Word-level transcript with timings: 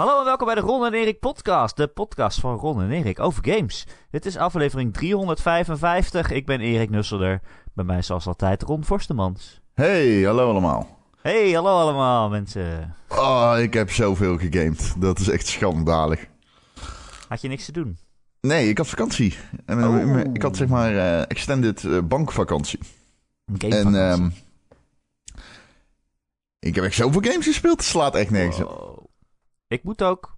Hallo 0.00 0.18
en 0.18 0.24
welkom 0.24 0.46
bij 0.46 0.54
de 0.54 0.60
Ron 0.60 0.86
en 0.86 0.94
Erik 0.94 1.18
podcast. 1.18 1.76
De 1.76 1.86
podcast 1.86 2.40
van 2.40 2.56
Ron 2.56 2.82
en 2.82 2.90
Erik 2.90 3.20
over 3.20 3.44
games. 3.44 3.86
Dit 4.10 4.26
is 4.26 4.36
aflevering 4.36 4.92
355. 4.92 6.30
Ik 6.30 6.46
ben 6.46 6.60
Erik 6.60 6.90
Nusselder. 6.90 7.40
Bij 7.74 7.84
mij 7.84 8.02
zoals 8.02 8.26
altijd 8.26 8.62
Ron 8.62 8.84
Forstemans. 8.84 9.60
Hey, 9.74 10.22
hallo 10.22 10.50
allemaal. 10.50 10.98
Hey, 11.22 11.50
hallo 11.50 11.78
allemaal 11.78 12.28
mensen. 12.28 12.94
Oh, 13.08 13.54
ik 13.58 13.74
heb 13.74 13.90
zoveel 13.90 14.38
gegamed. 14.38 14.94
Dat 14.98 15.18
is 15.18 15.28
echt 15.28 15.46
schandalig. 15.46 16.26
Had 17.28 17.40
je 17.40 17.48
niks 17.48 17.64
te 17.64 17.72
doen? 17.72 17.98
Nee, 18.40 18.68
ik 18.68 18.78
had 18.78 18.88
vakantie. 18.88 19.36
En, 19.66 19.84
Oh. 19.84 20.20
Ik 20.32 20.42
had 20.42 20.56
zeg 20.56 20.68
maar 20.68 20.96
eh, 20.96 21.20
extended 21.20 21.84
eh, 21.84 21.98
bankvakantie. 22.02 22.78
En 23.58 23.94
ehm 23.94 24.28
ik 26.58 26.74
heb 26.74 26.84
echt 26.84 26.94
zoveel 26.94 27.22
games 27.22 27.46
gespeeld. 27.46 27.76
Het 27.76 27.86
slaat 27.86 28.14
echt 28.14 28.30
nergens 28.30 28.60
op. 28.60 28.68
Wow. 28.68 28.99
Ik 29.70 29.82
moet 29.84 30.02
ook, 30.02 30.36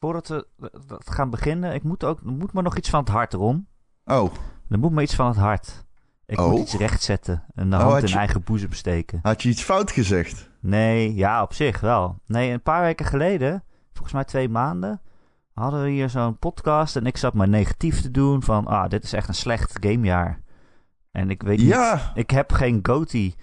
voordat 0.00 0.28
we 0.28 0.46
dat 0.86 1.10
gaan 1.10 1.30
beginnen, 1.30 1.74
ik 1.74 1.82
moet 1.82 2.04
ook, 2.04 2.20
er 2.20 2.32
moet 2.32 2.52
me 2.52 2.62
nog 2.62 2.76
iets 2.76 2.90
van 2.90 3.00
het 3.00 3.08
hart, 3.08 3.32
Ron. 3.32 3.66
Oh, 4.04 4.32
Er 4.68 4.78
moet 4.78 4.92
me 4.92 5.02
iets 5.02 5.14
van 5.14 5.26
het 5.26 5.36
hart. 5.36 5.84
Ik 6.26 6.40
Oh. 6.40 6.50
moet 6.50 6.60
iets 6.60 6.74
rechtzetten 6.74 7.44
en 7.54 7.70
de 7.70 7.76
Oh, 7.76 7.82
hand 7.82 8.02
in 8.02 8.08
je- 8.08 8.16
eigen 8.16 8.42
boezem 8.42 8.72
steken. 8.72 9.18
had 9.22 9.42
je 9.42 9.48
iets 9.48 9.62
fout 9.62 9.90
gezegd? 9.90 10.50
Nee, 10.60 11.14
ja, 11.14 11.42
op 11.42 11.52
zich 11.52 11.80
wel. 11.80 12.18
Nee, 12.26 12.50
een 12.52 12.62
paar 12.62 12.82
weken 12.82 13.06
geleden, 13.06 13.64
volgens 13.92 14.12
mij 14.12 14.24
twee 14.24 14.48
maanden, 14.48 15.00
hadden 15.54 15.82
we 15.82 15.88
hier 15.90 16.10
zo'n 16.10 16.38
podcast 16.38 16.96
en 16.96 17.06
ik 17.06 17.16
zat 17.16 17.34
maar 17.34 17.48
negatief 17.48 18.00
te 18.02 18.10
doen 18.10 18.42
van, 18.42 18.66
ah, 18.66 18.88
dit 18.88 19.04
is 19.04 19.12
echt 19.12 19.28
een 19.28 19.34
slecht 19.34 19.78
gamejaar. 19.80 20.40
En 21.10 21.30
ik 21.30 21.42
weet 21.42 21.58
niet, 21.58 22.10
ik 22.14 22.30
heb 22.30 22.52
geen 22.52 22.78
GOTY. 22.82 23.34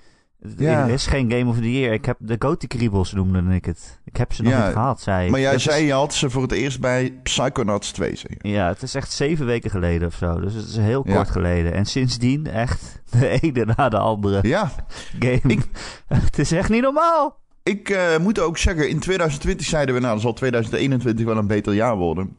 Ja. 0.58 0.84
Er 0.88 0.94
is 0.94 1.06
geen 1.08 1.32
Game 1.32 1.50
of 1.50 1.56
the 1.58 1.72
Year. 1.80 1.94
Ik 1.94 2.06
heb 2.06 2.18
de 2.20 2.36
GOTY 2.40 2.68
kriebels 2.68 3.14
noemde 3.14 3.56
ik 3.56 3.66
het. 3.66 4.00
Ik 4.06 4.18
heb 4.18 4.34
ze 4.34 4.42
nog 4.44 4.52
Ja, 4.52 4.64
niet 4.66 4.74
gehad, 4.74 5.02
zei 5.02 5.26
ik. 5.26 5.32
maar 5.32 5.40
jij 5.40 5.50
Dat 5.52 5.60
is- 5.60 5.66
zei 5.66 5.86
je 5.86 5.92
had 5.94 6.14
ze 6.14 6.30
voor 6.30 6.42
het 6.42 6.52
eerst 6.52 6.80
bij 6.80 7.20
Psychonauts 7.24 7.92
2. 7.92 8.16
Zeg 8.16 8.32
je. 8.42 8.50
Ja, 8.50 8.68
het 8.68 8.82
is 8.82 8.96
echt 8.96 9.12
zeven 9.12 9.46
weken 9.46 9.70
geleden 9.70 10.08
of 10.08 10.14
zo. 10.16 10.40
Dus 10.40 10.54
het 10.54 10.66
is 10.68 10.76
heel 10.78 11.04
Ja. 11.08 11.16
kort 11.16 11.30
geleden. 11.30 11.74
En 11.74 11.86
sindsdien 11.86 12.48
echt 12.48 13.02
de 13.20 13.40
ene 13.42 13.74
na 13.78 13.90
de 13.90 13.98
andere 13.98 14.40
Ja, 14.48 14.72
game. 15.20 15.40
Ik- 15.48 15.68
het 16.08 16.40
is 16.40 16.52
echt 16.52 16.70
niet 16.70 16.82
normaal. 16.82 17.40
ik 17.64 17.90
eh, 17.90 18.18
moet 18.18 18.40
ook 18.40 18.58
zeggen, 18.58 18.90
in 18.90 19.00
2020 19.00 19.66
zeiden 19.68 19.96
we, 19.96 20.02
nou, 20.02 20.20
zal 20.20 20.34
2021 20.34 21.26
wel 21.26 21.38
een 21.38 21.48
beter 21.48 21.74
jaar 21.74 21.96
worden. 21.98 22.36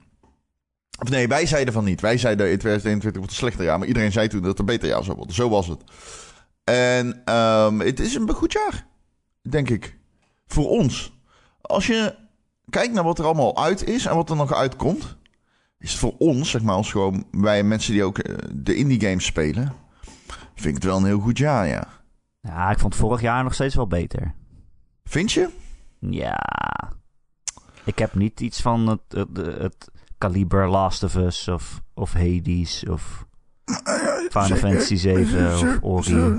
Of 1.02 1.08
nee, 1.10 1.28
wij 1.28 1.46
zeiden 1.46 1.74
van 1.74 1.84
niet. 1.84 2.00
Wij 2.00 2.18
zeiden 2.18 2.50
in 2.50 2.58
2021 2.58 3.20
wordt 3.20 3.30
een 3.32 3.38
slechter 3.38 3.64
jaar. 3.64 3.78
Maar 3.78 3.88
iedereen 3.88 4.12
zei 4.12 4.28
toen 4.28 4.40
dat 4.40 4.50
het 4.50 4.58
een 4.58 4.64
beter 4.64 4.88
jaar 4.88 5.04
zou 5.04 5.16
worden. 5.16 5.34
Zo 5.34 5.48
was 5.48 5.66
het. 5.66 5.80
En 6.64 7.22
ehm, 7.24 7.78
het 7.78 8.00
is 8.00 8.14
een 8.14 8.30
goed 8.30 8.52
jaar, 8.52 8.86
denk 9.42 9.70
ik. 9.70 9.98
Voor 10.46 10.68
ons. 10.68 11.18
Als 11.60 11.86
je 11.86 12.14
kijkt 12.70 12.94
naar 12.94 13.04
wat 13.04 13.18
er 13.18 13.24
allemaal 13.24 13.64
uit 13.64 13.84
is 13.84 14.06
en 14.06 14.14
wat 14.14 14.30
er 14.30 14.36
nog 14.36 14.52
uitkomt... 14.52 15.16
is 15.78 15.90
het 15.90 16.00
voor 16.00 16.14
ons, 16.18 16.50
zeg 16.50 16.62
maar, 16.62 16.74
als 16.74 16.90
gewoon 16.90 17.26
wij 17.30 17.62
mensen 17.62 17.92
die 17.92 18.04
ook 18.04 18.18
eh, 18.18 18.36
de 18.52 18.74
indie 18.74 19.00
games 19.00 19.24
spelen... 19.24 19.72
vind 20.54 20.66
ik 20.66 20.74
het 20.74 20.84
wel 20.84 20.96
een 20.96 21.04
heel 21.04 21.20
goed 21.20 21.38
jaar, 21.38 21.66
ja. 21.66 21.88
Ja, 22.40 22.70
ik 22.70 22.78
vond 22.78 22.94
vorig 22.94 23.20
jaar 23.20 23.44
nog 23.44 23.54
steeds 23.54 23.74
wel 23.74 23.86
beter. 23.86 24.34
Vind 25.04 25.32
je? 25.32 25.48
Ja. 25.98 26.42
Ik 27.84 27.98
heb 27.98 28.14
niet 28.14 28.40
iets 28.40 28.62
van 28.62 28.86
het, 28.86 29.00
het, 29.08 29.36
het 29.36 29.90
kaliber 30.18 30.68
Last 30.68 31.02
of 31.02 31.14
Us 31.14 31.48
of, 31.48 31.82
of 31.94 32.12
Hades 32.12 32.84
of 32.88 33.26
Final 33.64 34.46
Zeker. 34.46 34.56
Fantasy 34.56 34.96
7 34.96 35.82
of 35.82 36.08
Ori. 36.08 36.34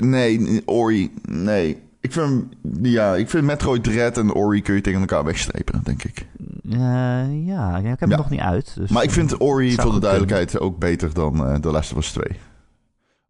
nee, 0.00 0.62
Ori, 0.66 1.12
nee. 1.22 1.82
Ik 2.00 2.12
vind, 2.12 2.44
ja, 2.82 3.14
ik 3.14 3.30
vind 3.30 3.44
Metroid 3.44 3.84
Dread 3.84 4.18
en 4.18 4.32
Ori 4.32 4.62
kun 4.62 4.74
je 4.74 4.80
tegen 4.80 5.00
elkaar 5.00 5.24
wegstrepen, 5.24 5.80
denk 5.84 6.04
ik. 6.04 6.26
Eh, 6.70 7.46
ja, 7.46 7.76
ik 7.76 7.84
heb 7.84 8.00
hem 8.00 8.10
Ja. 8.10 8.16
nog 8.16 8.30
niet 8.30 8.40
uit. 8.40 8.74
Dus 8.76 8.90
Maar 8.90 9.02
ik 9.02 9.10
vind 9.10 9.40
Ori, 9.40 9.70
Zou 9.70 9.82
voor 9.82 9.94
de 9.94 10.00
duidelijkheid, 10.00 10.58
ook 10.60 10.78
beter 10.78 11.14
dan 11.14 11.46
eh 11.46 11.54
The 11.54 11.70
Last 11.70 11.92
of 11.92 11.98
Us 11.98 12.10
2. 12.12 12.24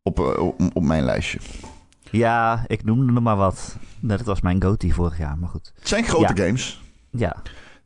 Op, 0.03 0.19
eh, 0.21 0.39
op, 0.43 0.61
op 0.73 0.83
mijn 0.83 1.05
lijstje. 1.05 1.39
Ja, 2.11 2.65
ik 2.67 2.85
noemde 2.85 3.13
er 3.15 3.23
maar 3.23 3.37
wat. 3.37 3.77
Dat 4.01 4.23
was 4.23 4.41
mijn 4.41 4.63
GOTY 4.63 4.91
vorig 4.91 5.19
jaar, 5.19 5.39
maar 5.39 5.49
goed. 5.49 5.73
Het 5.79 5.89
zijn 5.89 6.05
grote 6.05 6.35
Ja. 6.35 6.45
games. 6.45 6.83
Ja, 7.11 7.37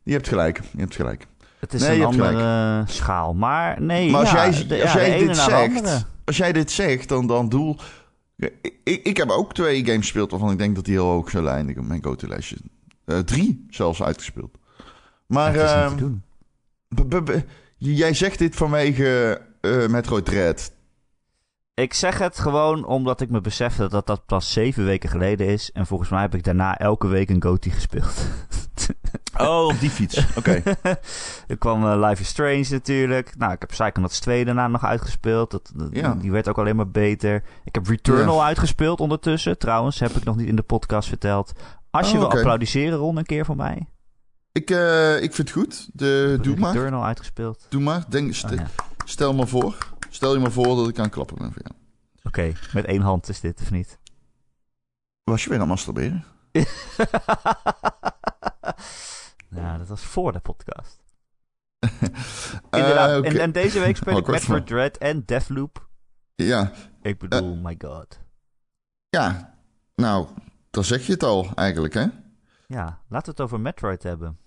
Je 0.03 0.11
hebt 0.13 0.27
gelijk, 0.27 0.61
je 0.71 0.79
hebt 0.79 0.95
gelijk. 0.95 1.27
Het 1.59 1.73
is 1.73 1.81
Nee, 1.81 1.99
een 1.99 2.05
andere 2.05 2.83
schaal. 2.87 3.33
Maar 3.33 3.81
nee, 3.81 4.11
Maar 4.11 4.19
als 4.19 4.31
ja, 4.31 4.49
jij, 4.49 4.67
de, 4.67 4.81
als 4.81 4.93
ja, 4.93 4.99
jij 5.05 5.19
dit 5.19 5.37
zegt, 5.37 6.05
als 6.25 6.37
jij 6.37 6.51
dit 6.51 6.71
zegt, 6.71 7.09
dan, 7.09 7.27
dan 7.27 7.49
doel... 7.49 7.77
Ik, 8.37 8.53
ik, 8.83 9.03
ik 9.03 9.17
heb 9.17 9.29
ook 9.29 9.53
twee 9.53 9.85
games 9.85 9.97
gespeeld 9.99 10.31
waarvan 10.31 10.51
ik 10.51 10.57
denk 10.57 10.75
dat 10.75 10.85
die 10.85 10.93
heel 10.93 11.05
hoog 11.05 11.29
zullen 11.29 11.53
eindigen 11.53 11.87
mijn 11.87 12.03
go-to-lijstje. 12.03 12.55
Eh, 13.05 13.19
drie 13.19 13.65
zelfs 13.69 14.03
uitgespeeld. 14.03 14.57
Maar... 15.27 15.55
Ehm, 15.55 15.89
te 15.89 15.95
doen. 15.95 16.21
B- 16.95 17.09
b- 17.09 17.25
b- 17.25 17.43
jij 17.77 18.13
zegt 18.13 18.39
dit 18.39 18.55
vanwege 18.55 19.41
eh 19.61 19.87
Metroid 19.87 20.25
Dread. 20.25 20.71
Ik 21.81 21.93
zeg 21.93 22.17
het 22.17 22.39
gewoon 22.39 22.85
omdat 22.85 23.21
ik 23.21 23.29
me 23.29 23.41
besefte 23.41 23.87
dat 23.89 24.07
dat 24.07 24.25
pas 24.25 24.53
zeven 24.53 24.85
weken 24.85 25.09
geleden 25.09 25.47
is. 25.47 25.71
En 25.71 25.85
volgens 25.85 26.09
mij 26.09 26.21
heb 26.21 26.35
ik 26.35 26.43
daarna 26.43 26.77
elke 26.77 27.07
week 27.07 27.29
een 27.29 27.43
GOTY 27.43 27.69
gespeeld. 27.69 28.13
Oh, 29.37 29.65
op 29.65 29.79
die 29.79 29.89
fiets. 29.89 30.25
Oké. 30.35 30.61
er 31.47 31.57
kwam 31.57 31.83
eh, 31.85 32.07
Life 32.07 32.21
is 32.21 32.27
Strange 32.27 32.65
natuurlijk. 32.69 33.37
Nou, 33.37 33.51
ik 33.53 33.59
heb 33.59 33.69
Psychonauts 33.69 34.19
2 34.19 34.45
daarna 34.45 34.67
nog 34.67 34.85
uitgespeeld. 34.85 35.51
Dat, 35.51 35.71
dat- 35.75 35.87
Ja. 35.91 36.13
Die 36.13 36.31
werd 36.31 36.47
ook 36.47 36.57
alleen 36.57 36.75
maar 36.75 36.89
beter. 36.89 37.43
Ik 37.63 37.75
heb 37.75 37.87
Returnal 37.87 38.43
uitgespeeld 38.43 38.99
ondertussen. 38.99 39.57
Trouwens, 39.57 39.99
heb 39.99 40.11
ik 40.11 40.23
nog 40.23 40.35
niet 40.35 40.47
in 40.47 40.55
de 40.55 40.61
podcast 40.61 41.07
verteld. 41.07 41.51
Als 41.91 42.07
je 42.11 42.13
Oh, 42.17 42.19
wil 42.19 42.31
applaudisseren, 42.31 42.97
Ron, 42.97 43.17
een 43.17 43.25
keer 43.25 43.45
voor 43.45 43.55
mij. 43.55 43.87
ik, 44.51 44.69
eh, 44.69 45.15
ik 45.21 45.33
vind 45.33 45.37
het 45.49 45.51
goed. 45.57 45.89
De, 45.93 46.37
doe 46.41 46.55
maar. 46.55 46.73
Returnal 46.73 47.05
uitgespeeld. 47.05 47.65
Doe 47.69 47.81
maar. 47.81 48.03
Denk, 48.09 48.33
st- 48.33 48.43
Oh, 48.43 48.51
ja. 48.57 48.67
Stel 49.05 49.33
me 49.33 49.47
voor. 49.47 49.75
Stel 50.17 50.33
je 50.33 50.39
me 50.39 50.51
voor 50.51 50.75
dat 50.75 50.87
ik 50.87 50.97
aan 50.97 51.03
het 51.03 51.13
klappen 51.13 51.37
ben 51.37 51.53
voor 51.53 51.61
jou. 51.63 51.75
Oké, 52.23 52.53
met 52.73 52.85
één 52.85 53.01
hand 53.01 53.29
is 53.29 53.39
dit, 53.39 53.61
of 53.61 53.71
niet? 53.71 53.99
Was 55.23 55.43
je 55.43 55.49
weer 55.49 55.59
aan 55.59 55.69
het 55.69 55.73
masturberen? 55.73 56.25
nou, 59.49 59.77
dat 59.77 59.87
was 59.87 60.01
voor 60.01 60.31
de 60.31 60.39
podcast. 60.39 60.99
Eh, 62.69 62.79
Inderdaad. 62.79 63.23
en, 63.23 63.39
en 63.39 63.51
deze 63.51 63.79
week 63.79 63.97
speel 63.97 64.13
Oh, 64.13 64.19
ik 64.19 64.27
Metroid 64.27 64.67
Dread 64.67 64.97
en 64.97 65.23
Deathloop. 65.25 65.87
Ja. 66.35 66.71
Ik 67.01 67.17
bedoel, 67.17 67.55
my 67.55 67.75
god. 67.77 68.19
Ja. 69.09 69.57
Nou, 69.95 70.27
dan 70.69 70.83
zeg 70.83 71.05
je 71.05 71.11
het 71.11 71.23
al 71.23 71.51
eigenlijk, 71.55 71.93
hè? 71.93 72.05
Ja, 72.67 73.01
laten 73.07 73.25
we 73.25 73.31
het 73.31 73.41
over 73.41 73.59
Metroid 73.59 74.03
hebben. 74.03 74.37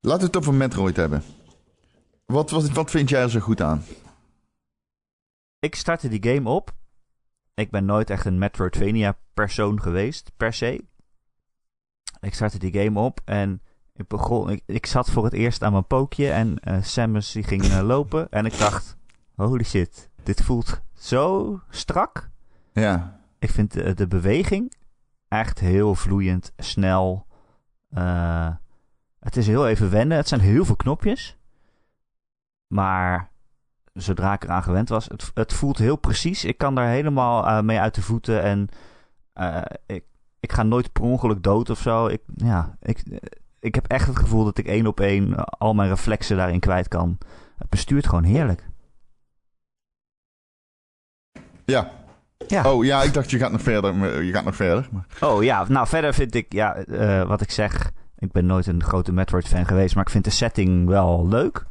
Laten 0.00 0.20
we 0.20 0.26
het 0.26 0.36
over 0.36 0.54
Metroid 0.54 0.96
hebben. 0.96 1.22
Wat, 2.26 2.50
wat, 2.50 2.70
wat 2.70 2.90
vind 2.90 3.08
jij 3.08 3.22
er 3.22 3.30
zo 3.30 3.40
goed 3.40 3.60
aan? 3.60 3.84
Ik 5.60 5.74
startte 5.74 6.08
die 6.08 6.34
game 6.34 6.48
op. 6.48 6.74
Ik 7.54 7.70
ben 7.70 7.84
nooit 7.84 8.10
echt 8.10 8.24
een 8.24 8.38
Metroidvania-persoon 8.38 9.82
geweest, 9.82 10.32
per 10.36 10.52
se. 10.52 10.84
Ik 12.20 12.34
startte 12.34 12.58
die 12.58 12.82
game 12.82 13.00
op 13.00 13.20
en 13.24 13.62
ik 13.94 14.08
begon... 14.08 14.50
Ik, 14.50 14.62
ik 14.66 14.86
zat 14.86 15.10
voor 15.10 15.24
het 15.24 15.32
eerst 15.32 15.62
aan 15.62 15.72
mijn 15.72 15.86
pookje 15.86 16.30
en 16.30 16.58
eh 16.58 16.82
Samus 16.82 17.32
die 17.32 17.42
ging 17.42 17.62
eh, 17.62 17.80
lopen. 17.92 18.30
En 18.30 18.46
ik 18.46 18.58
dacht, 18.58 18.96
holy 19.34 19.64
shit, 19.64 20.10
dit 20.22 20.42
voelt 20.42 20.80
zo 20.94 21.60
strak. 21.70 22.30
Ja. 22.72 23.20
Ik 23.38 23.50
vind 23.50 23.72
de, 23.72 23.94
de 23.94 24.06
beweging 24.06 24.72
echt 25.28 25.58
heel 25.58 25.94
vloeiend, 25.94 26.52
snel. 26.56 27.26
Eh, 27.90 28.54
het 29.20 29.36
is 29.36 29.46
heel 29.46 29.68
even 29.68 29.90
wennen. 29.90 30.16
Het 30.16 30.28
zijn 30.28 30.40
heel 30.40 30.64
veel 30.64 30.76
knopjes. 30.76 31.36
Maar 32.66 33.30
zodra 34.02 34.32
ik 34.32 34.44
eraan 34.44 34.62
gewend 34.62 34.88
was, 34.88 35.08
het, 35.08 35.30
het 35.34 35.52
voelt 35.52 35.78
heel 35.78 35.96
precies. 35.96 36.44
Ik 36.44 36.58
kan 36.58 36.74
daar 36.74 36.88
helemaal 36.88 37.46
eh, 37.46 37.60
mee 37.60 37.80
uit 37.80 37.94
de 37.94 38.02
voeten. 38.02 38.42
En 38.42 38.68
eh, 39.32 39.62
ik, 39.86 40.04
ik 40.40 40.52
ga 40.52 40.62
nooit 40.62 40.92
per 40.92 41.02
ongeluk 41.02 41.42
dood 41.42 41.70
of 41.70 41.78
zo. 41.78 42.06
Ik, 42.06 42.20
ja, 42.34 42.76
ik, 42.82 43.02
ik 43.60 43.74
heb 43.74 43.86
echt 43.86 44.06
het 44.06 44.18
gevoel 44.18 44.44
dat 44.44 44.58
ik 44.58 44.66
één 44.66 44.86
op 44.86 45.00
één 45.00 45.34
al 45.44 45.74
mijn 45.74 45.88
reflexen 45.88 46.36
daarin 46.36 46.60
kwijt 46.60 46.88
kan. 46.88 47.18
Het 47.58 47.68
bestuurt 47.68 48.06
gewoon 48.06 48.24
heerlijk. 48.24 48.68
Ja. 51.64 51.90
Ja. 52.46 52.72
Oh 52.72 52.84
ja, 52.84 53.02
ik 53.02 53.14
dacht 53.14 53.30
je 53.30 53.38
gaat 53.38 53.52
nog 53.52 53.62
verder. 53.62 54.22
Je 54.22 54.32
gaat 54.32 54.44
nog 54.44 54.56
verder. 54.56 54.88
Maar... 54.92 55.06
Oh 55.20 55.42
ja, 55.42 55.64
nou 55.68 55.86
verder 55.86 56.14
vind 56.14 56.34
ik, 56.34 56.52
ja, 56.52 56.76
eh, 56.76 57.22
wat 57.22 57.40
ik 57.40 57.50
zeg, 57.50 57.90
ik 58.18 58.32
ben 58.32 58.46
nooit 58.46 58.66
een 58.66 58.82
grote 58.82 59.12
Metroid-fan 59.12 59.66
geweest, 59.66 59.94
maar 59.94 60.04
ik 60.04 60.10
vind 60.10 60.24
de 60.24 60.30
setting 60.30 60.86
wel 60.86 61.28
leuk. 61.28 61.66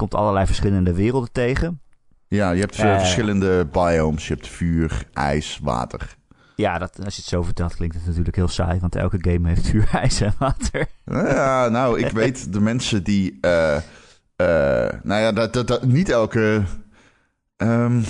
Komt 0.00 0.14
allerlei 0.14 0.46
verschillende 0.46 0.94
werelden 0.94 1.32
tegen. 1.32 1.80
Ja, 2.28 2.50
je 2.50 2.60
hebt 2.60 2.78
eh, 2.78 2.92
Eh. 2.92 2.98
verschillende 2.98 3.66
biomes. 3.72 4.28
Je 4.28 4.34
hebt 4.34 4.48
vuur, 4.48 5.06
ijs, 5.12 5.58
water. 5.62 6.16
Ja, 6.56 6.78
dat, 6.78 7.04
als 7.04 7.14
je 7.14 7.20
het 7.20 7.30
zo 7.30 7.42
vertelt, 7.42 7.74
klinkt 7.74 7.94
het 7.96 8.06
natuurlijk 8.06 8.36
heel 8.36 8.48
saai, 8.48 8.80
want 8.80 8.96
elke 8.96 9.18
game 9.20 9.48
heeft 9.48 9.66
vuur, 9.68 9.88
ijs 10.02 10.20
en 10.20 10.34
water. 10.38 10.86
Ja, 11.04 11.68
nou, 11.68 11.98
ik 11.98 12.10
weet 12.10 12.52
de 12.52 12.60
mensen 12.60 13.02
die. 13.04 13.38
eh, 13.40 13.76
eh, 13.76 13.82
nou 15.02 15.20
ja, 15.20 15.32
dat, 15.32 15.52
dat, 15.52 15.66
dat, 15.68 15.84
niet 15.84 16.08
elke. 16.08 16.62
ehm, 17.56 18.00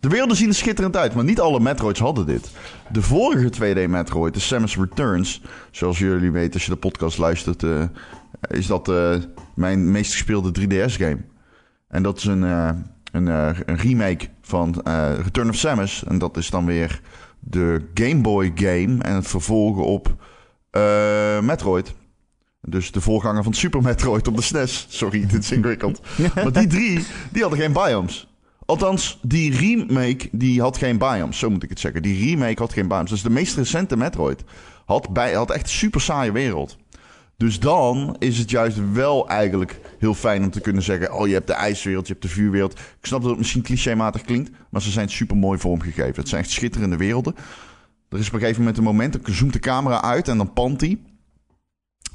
De 0.00 0.08
werelden 0.08 0.36
zien 0.36 0.48
er 0.48 0.54
schitterend 0.54 0.96
uit, 0.96 1.14
maar 1.14 1.24
niet 1.24 1.40
alle 1.40 1.60
Metroids 1.60 2.00
hadden 2.00 2.26
dit. 2.26 2.50
De 2.92 3.02
vorige 3.02 3.50
2D 3.52 3.88
Metroid, 3.90 4.34
de 4.34 4.40
Samus 4.40 4.76
Returns, 4.76 5.42
zoals 5.70 5.98
jullie 5.98 6.30
weten 6.30 6.52
als 6.54 6.64
je 6.64 6.70
de 6.70 6.76
podcast 6.78 7.18
luistert, 7.18 7.62
uh, 7.62 7.82
is 8.48 8.66
dat 8.66 8.88
uh, 8.88 9.14
mijn 9.54 9.90
meest 9.90 10.12
gespeelde 10.12 10.60
3DS-game. 10.60 11.18
En 11.88 12.02
dat 12.02 12.18
is 12.18 12.24
een, 12.24 12.42
uh, 12.42 12.70
een, 13.12 13.26
een, 13.26 13.76
remake 13.76 14.28
van 14.42 14.82
Return 15.22 15.48
of 15.48 15.54
Samus. 15.56 16.04
En 16.04 16.18
dat 16.18 16.36
is 16.36 16.50
dan 16.50 16.66
weer 16.66 17.00
de 17.40 17.84
Game 17.94 18.20
Boy 18.20 18.52
game 18.54 19.02
en 19.02 19.14
het 19.14 19.26
vervolgen 19.26 19.84
op 19.84 20.16
Metroid. 21.40 21.94
Dus 22.66 22.92
de 22.92 23.00
voorganger 23.00 23.42
van 23.42 23.52
Super 23.52 23.82
Metroid 23.82 24.28
op 24.28 24.36
de 24.36 24.42
SNES. 24.42 24.86
Sorry, 24.88 25.26
dit 25.26 25.42
is 25.42 25.52
ingewikkeld. 25.52 26.00
maar 26.34 26.52
die 26.52 26.66
drie, 26.66 27.06
die 27.32 27.42
hadden 27.42 27.60
geen 27.60 27.72
biomes. 27.72 28.28
Althans, 28.66 29.18
die 29.22 29.56
remake 29.56 30.28
die 30.32 30.60
had 30.60 30.76
geen 30.76 30.98
biomes, 30.98 31.38
zo 31.38 31.50
moet 31.50 31.62
ik 31.62 31.68
het 31.68 31.80
zeggen. 31.80 32.02
Die 32.02 32.30
remake 32.30 32.62
had 32.62 32.72
geen 32.72 32.88
biomes. 32.88 33.10
Dus 33.10 33.22
de 33.22 33.30
meest 33.30 33.56
recente 33.56 33.96
Metroid 33.96 34.44
had, 34.84 35.12
bij, 35.12 35.32
had 35.32 35.50
echt 35.50 35.62
een 35.62 35.68
super 35.68 36.00
saaie 36.00 36.32
wereld. 36.32 36.76
Dus 37.36 37.60
dan 37.60 38.16
is 38.18 38.38
het 38.38 38.50
juist 38.50 38.92
wel 38.92 39.28
eigenlijk 39.28 39.80
heel 39.98 40.14
fijn 40.14 40.42
om 40.42 40.50
te 40.50 40.60
kunnen 40.60 40.82
zeggen... 40.82 41.14
oh, 41.14 41.26
je 41.26 41.34
hebt 41.34 41.46
de 41.46 41.52
ijswereld, 41.52 42.06
je 42.06 42.12
hebt 42.12 42.24
de 42.24 42.32
vuurwereld. 42.32 42.72
Ik 42.72 43.06
snap 43.06 43.20
dat 43.20 43.30
het 43.30 43.38
misschien 43.38 43.62
clichématig 43.62 44.22
klinkt... 44.22 44.50
maar 44.70 44.82
ze 44.82 44.90
zijn 44.90 45.08
super 45.08 45.36
mooi 45.36 45.58
vormgegeven. 45.58 46.14
Het 46.14 46.28
zijn 46.28 46.42
echt 46.42 46.50
schitterende 46.50 46.96
werelden. 46.96 47.34
Er 48.08 48.18
is 48.18 48.26
op 48.26 48.32
een 48.32 48.40
gegeven 48.40 48.60
moment 48.60 48.78
een 48.78 48.84
moment... 48.84 49.12
dan 49.12 49.34
zoomt 49.34 49.52
de 49.52 49.58
camera 49.58 50.02
uit 50.02 50.28
en 50.28 50.36
dan 50.36 50.52
pant 50.52 50.80
hij 50.80 50.98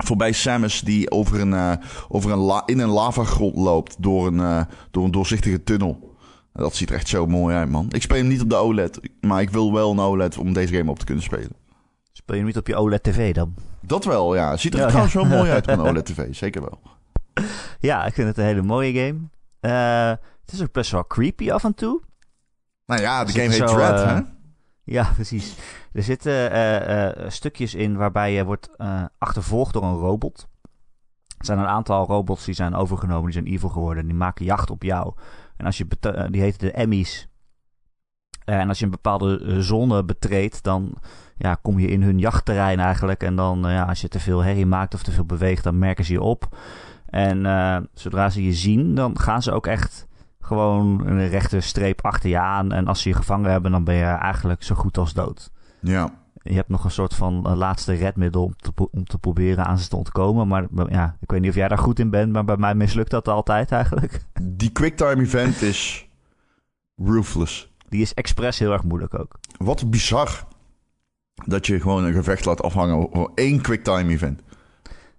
voorbij 0.03 0.31
Samus 0.31 0.81
die 0.81 1.11
over 1.11 1.39
een, 1.39 1.51
uh, 1.51 1.73
over 2.07 2.31
een 2.31 2.61
in 2.65 2.79
een 2.79 2.89
lavagrot 2.89 3.55
loopt 3.55 3.95
door 3.99 4.27
een, 4.27 4.37
uh, 4.37 4.61
door 4.91 5.03
een 5.05 5.11
doorzichtige 5.11 5.63
tunnel. 5.63 6.17
Dat 6.53 6.75
ziet 6.75 6.89
er 6.89 6.95
echt 6.95 7.07
zo 7.07 7.27
mooi 7.27 7.55
uit, 7.55 7.69
man. 7.69 7.85
Ik 7.89 8.01
speel 8.01 8.17
hem 8.17 8.27
niet 8.27 8.41
op 8.41 8.49
de 8.49 8.55
OLED, 8.55 8.99
maar 9.21 9.41
ik 9.41 9.49
wil 9.49 9.73
wel 9.73 9.91
een 9.91 9.99
OLED 9.99 10.37
om 10.37 10.53
deze 10.53 10.73
game 10.73 10.91
op 10.91 10.99
te 10.99 11.05
kunnen 11.05 11.23
spelen. 11.23 11.51
Speel 12.29 12.41
je 12.41 12.47
niet 12.47 12.57
op 12.57 12.67
je 12.67 12.75
OLED-tv 12.75 13.33
dan? 13.33 13.53
Dat 13.81 14.05
wel, 14.05 14.35
ja. 14.35 14.57
Ziet 14.57 14.73
er 14.73 14.79
ja, 14.79 14.87
trouwens 14.87 15.13
wel 15.13 15.25
mooi 15.25 15.51
uit 15.51 15.67
op 15.67 15.73
een 15.73 15.85
OLED-tv, 15.89 16.35
zeker 16.35 16.61
wel. 16.61 16.81
Ja, 17.79 18.05
ik 18.05 18.13
vind 18.13 18.27
het 18.27 18.37
een 18.37 18.43
hele 18.43 18.61
mooie 18.61 18.93
game. 18.93 19.19
Uh, 19.61 20.09
het 20.41 20.51
is 20.51 20.61
ook 20.61 20.71
best 20.71 20.91
wel 20.91 21.07
creepy 21.07 21.51
af 21.51 21.63
en 21.63 21.73
toe. 21.73 22.01
Nou 22.85 23.01
ja, 23.01 23.23
de 23.23 23.31
game 23.31 23.43
heet 23.43 23.53
zo, 23.53 23.65
Dread, 23.65 24.03
hè? 24.03 24.21
Ja, 24.83 25.11
precies. 25.13 25.55
Er 25.93 26.03
zitten 26.03 26.51
uh, 26.51 27.05
uh, 27.05 27.29
stukjes 27.29 27.75
in 27.75 27.95
waarbij 27.95 28.33
je 28.33 28.45
wordt 28.45 28.69
achtervolgd 29.17 29.73
door 29.73 29.83
een 29.83 29.97
robot. 29.97 30.47
Er 31.37 31.45
zijn 31.45 31.59
een 31.59 31.65
aantal 31.65 32.05
robots 32.05 32.45
die 32.45 32.55
zijn 32.55 32.75
overgenomen, 32.75 33.23
die 33.23 33.41
zijn 33.41 33.53
evil 33.53 33.69
geworden. 33.69 34.05
Die 34.05 34.15
maken 34.15 34.45
jacht 34.45 34.69
op 34.69 34.83
jou. 34.83 35.13
En 35.57 35.65
als 35.65 35.77
je 35.77 35.87
die 36.29 36.41
heten 36.41 36.59
de 36.59 36.71
Emmys. 36.71 37.27
En 38.45 38.67
als 38.67 38.79
je 38.79 38.85
een 38.85 38.91
bepaalde 38.91 39.61
zone 39.61 40.03
betreedt, 40.03 40.63
dan 40.63 40.93
ja, 41.37 41.55
kom 41.61 41.79
je 41.79 41.87
in 41.87 42.03
hun 42.03 42.19
jachtterrein 42.19 42.79
eigenlijk. 42.79 43.23
En 43.23 43.35
dan, 43.35 43.59
ja, 43.61 43.83
als 43.83 44.01
je 44.01 44.07
te 44.07 44.19
veel 44.19 44.43
herrie 44.43 44.65
maakt 44.65 44.93
of 44.93 45.03
te 45.03 45.11
veel 45.11 45.25
beweegt, 45.25 45.63
dan 45.63 45.79
merken 45.79 46.05
ze 46.05 46.13
je 46.13 46.21
op. 46.21 46.57
En 47.05 47.89
zodra 47.93 48.29
ze 48.29 48.43
je 48.43 48.53
zien, 48.53 48.95
dan 48.95 49.19
gaan 49.19 49.41
ze 49.41 49.51
ook 49.51 49.67
echt 49.67 50.07
gewoon 50.39 51.07
een 51.07 51.27
rechte 51.27 51.59
streep 51.59 52.05
achter 52.05 52.29
je 52.29 52.39
aan. 52.39 52.71
En 52.71 52.87
als 52.87 53.01
ze 53.01 53.09
je 53.09 53.15
gevangen 53.15 53.51
hebben, 53.51 53.71
dan 53.71 53.83
ben 53.83 53.95
je 53.95 54.03
eigenlijk 54.03 54.63
zo 54.63 54.75
goed 54.75 54.97
als 54.97 55.13
dood. 55.13 55.51
Ja. 55.79 56.11
Je 56.41 56.53
hebt 56.53 56.69
nog 56.69 56.83
een 56.83 56.91
soort 56.91 57.15
van 57.15 57.57
laatste 57.57 57.93
redmiddel 57.93 58.43
om 58.43 58.55
te, 58.55 58.71
om 58.91 59.03
te 59.03 59.17
proberen 59.19 59.65
aan 59.65 59.77
ze 59.77 59.87
te 59.87 59.95
ontkomen. 59.95 60.47
Maar 60.47 60.67
ja, 60.89 61.15
ik 61.19 61.31
weet 61.31 61.41
niet 61.41 61.49
of 61.49 61.55
jij 61.55 61.67
daar 61.67 61.77
goed 61.77 61.99
in 61.99 62.09
bent, 62.09 62.31
maar 62.31 62.45
bij 62.45 62.57
mij 62.57 62.75
mislukt 62.75 63.11
dat 63.11 63.27
altijd 63.27 63.71
eigenlijk. 63.71 64.25
Die 64.41 64.71
quicktime 64.71 65.21
event 65.21 65.61
is 65.61 66.09
ruthless. 66.95 67.68
Die 67.89 68.01
is 68.01 68.13
expres 68.13 68.59
heel 68.59 68.71
erg 68.71 68.83
moeilijk 68.83 69.19
ook. 69.19 69.39
Wat 69.57 69.89
bizar 69.89 70.47
dat 71.45 71.67
je 71.67 71.79
gewoon 71.79 72.03
een 72.03 72.13
gevecht 72.13 72.45
laat 72.45 72.61
afhangen 72.61 73.07
voor 73.11 73.31
één 73.35 73.61
quicktime 73.61 74.11
event. 74.11 74.41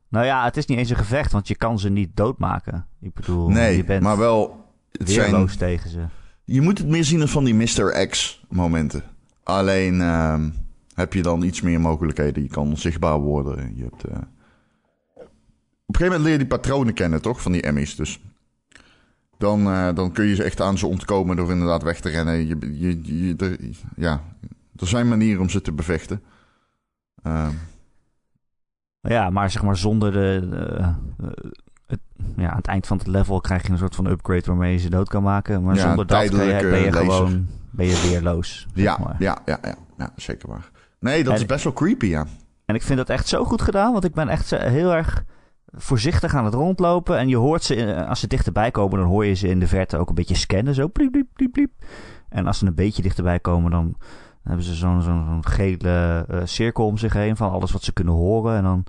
Nou 0.09 0.27
ja, 0.27 0.45
het 0.45 0.57
is 0.57 0.67
niet 0.67 0.79
eens 0.79 0.91
een 0.91 0.97
gevecht, 0.97 1.33
want 1.33 1.49
je 1.49 1.55
kan 1.55 1.79
ze 1.79 1.89
niet 1.89 2.17
doodmaken. 2.17 2.87
Ik 3.01 3.15
bedoel, 3.15 3.49
nee, 3.49 3.77
je 3.77 3.85
bent 3.85 4.03
maar 4.03 4.19
wel 4.19 4.65
het 4.93 5.11
zijn, 5.11 5.47
tegen 5.47 5.91
ze. 5.91 6.05
Je 6.45 6.61
moet 6.61 6.79
het 6.79 6.87
meer 6.87 7.05
zien 7.05 7.21
als 7.21 7.31
van 7.31 7.45
die 7.45 7.55
Mr. 7.55 8.07
X 8.09 8.45
momenten. 8.49 9.03
Alleen 9.43 9.95
uh, 9.95 10.45
heb 10.95 11.13
je 11.13 11.23
dan 11.23 11.43
iets 11.43 11.61
meer 11.61 11.81
mogelijkheden. 11.81 12.43
Je 12.43 12.49
kan 12.49 12.77
zichtbaar 12.77 13.19
worden. 13.19 13.77
Je 13.77 13.83
hebt, 13.83 14.09
uh... 14.09 14.13
Op 14.15 15.97
een 15.97 16.03
gegeven 16.05 16.07
moment 16.07 16.23
leer 16.23 16.33
je 16.33 16.39
die 16.39 16.47
patronen 16.47 16.95
kennen, 16.95 17.23
toch? 17.23 17.43
Van 17.43 17.53
die 17.53 17.63
Emmys. 17.63 17.97
Dus 17.97 18.21
dan, 19.41 19.61
uh, 19.61 19.89
dan 19.95 20.13
kun 20.13 20.25
je 20.25 20.35
ze 20.35 20.43
echt 20.43 20.61
aan 20.61 20.79
ze 20.79 20.87
ontkomen 20.87 21.37
door 21.37 21.51
inderdaad 21.51 21.83
weg 21.83 22.01
te 22.01 22.09
rennen. 22.09 22.47
Je, 22.47 22.57
je, 22.73 23.27
je, 23.27 23.37
er, 23.37 23.59
ja, 23.97 24.23
er 24.77 24.87
zijn 24.87 25.09
manieren 25.09 25.41
om 25.41 25.49
ze 25.49 25.61
te 25.61 25.73
bevechten. 25.73 26.23
Uh, 27.27 27.49
ja, 29.01 29.31
maar 29.31 29.51
zeg 29.51 29.63
maar 29.63 29.77
zonder 29.77 30.13
de, 30.13 30.49
de, 30.51 30.95
ja, 32.37 32.51
aan 32.51 32.57
het 32.57 32.67
eind 32.67 32.87
van 32.87 32.99
het 32.99 33.07
level 33.07 33.41
krijg 33.41 33.63
je 33.63 33.73
een 33.73 33.79
soort 33.79 33.95
van 33.95 34.07
upgrade 34.07 34.47
waarmee 34.47 34.73
je 34.73 34.79
ze 34.79 34.91
dood 34.91 35.09
kan 35.09 35.23
maken. 35.23 35.63
Maar 35.63 35.77
zonder 35.77 36.07
dat 36.07 36.31
ben 36.31 36.45
je, 36.45 36.69
ben 36.71 36.81
je 36.81 36.93
gewoon 36.93 37.47
ben 37.71 37.87
je 37.87 38.09
weerloos. 38.11 38.67
Ja, 38.75 39.17
ja, 39.19 39.39
ja, 39.45 39.59
ja, 39.63 39.75
ja, 39.99 40.13
zeker 40.17 40.49
waar. 40.49 40.71
Nee, 40.99 41.25
dat 41.25 41.35
is 41.35 41.47
best 41.47 41.65
wel 41.65 41.73
creepy, 41.73 42.07
ja. 42.07 42.27
En 42.65 42.75
ik 42.75 42.83
vind 42.83 42.99
dat 42.99 43.09
echt 43.09 43.29
zo 43.29 43.45
goed 43.45 43.63
gedaan, 43.63 43.93
want 43.93 44.05
ik 44.05 44.15
ben 44.15 44.29
echt 44.29 44.51
heel 44.51 44.95
erg 44.95 45.25
voorzichtig 45.73 46.35
aan 46.35 46.45
het 46.45 46.55
rondlopen. 46.55 47.19
En 47.19 47.29
je 47.29 47.37
hoort 47.37 47.63
ze, 47.63 48.07
als 48.07 48.21
ze 48.21 48.27
dichterbij 48.27 48.71
komen, 48.71 48.99
dan 48.99 49.09
hoor 49.09 49.25
je 49.25 49.35
ze 49.35 49.49
in 49.49 49.61
de 49.61 49.67
verte 49.67 49.97
ook 49.97 50.09
een 50.09 50.15
beetje 50.15 50.35
scannen. 50.35 50.75
Zo 50.75 50.89
bliep, 50.89 51.13
bliep, 51.33 51.53
bliep. 51.53 51.71
En 52.29 52.47
als 52.47 52.59
ze 52.59 52.67
een 52.67 52.75
beetje 52.75 53.03
dichterbij 53.03 53.41
komen, 53.41 53.71
dan 53.71 53.97
hebben 54.43 54.65
ze 54.65 54.75
zo'n 54.75 55.03
zo'n 55.03 55.47
gele 55.47 56.27
uh, 56.31 56.41
cirkel 56.45 56.87
om 56.87 56.99
zich 56.99 57.13
heen 57.13 57.37
van 57.37 57.51
alles 57.51 57.73
wat 57.73 57.83
ze 57.83 57.93
kunnen 57.93 58.15
horen. 58.15 58.57
En 58.57 58.63
dan, 58.63 58.85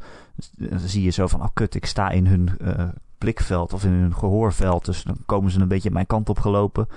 dan 0.57 0.79
zie 0.79 1.03
je 1.03 1.09
zo 1.09 1.27
van, 1.27 1.41
oh 1.41 1.47
kut, 1.53 1.75
ik 1.75 1.85
sta 1.85 2.09
in 2.09 2.27
hun 2.27 2.49
uh, 2.61 2.89
blikveld 3.17 3.73
of 3.73 3.83
in 3.83 3.91
hun 3.91 4.15
gehoorveld. 4.15 4.85
Dus 4.85 5.03
dan 5.03 5.17
komen 5.25 5.51
ze 5.51 5.59
een 5.59 5.67
beetje 5.67 5.91
mijn 5.91 6.07
kant 6.07 6.29
op 6.29 6.39
gelopen. 6.39 6.87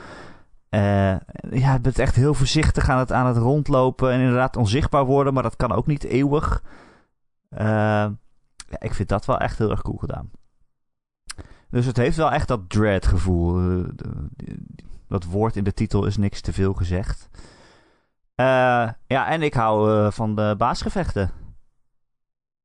Ja, 0.71 1.21
je 1.51 1.79
bent 1.83 1.99
echt 1.99 2.15
heel 2.15 2.35
voorzichtig 2.35 2.89
aan 2.89 2.99
het, 2.99 3.13
aan 3.13 3.27
het 3.27 3.37
rondlopen 3.37 4.13
en 4.13 4.21
inderdaad 4.21 4.57
onzichtbaar 4.57 5.05
worden, 5.05 5.35
maar 5.35 5.43
dat 5.43 5.57
kan 5.57 5.73
ook 5.73 5.87
niet 5.87 6.05
eeuwig. 6.05 6.63
Uh, 7.59 8.07
ja, 8.69 8.81
ik 8.81 8.95
vind 8.95 9.09
dat 9.09 9.25
wel 9.25 9.39
echt 9.39 9.59
heel 9.59 9.71
erg 9.71 9.83
cool 9.83 9.97
gedaan. 9.97 10.31
Dus 11.71 11.87
het 11.87 11.97
heeft 11.97 12.17
wel 12.17 12.33
echt 12.33 12.49
dat 12.49 12.71
dread 12.71 13.07
gevoel. 13.07 13.61
Uh, 13.61 13.89
dat 15.09 15.25
woord 15.25 15.57
in 15.57 15.65
de 15.65 15.73
titel 15.73 16.07
is 16.07 16.17
niks 16.17 16.41
te 16.41 16.53
veel 16.53 16.73
gezegd. 16.73 17.29
ja, 19.07 19.29
en 19.29 19.43
ik 19.43 19.55
hou 19.55 20.13
van 20.13 20.35
de 20.35 20.55
baasgevechten. 20.59 21.31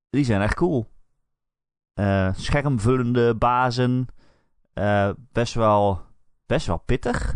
Die 0.10 0.24
zijn 0.24 0.42
echt 0.42 0.56
cool. 0.56 0.88
Uh, 2.00 2.34
schermvullende 2.34 3.36
bazen. 3.36 4.08
Best, 5.32 5.54
wel, 5.54 6.02
best 6.46 6.68
wel 6.68 6.78
pittig. 6.78 7.36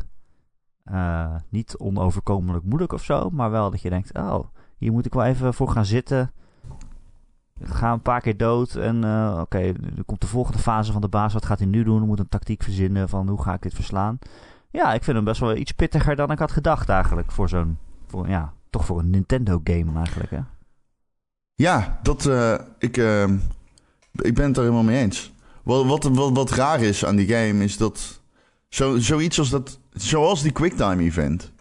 Niet 1.49 1.77
onoverkomelijk 1.77 2.63
moeilijk 2.63 2.93
of 2.93 3.03
zo. 3.03 3.29
Maar 3.29 3.51
wel 3.51 3.71
dat 3.71 3.81
je 3.81 3.89
denkt: 3.89 4.13
oh, 4.13 4.45
hier 4.77 4.91
moet 4.91 5.05
ik 5.05 5.13
wel 5.13 5.25
even 5.25 5.53
voor 5.53 5.69
gaan 5.69 5.85
zitten. 5.85 6.33
Ga 7.61 7.91
een 7.91 8.01
paar 8.01 8.21
keer 8.21 8.37
dood. 8.37 8.75
En 8.75 8.95
oké, 9.31 9.41
okay, 9.41 9.75
komt 10.05 10.21
de 10.21 10.27
volgende 10.27 10.59
fase 10.59 10.91
van 10.91 11.01
de 11.01 11.07
baas. 11.07 11.33
Wat 11.33 11.45
gaat 11.45 11.59
hij 11.59 11.67
nu 11.67 11.83
doen? 11.83 12.01
Ik 12.01 12.07
moet 12.07 12.19
een 12.19 12.29
tactiek 12.29 12.63
verzinnen 12.63 13.09
van 13.09 13.27
hoe 13.27 13.41
ga 13.41 13.53
ik 13.53 13.61
dit 13.61 13.73
verslaan. 13.73 14.19
Ja, 14.71 14.93
ik 14.93 15.03
vind 15.03 15.15
hem 15.15 15.25
best 15.25 15.39
wel 15.39 15.55
iets 15.55 15.71
pittiger 15.71 16.15
dan 16.15 16.31
ik 16.31 16.39
had 16.39 16.51
gedacht 16.51 16.89
eigenlijk. 16.89 17.31
Voor 17.31 17.49
zo'n, 17.49 17.77
voor, 18.07 18.27
ja, 18.27 18.53
toch 18.69 18.85
voor 18.85 18.99
een 18.99 19.09
Nintendo 19.09 19.61
game 19.63 19.97
eigenlijk 19.97 20.31
hè. 20.31 20.39
Ja, 21.55 21.99
dat, 22.01 22.29
ik 22.79 22.97
ik 24.13 24.33
ben 24.33 24.47
het 24.47 24.57
er 24.57 24.63
helemaal 24.63 24.83
mee 24.83 25.01
eens. 25.01 25.33
Wat, 25.63 25.85
wat, 25.85 26.03
wat, 26.33 26.51
raar 26.51 26.81
is 26.81 27.05
aan 27.05 27.15
die 27.15 27.27
game 27.27 27.63
is 27.63 27.77
dat. 27.77 28.21
Zo, 28.69 28.97
zoiets 28.97 29.39
als 29.39 29.49
dat. 29.49 29.79
Zoals 29.93 30.41
die 30.41 30.51
Quicktime 30.51 31.03
event. 31.03 31.51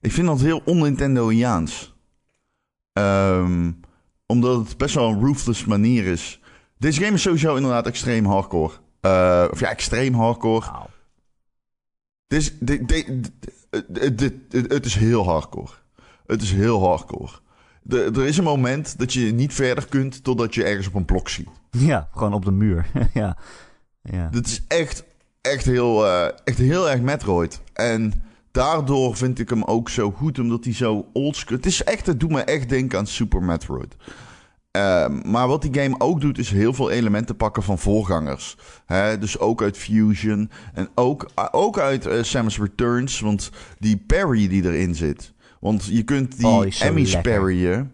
Ik 0.00 0.12
vind 0.12 0.26
dat 0.26 0.40
heel 0.40 0.62
on-Nintendo-Iaans. 0.64 1.96
Um, 2.92 3.80
omdat 4.32 4.68
het 4.68 4.76
best 4.76 4.94
wel 4.94 5.08
een 5.08 5.20
ruthless 5.20 5.64
manier 5.64 6.06
is. 6.06 6.40
Deze 6.78 7.00
game 7.00 7.14
is 7.14 7.22
sowieso 7.22 7.54
inderdaad 7.54 7.86
extreem 7.86 8.24
hardcore. 8.24 8.72
Uh, 9.00 9.44
of 9.50 9.60
ja, 9.60 9.70
extreem 9.70 10.14
hardcore. 10.14 10.66
Wow. 10.70 10.86
Dit 12.26 12.54
het 14.50 14.84
is 14.84 14.94
heel 14.94 15.24
hardcore. 15.24 15.72
Het 16.26 16.42
is 16.42 16.52
heel 16.52 16.86
hardcore. 16.86 17.32
De, 17.82 18.02
er 18.02 18.26
is 18.26 18.38
een 18.38 18.44
moment 18.44 18.98
dat 18.98 19.12
je 19.12 19.32
niet 19.32 19.54
verder 19.54 19.86
kunt 19.86 20.24
totdat 20.24 20.54
je 20.54 20.64
ergens 20.64 20.86
op 20.86 20.94
een 20.94 21.04
blok 21.04 21.28
ziet. 21.28 21.48
Ja, 21.70 22.08
gewoon 22.12 22.32
op 22.32 22.44
de 22.44 22.50
muur. 22.50 22.86
ja. 23.14 23.36
ja. 24.02 24.28
Dit 24.28 24.46
is 24.46 24.62
echt, 24.68 25.04
echt, 25.40 25.64
heel, 25.64 26.06
uh, 26.06 26.28
echt 26.44 26.58
heel 26.58 26.90
erg 26.90 27.00
Metroid. 27.00 27.60
En 27.72 28.22
daardoor 28.58 29.16
vind 29.16 29.38
ik 29.38 29.48
hem 29.48 29.64
ook 29.64 29.88
zo 29.88 30.10
goed, 30.10 30.38
omdat 30.38 30.64
hij 30.64 30.74
zo 30.74 31.06
oldschool... 31.12 31.56
Het 31.56 31.66
is 31.66 31.84
echt, 31.84 32.06
het 32.06 32.20
doet 32.20 32.30
me 32.30 32.40
echt 32.40 32.68
denken 32.68 32.98
aan 32.98 33.06
Super 33.06 33.42
Metroid. 33.42 33.96
Ehm, 34.70 35.30
maar 35.30 35.48
wat 35.48 35.62
die 35.62 35.74
game 35.82 35.94
ook 35.98 36.20
doet, 36.20 36.38
is 36.38 36.50
heel 36.50 36.72
veel 36.72 36.90
elementen 36.90 37.36
pakken 37.36 37.62
van 37.62 37.78
voorgangers. 37.78 38.56
Hè, 38.86 39.18
dus 39.18 39.38
ook 39.38 39.62
uit 39.62 39.78
Fusion 39.78 40.50
en 40.74 40.88
ook, 40.94 41.30
ook 41.50 41.78
uit 41.78 42.06
uh, 42.06 42.22
Samus 42.22 42.58
Returns. 42.58 43.20
Want 43.20 43.50
die 43.78 44.04
parry 44.06 44.48
die 44.48 44.64
erin 44.64 44.94
zit. 44.94 45.32
Want 45.60 45.84
je 45.84 46.02
kunt 46.02 46.36
die 46.36 46.46
Oh, 46.46 46.66
enemies 46.80 47.20
parryen. 47.20 47.92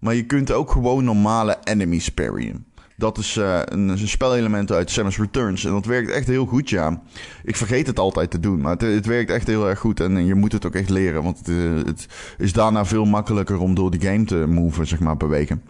Maar 0.00 0.14
je 0.14 0.26
kunt 0.26 0.50
ook 0.50 0.70
gewoon 0.70 1.04
normale 1.04 1.58
enemies 1.64 2.08
parryen. 2.08 2.66
Dat 2.96 3.18
is 3.18 3.36
eh, 3.36 3.60
een, 3.64 3.88
een 3.88 4.08
spelelement 4.08 4.72
uit 4.72 4.90
Samus 4.90 5.18
Returns. 5.18 5.64
En 5.64 5.72
dat 5.72 5.84
werkt 5.84 6.10
echt 6.10 6.26
heel 6.26 6.46
goed, 6.46 6.70
ja. 6.70 7.02
Ik 7.42 7.56
vergeet 7.56 7.86
het 7.86 7.98
altijd 7.98 8.30
te 8.30 8.40
doen, 8.40 8.60
maar 8.60 8.72
het, 8.72 8.80
het 8.80 9.06
werkt 9.06 9.30
echt 9.30 9.46
heel 9.46 9.68
erg 9.68 9.78
goed. 9.78 10.00
En 10.00 10.24
je 10.24 10.34
moet 10.34 10.52
het 10.52 10.66
ook 10.66 10.74
echt 10.74 10.90
leren, 10.90 11.22
want 11.22 11.38
het, 11.38 11.48
eh, 11.48 11.86
het 11.86 12.06
is 12.38 12.52
daarna 12.52 12.84
veel 12.84 13.04
makkelijker 13.04 13.58
om 13.58 13.74
door 13.74 13.90
die 13.90 14.00
game 14.00 14.24
te 14.24 14.46
moven, 14.48 14.86
zeg 14.86 15.00
maar, 15.00 15.16
bewegen. 15.16 15.62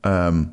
Ehm, 0.00 0.44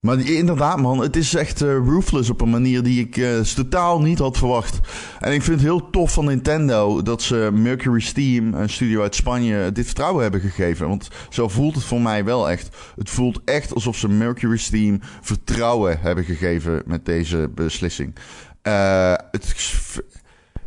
maar 0.00 0.16
die- 0.16 0.36
inderdaad, 0.36 0.78
man, 0.80 0.98
het 1.00 1.16
is 1.16 1.34
echt 1.34 1.62
eh, 1.62 1.68
ruthless 1.68 2.30
op 2.30 2.40
een 2.40 2.50
manier 2.50 2.82
die 2.82 3.00
ik 3.00 3.16
eh, 3.16 3.40
totaal 3.40 4.00
niet 4.00 4.18
had 4.18 4.38
verwacht. 4.38 4.78
En 5.18 5.32
ik 5.32 5.42
vind 5.42 5.56
het 5.60 5.66
heel 5.68 5.90
tof 5.90 6.12
van 6.12 6.24
Nintendo 6.24 7.02
dat 7.02 7.22
ze 7.22 7.50
Mercury 7.52 8.00
Steam, 8.00 8.54
een 8.54 8.68
studio 8.70 9.02
uit 9.02 9.14
Spanje, 9.14 9.72
dit 9.72 9.84
vertrouwen 9.84 10.22
hebben 10.22 10.40
gegeven. 10.40 10.88
Want 10.88 11.08
zo 11.28 11.48
voelt 11.48 11.74
het 11.74 11.84
voor 11.84 12.00
mij 12.00 12.24
wel 12.24 12.50
echt. 12.50 12.76
Het 12.96 13.10
voelt 13.10 13.40
echt 13.44 13.74
alsof 13.74 13.96
ze 13.96 14.08
Mercury 14.08 14.56
Steam 14.56 15.00
vertrouwen 15.20 15.98
hebben 16.00 16.24
gegeven 16.24 16.82
met 16.86 17.04
deze 17.06 17.50
beslissing. 17.54 18.14
Eh, 18.62 19.12
het, 19.30 19.44
is- 19.56 19.98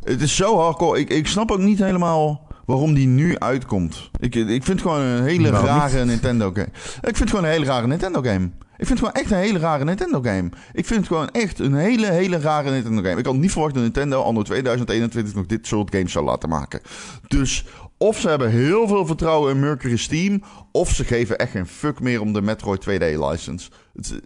het 0.04 0.22
is 0.22 0.36
zo 0.36 0.58
hardcore. 0.60 1.00
Ik, 1.00 1.10
ik 1.10 1.28
snap 1.28 1.52
ook 1.52 1.60
niet 1.60 1.80
helemaal 1.80 2.48
waarom 2.66 2.94
die 2.94 3.08
nu 3.08 3.40
uitkomt. 3.40 4.10
Ik, 4.20 4.36
ik 4.36 4.64
vind 4.64 4.68
het 4.68 4.82
gewoon 4.82 5.00
een 5.02 5.24
hele 5.24 5.52
Waarom 5.52 5.70
rare 5.70 6.06
Nintendo 6.06 6.52
game. 6.54 6.68
Ik 7.02 7.02
vind 7.02 7.20
het 7.20 7.30
gewoon 7.30 7.46
een 7.46 7.52
hele 7.52 7.66
rare 7.66 7.88
Nintendo 7.88 8.22
game. 8.22 8.50
Ik 8.84 8.90
vind 8.90 9.00
het 9.00 9.08
gewoon 9.08 9.14
echt 9.24 9.32
een 9.32 9.38
hele 9.48 9.60
rare 9.60 9.84
Nintendo 9.84 10.22
game. 10.22 10.50
Ik 10.74 10.86
vind 10.86 11.00
het 11.00 11.08
gewoon 11.08 11.30
echt 11.30 11.60
een 11.60 11.74
hele, 11.74 12.12
hele 12.12 12.38
rare 12.40 12.72
Nintendo 12.72 13.02
game. 13.02 13.20
Ik 13.20 13.26
had 13.26 13.36
niet 13.36 13.52
verwacht 13.52 13.74
dat 13.74 13.84
Nintendo 13.84 14.22
anno 14.22 14.42
2021 14.42 15.36
nog 15.36 15.46
dit 15.46 15.68
soort 15.68 15.96
games 15.96 16.12
zou 16.12 16.26
laten 16.26 16.50
maken. 16.50 16.82
Dus 17.28 17.66
of 17.98 18.20
ze 18.20 18.30
hebben 18.30 18.50
heel 18.50 18.88
veel 18.88 19.06
vertrouwen 19.06 19.52
in 19.54 19.60
Mercury 19.60 19.98
Steam... 19.98 20.44
of 20.72 20.90
ze 20.90 21.04
geven 21.04 21.38
echt 21.38 21.52
geen 21.52 21.68
fuck 21.68 22.00
meer 22.00 22.22
om 22.22 22.34
de 22.34 22.42
Metroid 22.42 22.82
2D-license. 22.90 23.70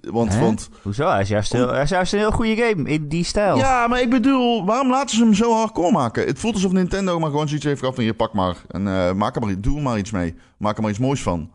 Want, 0.02 0.34
Hè? 0.34 0.40
want 0.40 0.70
Hoezo? 0.82 1.08
Hij 1.10 1.22
is, 1.22 1.30
juist 1.30 1.52
heel, 1.54 1.70
hij 1.74 1.82
is 1.84 1.90
juist 1.90 2.14
een 2.14 2.20
heel 2.20 2.32
goede 2.32 2.56
game 2.56 2.90
in 2.90 3.08
die 3.08 3.24
stijl. 3.24 3.58
ja, 3.58 3.88
maar 3.88 4.02
ik 4.02 4.10
bedoel, 4.10 4.66
waarom 4.66 4.90
laten 4.90 5.16
ze 5.18 5.24
hem 5.24 5.34
zo 5.34 5.54
hardcore 5.54 5.92
maken? 5.92 6.26
Het 6.28 6.40
voelt 6.40 6.54
alsof 6.54 6.72
Nintendo 6.72 7.20
maar 7.20 7.30
gewoon 7.30 7.48
zoiets 7.48 7.66
heeft 7.66 7.80
gehad 7.80 7.96
van... 7.96 8.04
je 8.04 8.14
pak 8.14 8.34
maar 8.34 8.56
en 8.68 8.88
eh, 8.88 9.14
maak 9.14 9.36
er 9.36 9.42
maar, 9.42 9.52
iets- 9.52 9.62
doe 9.62 9.78
er 9.78 9.84
maar 9.84 9.98
iets 9.98 10.12
mee. 10.12 10.36
Maak 10.58 10.76
er 10.76 10.82
maar 10.82 10.92
iets 10.92 11.00
moois 11.00 11.22
van. 11.22 11.50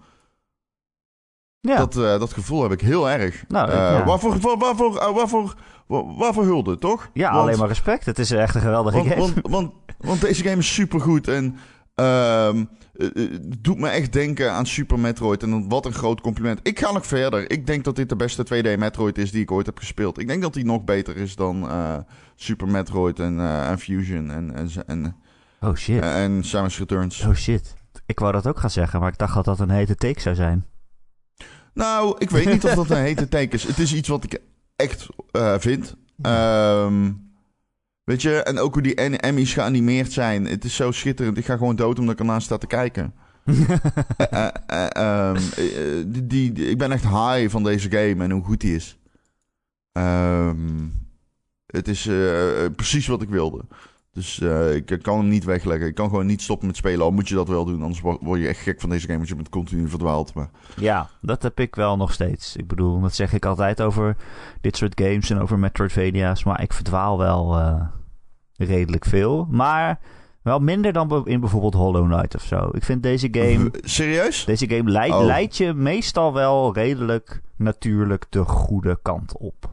Ja. 1.69 1.77
Dat, 1.77 1.97
eh, 1.97 2.03
dat 2.19 2.33
gevoel 2.33 2.63
heb 2.63 2.73
ik 2.73 2.81
heel 2.81 3.11
erg. 3.11 3.45
Nou, 3.49 3.71
ja. 3.71 4.05
Waarvoor, 4.05 4.39
waar- 4.39 4.59
waarvoor, 4.59 4.93
waarvoor, 5.15 5.55
wa- 5.87 6.15
waarvoor 6.17 6.45
hulde, 6.45 6.79
toch? 6.79 7.11
ja, 7.13 7.31
Want- 7.33 7.43
alleen 7.43 7.59
maar 7.59 7.69
respect. 7.69 8.07
Het 8.07 8.19
is 8.19 8.31
echt 8.31 8.55
een 8.55 8.61
geweldige 8.61 8.97
Want, 8.97 9.09
game. 9.09 9.21
want, 9.21 9.35
want, 9.43 9.73
want 9.99 10.21
deze 10.21 10.43
game 10.43 10.57
is 10.57 10.75
supergoed 10.75 11.29
en 11.29 11.57
ehm, 11.95 12.65
eh, 12.95 13.07
eh, 13.07 13.31
het 13.31 13.65
doet 13.65 13.79
me 13.79 13.89
echt 13.89 14.13
denken 14.13 14.53
aan 14.53 14.67
Super 14.67 14.99
Metroid. 14.99 15.43
En 15.43 15.69
wat 15.69 15.87
een 15.87 15.93
groot 15.93 16.21
compliment. 16.21 16.61
Ik 16.63 16.79
ga 16.79 16.93
nog 16.93 17.07
verder. 17.07 17.51
Ik 17.51 17.67
denk 17.67 17.85
dat 17.85 17.97
dit 17.97 18.09
de 18.09 18.17
beste 18.17 18.45
2D 18.45 18.77
Metroid 18.79 19.19
is 19.19 19.31
die 19.31 19.43
ik 19.43 19.51
ooit 19.51 19.67
heb 19.67 19.79
gespeeld. 19.79 20.19
Ik 20.19 20.29
denk 20.29 20.43
dat 20.43 20.55
die 20.55 20.65
nog 20.65 20.85
beter 20.85 21.17
is 21.17 21.37
dan 21.37 21.69
Super 22.37 22.69
Metroid 22.69 23.19
en, 23.19 23.41
en 23.41 23.79
Fusion 23.79 24.31
en, 24.31 24.55
en, 24.55 24.71
en, 24.87 25.17
oh 25.61 25.75
shit. 25.75 26.03
en 26.03 26.45
Samus 26.45 26.79
Returns. 26.79 27.25
Oh 27.25 27.35
shit. 27.35 27.75
Ik 28.07 28.19
wou 28.19 28.33
dat 28.33 28.47
ook 28.47 28.59
gaan 28.59 28.71
zeggen, 28.71 29.01
maar 29.01 29.09
ik 29.13 29.19
dacht 29.19 29.35
dat 29.35 29.45
dat 29.45 29.61
een 29.61 29.71
hete 29.71 29.95
take 29.95 30.21
zou 30.21 30.35
zijn. 30.35 30.67
Nou, 31.75 32.17
ik 32.19 32.31
weet 32.31 32.47
niet 32.53 32.65
of 32.65 32.75
dat 32.75 32.91
een 32.91 32.97
hete 33.11 33.29
take 33.29 33.55
is. 33.55 33.63
Het 33.63 33.79
is 33.79 33.95
iets 33.95 34.09
wat 34.09 34.25
ik 34.25 34.39
echt 34.77 35.07
eh, 35.31 35.55
vind. 35.59 35.95
Ehm, 36.23 37.13
weet 38.05 38.23
je, 38.23 38.43
en 38.43 38.59
ook 38.59 38.73
hoe 38.73 38.83
die 38.83 38.95
Emmys 38.95 39.53
geanimeerd 39.53 40.13
zijn. 40.13 40.45
Het 40.47 40.65
is 40.65 40.75
zo 40.77 40.91
schitterend. 40.91 41.39
Ik 41.39 41.45
ga 41.45 41.57
gewoon 41.57 41.77
dood 41.77 41.99
omdat 41.99 42.15
ik 42.15 42.21
ernaast 42.21 42.45
sta 42.47 42.59
te 42.59 42.67
kijken. 42.67 43.15
Eh, 44.17 44.29
eh, 44.31 44.49
eh, 44.67 44.87
ehm, 44.97 45.37
eh, 45.37 46.05
die, 46.07 46.27
die, 46.27 46.53
die- 46.53 46.69
ik 46.71 46.79
ben 46.79 46.93
echt 46.93 47.03
high 47.09 47.49
van 47.51 47.63
deze 47.63 47.91
game 47.91 48.25
en 48.25 48.31
hoe 48.31 48.45
goed 48.45 48.61
die 48.61 48.75
is. 48.75 48.99
Ehm, 49.93 50.57
het 51.67 51.89
is 51.89 52.03
precies 52.77 53.07
wat 53.07 53.23
ik 53.23 53.29
wilde. 53.29 53.65
Dus 54.15 54.41
eh, 54.41 54.75
ik 54.75 54.99
kan 55.03 55.19
hem 55.19 55.29
niet 55.29 55.45
wegleggen. 55.45 55.87
Ik 55.87 55.95
kan 55.95 56.09
gewoon 56.09 56.27
niet 56.27 56.43
stoppen 56.43 56.67
met 56.67 56.77
spelen. 56.77 57.05
Al 57.05 57.11
moet 57.11 57.29
je 57.29 57.35
dat 57.35 57.49
wel 57.49 57.65
doen. 57.65 57.83
Anders 57.83 58.01
wo- 58.01 58.19
word 58.21 58.41
je 58.41 58.49
echt 58.49 58.61
gek 58.61 58.81
van 58.81 58.91
deze 58.91 59.05
game. 59.07 59.17
Want 59.17 59.29
je 59.29 59.35
bent 59.35 59.49
continu 59.49 59.89
verdwaald. 59.89 60.35
Maar 60.35 60.51
Ja, 60.77 61.09
dat 61.21 61.43
heb 61.43 61.61
ik 61.61 61.75
wel 61.75 61.97
nog 61.97 62.13
steeds. 62.13 62.57
Ik 62.57 62.67
bedoel, 62.69 63.01
dat 63.01 63.15
zeg 63.15 63.33
ik 63.33 63.45
altijd 63.47 63.83
over 63.83 64.17
dit 64.61 64.77
soort 64.77 65.01
games 65.01 65.31
en 65.31 65.41
over 65.41 65.59
Metroidvania's. 65.59 66.45
Maar 66.45 66.63
ik 66.63 66.73
verdwaal 66.73 67.19
wel 67.19 67.59
eh, 67.59 67.81
redelijk 68.57 69.05
veel. 69.05 69.47
Maar 69.51 69.99
wel 70.43 70.59
minder 70.59 70.93
dan 70.93 71.27
in 71.27 71.41
bijvoorbeeld 71.41 71.75
Hollow 71.75 72.13
Knight 72.13 72.35
of 72.35 72.43
zo. 72.43 72.69
Ik 72.73 72.83
vind 72.85 73.03
deze 73.03 73.29
game... 73.31 73.71
Serieus? 73.83 74.45
Deze 74.45 74.69
game 74.69 74.91
leidt, 74.91 75.15
Oh. 75.15 75.25
leidt 75.25 75.57
je 75.57 75.73
meestal 75.73 76.33
wel 76.33 76.75
redelijk 76.75 77.41
natuurlijk 77.57 78.27
de 78.29 78.45
goede 78.45 78.99
kant 79.03 79.37
op. 79.39 79.71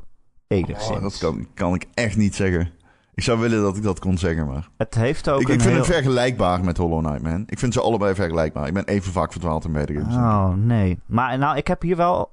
Enigszins. 0.48 0.96
Oh, 0.98 1.02
dat 1.02 1.18
kan, 1.18 1.48
kan 1.54 1.74
ik 1.74 1.86
echt 1.94 2.18
niet 2.18 2.36
zeggen. 2.36 2.72
Ik 3.20 3.26
zou 3.26 3.40
willen 3.40 3.62
dat 3.62 3.78
ik 3.78 3.84
dat 3.84 4.00
kon 4.00 4.18
zeggen, 4.18 4.48
maar... 4.48 4.70
Het 4.78 4.96
heeft 4.96 5.30
ook 5.30 5.42
Ik, 5.42 5.48
een 5.48 5.54
ik 5.54 5.60
vind 5.62 5.74
heel... 5.74 5.84
het 5.84 5.94
vergelijkbaar 5.94 6.64
met 6.64 6.78
Hollow 6.78 7.06
Knight, 7.06 7.22
man. 7.22 7.44
Ik 7.48 7.60
vind 7.60 7.74
ze 7.74 7.82
allebei 7.82 8.16
vergelijkbaar. 8.16 8.68
Ik 8.68 8.74
ben 8.74 8.86
even 8.86 9.12
vaak 9.12 9.32
verdwaald 9.32 9.66
in 9.66 9.72
beide 9.72 9.94
games. 9.94 10.16
Oh, 10.16 10.54
nee. 10.54 11.00
Maar 11.06 11.38
nou, 11.38 11.58
ik 11.58 11.68
heb 11.68 11.82
hier 11.82 11.96
wel 11.96 12.32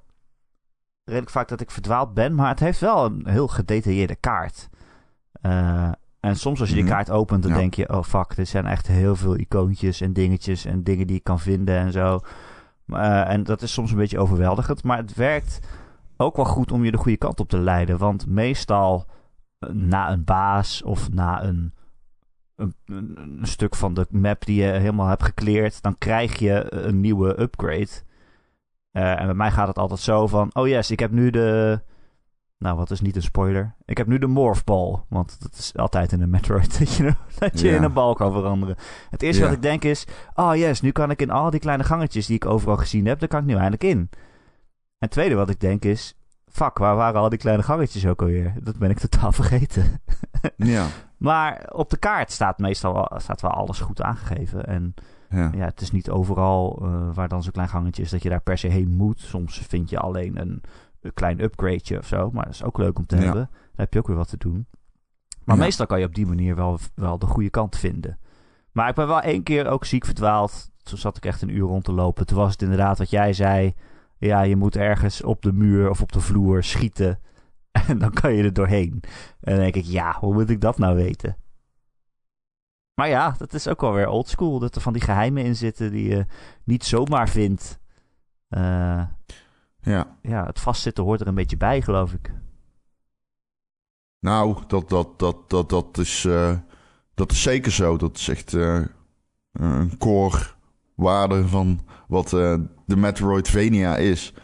redelijk 1.05 1.31
vaak 1.31 1.49
dat 1.49 1.61
ik 1.61 1.71
verdwaald 1.71 2.15
ben, 2.15 2.35
maar 2.35 2.49
het 2.49 2.61
heeft 2.61 2.81
wel 2.81 3.05
een 3.05 3.27
heel 3.29 3.49
gedetailleerde 3.49 4.17
kaart. 4.17 4.69
Eh, 5.41 5.89
en 6.21 6.37
soms 6.37 6.61
als 6.61 6.69
je 6.69 6.75
die 6.75 6.85
Mhm. 6.85 6.93
kaart 6.93 7.11
opent, 7.11 7.43
dan 7.43 7.53
Ja. 7.53 7.59
denk 7.59 7.75
je, 7.75 7.89
oh 7.89 8.03
fuck, 8.03 8.37
dit 8.37 8.49
zijn 8.49 8.67
echt 8.67 8.87
heel 8.87 9.17
veel 9.17 9.37
icoontjes 9.39 10.01
en 10.01 10.13
dingetjes 10.13 10.65
en 10.65 10.83
dingen 10.83 11.07
die 11.07 11.17
ik 11.17 11.25
kan 11.25 11.41
vinden 11.41 11.77
en 11.79 11.93
zo. 11.93 12.21
Maar, 12.85 13.27
eh, 13.27 13.33
en 13.33 13.43
dat 13.43 13.63
is 13.63 13.73
soms 13.73 13.91
een 13.91 13.97
beetje 13.97 14.19
overweldigend, 14.19 14.85
maar 14.85 14.97
het 14.99 15.15
werkt 15.15 15.59
ook 16.17 16.37
wel 16.37 16.45
goed 16.45 16.73
om 16.73 16.85
je 16.85 16.91
de 16.91 16.97
goede 16.99 17.19
kant 17.19 17.41
op 17.41 17.49
te 17.49 17.59
leiden. 17.59 17.99
Want 17.99 18.27
meestal 18.27 19.07
na 19.59 20.11
een 20.11 20.25
baas 20.25 20.83
of 20.83 21.11
na 21.11 21.43
een, 21.45 21.75
een, 22.87 23.39
stuk 23.43 23.75
van 23.75 23.95
de 23.95 24.07
map 24.11 24.45
die 24.45 24.63
je 24.63 24.71
helemaal 24.71 25.07
hebt 25.09 25.23
gecleared, 25.23 25.83
dan 25.83 25.99
krijg 25.99 26.39
je 26.39 26.75
een 26.75 27.01
nieuwe 27.01 27.41
upgrade. 27.41 27.89
Eh, 28.91 29.21
en 29.21 29.27
bij 29.27 29.35
mij 29.35 29.51
gaat 29.51 29.69
het 29.69 29.79
altijd 29.79 30.01
zo 30.01 30.27
van, 30.27 30.51
oh 30.53 30.69
yes, 30.69 30.91
ik 30.91 31.01
heb 31.01 31.11
nu 31.11 31.31
de... 31.31 31.81
Nou, 32.59 32.77
wat 32.77 32.91
is 32.91 33.01
niet 33.01 33.17
een 33.17 33.23
spoiler? 33.23 33.75
Ik 33.85 33.97
heb 33.97 34.07
nu 34.07 34.19
de 34.19 34.27
Morph 34.27 34.65
Ball. 34.65 35.03
Want 35.09 35.43
dat 35.43 35.53
is 35.53 35.77
altijd 35.77 36.13
in 36.13 36.21
een 36.21 36.31
Metroid 36.31 36.79
dat 36.79 36.95
je, 36.95 37.15
dat 37.39 37.61
je 37.61 37.69
Ja. 37.69 37.77
in 37.77 37.83
een 37.83 37.93
bal 37.93 38.15
kan 38.15 38.33
veranderen. 38.33 38.77
Het 39.11 39.23
eerste 39.23 39.43
Ja. 39.43 39.47
wat 39.49 39.57
ik 39.57 39.63
denk 39.63 39.85
is... 39.85 40.07
Oh 40.35 40.55
yes, 40.55 40.81
nu 40.81 40.91
kan 40.91 41.11
ik 41.11 41.21
in 41.21 41.31
al 41.31 41.51
die 41.51 41.61
kleine 41.61 41.85
gangetjes 41.85 42.27
die 42.27 42.37
ik 42.37 42.47
overal 42.47 42.77
gezien 42.77 43.07
heb... 43.07 43.19
daar 43.19 43.29
kan 43.29 43.41
ik 43.41 43.47
nu 43.47 43.55
eindelijk 43.55 43.85
in. 43.85 43.99
En 43.99 44.09
het 44.99 45.11
tweede 45.11 45.35
wat 45.35 45.51
ik 45.51 45.61
denk 45.61 45.85
is... 45.85 46.15
Fuck, 46.57 46.79
waar 46.79 46.97
waren 46.97 47.21
al 47.21 47.29
die 47.29 47.39
kleine 47.39 47.63
gangetjes 47.63 48.07
ook 48.07 48.21
alweer? 48.21 48.55
Dat 48.63 48.79
ben 48.79 48.91
ik 48.91 48.99
totaal 48.99 49.33
vergeten. 49.43 50.01
Ja, 50.57 50.87
Maar 51.17 51.71
op 51.73 51.91
de 51.91 51.97
kaart 51.97 52.33
staat 52.33 52.59
meestal 52.59 52.93
wel, 52.93 53.11
staat 53.17 53.41
wel 53.41 53.51
alles 53.51 53.81
goed 53.81 54.03
aangegeven. 54.03 54.67
En 54.67 54.95
ja. 55.31 55.51
ja, 55.55 55.65
het 55.65 55.81
is 55.81 55.91
niet 55.91 56.11
overal 56.11 56.79
eh, 56.83 57.09
waar 57.15 57.29
dan 57.29 57.43
zo'n 57.43 57.53
klein 57.53 57.69
gangetje 57.69 58.03
is 58.03 58.11
dat 58.11 58.23
je 58.23 58.29
daar 58.29 58.41
per 58.41 58.59
se 58.59 58.67
heen 58.69 58.91
moet. 58.97 59.21
Soms 59.21 59.59
vind 59.59 59.91
je 59.91 59.99
alleen 59.99 60.41
een, 60.41 60.63
een 61.01 61.15
klein 61.15 61.43
upgradeje 61.43 61.99
of 61.99 62.07
zo. 62.07 62.31
Maar 62.31 62.45
dat 62.45 62.55
is 62.55 62.63
ook 62.65 62.79
leuk 62.79 62.99
om 62.99 63.07
te 63.07 63.17
Ja. 63.17 63.23
hebben. 63.23 63.49
Daar 63.53 63.71
heb 63.85 63.93
je 63.93 63.99
ook 63.99 64.07
weer 64.07 64.17
wat 64.17 64.29
te 64.29 64.37
doen. 64.39 64.67
Maar 65.45 65.57
Ja. 65.57 65.63
meestal 65.63 65.87
kan 65.87 66.01
je 66.01 66.07
op 66.07 66.15
die 66.15 66.27
manier 66.27 66.55
wel, 66.55 66.79
wel 66.95 67.19
de 67.19 67.27
goede 67.27 67.51
kant 67.51 67.77
vinden. 67.77 68.19
Maar 68.73 68.89
ik 68.89 68.95
ben 68.95 69.07
wel 69.07 69.21
één 69.21 69.43
keer 69.43 69.67
ook 69.69 69.85
ziek 69.85 70.05
verdwaald. 70.05 70.71
Toen 70.83 70.99
zat 70.99 71.17
ik 71.17 71.25
echt 71.25 71.43
een 71.43 71.57
uur 71.57 71.67
rond 71.67 71.85
te 71.85 71.93
lopen. 71.93 72.27
Toen 72.27 72.37
was 72.39 72.53
het 72.53 72.63
inderdaad 72.63 72.99
wat 72.99 73.11
jij 73.11 73.33
zei. 73.33 73.75
Ja, 74.19 74.43
je 74.43 74.57
moet 74.57 74.77
ergens 74.77 75.23
op 75.23 75.43
de 75.43 75.53
muur 75.53 75.91
of 75.91 76.03
op 76.03 76.13
de 76.13 76.21
vloer 76.21 76.65
schieten. 76.65 77.21
En 77.89 77.99
dan 77.99 78.13
kan 78.13 78.35
je 78.35 78.43
er 78.43 78.53
doorheen. 78.53 79.03
En 79.41 79.53
dan 79.53 79.59
denk 79.59 79.75
ik, 79.75 79.85
ja, 79.85 80.17
hoe 80.21 80.33
moet 80.33 80.51
ik 80.51 80.61
dat 80.61 80.79
nou 80.79 80.97
weten? 80.97 81.37
Maar 82.95 83.09
ja, 83.09 83.35
dat 83.39 83.55
is 83.55 83.69
ook 83.69 83.81
wel 83.81 83.93
weer 83.93 84.09
oldschool. 84.09 84.59
Dat 84.59 84.75
er 84.75 84.81
van 84.81 84.93
die 84.93 85.03
geheimen 85.03 85.45
in 85.45 85.57
zitten 85.57 85.91
die 85.91 86.09
je 86.09 86.27
niet 86.65 86.85
zomaar 86.85 87.29
vindt. 87.29 87.79
Eh, 88.49 89.05
ja. 89.81 90.19
ja, 90.23 90.47
het 90.47 90.61
vastzitten 90.61 91.05
hoort 91.05 91.21
er 91.21 91.27
een 91.27 91.35
beetje 91.35 91.57
bij, 91.57 91.83
geloof 91.83 92.13
ik. 92.13 92.33
Nou, 94.21 94.63
dat, 94.67 94.89
dat, 94.89 95.19
dat, 95.19 95.51
dat, 95.51 95.69
dat, 95.69 95.99
is, 95.99 96.25
eh, 96.25 96.57
dat 97.15 97.31
is 97.31 97.43
zeker 97.43 97.73
zo. 97.73 97.97
Dat 97.97 98.17
is 98.17 98.29
echt 98.29 98.55
eh, 98.55 98.83
een 99.53 99.99
core 99.99 100.47
waarde 100.95 101.49
van 101.49 101.81
wat 102.09 102.33
eh, 102.33 102.55
de 102.87 102.97
Metroidvania 102.97 103.97
is. 103.97 104.35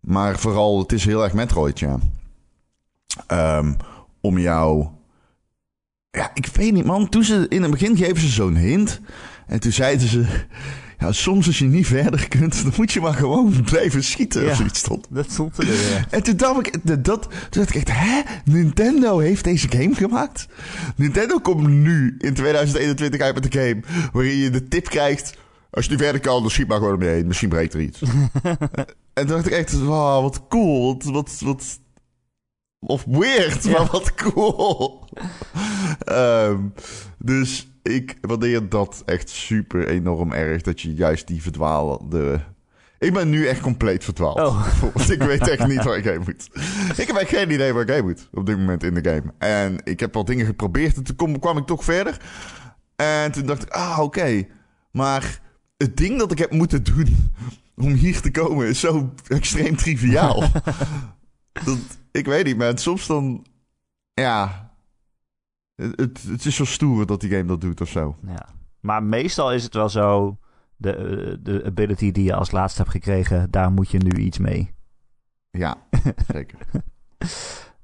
Maar 0.00 0.38
vooral, 0.38 0.78
het 0.78 0.92
is 0.92 1.04
heel 1.04 1.24
erg 1.24 1.32
Metroid, 1.32 1.78
ja. 1.78 1.98
Ehm, 3.26 3.72
om 4.20 4.38
jou... 4.38 4.86
Ja, 6.10 6.30
ik 6.34 6.46
weet 6.46 6.72
niet, 6.72 6.84
man. 6.84 7.08
Toen 7.08 7.24
ze 7.24 7.46
in 7.48 7.62
het 7.62 7.70
begin 7.70 7.96
geven 7.96 8.20
ze 8.20 8.28
zo'n 8.28 8.56
hint. 8.56 9.00
En 9.46 9.60
toen 9.60 9.72
zeiden 9.72 10.08
ze... 10.08 10.24
Ja, 10.98 11.12
soms 11.12 11.46
als 11.46 11.58
je 11.58 11.64
niet 11.64 11.86
verder 11.86 12.28
kunt, 12.28 12.62
dan 12.62 12.72
moet 12.76 12.92
je 12.92 13.00
maar 13.00 13.14
gewoon 13.14 13.62
blijven 13.70 14.04
schieten. 14.04 14.42
Ja. 14.42 14.50
Of 14.50 14.56
zoiets 14.56 14.78
stond. 14.78 15.06
Dat 15.10 15.30
stond 15.30 15.58
er. 15.58 15.66
ja. 15.66 16.04
En 16.10 16.22
toen 16.22 16.36
dacht 16.36 16.66
ik, 16.66 16.76
dat, 16.82 17.04
dat- 17.04 17.22
toen 17.22 17.62
dacht 17.62 17.68
ik 17.68 17.74
echt, 17.74 17.98
hè? 17.98 18.20
Nintendo 18.44 19.18
heeft 19.18 19.44
deze 19.44 19.68
game 19.70 19.94
gemaakt? 19.94 20.46
Nintendo 20.96 21.38
komt 21.38 21.68
nu 21.68 22.14
in 22.18 22.34
2021 22.34 23.20
uit 23.20 23.34
met 23.34 23.44
een 23.54 23.60
game 23.60 24.08
waarin 24.12 24.36
je 24.36 24.50
de 24.50 24.68
tip 24.68 24.88
krijgt, 24.88 25.36
als 25.70 25.84
je 25.84 25.90
niet 25.90 26.00
verder 26.00 26.20
kan, 26.20 26.40
dan 26.42 26.50
schiet 26.50 26.68
maar 26.68 26.78
gewoon 26.78 26.94
om 26.94 27.02
je 27.02 27.08
heen. 27.08 27.26
Misschien 27.26 27.48
breekt 27.48 27.74
er 27.74 27.80
iets. 27.80 28.02
en 29.12 29.26
toen 29.26 29.26
dacht 29.26 29.46
ik 29.46 29.52
echt, 29.52 29.78
wauw, 29.78 30.22
wat 30.22 30.46
cool. 30.48 30.94
Wat, 30.94 31.04
wat, 31.04 31.40
wat 31.40 31.80
of 32.86 33.04
weird, 33.04 33.64
Ja. 33.64 33.70
maar 33.70 33.86
wat 33.90 34.14
cool. 34.14 35.04
Ehm, 36.04 36.60
dus 37.18 37.72
ik 37.82 38.18
waardeer 38.20 38.68
dat 38.68 39.02
echt 39.06 39.30
super 39.30 39.88
enorm 39.88 40.32
erg, 40.32 40.62
dat 40.62 40.80
je 40.80 40.94
juist 40.94 41.26
die 41.26 41.42
verdwaalde... 41.42 42.40
Ik 42.98 43.12
ben 43.12 43.30
nu 43.30 43.46
echt 43.46 43.60
compleet 43.60 44.04
verdwaald. 44.04 44.38
Oh. 44.38 44.66
Want 44.94 45.10
ik 45.10 45.22
weet 45.22 45.48
echt 45.48 45.66
niet 45.66 45.84
waar 45.84 45.96
ik 45.96 46.04
heen 46.04 46.22
moet. 46.24 46.48
Ik 46.96 47.06
heb 47.06 47.16
echt 47.16 47.28
geen 47.30 47.50
idee 47.50 47.72
waar 47.72 47.82
ik 47.82 47.88
heen 47.88 48.04
moet 48.04 48.28
op 48.32 48.46
dit 48.46 48.56
moment 48.56 48.82
in 48.82 48.94
de 48.94 49.10
game. 49.10 49.32
En 49.38 49.80
ik 49.84 50.00
heb 50.00 50.16
al 50.16 50.24
dingen 50.24 50.46
geprobeerd 50.46 50.96
en 50.96 51.02
toen 51.02 51.38
kwam 51.38 51.56
ik 51.56 51.66
toch 51.66 51.84
verder. 51.84 52.16
En 52.96 53.32
toen 53.32 53.46
dacht 53.46 53.62
ik, 53.62 53.70
ah, 53.70 53.98
oké. 54.00 54.46
Maar 54.90 55.40
het 55.82 55.96
ding 55.96 56.18
dat 56.18 56.32
ik 56.32 56.38
heb 56.38 56.50
moeten 56.52 56.84
doen 56.84 57.32
om 57.76 57.92
hier 57.92 58.20
te 58.20 58.30
komen 58.30 58.66
is 58.66 58.80
zo 58.80 59.12
extreem 59.28 59.76
triviaal. 59.76 60.40
dat, 61.64 61.78
ik 62.12 62.26
weet 62.26 62.44
niet, 62.44 62.56
man. 62.56 62.78
Soms 62.78 63.06
dan, 63.06 63.46
ja... 64.14 64.68
Het, 65.74 66.22
het, 66.28 66.44
is 66.44 66.54
zo 66.56 66.64
stoer 66.64 67.06
dat 67.06 67.20
die 67.20 67.30
game 67.30 67.44
dat 67.44 67.60
doet 67.60 67.80
of 67.80 67.88
zo. 67.88 68.16
Ja. 68.26 68.48
Maar 68.80 69.02
meestal 69.02 69.52
is 69.52 69.62
het 69.64 69.74
wel 69.74 69.88
zo. 69.88 70.38
De, 70.76 70.94
eh, 70.94 71.36
de 71.40 71.64
ability 71.64 72.12
die 72.12 72.24
je 72.24 72.34
als 72.34 72.50
laatste 72.50 72.80
hebt 72.80 72.92
gekregen, 72.94 73.50
daar 73.50 73.70
moet 73.72 73.90
je 73.90 73.98
nu 73.98 74.10
iets 74.22 74.38
mee. 74.38 74.74
Ja, 75.50 75.76
zeker. 76.32 76.58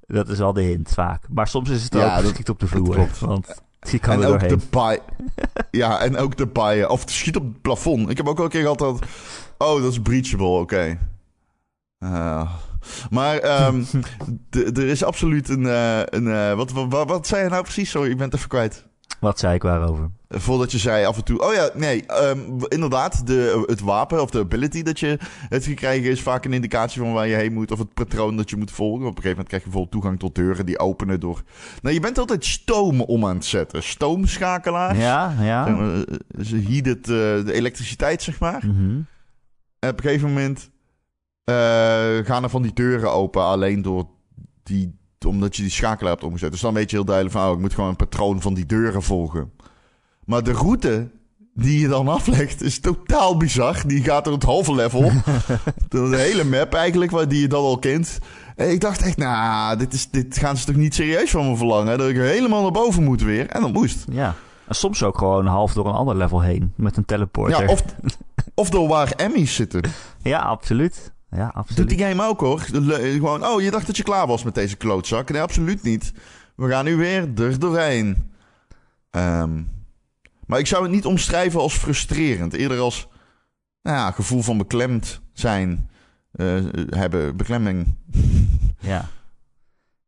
Dat 0.07 0.29
is 0.29 0.41
al 0.41 0.53
de 0.53 0.63
hint 0.63 0.89
vaak. 0.91 1.29
Maar 1.29 1.49
soms 1.49 1.71
is 1.71 1.83
het 1.83 1.93
Ja, 1.93 2.05
ook 2.05 2.11
dat- 2.15 2.21
geschikt 2.25 2.49
op 2.49 2.59
de 2.59 2.67
vloer. 2.67 2.95
klopt. 2.95 3.19
Want 3.19 3.63
die 3.91 4.01
kan 4.01 4.15
en 4.15 4.23
er 4.23 4.27
ook 4.27 4.41
doorheen. 4.41 4.59
de 4.59 4.65
baai. 4.71 4.99
ja, 5.71 6.01
en 6.01 6.17
ook 6.17 6.37
de 6.37 6.47
baaien. 6.47 6.91
Of 6.91 7.05
schiet 7.07 7.37
op 7.37 7.43
het 7.43 7.63
plafond. 7.63 8.11
Ik 8.11 8.17
heb 8.17 8.29
ook 8.29 8.37
wel 8.37 8.45
een 8.45 8.51
keer 8.51 8.61
gehad 8.61 8.79
dat... 8.79 9.05
Oh, 9.59 9.83
dat 9.83 9.93
is 9.93 10.01
breachable, 10.01 10.47
oké. 10.47 10.99
Uh, 12.01 12.53
maar 13.11 13.39
ehm, 13.39 13.83
er 14.51 14.87
is 14.87 15.05
absoluut 15.05 15.49
een... 15.49 15.67
eh, 15.67 16.01
een 16.05 16.29
eh, 16.29 16.55
wat, 16.55 16.73
wat, 16.73 17.09
wat 17.09 17.27
zei 17.27 17.43
je 17.43 17.49
nou 17.49 17.63
precies? 17.63 17.91
Sorry, 17.91 18.11
ik 18.11 18.17
ben 18.17 18.27
het 18.27 18.35
even 18.35 18.49
kwijt. 18.49 18.87
Wat 19.21 19.39
zei 19.39 19.55
ik 19.55 19.63
waarover? 19.63 20.11
Voordat 20.29 20.73
je 20.73 20.79
zei 20.79 21.05
af 21.05 21.17
en 21.17 21.25
toe... 21.25 21.43
Oh 21.43 21.55
ja, 21.55 21.71
nee. 21.75 22.07
ehm, 22.07 22.39
inderdaad, 22.69 23.27
de, 23.27 23.65
het 23.67 23.81
wapen 23.81 24.23
of 24.23 24.31
de 24.31 24.39
ability 24.39 24.83
dat 24.83 25.01
je 25.01 25.19
hebt 25.49 25.65
gekregen... 25.65 26.11
is 26.11 26.23
vaak 26.23 26.45
een 26.45 26.53
indicatie 26.53 27.01
van 27.01 27.13
waar 27.13 27.27
je 27.27 27.35
heen 27.35 27.53
moet... 27.53 27.71
of 27.71 27.79
het 27.79 27.95
patroon 27.95 28.37
dat 28.37 28.51
je 28.51 28.57
moet 28.57 28.71
volgen. 28.71 29.01
Op 29.01 29.17
een 29.17 29.23
gegeven 29.23 29.31
moment 29.31 29.49
krijg 29.49 29.63
je 29.63 29.69
bijvoorbeeld 29.69 30.03
toegang 30.03 30.19
tot 30.19 30.35
deuren... 30.35 30.67
die 30.67 30.79
openen 30.79 31.21
door... 31.21 31.43
Nou, 31.83 31.95
je 31.95 32.01
bent 32.01 32.19
altijd 32.19 32.45
stoom 32.45 33.01
om 33.01 33.27
aan 33.27 33.35
het 33.35 33.45
zetten. 33.45 33.83
Stoomschakelaars. 33.83 34.99
Ja, 34.99 35.35
ja. 35.41 35.65
Zeg 35.67 35.77
maar, 35.77 35.95
eh, 35.95 36.45
Ze 36.45 36.57
heated 36.57 37.01
eh, 37.01 37.45
de 37.45 37.53
elektriciteit, 37.53 38.23
zeg 38.23 38.41
maar. 38.41 38.67
Mhm. 38.67 39.01
En 39.79 39.91
op 39.91 39.97
een 39.97 40.05
gegeven 40.05 40.29
moment 40.29 40.71
eh, 41.45 41.55
gaan 42.25 42.43
er 42.43 42.51
van 42.51 42.63
die 42.63 42.73
deuren 42.73 43.13
open. 43.13 43.43
Alleen 43.43 43.83
door 43.83 44.07
die, 44.63 44.99
omdat 45.25 45.57
je 45.57 45.63
die 45.63 45.71
schakelaar 45.71 46.13
hebt 46.13 46.25
omgezet. 46.25 46.51
Dus 46.51 46.61
dan 46.61 46.75
weet 46.75 46.91
je 46.91 46.97
heel 46.97 47.05
duidelijk 47.05 47.37
van... 47.37 47.47
Oh, 47.47 47.55
ik 47.55 47.61
moet 47.61 47.75
gewoon 47.75 47.91
een 47.91 47.97
patroon 47.97 48.43
van 48.43 48.55
die 48.55 48.67
deuren 48.67 49.03
volgen. 49.03 49.53
Maar 50.25 50.43
de 50.43 50.53
route 50.53 51.09
die 51.55 51.81
je 51.81 51.89
dan 51.89 52.09
aflegt 52.09 52.63
is 52.63 52.81
totaal 52.81 53.37
bizar. 53.37 53.83
Die 53.87 54.03
gaat 54.03 54.25
door 54.25 54.35
het 54.35 54.43
halve 54.43 54.75
level. 54.75 55.11
de 55.89 56.17
hele 56.17 56.45
map 56.45 56.75
eigenlijk, 56.75 57.31
die 57.31 57.41
je 57.41 57.49
dan 57.49 57.65
al 57.65 57.79
kent. 57.79 58.19
En 58.57 58.71
ik 58.71 58.81
dacht 58.81 59.03
echt, 59.03 59.17
nou, 59.17 59.79
dit, 59.79 59.93
is, 59.93 60.11
dit 60.11 60.39
gaan 60.39 60.57
ze 60.57 60.67
toch 60.67 60.77
niet 60.77 60.95
serieus 60.95 61.31
van 61.31 61.51
me 61.51 61.57
verlangen? 61.57 61.99
Dat 61.99 62.09
ik 62.09 62.17
helemaal 62.17 62.63
naar 62.63 62.71
boven 62.71 63.05
moet 63.05 63.23
weer. 63.23 63.47
En 63.47 63.61
dat 63.61 63.73
moest. 63.73 64.05
Ja. 64.11 64.35
En 64.69 64.75
soms 64.75 65.03
ook 65.03 65.19
gewoon 65.19 65.47
half 65.47 65.73
door 65.73 65.87
een 65.87 65.95
ander 65.95 66.17
level 66.17 66.41
heen. 66.41 66.73
Met 66.77 66.97
een 66.97 67.05
teleporter. 67.05 67.63
Ja, 67.63 67.73
of, 67.73 67.85
of 68.55 68.71
door 68.71 68.89
waar 68.89 69.11
Emmys 69.11 69.55
zitten. 69.55 69.83
Ja, 70.23 70.39
absoluut. 70.39 71.13
Ja, 71.37 71.45
Doet 71.45 71.55
absoluut. 71.55 71.89
die 71.89 71.99
game 71.99 72.23
ook 72.23 72.41
hoor. 72.41 72.61
Gewoon, 72.61 73.47
oh, 73.47 73.61
je 73.61 73.71
dacht 73.71 73.87
dat 73.87 73.97
je 73.97 74.03
klaar 74.03 74.27
was 74.27 74.43
met 74.43 74.55
deze 74.55 74.77
klootzak. 74.77 75.31
Nee, 75.31 75.41
absoluut 75.41 75.83
niet. 75.83 76.13
We 76.55 76.69
gaan 76.69 76.85
nu 76.85 76.97
weer 76.97 77.29
er 77.37 77.59
doorheen. 77.59 78.33
Ehm, 79.11 79.63
maar 80.47 80.59
ik 80.59 80.67
zou 80.67 80.83
het 80.83 80.93
niet 80.93 81.05
omschrijven 81.07 81.61
als 81.61 81.75
frustrerend. 81.75 82.53
Eerder 82.53 82.79
als 82.79 83.09
nou 83.83 83.97
ja, 83.97 84.11
gevoel 84.11 84.43
van 84.43 84.59
beklemd 84.59 85.21
zijn. 85.33 85.91
eh, 86.33 86.65
hebben, 86.89 87.37
beklemming. 87.37 87.95
Ja. 88.79 89.05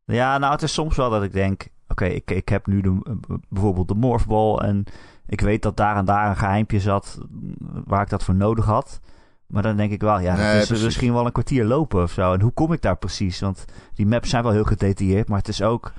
Ja, 0.05 0.37
nou, 0.37 0.51
het 0.53 0.61
is 0.61 0.73
soms 0.73 0.95
wel 0.95 1.09
dat 1.09 1.23
ik 1.23 1.31
denk... 1.33 1.67
Oké, 1.87 2.05
ik, 2.05 2.31
ik 2.31 2.49
heb 2.49 2.67
nu 2.67 2.81
de, 2.81 3.17
bijvoorbeeld 3.49 3.87
de 3.87 3.93
morphball... 3.95 4.57
en 4.57 4.83
ik 5.27 5.41
weet 5.41 5.61
dat 5.61 5.77
daar 5.77 5.95
en 5.95 6.05
daar 6.05 6.29
een 6.29 6.37
geheimpje 6.37 6.79
zat... 6.79 7.19
waar 7.85 8.01
ik 8.01 8.09
dat 8.09 8.23
voor 8.23 8.35
nodig 8.35 8.65
had. 8.65 8.99
Maar 9.49 9.63
dan 9.63 9.77
denk 9.77 9.91
ik 9.91 10.01
wel, 10.01 10.19
ja, 10.19 10.35
Nee, 10.35 10.59
dat 10.59 10.69
is 10.69 10.83
misschien 10.83 11.13
wel 11.13 11.25
een 11.25 11.31
kwartier 11.31 11.65
lopen 11.65 12.03
of 12.03 12.11
zo. 12.11 12.33
En 12.33 12.41
hoe 12.41 12.51
kom 12.51 12.73
ik 12.73 12.81
daar 12.81 12.97
precies? 12.97 13.39
Want 13.39 13.65
die 13.93 14.05
maps 14.05 14.29
zijn 14.29 14.43
wel 14.43 14.51
heel 14.51 14.63
gedetailleerd... 14.63 15.27
maar 15.27 15.37
het 15.37 15.47
is 15.47 15.61
ook... 15.61 15.93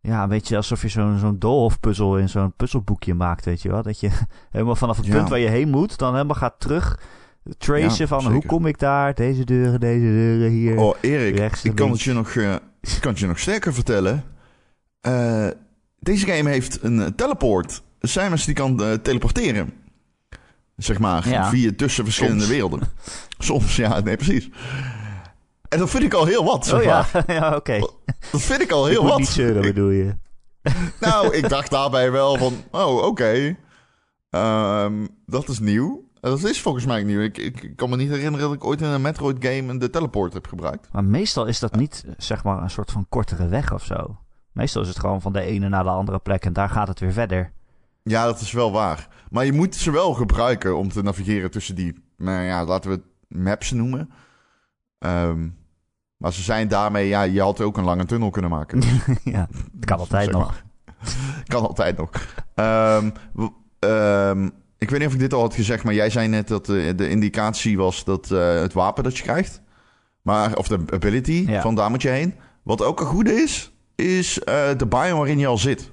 Ja, 0.00 0.22
een 0.22 0.28
beetje 0.28 0.56
alsof 0.56 0.82
je 0.82 0.88
zo'n 0.88 1.18
zo'n 1.18 1.38
doolhofpuzzel 1.38 2.16
in 2.18 2.28
zo'n 2.28 2.52
puzzelboekje 2.56 3.14
maakt, 3.14 3.44
weet 3.44 3.62
je 3.62 3.68
wel. 3.70 3.82
Dat 3.82 4.00
je 4.00 4.10
helemaal 4.50 4.76
vanaf 4.76 4.96
het 4.96 5.06
Ja. 5.06 5.14
punt 5.16 5.28
waar 5.28 5.38
je 5.38 5.48
heen 5.48 5.68
moet... 5.70 5.98
dan 5.98 6.12
helemaal 6.12 6.36
gaat 6.36 6.60
terug 6.60 7.00
tracen 7.58 8.02
Ja, 8.02 8.06
van... 8.06 8.20
zeker. 8.20 8.34
hoe 8.34 8.46
kom 8.46 8.66
ik 8.66 8.78
daar? 8.78 9.14
Deze 9.14 9.44
deuren, 9.44 9.80
deze 9.80 10.00
deuren, 10.04 10.50
hier... 10.50 10.76
Oh, 10.78 10.96
Erik, 11.00 11.36
rechts, 11.36 11.64
ik 11.64 11.74
kan 11.74 11.90
het 11.90 12.00
je 12.02 12.12
nog, 12.12 12.30
eh, 12.30 12.52
ik 12.80 12.98
kan 13.00 13.10
het 13.10 13.20
je 13.20 13.26
nog 13.26 13.38
sterker 13.38 13.74
vertellen. 13.74 14.24
Eh, 15.00 15.46
deze 15.98 16.26
game 16.26 16.50
heeft 16.50 16.82
een 16.82 17.00
eh, 17.00 17.06
teleport. 17.16 17.82
Simons 18.00 18.44
die 18.44 18.54
kan 18.54 18.82
eh, 18.82 18.92
teleporteren. 18.92 19.72
Zeg 20.84 20.98
maar, 20.98 21.28
Ja. 21.28 21.48
via 21.48 21.70
tussen 21.76 22.04
verschillende 22.04 22.38
Soms. 22.40 22.52
werelden. 22.52 22.80
Soms, 23.38 23.76
ja, 23.76 24.00
nee, 24.00 24.16
precies. 24.16 24.50
En 25.68 25.78
dat 25.78 25.90
vind 25.90 26.02
ik 26.02 26.12
al 26.14 26.24
heel 26.24 26.44
wat, 26.44 26.66
zeg 26.66 26.78
Oh 26.78 26.84
ja, 26.84 27.06
maar. 27.12 27.32
ja 27.36 27.56
oké. 27.56 27.78
Dat 28.30 28.40
vind 28.42 28.60
ik 28.60 28.70
al 28.70 28.86
heel 28.86 29.02
Ik 29.02 29.08
wat. 29.08 29.18
niet 29.18 29.28
zeuren, 29.28 29.62
bedoel 29.62 29.90
je? 29.90 30.14
nou, 31.00 31.34
ik 31.36 31.48
dacht 31.48 31.70
daarbij 31.70 32.10
wel 32.10 32.36
van, 32.36 32.54
oh, 32.70 33.04
oké. 33.04 33.56
Ehm, 34.30 35.06
dat 35.26 35.48
is 35.48 35.58
nieuw. 35.58 36.10
Dat 36.20 36.44
is 36.44 36.60
volgens 36.60 36.86
mij 36.86 37.02
nieuw. 37.02 37.20
Ik, 37.20 37.38
ik, 37.38 37.62
ik 37.62 37.76
kan 37.76 37.90
me 37.90 37.96
niet 37.96 38.08
herinneren 38.10 38.46
dat 38.46 38.52
ik 38.54 38.64
ooit 38.64 38.80
in 38.80 38.86
een 38.86 39.02
Metroid 39.02 39.36
game 39.40 39.78
de 39.78 39.90
teleport 39.90 40.32
heb 40.32 40.46
gebruikt. 40.46 40.88
Maar 40.92 41.04
meestal 41.04 41.46
is 41.46 41.58
dat 41.58 41.76
niet, 41.76 42.04
zeg 42.16 42.44
maar, 42.44 42.62
een 42.62 42.70
soort 42.70 42.90
van 42.90 43.06
kortere 43.08 43.48
weg 43.48 43.72
of 43.72 43.84
zo. 43.84 44.16
Meestal 44.52 44.82
is 44.82 44.88
het 44.88 44.98
gewoon 44.98 45.20
van 45.20 45.32
de 45.32 45.40
ene 45.40 45.68
naar 45.68 45.84
de 45.84 45.90
andere 45.90 46.18
plek 46.18 46.44
en 46.44 46.52
daar 46.52 46.68
gaat 46.68 46.88
het 46.88 47.00
weer 47.00 47.12
verder. 47.12 47.52
Ja, 48.02 48.24
dat 48.24 48.40
is 48.40 48.52
wel 48.52 48.72
waar. 48.72 49.08
Maar 49.30 49.44
je 49.44 49.52
moet 49.52 49.74
ze 49.74 49.90
wel 49.90 50.14
gebruiken 50.14 50.76
om 50.76 50.88
te 50.88 51.02
navigeren 51.02 51.50
tussen 51.50 51.74
die, 51.74 51.94
nou 52.16 52.44
ja, 52.44 52.64
laten 52.64 52.90
we 52.90 52.96
het 52.96 53.38
maps 53.42 53.70
noemen. 53.70 54.10
Ehm, 54.98 55.48
maar 56.16 56.32
ze 56.32 56.42
zijn 56.42 56.68
daarmee, 56.68 57.08
ja, 57.08 57.22
je 57.22 57.40
had 57.40 57.60
ook 57.60 57.76
een 57.76 57.84
lange 57.84 58.04
tunnel 58.04 58.30
kunnen 58.30 58.50
maken. 58.50 58.82
ja, 59.24 59.48
het 59.76 59.84
kan 59.84 59.98
altijd 59.98 60.24
Zeg 60.24 60.32
nog. 60.34 60.62
kan 61.46 61.66
altijd 61.66 61.96
nog. 61.96 62.10
Ik 64.78 64.90
weet 64.90 64.98
niet 64.98 65.08
of 65.08 65.14
ik 65.14 65.20
dit 65.20 65.32
al 65.34 65.40
had 65.40 65.54
gezegd, 65.54 65.84
maar 65.84 65.94
jij 65.94 66.10
zei 66.10 66.28
net 66.28 66.48
dat 66.48 66.66
de, 66.66 66.92
de 66.96 67.08
indicatie 67.08 67.76
was 67.76 68.04
dat 68.04 68.30
eh, 68.30 68.54
het 68.54 68.72
wapen 68.72 69.04
dat 69.04 69.16
je 69.16 69.22
krijgt. 69.22 69.62
Maar, 70.22 70.56
of 70.56 70.68
de 70.68 70.78
ability, 70.86 71.44
Ja. 71.46 71.60
van 71.60 71.74
daar 71.74 71.90
moet 71.90 72.02
je 72.02 72.08
heen. 72.08 72.34
Wat 72.62 72.82
ook 72.82 73.00
een 73.00 73.06
goede 73.06 73.32
is, 73.32 73.72
is 73.94 74.38
eh, 74.38 74.68
de 74.76 74.86
biome 74.86 75.14
waarin 75.14 75.38
je 75.38 75.46
al 75.46 75.58
zit. 75.58 75.91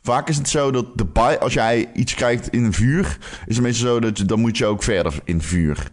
Vaak 0.00 0.28
is 0.28 0.36
het 0.36 0.48
zo 0.48 0.70
dat 0.70 0.98
de 0.98 1.04
bi 1.04 1.36
als 1.40 1.52
jij 1.52 1.90
iets 1.94 2.14
krijgt 2.14 2.48
in 2.48 2.64
een 2.64 2.72
vuur, 2.72 3.18
is 3.46 3.54
het 3.56 3.64
meestal 3.64 3.88
zo 3.88 4.00
dat 4.00 4.18
je, 4.18 4.24
dan 4.24 4.40
moet 4.40 4.58
je 4.58 4.66
ook 4.66 4.82
verder 4.82 5.20
in 5.24 5.42
vuur. 5.42 5.90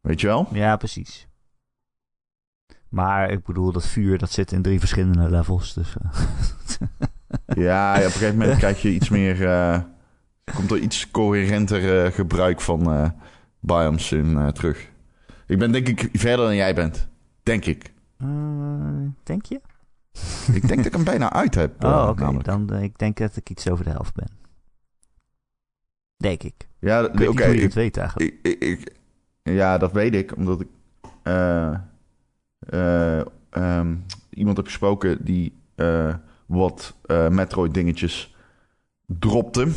Weet 0.00 0.20
je 0.20 0.26
wel? 0.26 0.48
Ja, 0.52 0.76
precies. 0.76 1.26
Maar 2.88 3.30
ik 3.30 3.44
bedoel, 3.44 3.72
dat 3.72 3.86
vuur 3.86 4.18
dat 4.18 4.30
zit 4.30 4.52
in 4.52 4.62
drie 4.62 4.78
verschillende 4.78 5.30
levels. 5.30 5.74
Dus, 5.74 5.94
eh, 6.02 6.20
Ja, 7.64 7.96
op 7.96 8.04
een 8.04 8.10
gegeven 8.10 8.36
moment 8.38 8.58
krijg 8.58 8.82
je 8.82 8.88
iets 8.90 9.08
meer. 9.08 9.48
eh, 9.48 9.80
komt 10.54 10.70
er 10.70 10.78
iets 10.78 11.10
coherenter 11.10 12.04
eh, 12.04 12.12
gebruik 12.12 12.60
van 12.60 12.92
eh 12.92 13.10
biomes 13.60 14.12
in 14.12 14.50
terug. 14.52 14.88
Ik 15.46 15.58
ben 15.58 15.72
denk 15.72 15.88
ik 15.88 16.08
verder 16.12 16.46
dan 16.46 16.56
jij 16.56 16.74
bent. 16.74 17.08
Denk 17.42 17.64
ik. 17.64 17.92
denk 19.22 19.44
je? 19.46 19.60
Ik 20.52 20.66
denk 20.68 20.76
dat 20.76 20.86
ik 20.86 20.92
hem 20.92 21.04
bijna 21.04 21.32
uit 21.32 21.54
heb. 21.54 21.82
eh, 21.84 21.90
oh, 21.90 22.08
oké. 22.08 22.20
namelijk. 22.20 22.44
Dan 22.44 22.70
eh, 22.72 22.82
ik 22.82 22.98
denk 22.98 23.16
dat 23.16 23.36
ik 23.36 23.50
iets 23.50 23.70
over 23.70 23.84
de 23.84 23.90
helft 23.90 24.14
ben. 24.14 24.28
Denk 26.16 26.42
ik. 26.42 26.68
Ja, 26.80 27.04
oké. 27.04 27.44
je 27.44 27.54
ik- 27.54 27.60
het 27.62 27.74
weet 27.74 27.96
eigenlijk. 27.96 28.36
ik, 28.42 28.62
ik, 28.62 28.92
ja, 29.42 29.78
dat 29.78 29.92
weet 29.92 30.14
ik, 30.14 30.36
omdat 30.36 30.60
ik 30.60 30.68
eh, 31.22 31.74
eh, 32.58 33.20
ehm, 33.50 33.94
iemand 34.30 34.56
heb 34.56 34.66
gesproken 34.66 35.24
die 35.24 35.52
eh, 35.74 36.14
wat 36.46 36.94
eh, 37.06 37.28
Metroid 37.28 37.74
dingetjes 37.74 38.34
dropte. 39.06 39.68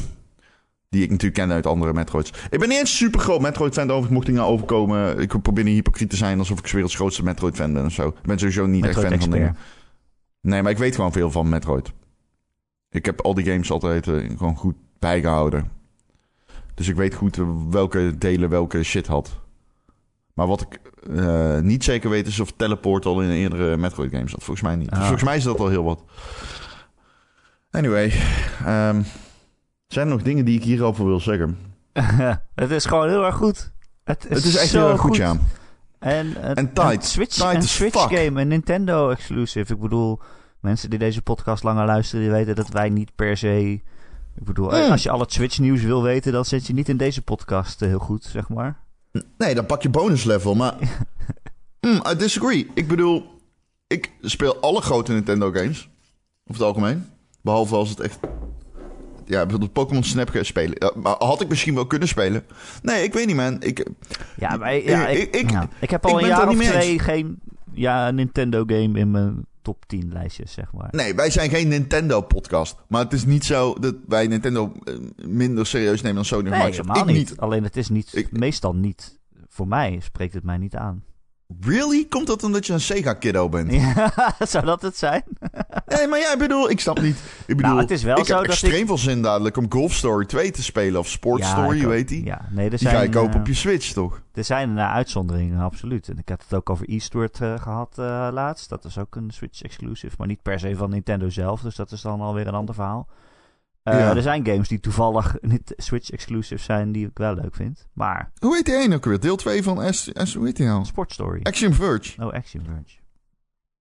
Die 0.89 1.03
ik 1.03 1.09
natuurlijk 1.09 1.39
ken 1.41 1.51
uit 1.51 1.65
andere 1.67 1.93
Metroids. 1.93 2.29
Ik 2.49 2.59
ben 2.59 2.69
niet 2.69 2.77
eens 2.77 2.97
super 2.97 3.19
groot 3.19 3.41
Metroid-fan. 3.41 3.83
Overigens 3.83 4.13
mocht 4.13 4.27
ik 4.27 4.33
nou 4.33 4.51
overkomen. 4.51 5.19
Ik 5.19 5.41
probeer 5.41 5.63
niet 5.63 5.73
hypocriet 5.75 6.09
te 6.09 6.15
zijn 6.15 6.39
alsof 6.39 6.59
ik 6.59 6.67
werelds 6.67 6.95
grootste 6.95 7.23
Metroid-fan 7.23 7.73
ben 7.73 7.85
of 7.85 7.91
zo. 7.91 8.07
Ik 8.07 8.21
ben 8.21 8.39
sowieso 8.39 8.65
niet 8.65 8.85
echt 8.85 8.99
fan 8.99 9.19
van 9.19 9.29
dingen. 9.29 9.55
Nee, 10.41 10.61
maar 10.61 10.71
ik 10.71 10.77
weet 10.77 10.95
gewoon 10.95 11.11
veel 11.11 11.31
van 11.31 11.49
Metroid. 11.49 11.91
Ik 12.89 13.05
heb 13.05 13.21
al 13.21 13.33
die 13.33 13.45
games 13.45 13.71
altijd 13.71 14.07
eh, 14.07 14.29
gewoon 14.37 14.55
goed 14.55 14.75
bijgehouden. 14.99 15.71
Dus 16.73 16.87
ik 16.87 16.95
weet 16.95 17.13
goed 17.15 17.37
eh, 17.37 17.45
welke 17.69 18.17
delen 18.17 18.49
welke 18.49 18.83
shit 18.83 19.07
had. 19.07 19.39
Maar 20.33 20.47
wat 20.47 20.61
ik 20.61 20.79
eh, 21.15 21.59
niet 21.59 21.83
zeker 21.83 22.09
weet 22.09 22.27
is 22.27 22.39
of 22.39 22.51
Teleport 22.55 23.05
al 23.05 23.21
in 23.21 23.29
een 23.29 23.35
eerdere 23.35 23.77
Metroid 23.77 24.11
games 24.11 24.31
zat. 24.31 24.43
Volgens 24.43 24.65
mij 24.67 24.75
niet. 24.75 24.89
Dus 24.89 24.97
Ah. 24.97 25.03
volgens 25.03 25.23
mij 25.23 25.37
is 25.37 25.43
dat 25.43 25.59
al 25.59 25.69
heel 25.69 25.83
wat. 25.83 26.03
Anyway, 27.71 28.11
ehm, 28.65 29.01
zijn 29.87 30.07
er 30.07 30.13
nog 30.13 30.21
dingen 30.21 30.45
die 30.45 30.57
ik 30.57 30.63
hierover 30.63 31.05
wil 31.05 31.19
zeggen? 31.19 31.57
het 32.55 32.71
is 32.71 32.85
gewoon 32.85 33.09
heel 33.09 33.25
erg 33.25 33.35
goed. 33.35 33.71
Het 34.03 34.25
is, 34.29 34.35
Het 34.35 34.45
is 34.45 34.55
echt 34.55 34.69
zo 34.69 34.79
heel 34.79 34.89
erg 34.91 35.01
goed, 35.01 35.15
ja. 35.15 35.35
En, 36.01 36.33
het- 36.39 36.57
En 36.57 36.73
tight. 36.73 36.93
een 36.95 37.01
Switch, 37.01 37.35
Tight 37.35 37.55
een 37.55 37.61
Switch 37.61 37.99
fuck. 38.01 38.17
game, 38.17 38.41
een 38.41 38.47
Nintendo 38.47 39.09
exclusive. 39.09 39.73
Ik 39.73 39.79
bedoel, 39.79 40.19
mensen 40.59 40.89
die 40.89 40.99
deze 40.99 41.21
podcast 41.21 41.63
langer 41.63 41.85
luisteren, 41.85 42.21
die 42.25 42.31
weten 42.33 42.55
dat 42.55 42.69
wij 42.69 42.89
niet 42.89 43.15
per 43.15 43.37
se... 43.37 43.81
Ik 44.35 44.43
bedoel, 44.45 44.65
Mm. 44.71 44.91
als 44.91 45.03
je 45.03 45.09
al 45.09 45.19
het 45.19 45.33
Switch 45.33 45.59
nieuws 45.59 45.81
wil 45.81 46.03
weten, 46.03 46.31
dan 46.31 46.45
zit 46.45 46.67
je 46.67 46.73
niet 46.73 46.89
in 46.89 46.97
deze 46.97 47.21
podcast 47.21 47.81
eh, 47.81 47.87
heel 47.87 47.99
goed, 47.99 48.23
zeg 48.23 48.49
maar. 48.49 48.79
Nee, 49.37 49.55
dan 49.55 49.65
pak 49.65 49.81
je 49.81 49.89
bonus 49.89 50.23
level, 50.23 50.55
maar... 50.55 50.75
Mm, 51.81 52.01
I 52.11 52.15
disagree. 52.15 52.67
Ik 52.73 52.87
bedoel, 52.87 53.41
ik 53.87 54.11
speel 54.21 54.61
alle 54.61 54.81
grote 54.81 55.11
Nintendo 55.11 55.51
games. 55.51 55.89
Over 56.45 56.61
het 56.61 56.61
algemeen. 56.61 57.05
Behalve 57.41 57.75
als 57.75 57.89
het 57.89 57.99
echt... 57.99 58.19
Ja, 59.31 59.41
bijvoorbeeld 59.41 59.73
Pokémon 59.73 60.03
Snap 60.03 60.29
spelen. 60.41 60.75
Ja, 60.79 60.91
maar 61.01 61.15
had 61.17 61.41
ik 61.41 61.47
misschien 61.49 61.75
wel 61.75 61.87
kunnen 61.87 62.07
spelen? 62.07 62.43
Nee, 62.81 63.03
ik 63.03 63.13
weet 63.13 63.25
niet, 63.27 63.35
man. 63.35 63.61
Ik, 63.61 63.85
Ja, 64.37 64.57
maar 64.57 64.73
ja, 64.75 65.07
Ik- 65.07 65.17
ik, 65.35 65.35
ik- 65.51 65.51
ik 65.79 65.89
heb 65.89 66.05
ik 66.05 66.11
al 66.11 66.21
een 66.21 66.27
jaar 66.27 66.47
of 66.49 66.55
twee 66.55 66.99
geen 66.99 67.39
ja, 67.73 68.11
Nintendo 68.11 68.63
game 68.67 68.99
in 68.99 69.11
mijn 69.11 69.45
top 69.61 69.85
10 69.87 70.09
lijstjes, 70.13 70.51
zeg 70.51 70.73
maar. 70.73 70.87
nee, 70.91 71.15
wij 71.15 71.29
zijn 71.29 71.49
geen 71.49 71.67
Nintendo-podcast. 71.67 72.75
Maar 72.87 73.03
het 73.03 73.13
is 73.13 73.25
niet 73.25 73.45
zo 73.45 73.73
dat 73.79 73.95
wij 74.07 74.27
Nintendo 74.27 74.71
eh, 74.83 74.93
minder 75.27 75.65
serieus 75.65 76.01
nemen 76.01 76.15
dan 76.15 76.25
Sony 76.25 76.49
of 76.49 76.55
Microsoft. 76.55 76.77
helemaal 76.87 77.07
Ik 77.07 77.15
niet. 77.15 77.37
Alleen 77.37 77.63
het 77.63 77.77
is 77.77 77.89
niet, 77.89 78.15
Ik- 78.15 78.31
meestal 78.31 78.73
niet, 78.75 79.19
voor 79.47 79.67
mij 79.67 79.99
spreekt 80.03 80.33
het 80.33 80.43
mij 80.43 80.57
niet 80.57 80.75
aan. 80.75 81.03
Really? 81.61 82.05
Komt 82.09 82.27
dat 82.27 82.43
omdat 82.43 82.65
je 82.65 82.73
een 82.73 82.79
Sega-kiddo 82.79 83.49
bent? 83.49 83.73
Ja, 83.73 84.13
zou 84.47 84.65
dat 84.65 84.81
het 84.81 84.97
zijn? 84.97 85.23
Nee, 85.97 86.07
maar 86.07 86.19
ja, 86.19 86.33
ik 86.33 86.37
bedoel, 86.39 86.69
ik 86.69 86.79
snap 86.79 87.01
niet. 87.01 87.17
Ik 87.45 87.55
bedoel, 87.55 87.71
Nou, 87.71 87.81
het 87.81 87.91
is 87.91 88.03
wel 88.03 88.17
ik 88.17 88.25
zo 88.25 88.35
heb 88.35 88.45
dat 88.45 88.51
extreem 88.51 88.87
veel 88.87 88.97
zin 88.97 89.21
dadelijk 89.21 89.57
om 89.57 89.65
Golf 89.71 89.93
Story 89.93 90.25
2 90.25 90.51
te 90.51 90.63
spelen. 90.63 90.99
Of 90.99 91.07
Sport 91.07 91.39
Ja, 91.39 91.47
Story, 91.47 91.87
weet 91.87 92.07
die. 92.07 92.25
Ja, 92.25 92.41
nee, 92.49 92.69
er 92.69 92.77
Die 92.77 92.87
ga 92.87 93.01
je 93.01 93.09
kopen 93.09 93.33
eh, 93.33 93.39
op 93.39 93.47
je 93.47 93.53
Switch, 93.53 93.93
toch? 93.93 94.21
Er 94.33 94.43
zijn 94.43 94.69
uh, 94.69 94.91
uitzonderingen, 94.93 95.59
absoluut. 95.59 96.09
En 96.09 96.17
ik 96.17 96.29
had 96.29 96.43
het 96.43 96.53
ook 96.53 96.69
over 96.69 96.87
Eastward 96.87 97.41
eh, 97.41 97.61
gehad 97.61 97.97
eh, 97.97 98.27
laatst. 98.31 98.69
Dat 98.69 98.85
is 98.85 98.97
ook 98.97 99.15
een 99.15 99.31
Switch 99.31 99.61
exclusive, 99.61 100.15
maar 100.17 100.27
niet 100.27 100.41
per 100.41 100.59
se 100.59 100.75
van 100.75 100.89
Nintendo 100.89 101.29
zelf. 101.29 101.61
Dus 101.61 101.75
dat 101.75 101.91
is 101.91 102.01
dan 102.01 102.21
alweer 102.21 102.47
een 102.47 102.53
ander 102.53 102.75
verhaal. 102.75 103.07
Eh, 103.83 103.93
Ja. 103.99 104.15
Er 104.15 104.21
zijn 104.21 104.45
games 104.45 104.67
die 104.67 104.79
toevallig 104.79 105.35
niet 105.41 105.73
Switch 105.77 106.09
exclusive 106.09 106.63
zijn, 106.63 106.91
die 106.91 107.07
ik 107.07 107.17
wel 107.17 107.33
leuk 107.35 107.55
vind. 107.55 107.87
Maar 107.93 108.31
Hoe 108.39 108.55
heet 108.55 108.65
die 108.65 108.75
één 108.75 108.93
ook 108.93 109.05
weer? 109.05 109.19
Deel 109.19 109.35
2 109.35 109.63
van 109.63 109.93
S, 109.93 110.09
S 110.13 110.33
hoe 110.33 110.45
heet 110.45 110.55
die 110.55 110.65
nou? 110.65 110.85
Sport 110.85 111.11
Story. 111.13 111.39
Action 111.43 111.73
Verge. 111.73 112.23
Oh, 112.25 112.33
Action 112.33 112.63
Verge. 112.65 112.99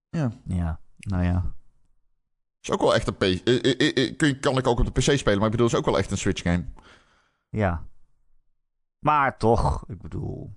Ja. 0.09 0.31
Ja, 0.45 0.79
nou 0.99 1.23
ja. 1.23 1.53
Is 2.61 2.71
ook 2.71 2.81
wel 2.81 2.95
echt 2.95 3.07
een 3.07 3.15
PC. 3.15 3.47
eh, 3.47 4.05
eh, 4.07 4.17
kun 4.17 4.39
Kan 4.39 4.57
ik 4.57 4.67
ook 4.67 4.79
op 4.79 4.85
de 4.85 4.91
PC 4.91 5.17
spelen, 5.17 5.37
maar 5.37 5.45
ik 5.45 5.51
bedoel, 5.51 5.67
is 5.67 5.75
ook 5.75 5.85
wel 5.85 5.97
echt 5.97 6.11
een 6.11 6.17
Switch 6.17 6.41
game. 6.41 6.65
Ja. 7.49 7.85
Maar 8.99 9.37
toch, 9.37 9.83
ik 9.87 10.01
bedoel... 10.01 10.53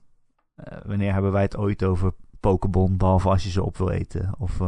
wanneer 0.87 1.13
hebben 1.13 1.33
wij 1.33 1.43
het 1.43 1.57
ooit 1.57 1.85
over 1.85 2.15
Pokémon, 2.41 2.97
behalve 2.97 3.29
als 3.29 3.45
je 3.45 3.51
ze 3.51 3.63
op 3.63 3.77
wil 3.77 3.91
eten? 3.91 4.35
Of, 4.39 4.61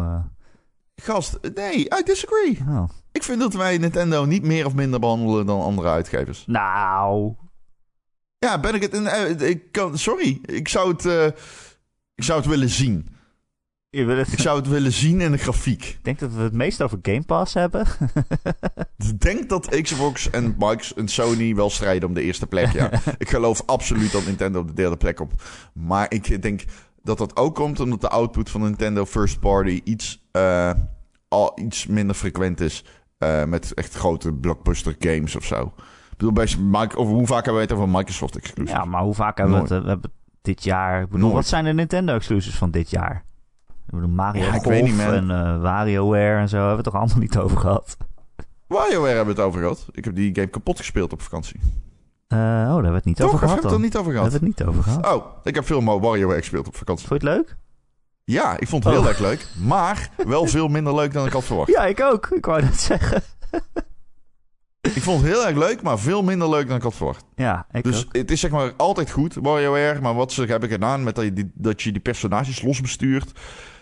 Gast, 1.03 1.39
nee, 1.55 1.79
I 1.79 2.03
disagree. 2.05 2.59
oh. 2.69 2.89
Ik 3.13 3.23
vind 3.23 3.41
dat 3.41 3.55
wij 3.55 3.79
Nintendo 3.79 4.25
niet 4.25 4.43
meer 4.43 4.67
of 4.67 4.75
minder 4.75 5.01
behandelen 5.01 5.47
dan 5.47 5.61
andere 5.63 5.89
uitgevers. 5.89 6.45
Nou, 6.47 7.35
Ja, 8.39 8.61
ben 8.61 8.75
ik 8.75 8.83
het... 8.83 8.95
in- 8.95 9.07
eh, 9.07 9.49
ik 9.49 9.73
kan, 9.73 9.99
sorry, 9.99 10.39
ik 10.43 10.69
zou 10.69 10.93
het... 10.93 11.05
eh, 11.07 11.27
ik 12.15 12.25
zou 12.25 12.39
het 12.41 12.49
willen 12.49 12.69
zien. 12.69 13.09
je 13.91 14.05
wil 14.05 14.17
het... 14.17 14.33
Ik 14.33 14.39
zou 14.39 14.59
het 14.59 14.69
willen 14.69 14.93
zien 14.93 15.21
in 15.21 15.31
de 15.33 15.39
grafiek. 15.39 15.85
Ik 15.85 15.99
denk 16.05 16.19
dat 16.19 16.33
we 16.33 16.41
het 16.43 16.53
meest 16.53 16.83
over 16.83 16.99
Game 17.03 17.23
Pass 17.23 17.55
hebben. 17.55 17.87
Ik 18.97 19.21
denk 19.21 19.49
dat 19.49 19.81
Xbox 19.83 20.31
en 20.31 20.55
Microsoft 20.59 20.99
en 20.99 21.09
Sony 21.09 21.55
wel 21.55 21.71
strijden 21.71 22.09
om 22.09 22.15
de 22.15 22.23
eerste 22.23 22.47
plek. 22.47 22.73
Ja. 22.73 22.91
ik 23.19 23.29
geloof 23.29 23.63
absoluut 23.67 24.13
dat 24.13 24.25
Nintendo 24.27 24.59
op 24.61 24.67
de 24.69 24.73
derde 24.75 24.97
plek 24.97 25.17
komt. 25.17 25.33
Maar 25.73 26.07
ik 26.13 26.43
denk 26.43 26.65
dat 27.03 27.19
dat 27.19 27.37
ook 27.37 27.55
komt 27.55 27.81
omdat 27.81 28.01
de 28.01 28.09
output 28.09 28.51
van 28.51 28.61
Nintendo 28.61 29.07
First 29.07 29.41
Party 29.41 29.81
iets, 29.85 30.26
eh, 30.37 30.71
al 31.29 31.53
iets 31.59 31.87
minder 31.87 32.17
frequent 32.17 32.61
is. 32.61 32.85
eh, 33.19 33.45
met 33.45 33.75
echt 33.75 33.95
grote 33.95 34.33
blockbuster 34.33 34.97
games 34.99 35.37
of 35.37 35.45
zo. 35.45 35.73
Ik 36.11 36.17
bedoel, 36.17 36.33
bij 36.33 36.55
Mike, 36.61 36.97
over 36.97 37.15
hoe 37.15 37.27
vaak 37.27 37.45
hebben 37.45 37.63
we 37.63 37.69
het 37.69 37.77
over 37.79 37.89
Microsoft 37.89 38.37
exclusive? 38.37 38.77
Ja, 38.79 38.85
maar 38.85 39.03
hoe 39.03 39.15
vaak 39.15 39.39
hebben 39.39 39.57
we 39.57 39.63
het, 39.63 39.71
eh, 39.71 39.79
we 39.81 39.89
hebben 39.89 40.11
het 40.11 40.21
dit 40.43 40.65
jaar... 40.65 41.03
Ik 41.03 41.09
bedoel, 41.09 41.33
wat 41.33 41.47
zijn 41.47 41.65
de 41.65 41.73
Nintendo 41.73 42.15
exclusives 42.15 42.59
van 42.59 42.71
dit 42.71 42.91
jaar? 42.91 43.25
Ik 43.69 43.95
bedoel, 43.95 44.09
Mario 44.09 44.43
Ja, 44.45 44.53
Golf 44.53 44.83
niet, 44.83 44.99
en 45.01 45.61
WarioWare 45.61 46.39
en 46.41 46.49
zo 46.49 46.57
hebben 46.57 46.77
we 46.77 46.83
het 46.83 46.85
toch 46.93 46.95
allemaal 47.01 47.19
niet 47.19 47.39
over 47.39 47.59
gehad? 47.59 47.97
WarioWare 48.67 49.15
hebben 49.17 49.35
we 49.35 49.41
het 49.41 49.49
over 49.51 49.61
gehad. 49.61 49.87
Ik 49.93 50.05
heb 50.05 50.15
die 50.15 50.35
game 50.35 50.47
kapot 50.47 50.79
gespeeld 50.79 51.13
op 51.13 51.23
vakantie. 51.23 51.61
Oh, 52.29 52.39
daar 52.39 52.67
hebben 52.73 52.91
we 52.91 52.97
het 52.97 53.05
niet 53.05 53.17
Toch? 53.17 53.27
over 53.27 53.39
Of 53.39 53.41
gehad 53.51 53.55
heb 53.57 53.65
ik 53.65 53.71
het 53.71 53.73
dan. 53.73 53.81
er 53.81 53.87
niet 53.87 53.97
over 53.97 54.13
Daar 54.13 54.23
hebben 54.23 54.41
gehad? 54.41 54.57
we 54.57 54.63
het 54.63 54.83
niet 54.85 54.95
over 54.97 55.11
gehad. 55.11 55.37
Oh, 55.37 55.45
ik 55.47 55.55
heb 55.55 55.67
veel 55.67 56.01
WarioWare 56.01 56.39
gespeeld 56.39 56.67
op 56.67 56.77
vakantie. 56.77 57.07
Vond 57.09 57.23
je 57.23 57.29
het 57.29 57.37
leuk? 57.37 57.57
Ja, 58.31 58.59
ik 58.61 58.69
vond 58.69 58.85
het 58.85 58.93
heel 58.93 59.03
Oh. 59.03 59.09
erg 59.09 59.19
leuk. 59.19 59.47
Maar 59.57 60.11
wel 60.27 60.47
veel 60.47 60.69
minder 60.69 60.95
leuk 60.95 61.13
dan 61.13 61.27
ik 61.27 61.33
had 61.33 61.45
verwacht. 61.45 61.71
Ja, 61.71 61.85
ik 61.87 62.01
ook. 62.01 62.27
Ik 62.31 62.45
wou 62.47 62.61
dat 62.61 62.75
zeggen. 62.81 63.23
Ik 64.81 65.03
vond 65.03 65.23
het 65.23 65.31
heel 65.33 65.47
erg 65.47 65.57
leuk, 65.57 65.83
maar 65.83 65.99
veel 65.99 66.23
minder 66.23 66.49
leuk 66.51 66.67
dan 66.69 66.77
ik 66.77 66.83
had 66.83 66.95
verwacht. 66.95 67.25
Ja, 67.37 67.67
ik 67.73 67.85
Dus 67.85 68.07
ook. 68.07 68.17
het 68.17 68.31
is 68.31 68.41
zeg 68.41 68.51
maar 68.51 68.73
altijd 68.77 69.11
goed, 69.11 69.35
WarioWare. 69.35 70.01
Maar 70.01 70.15
wat 70.15 70.33
ze 70.33 70.45
hebben 70.45 70.69
gedaan 70.69 71.03
met 71.05 71.15
dat 71.15 71.25
je 71.25 71.33
die, 71.33 71.51
dat 71.55 71.83
je 71.83 71.93
die 71.93 72.01
personages 72.01 72.63
losbestuurt... 72.63 73.33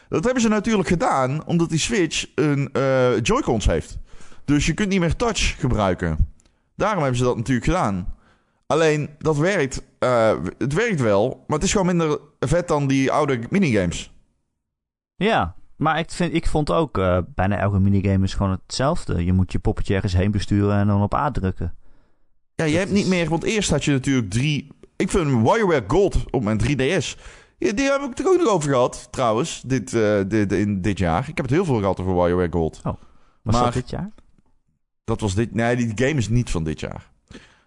Dat 0.09 0.24
hebben 0.24 0.42
ze 0.42 0.48
natuurlijk 0.48 0.88
gedaan 0.88 1.46
omdat 1.46 1.68
die 1.70 1.78
Switch 1.78 2.26
een 2.35 2.68
eh 2.72 3.20
Joy-Cons 3.22 3.66
heeft. 3.66 3.98
Dus 4.44 4.66
je 4.66 4.74
kunt 4.74 4.88
niet 4.88 5.00
meer 5.00 5.16
touch 5.16 5.57
gebruiken. 5.61 6.33
Daarom 6.76 6.98
hebben 7.02 7.18
ze 7.18 7.24
dat 7.24 7.37
natuurlijk 7.37 7.66
gedaan. 7.66 8.14
Alleen, 8.66 9.11
dat 9.18 9.37
werkt... 9.37 9.83
eh, 9.98 10.33
het 10.59 10.72
werkt 10.72 11.00
wel, 11.00 11.44
maar 11.46 11.57
het 11.57 11.66
is 11.66 11.72
gewoon 11.72 11.87
minder 11.87 12.18
vet 12.40 12.68
dan 12.68 12.87
die 12.87 13.12
oude 13.12 13.38
minigames. 13.50 14.13
Ja, 15.16 15.55
maar 15.77 15.98
ik, 15.98 16.11
vind, 16.11 16.35
ik 16.35 16.46
vond 16.46 16.70
ook... 16.70 16.98
eh, 16.98 17.18
bijna 17.35 17.57
elke 17.59 17.79
minigame 17.79 18.24
is 18.24 18.35
gewoon 18.35 18.59
hetzelfde. 18.66 19.24
Je 19.24 19.33
moet 19.33 19.53
je 19.53 19.59
poppetje 19.59 19.94
ergens 19.94 20.12
heen 20.12 20.31
besturen 20.31 20.77
en 20.79 20.87
dan 20.87 21.03
op 21.03 21.14
A 21.14 21.31
drukken. 21.31 21.74
Ja, 22.55 22.64
je 22.64 22.77
hebt 22.77 22.90
niet 22.90 23.07
meer... 23.07 23.29
Want 23.29 23.42
eerst 23.42 23.70
had 23.70 23.85
je 23.85 23.90
natuurlijk 23.90 24.31
drie... 24.31 24.68
Ik 24.96 25.11
vind 25.11 25.42
WarioWare 25.42 25.85
Gold 25.87 26.31
op 26.31 26.42
mijn 26.42 26.61
3DS... 26.62 27.18
Ja, 27.59 27.72
die 27.72 27.90
heb 27.90 28.00
ik 28.03 28.18
er 28.18 28.27
ook 28.29 28.38
nog 28.38 28.48
over 28.48 28.70
gehad, 28.70 29.09
trouwens, 29.11 29.62
dit, 29.66 29.94
eh, 29.94 30.20
dit, 30.29 30.53
in 30.53 30.81
dit 30.81 30.98
jaar. 30.98 31.20
Ik 31.29 31.37
heb 31.37 31.44
het 31.46 31.55
heel 31.55 31.64
veel 31.64 31.79
gehad 31.79 32.00
over 32.00 32.14
WarioWare 32.14 32.53
Gold. 32.53 32.81
Was 32.83 32.94
Maar- 33.42 33.64
dat 33.64 33.72
dit 33.72 33.90
jaar? 33.90 34.11
Dat 35.05 35.20
was 35.20 35.35
dit... 35.35 35.55
Nee, 35.55 35.77
die 35.77 35.92
game 35.94 36.18
is 36.18 36.29
niet 36.29 36.50
van 36.50 36.64
dit 36.64 36.81
jaar. 36.81 37.11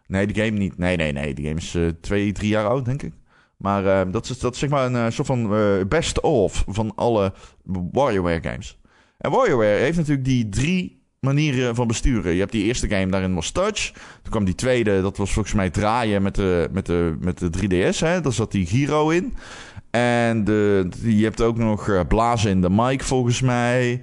Nee, 0.08 0.28
die 0.28 0.44
game 0.44 0.58
niet. 0.58 0.78
Nee, 0.78 0.96
nee, 0.96 1.12
nee. 1.12 1.34
Die 1.34 1.46
game 1.46 1.58
is 1.60 1.76
eh, 1.76 1.88
twee, 2.02 2.32
drie 2.32 2.50
jaar 2.50 2.68
oud, 2.68 2.86
denk 2.86 3.02
ik. 3.04 3.14
Maar 3.58 3.86
eh, 3.86 4.12
dat, 4.12 4.30
is, 4.30 4.40
dat 4.40 4.56
zeg 4.56 4.70
maar 4.70 4.86
een 4.86 4.96
eh, 4.96 5.10
soort 5.10 5.28
van 5.28 5.56
eh, 5.56 5.86
best-of 5.88 6.64
van 6.68 6.92
alle 6.96 7.34
WarioWare 7.92 8.42
games. 8.42 8.80
En 9.18 9.32
WarioWare 9.32 9.78
heeft 9.78 9.98
natuurlijk 9.98 10.26
die 10.26 10.50
drie 10.50 10.98
manieren 11.20 11.76
van 11.76 11.88
besturen. 11.88 12.34
Je 12.34 12.40
hebt 12.40 12.52
die 12.52 12.64
eerste 12.64 12.90
game, 12.90 13.12
daarin 13.12 13.34
was 13.34 13.52
touch. 13.52 13.92
Toen 14.22 14.32
kwam 14.32 14.46
die 14.46 14.56
tweede, 14.56 15.02
dat 15.02 15.18
was 15.18 15.32
volgens 15.32 15.54
mij 15.56 15.70
draaien 15.70 16.22
met 16.22 16.36
de, 16.36 16.70
met 16.72 16.86
de, 16.86 17.16
met 17.20 17.40
de 17.40 17.50
3DS. 17.50 17.98
Hè? 17.98 18.22
Daar 18.22 18.34
zat 18.34 18.52
die 18.52 18.66
gyro 18.66 19.10
in. 19.10 19.34
En 19.90 20.44
de, 20.44 20.90
je 21.02 21.24
hebt 21.24 21.42
ook 21.42 21.58
nog 21.58 21.90
eh, 21.90 22.02
blazen 22.08 22.52
in 22.52 22.62
de 22.62 22.70
mic, 22.70 23.04
volgens 23.04 23.42
mij. 23.42 24.02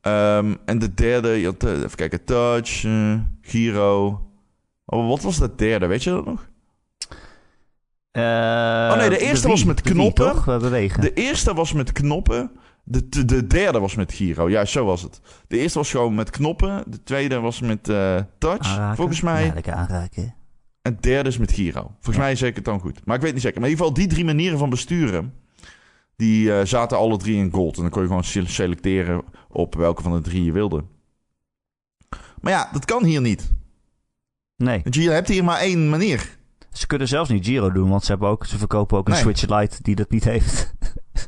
Ehm, 0.00 0.54
en 0.64 0.78
de 0.78 0.94
derde, 0.94 1.32
even 1.32 1.94
kijken, 1.94 2.24
touch, 2.24 2.86
gyro. 3.40 4.24
Oh, 4.84 5.08
wat 5.08 5.22
was 5.22 5.38
dat 5.38 5.58
derde, 5.58 5.86
weet 5.86 6.02
je 6.02 6.10
dat 6.10 6.24
nog? 6.24 6.49
Oh 8.12 8.96
nee, 8.96 9.08
de 9.08 9.18
eerste 9.18 9.48
was 9.48 9.64
met 9.64 9.80
knoppen. 9.80 10.42
bewegen. 10.44 11.00
De 11.00 11.12
eerste 11.12 11.54
was 11.54 11.72
met 11.72 11.92
knoppen. 11.92 12.50
De, 12.84 13.08
de, 13.08 13.24
de 13.24 13.46
derde 13.46 13.78
was 13.80 13.94
met 13.94 14.12
gyro. 14.12 14.48
Ja, 14.50 14.64
zo 14.64 14.84
was 14.84 15.02
het. 15.02 15.20
De 15.48 15.58
eerste 15.58 15.78
was 15.78 15.90
gewoon 15.90 16.14
met 16.14 16.30
knoppen. 16.30 16.84
De 16.86 17.02
tweede 17.02 17.38
was 17.40 17.60
met 17.60 17.88
eh, 17.88 18.16
touch, 18.38 18.58
Aanraken. 18.68 18.96
volgens 18.96 19.20
mij. 19.20 19.44
Ja, 19.44 19.54
lekker 19.54 19.72
aanraken. 19.72 20.34
En 20.82 20.92
het 20.92 21.02
derde 21.02 21.28
is 21.28 21.38
met 21.38 21.52
gyro. 21.52 21.80
Volgens 22.00 22.16
Ja. 22.16 22.22
mij 22.22 22.48
ik 22.48 22.54
het 22.56 22.64
dan 22.64 22.80
goed. 22.80 23.00
Maar 23.04 23.16
ik 23.16 23.22
weet 23.22 23.32
niet 23.32 23.42
zeker. 23.42 23.60
Maar 23.60 23.68
in 23.68 23.74
ieder 23.74 23.86
geval, 23.86 24.02
die 24.02 24.12
drie 24.14 24.24
manieren 24.24 24.58
van 24.58 24.70
besturen... 24.70 25.34
die 26.16 26.52
eh, 26.54 26.66
zaten 26.66 26.98
alle 26.98 27.16
drie 27.16 27.36
in 27.36 27.50
gold. 27.52 27.76
En 27.76 27.82
dan 27.82 27.90
kon 27.90 28.02
je 28.02 28.08
gewoon 28.08 28.24
se- 28.24 28.46
selecteren 28.46 29.22
op 29.48 29.74
welke 29.74 30.02
van 30.02 30.12
de 30.12 30.20
drie 30.20 30.44
je 30.44 30.52
wilde. 30.52 30.84
Maar 32.40 32.52
ja, 32.52 32.68
dat 32.72 32.84
kan 32.84 33.04
hier 33.04 33.20
niet. 33.20 33.52
Nee, 34.56 34.80
Want 34.82 34.94
je 34.94 35.10
hebt 35.10 35.28
hier 35.28 35.44
maar 35.44 35.58
één 35.58 35.88
manier. 35.88 36.38
Ze 36.72 36.86
kunnen 36.86 37.08
zelfs 37.08 37.30
niet 37.30 37.46
Giro 37.46 37.72
doen, 37.72 37.88
want 37.90 38.04
ze, 38.04 38.10
hebben 38.10 38.28
ook, 38.28 38.46
ze 38.46 38.58
verkopen 38.58 38.98
ook 38.98 39.06
een 39.06 39.12
Nee. 39.12 39.22
Switch 39.22 39.48
Lite 39.48 39.76
die 39.82 39.94
dat 39.94 40.10
niet 40.10 40.24
heeft. 40.24 40.72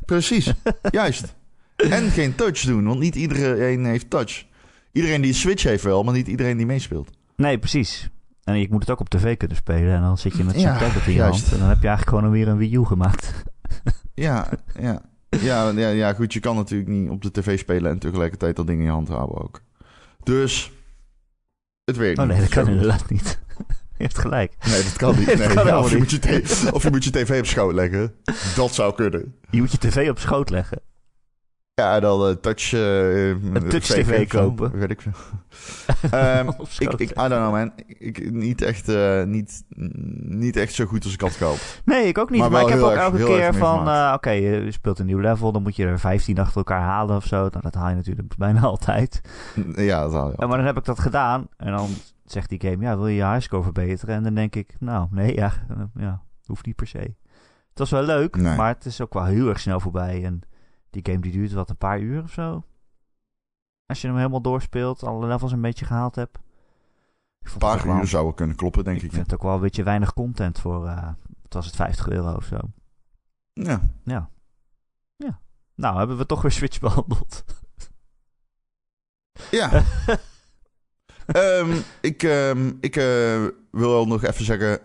Precies, 0.05 0.53
juist. 0.91 1.35
En 1.75 2.09
geen 2.09 2.35
touch 2.35 2.61
doen, 2.61 2.83
want 2.85 2.99
niet 2.99 3.15
iedereen 3.15 3.85
heeft 3.85 4.09
touch. 4.09 4.45
Iedereen 4.91 5.21
die 5.21 5.29
een 5.31 5.37
Switch 5.37 5.63
heeft 5.63 5.83
wel, 5.83 6.03
maar 6.03 6.13
niet 6.13 6.27
iedereen 6.27 6.57
die 6.57 6.65
meespeelt. 6.65 7.09
Nee, 7.35 7.59
precies. 7.59 8.09
En 8.43 8.59
je 8.59 8.67
moet 8.69 8.79
het 8.81 8.89
ook 8.89 8.99
op 8.99 9.09
tv 9.09 9.37
kunnen 9.37 9.57
spelen. 9.57 9.93
En 9.95 10.01
dan 10.01 10.17
zit 10.17 10.37
je 10.37 10.43
met 10.43 10.53
zo'n 10.53 10.63
Ja, 10.63 10.77
tablet 10.77 11.05
in 11.05 11.11
je 11.11 11.17
juist. 11.17 11.39
hand. 11.41 11.53
En 11.53 11.59
dan 11.59 11.67
heb 11.69 11.81
je 11.81 11.87
eigenlijk 11.87 12.17
gewoon 12.17 12.33
weer 12.33 12.47
een 12.47 12.57
Wii 12.57 12.75
U 12.75 12.85
gemaakt. 12.85 13.31
Ja, 14.15 14.49
ja. 14.79 15.01
Ja, 15.29 15.69
ja, 15.69 15.89
ja, 15.89 16.13
goed, 16.13 16.33
je 16.33 16.39
kan 16.39 16.55
natuurlijk 16.55 16.89
niet 16.89 17.09
op 17.09 17.21
de 17.21 17.31
tv 17.31 17.59
spelen 17.59 17.91
en 17.91 17.99
tegelijkertijd 17.99 18.55
dat 18.55 18.67
ding 18.67 18.79
in 18.79 18.85
je 18.85 18.91
hand 18.91 19.07
houden 19.07 19.41
ook. 19.41 19.61
Dus, 20.23 20.71
het 21.83 21.97
werkt 21.97 22.17
Oh 22.19 22.25
niet. 22.25 22.33
nee, 22.33 22.41
dat 22.45 22.53
kan 22.53 22.67
inderdaad 22.67 23.09
niet. 23.09 23.39
Je 24.03 24.09
hebt 24.09 24.19
gelijk. 24.19 24.53
Nee, 24.67 24.83
dat 24.83 24.93
kan 24.95 25.15
niet. 25.17 25.27
Dat 25.33 25.37
Nee, 25.37 25.47
kan 25.47 25.55
ja, 25.55 25.61
helemaal 25.61 25.83
of, 25.83 25.89
je 25.89 25.99
niet. 25.99 26.11
moet 26.11 26.23
je 26.65 26.71
of 26.73 26.83
je 26.83 26.89
moet 26.89 27.03
je 27.03 27.11
tv 27.11 27.39
op 27.39 27.45
schoot 27.45 27.73
leggen. 27.73 28.13
Dat 28.55 28.73
zou 28.73 28.95
kunnen. 28.95 29.35
Je 29.49 29.59
moet 29.59 29.71
je 29.71 29.77
tv 29.77 30.09
op 30.09 30.19
schoot 30.19 30.49
leggen. 30.49 30.81
Ja, 31.75 31.99
dan 31.99 32.27
eh, 32.27 32.35
touch... 32.35 32.73
eh, 32.73 33.27
Een 33.29 33.67
touch 33.69 33.85
TV 33.85 34.27
kopen. 34.27 34.77
Weet 34.79 34.89
ik 34.91 35.01
veel. 35.01 35.11
Op 36.57 36.67
ik, 36.79 36.91
ik, 36.93 37.09
I 37.09 37.13
don't 37.13 37.29
know 37.29 37.51
man. 37.51 37.71
Ik, 37.87 38.31
niet, 38.31 38.61
echt, 38.61 38.89
eh, 38.89 39.23
niet, 39.23 39.63
niet 40.27 40.55
echt 40.55 40.73
zo 40.73 40.85
goed 40.85 41.03
als 41.03 41.13
ik 41.13 41.21
had 41.21 41.31
gehoopt. 41.31 41.81
Nee, 41.85 42.07
ik 42.07 42.17
ook 42.17 42.29
niet. 42.29 42.49
Maar 42.49 42.61
ik 42.61 42.67
heb 42.67 42.79
ook 42.79 42.91
erg- 42.91 42.99
elke 43.01 43.23
keer 43.23 43.53
van... 43.53 44.13
Oké, 44.13 44.29
je 44.31 44.71
speelt 44.71 44.99
een 44.99 45.05
nieuw 45.05 45.19
level. 45.19 45.51
Dan 45.51 45.61
moet 45.63 45.75
je 45.75 45.85
er 45.85 45.99
15 45.99 46.39
achter 46.39 46.57
elkaar 46.57 46.81
halen 46.81 47.15
of 47.15 47.25
zo. 47.25 47.37
Nou, 47.37 47.61
dat 47.61 47.73
haal 47.75 47.89
je 47.89 47.95
natuurlijk 47.95 48.35
bijna 48.37 48.61
altijd. 48.73 49.21
Ja, 49.75 50.01
dat 50.01 50.11
haal 50.13 50.29
je 50.29 50.47
maar 50.47 50.57
dan 50.57 50.65
heb 50.65 50.77
ik 50.77 50.85
dat 50.85 50.99
gedaan. 50.99 51.47
En 51.57 51.71
dan 51.71 51.89
zegt 52.25 52.49
die 52.49 52.61
game... 52.61 52.83
Ja, 52.83 52.95
wil 52.97 53.07
je 53.07 53.15
je 53.15 53.25
highscore 53.25 53.63
verbeteren? 53.63 54.15
En 54.15 54.23
dan 54.23 54.33
denk 54.33 54.55
ik... 54.55 54.75
Nou, 54.79 55.07
nee, 55.11 55.35
ja, 55.35 55.51
eh, 55.69 55.83
ja 55.95 56.23
hoeft 56.45 56.65
niet 56.65 56.75
per 56.75 56.87
se. 56.87 57.15
Het 57.69 57.79
was 57.79 57.89
wel 57.89 58.03
leuk, 58.03 58.35
Nee. 58.35 58.55
maar 58.57 58.67
het 58.67 58.85
is 58.85 59.01
ook 59.01 59.13
wel 59.13 59.25
heel 59.25 59.47
erg 59.49 59.59
snel 59.59 59.79
voorbij. 59.79 60.25
En 60.25 60.41
die 60.89 61.05
game 61.05 61.19
die 61.19 61.31
duurt 61.31 61.51
wat 61.51 61.69
een 61.69 61.77
paar 61.77 61.99
uur 61.99 62.23
of 62.23 62.31
zo. 62.31 62.63
Als 63.85 64.01
je 64.01 64.07
hem 64.07 64.15
helemaal 64.17 64.41
doorspeelt, 64.41 65.03
alle 65.03 65.27
levels 65.27 65.51
een 65.51 65.61
beetje 65.61 65.85
gehaald 65.85 66.15
hebt. 66.15 66.39
Een 67.41 67.57
paar 67.57 67.85
wel- 67.87 67.97
uur 67.97 68.07
zouden 68.07 68.33
kunnen 68.35 68.55
kloppen, 68.55 68.83
denk 68.83 68.97
ik 68.97 69.03
ik. 69.03 69.11
vind 69.11 69.23
het 69.25 69.35
ook 69.35 69.41
wel 69.41 69.53
een 69.55 69.61
beetje 69.61 69.83
weinig 69.83 70.13
content 70.13 70.59
voor, 70.59 70.79
wat 70.81 71.15
was 71.49 71.65
het, 71.65 71.75
50 71.75 72.07
euro 72.09 72.35
of 72.35 72.45
zo. 72.45 72.57
Ja. 73.53 73.81
Ja. 74.03 74.29
Ja. 75.15 75.39
Nou, 75.75 75.97
hebben 75.97 76.17
we 76.17 76.25
toch 76.25 76.41
weer 76.41 76.51
Switch 76.59 76.79
behandeld. 76.79 77.43
Ja. 79.51 79.69
Ehm, 81.25 81.71
ik 82.01 82.23
ehm, 82.23 82.71
ik 82.79 82.95
eh, 82.95 83.43
wil 83.71 83.89
wel 83.89 84.07
nog 84.07 84.23
even 84.23 84.45
zeggen 84.45 84.79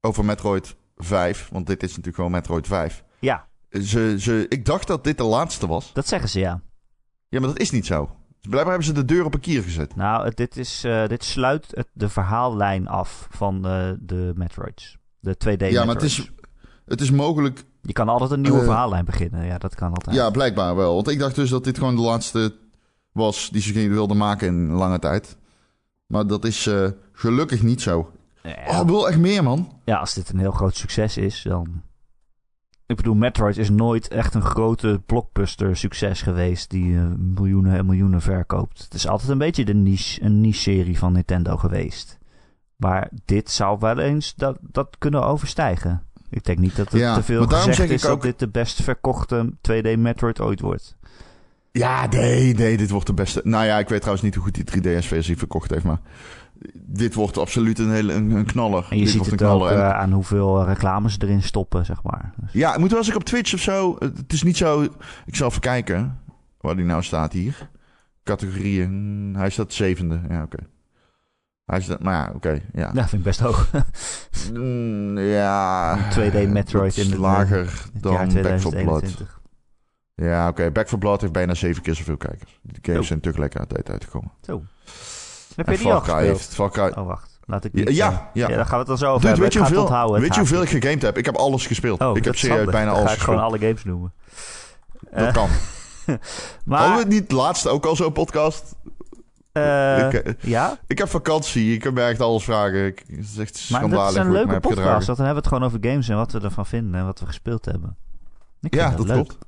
over 0.00 0.24
Metroid 0.24 0.76
5. 0.96 1.48
Want 1.52 1.66
dit 1.66 1.82
is 1.82 1.88
natuurlijk 1.88 2.16
gewoon 2.16 2.30
Metroid 2.30 2.66
5. 2.66 3.04
ja, 3.18 3.46
Ze, 3.70 4.16
ze, 4.18 4.46
ik 4.48 4.64
dacht 4.64 4.86
dat 4.86 5.04
dit 5.04 5.18
de 5.18 5.24
laatste 5.24 5.66
was. 5.66 5.92
dat 5.92 6.06
zeggen 6.08 6.28
ze 6.28 6.38
ja. 6.38 6.60
Ja, 7.28 7.40
maar 7.40 7.48
dat 7.48 7.58
is 7.58 7.70
niet 7.70 7.86
zo. 7.86 8.10
Dus 8.40 8.50
blijkbaar 8.50 8.74
hebben 8.74 8.84
ze 8.84 8.92
de 8.92 9.14
deur 9.14 9.24
op 9.24 9.34
een 9.34 9.40
kier 9.40 9.62
gezet. 9.62 9.96
Nou, 9.96 10.30
dit, 10.34 10.56
is, 10.56 10.84
eh, 10.84 11.06
dit 11.06 11.24
sluit 11.24 11.66
het, 11.70 11.88
de 11.92 12.08
verhaallijn 12.08 12.88
af 12.88 13.28
van 13.30 13.66
eh, 13.66 13.90
de 14.00 14.32
Metroids. 14.34 14.96
De 15.18 15.36
2D 15.48 15.70
ja, 15.70 15.84
maar 15.84 15.94
het 15.94 16.04
is, 16.04 16.30
het 16.84 17.00
is 17.00 17.10
mogelijk... 17.10 17.64
Je 17.82 17.92
kan 17.92 18.08
altijd 18.08 18.30
een 18.30 18.40
nieuwe 18.40 18.64
verhaallijn 18.64 19.04
beginnen. 19.04 19.44
Ja, 19.44 19.58
dat 19.58 19.74
kan 19.74 19.92
altijd. 19.92 20.16
Ja, 20.16 20.30
blijkbaar 20.30 20.76
wel. 20.76 20.94
Want 20.94 21.08
ik 21.08 21.18
dacht 21.18 21.34
dus 21.34 21.50
dat 21.50 21.64
dit 21.64 21.78
gewoon 21.78 21.96
de 21.96 22.02
laatste 22.02 22.56
was 23.12 23.50
die 23.50 23.62
ze 23.62 23.88
wilden 23.88 24.16
maken 24.16 24.46
in 24.46 24.70
lange 24.70 24.98
tijd. 24.98 25.36
Maar 26.10 26.26
dat 26.26 26.44
is 26.44 26.66
eh, 26.66 26.88
gelukkig 27.12 27.62
niet 27.62 27.80
zo. 27.80 28.10
Ja. 28.42 28.56
Oh, 28.66 28.80
ik 28.80 28.86
wil 28.86 29.08
echt 29.08 29.18
meer, 29.18 29.42
man. 29.42 29.80
Ja, 29.84 29.96
als 29.96 30.14
dit 30.14 30.30
een 30.30 30.38
heel 30.38 30.50
groot 30.50 30.76
succes 30.76 31.16
is, 31.16 31.42
dan... 31.42 31.82
Ik 32.86 32.96
bedoel, 32.96 33.14
Metroid 33.14 33.56
is 33.56 33.70
nooit 33.70 34.08
echt 34.08 34.34
een 34.34 34.42
grote 34.42 35.02
blockbuster 35.06 35.76
succes 35.76 36.22
geweest 36.22 36.70
die 36.70 36.96
eh, 36.96 37.04
miljoenen 37.16 37.76
en 37.76 37.86
miljoenen 37.86 38.20
verkoopt. 38.20 38.82
Het 38.82 38.94
is 38.94 39.08
altijd 39.08 39.30
een 39.30 39.38
beetje 39.38 39.64
de 39.64 39.74
niche, 39.74 40.22
een 40.22 40.40
niche-serie 40.40 40.98
van 40.98 41.12
Nintendo 41.12 41.56
geweest. 41.56 42.18
Maar 42.76 43.10
dit 43.24 43.50
zou 43.50 43.78
wel 43.78 43.98
eens 43.98 44.34
dat, 44.34 44.58
dat 44.60 44.96
kunnen 44.98 45.24
overstijgen. 45.24 46.02
Ik 46.30 46.44
denk 46.44 46.58
niet 46.58 46.76
dat 46.76 46.90
het 46.90 47.00
Ja, 47.00 47.14
te 47.14 47.22
veel 47.22 47.46
gezegd 47.46 47.76
zeg 47.76 47.88
is 47.88 48.02
dat 48.02 48.22
dit 48.22 48.38
de 48.38 48.48
best 48.48 48.82
verkochte 48.82 49.52
2D 49.52 49.98
Metroid 49.98 50.40
ooit 50.40 50.60
wordt. 50.60 50.96
Ja, 51.72 52.06
nee, 52.06 52.54
nee, 52.54 52.76
dit 52.76 52.90
wordt 52.90 53.06
de 53.06 53.14
beste. 53.14 53.40
Nou 53.44 53.64
ja, 53.64 53.78
ik 53.78 53.88
weet 53.88 53.98
trouwens 53.98 54.24
niet 54.24 54.34
hoe 54.34 54.44
goed 54.44 54.54
die 54.54 54.98
3DS-versie 54.98 55.36
verkocht 55.36 55.70
heeft, 55.70 55.84
maar 55.84 56.00
dit 56.74 57.14
wordt 57.14 57.38
absoluut 57.38 57.78
een 57.78 57.90
hele 57.90 58.12
een, 58.12 58.30
een 58.30 58.44
knaller. 58.44 58.86
En 58.90 58.96
je 58.96 59.02
dit 59.02 59.08
ziet 59.12 59.16
wordt 59.18 59.32
het 59.32 59.40
een 59.40 59.46
ook 59.48 59.68
eh, 59.68 59.90
aan 59.90 60.12
hoeveel 60.12 60.64
reclames 60.64 61.12
ze 61.12 61.18
erin 61.22 61.42
stoppen, 61.42 61.84
zeg 61.84 62.02
maar. 62.02 62.32
Dus- 62.36 62.52
Ja, 62.52 62.78
moet 62.78 62.90
wel 62.90 62.98
eens 62.98 63.08
ik 63.08 63.14
op 63.16 63.24
Twitch 63.24 63.54
of 63.54 63.60
zo. 63.60 63.96
Het 63.98 64.32
is 64.32 64.42
niet 64.42 64.56
zo. 64.56 64.82
Ik 65.26 65.36
zal 65.36 65.48
even 65.48 65.60
kijken 65.60 66.18
waar 66.60 66.76
die 66.76 66.84
nou 66.84 67.02
staat 67.02 67.32
hier. 67.32 67.68
Categorieën. 68.24 69.34
Hij 69.36 69.50
staat 69.50 69.72
zevende. 69.72 70.20
Ja, 70.28 70.42
oké. 70.42 70.58
Hij 71.64 71.80
staat. 71.80 72.02
Maar 72.02 72.14
ja, 72.14 72.32
oké. 72.34 72.60
ja. 72.72 72.92
Dat 72.92 73.08
vind 73.08 73.12
ik 73.12 73.22
best 73.22 73.40
hoog. 73.40 73.70
Mm, 74.52 75.18
ja. 75.18 75.92
Een 75.92 76.30
2D 76.30 76.48
Metroid 76.50 76.96
in 76.96 77.10
het, 77.10 77.18
lager 77.18 77.64
Het 77.92 78.02
dan 78.02 78.12
Back 78.12 78.30
4 78.30 78.38
Blood. 78.40 78.60
2021. 78.60 79.39
Ja, 80.20 80.48
oké. 80.48 80.70
Back 80.70 80.88
4 80.88 80.98
Blood 80.98 81.20
heeft 81.20 81.32
bijna 81.32 81.54
zeven 81.54 81.82
keer 81.82 81.94
zoveel 81.94 82.16
kijkers. 82.16 82.58
Die 82.62 82.78
games 82.82 83.00
Oh. 83.00 83.06
zijn 83.06 83.18
natuurlijk 83.18 83.38
lekker 83.38 83.60
aan 83.60 83.66
de 83.68 83.74
tijd 83.74 83.90
uitgekomen. 83.90 84.30
Zo. 84.46 84.62
Heb 85.56 85.66
En 85.66 85.72
je 85.72 85.78
die 85.78 85.92
al 85.92 86.00
gespeeld? 86.00 86.20
heeft. 86.20 86.58
Oh, 86.96 87.06
wacht. 87.06 87.38
Laat 87.44 87.64
ik 87.64 87.70
Ja, 87.74 87.82
ja, 87.90 88.30
ja. 88.32 88.48
ja, 88.48 88.56
daar 88.56 88.64
gaan 88.64 88.72
we 88.72 88.78
het 88.78 88.86
dan 88.86 88.98
zo 88.98 89.06
over 89.06 89.20
Dude, 89.20 89.26
hebben. 89.26 89.42
weet 89.44 89.52
je 89.52 89.58
hoeveel, 89.58 89.80
onthouden, 89.80 90.20
weet 90.20 90.34
je 90.34 90.40
hoeveel 90.40 90.62
ik 90.62 90.68
gegamed 90.68 91.02
heb? 91.02 91.18
Ik 91.18 91.24
heb 91.24 91.36
alles 91.36 91.66
gespeeld. 91.66 92.00
Oh, 92.00 92.08
ik 92.08 92.14
heb 92.14 92.24
dat 92.24 92.36
serieus 92.36 92.64
bijna 92.70 92.86
Dan 92.90 92.94
alles 92.94 93.08
ga 93.10 93.14
ik 93.16 93.20
gewoon 93.22 93.40
alle 93.40 93.58
games 93.58 93.84
noemen. 93.84 94.12
Dat 95.00 95.10
Eh, 95.26 95.32
kan. 95.32 95.48
maar, 96.64 96.78
Hadden 96.78 96.96
we 96.96 97.02
het 97.02 97.08
niet 97.12 97.32
laatst 97.32 97.66
ook 97.68 97.86
al 97.86 97.96
zo'n 97.96 98.12
podcast? 98.12 98.74
eh, 99.52 99.98
Ik, 100.06 100.12
eh, 100.14 100.32
ja, 100.40 100.78
Ik 100.86 100.98
heb 100.98 101.08
vakantie. 101.08 101.72
Ik 101.74 101.80
kan 101.80 101.94
me 101.94 102.02
echt 102.02 102.20
alles 102.20 102.44
vragen. 102.44 102.86
Ik, 102.86 103.04
het 103.06 103.18
is 103.18 103.38
echt 103.38 103.70
maar 103.70 103.80
schandalig 103.80 104.04
dat 104.04 104.10
is 104.14 104.16
een 104.16 104.32
leuke 104.32 104.60
podcast. 104.60 105.06
dan 105.06 105.16
hebben 105.16 105.34
we 105.34 105.40
het 105.40 105.46
gewoon 105.46 105.64
over 105.64 105.78
games 105.82 106.08
en 106.08 106.16
wat 106.16 106.32
we 106.32 106.40
ervan 106.40 106.66
vinden 106.66 107.00
en 107.00 107.06
wat 107.06 107.20
we 107.20 107.26
gespeeld 107.26 107.64
hebben. 107.64 107.96
Ik 108.60 108.74
Ja, 108.74 108.90
dat 108.90 109.06
leuk. 109.06 109.14
klopt. 109.14 109.38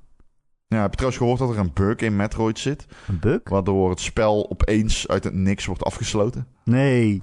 Ja, 0.73 0.81
heb 0.81 0.91
je 0.91 0.97
trouwens 0.97 1.17
gehoord 1.23 1.39
dat 1.39 1.51
er 1.51 1.59
een 1.59 1.71
bug 1.75 1.97
in 1.97 2.17
Metroid 2.17 2.59
zit? 2.59 2.87
Een 3.09 3.19
bug? 3.21 3.41
Waardoor 3.45 3.91
het 3.91 4.01
spel 4.01 4.51
opeens 4.51 5.09
uit 5.09 5.25
het 5.25 5.35
niks 5.35 5.67
wordt 5.67 5.85
afgesloten? 5.85 6.47
Nee. 6.65 7.23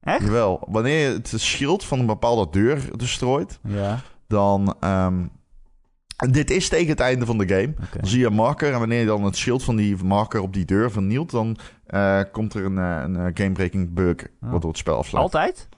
Echt? 0.00 0.24
Jawel. 0.24 0.66
Wanneer 0.68 1.08
je 1.08 1.14
het 1.14 1.32
schild 1.36 1.84
van 1.84 1.98
een 1.98 2.06
bepaalde 2.06 2.46
deur 2.50 2.98
destroyt, 2.98 3.58
Ja. 3.62 4.00
dan... 4.26 4.76
en 6.16 6.32
dit 6.32 6.50
is 6.50 6.68
tegen 6.68 6.88
het 6.88 7.00
einde 7.00 7.26
van 7.26 7.38
de 7.38 7.48
game. 7.48 7.74
Dan 7.98 8.08
zie 8.08 8.18
je 8.20 8.26
een 8.26 8.32
marker 8.32 8.72
en 8.72 8.78
wanneer 8.78 9.00
je 9.00 9.06
dan 9.06 9.24
het 9.24 9.36
schild 9.36 9.62
van 9.64 9.76
die 9.76 9.96
marker 10.04 10.40
op 10.40 10.52
die 10.52 10.64
deur 10.64 10.90
vernielt... 10.90 11.30
dan 11.30 11.56
eh, 11.86 12.20
komt 12.32 12.54
er 12.54 12.64
een, 12.64 12.78
eh, 12.78 13.00
een 13.02 13.16
eh, 13.16 13.30
game-breaking 13.34 13.94
bug 13.94 14.16
Oh. 14.42 14.50
waardoor 14.50 14.70
het 14.70 14.78
spel 14.78 14.96
afsluit. 14.96 15.24
Altijd? 15.24 15.68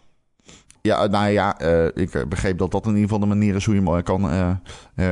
Ja, 0.83 1.07
nou 1.07 1.29
ja, 1.31 1.59
eh, 1.59 1.85
ik 2.03 2.15
eh, 2.15 2.27
begreep 2.27 2.59
dat 2.59 2.71
dat 2.71 2.83
in 2.87 2.89
ieder 2.91 3.03
geval 3.03 3.19
de 3.19 3.27
manier 3.27 3.55
is 3.55 3.65
hoe 3.65 3.75
je 3.75 3.81
hem 3.83 3.97
eh, 3.97 4.03
kan 4.03 4.31
eh, 4.31 4.51
eh, 4.51 4.57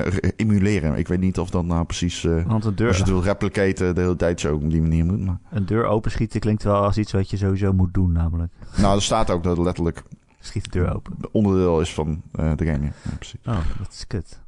re- 0.06 0.30
emuleren. 0.36 0.94
Ik 0.94 1.08
weet 1.08 1.20
niet 1.20 1.38
of 1.38 1.50
dat 1.50 1.64
nou 1.64 1.84
precies, 1.84 2.24
eh, 2.24 2.30
Want 2.30 2.46
een 2.46 2.52
als 2.52 2.62
je 2.64 2.70
het 2.70 2.76
deur, 2.76 3.04
wil 3.06 3.22
replicaten, 3.22 3.94
de 3.94 4.00
hele 4.00 4.16
tijd 4.16 4.40
zo 4.40 4.54
op 4.54 4.70
die 4.70 4.80
manier 4.80 5.04
moet. 5.04 5.20
Maar... 5.20 5.38
een 5.50 5.66
deur 5.66 5.84
openschieten 5.84 6.40
klinkt 6.40 6.62
wel 6.62 6.82
als 6.82 6.98
iets 6.98 7.12
wat 7.12 7.30
je 7.30 7.36
sowieso 7.36 7.72
moet 7.72 7.94
doen, 7.94 8.12
namelijk. 8.12 8.52
Nou, 8.76 8.94
er 8.96 9.02
staat 9.02 9.30
ook 9.30 9.42
dat 9.42 9.58
letterlijk 9.58 10.02
Schiet 10.40 10.64
de 10.64 10.70
deur 10.70 10.94
open. 10.94 11.12
onderdeel 11.32 11.80
is 11.80 11.94
van 11.94 12.22
eh, 12.32 12.52
de 12.56 12.64
game. 12.64 12.84
Ja, 12.84 12.92
Ja, 13.04 13.10
precies. 13.16 13.40
Oh, 13.46 13.56
dat 13.78 13.92
is 13.92 14.06
kut. 14.06 14.40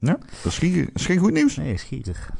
Dat 0.00 0.18
is, 0.44 0.58
geen- 0.58 0.90
is 0.94 1.06
geen 1.06 1.18
goed 1.18 1.32
nieuws. 1.32 1.56
Nee, 1.56 1.72
is 1.72 1.82
gierig. 1.82 2.30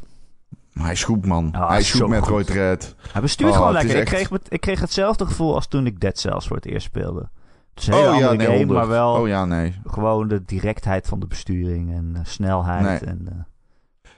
Maar 0.72 0.84
hij 0.84 0.92
is 0.92 1.04
goed, 1.04 1.26
man. 1.26 1.52
Oh, 1.56 1.68
hij 1.68 1.78
is 1.80 1.92
goed 1.92 2.08
met. 2.08 2.26
Royd 2.26 2.48
Red. 2.48 2.94
Hij 3.12 3.20
bestuurt 3.20 3.50
Oh, 3.50 3.56
gewoon 3.56 3.72
lekker. 3.72 3.96
Ik, 3.96 4.04
kreeg, 4.04 4.30
ik 4.48 4.60
kreeg 4.60 4.80
hetzelfde 4.80 5.26
gevoel 5.26 5.54
als 5.54 5.66
toen 5.68 5.86
ik 5.86 6.00
Dead 6.00 6.18
Cells 6.18 6.46
voor 6.46 6.56
het 6.56 6.66
eerst 6.66 6.86
speelde. 6.86 7.28
Het 7.74 7.82
is 7.82 7.86
een 7.86 7.94
hele 7.94 8.08
Oh 8.08 8.18
ja, 8.18 8.32
nee, 8.32 8.46
game, 8.46 8.58
100. 8.58 8.78
maar 8.78 8.88
wel 8.88 9.14
Oh 9.14 9.28
ja, 9.28 9.44
nee. 9.44 9.80
gewoon 9.84 10.28
de 10.28 10.44
directheid 10.44 11.06
van 11.06 11.20
de 11.20 11.26
besturing 11.26 11.92
en 11.92 12.12
eh, 12.14 12.24
snelheid. 12.24 13.00
Nee. 13.00 13.10
En, 13.10 13.46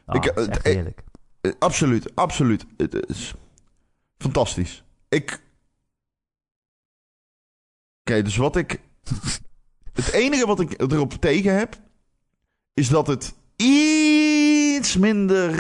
oh, 0.07 0.14
Ik, 0.14 0.25
het 0.25 0.37
is 0.37 0.47
eh, 0.47 0.55
echt 0.55 0.64
heerlijk. 0.64 1.05
Absoluut, 1.59 2.14
absoluut. 2.14 2.66
Het 2.77 3.09
is 3.09 3.35
fantastisch. 4.19 4.85
Ik... 5.09 5.40
Oké, 8.01 8.23
dus 8.23 8.37
wat 8.37 8.57
ik... 8.57 8.81
Het 9.92 10.11
enige 10.11 10.47
wat 10.47 10.61
ik 10.61 10.81
erop 10.81 11.12
tegen 11.12 11.57
heb... 11.59 11.77
is 12.75 12.88
dat 12.88 13.07
het 13.07 13.35
iets 13.57 14.97
minder... 14.97 15.51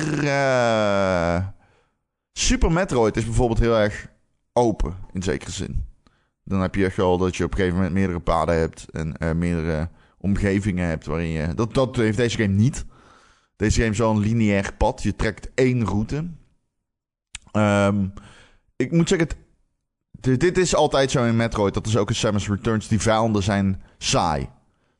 Super 2.32 2.72
Metroid 2.72 3.16
is 3.16 3.24
bijvoorbeeld 3.24 3.58
heel 3.58 3.76
erg 3.76 4.08
open, 4.52 4.96
in 5.12 5.22
zekere 5.22 5.50
zin. 5.50 5.84
Dan 6.46 6.60
heb 6.60 6.74
je 6.74 6.84
echt 6.84 6.96
wel 6.96 7.18
dat 7.18 7.36
je 7.36 7.44
op 7.44 7.50
een 7.50 7.56
gegeven 7.56 7.76
moment 7.76 7.94
meerdere 7.94 8.20
paden 8.20 8.58
hebt... 8.58 8.86
en 8.90 9.16
eh, 9.16 9.32
meerdere 9.32 9.88
omgevingen 10.18 10.88
hebt 10.88 11.06
waarin 11.06 11.28
je... 11.28 11.54
Dat, 11.54 11.74
dat 11.74 11.96
heeft 11.96 12.16
deze 12.16 12.36
game 12.36 12.54
niet. 12.54 12.84
Deze 13.56 13.80
game 13.80 13.92
is 13.92 13.98
wel 13.98 14.10
een 14.10 14.18
lineair 14.18 14.74
pad. 14.78 15.02
Je 15.02 15.16
trekt 15.16 15.50
één 15.54 15.84
route. 15.84 16.30
Ehm, 17.52 18.06
ik 18.76 18.92
moet 18.92 19.08
zeggen, 19.08 19.28
het, 19.28 19.36
Dit, 20.20 20.40
dit 20.40 20.58
is 20.58 20.74
altijd 20.74 21.10
zo 21.10 21.24
in 21.24 21.36
Metroid. 21.36 21.74
Dat 21.74 21.86
is 21.86 21.96
ook 21.96 22.08
in 22.08 22.14
Samus 22.14 22.48
Returns. 22.48 22.88
Die 22.88 23.00
vijanden 23.00 23.42
zijn 23.42 23.82
saai. 23.98 24.48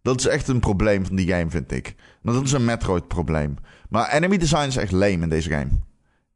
Dat 0.03 0.19
is 0.19 0.27
echt 0.27 0.49
een 0.49 0.61
probleem 0.61 1.07
van 1.07 1.17
die 1.17 1.29
game, 1.29 1.51
vind 1.51 1.73
ik. 1.73 1.95
Maar 2.23 2.35
dat 2.35 2.45
is 2.45 2.53
een 2.53 2.65
Metroid-probleem. 2.65 3.57
Maar 3.89 4.13
enemy 4.13 4.37
design 4.37 4.67
is 4.67 4.77
echt 4.77 4.93
lame 4.93 5.23
in 5.23 5.29
deze 5.29 5.51
game. 5.51 5.71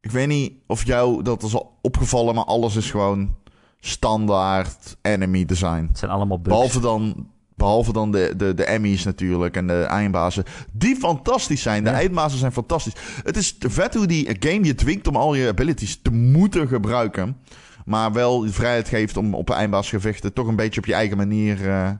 Ik 0.00 0.10
weet 0.10 0.28
niet 0.28 0.52
of 0.66 0.86
jou 0.86 1.22
dat 1.22 1.42
is 1.42 1.54
al 1.54 1.78
opgevallen, 1.82 2.34
maar 2.34 2.44
alles 2.44 2.76
is 2.76 2.90
gewoon 2.90 3.36
standaard 3.80 4.96
enemy 5.02 5.44
design. 5.44 5.86
Het 5.88 5.98
zijn 5.98 6.10
allemaal 6.10 6.38
bugs. 6.40 6.48
Behalve 6.56 6.80
dan, 6.80 7.28
behalve 7.54 7.92
dan 7.92 8.12
de, 8.12 8.32
de, 8.36 8.54
de 8.54 8.64
Emmys 8.64 9.04
natuurlijk 9.04 9.56
en 9.56 9.66
de 9.66 9.82
eindbazen. 9.82 10.44
Die 10.72 10.96
fantastisch 10.96 11.62
zijn. 11.62 11.84
De 11.84 11.90
Ja. 11.90 11.96
eindbazen 11.96 12.38
zijn 12.38 12.52
fantastisch. 12.52 12.94
Het 13.24 13.36
is 13.36 13.56
vet 13.58 13.94
hoe 13.94 14.06
die 14.06 14.36
game 14.40 14.64
je 14.64 14.74
dwingt 14.74 15.06
om 15.06 15.16
al 15.16 15.34
je 15.34 15.48
abilities 15.48 15.98
te 16.02 16.10
moeten 16.10 16.68
gebruiken. 16.68 17.36
Maar 17.84 18.12
wel 18.12 18.40
de 18.40 18.52
vrijheid 18.52 18.88
geeft 18.88 19.16
om 19.16 19.34
op 19.34 19.50
eindbaasgevechten 19.50 20.32
toch 20.32 20.46
een 20.46 20.56
beetje 20.56 20.80
op 20.80 20.86
je 20.86 20.94
eigen 20.94 21.16
manier. 21.16 21.68
eh, 21.70 21.90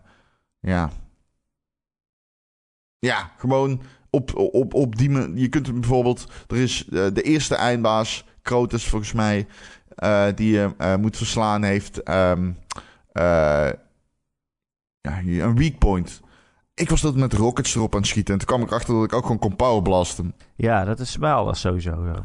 ja. 0.61 0.91
Ja, 2.99 3.33
gewoon 3.39 3.83
op, 4.11 4.37
op, 4.37 4.75
op 4.75 4.97
die 4.97 5.11
manier. 5.11 5.39
Je 5.39 5.49
kunt 5.49 5.81
bijvoorbeeld. 5.81 6.27
Er 6.49 6.57
is 6.57 6.85
eh, 6.93 7.07
de 7.13 7.23
eerste 7.23 7.55
eindbaas, 7.55 8.25
Krotus 8.43 8.87
volgens 8.89 9.13
mij. 9.13 9.47
Eh, 10.01 10.27
die 10.35 10.53
je 10.53 10.75
eh, 10.79 10.97
moet 10.97 11.17
verslaan, 11.17 11.63
heeft. 11.63 12.03
ehm, 12.03 12.51
eh, 13.13 13.71
ja, 15.01 15.19
een 15.19 15.57
weak 15.57 15.79
point. 15.79 16.21
Ik 16.75 16.91
was 16.91 17.01
dat 17.01 17.17
met 17.17 17.33
rockets 17.33 17.75
erop 17.75 17.95
aan 17.95 18.01
het 18.01 18.09
schieten. 18.09 18.33
En 18.33 18.39
toen 18.39 18.49
kwam 18.49 18.63
ik 18.63 18.73
achter 18.73 18.95
dat 18.95 19.05
ik 19.05 19.13
ook 19.13 19.23
gewoon 19.23 19.39
kon 19.39 19.57
powerblasten. 19.57 20.35
Ja, 20.57 20.85
dat 20.85 20.99
is 21.01 21.19
bij 21.19 21.33
alles 21.33 21.61
sowieso. 21.61 22.25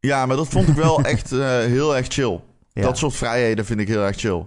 Ja, 0.00 0.26
maar 0.26 0.36
dat 0.36 0.48
vond 0.48 0.68
ik 0.68 0.74
wel 0.74 1.00
echt 1.14 1.30
heel 1.30 1.96
erg 1.96 2.06
chill. 2.08 2.40
Ja. 2.72 2.82
Dat 2.82 2.98
soort 2.98 3.14
vrijheden 3.14 3.64
vind 3.64 3.80
ik 3.80 3.88
heel 3.88 4.02
erg 4.02 4.16
chill. 4.16 4.46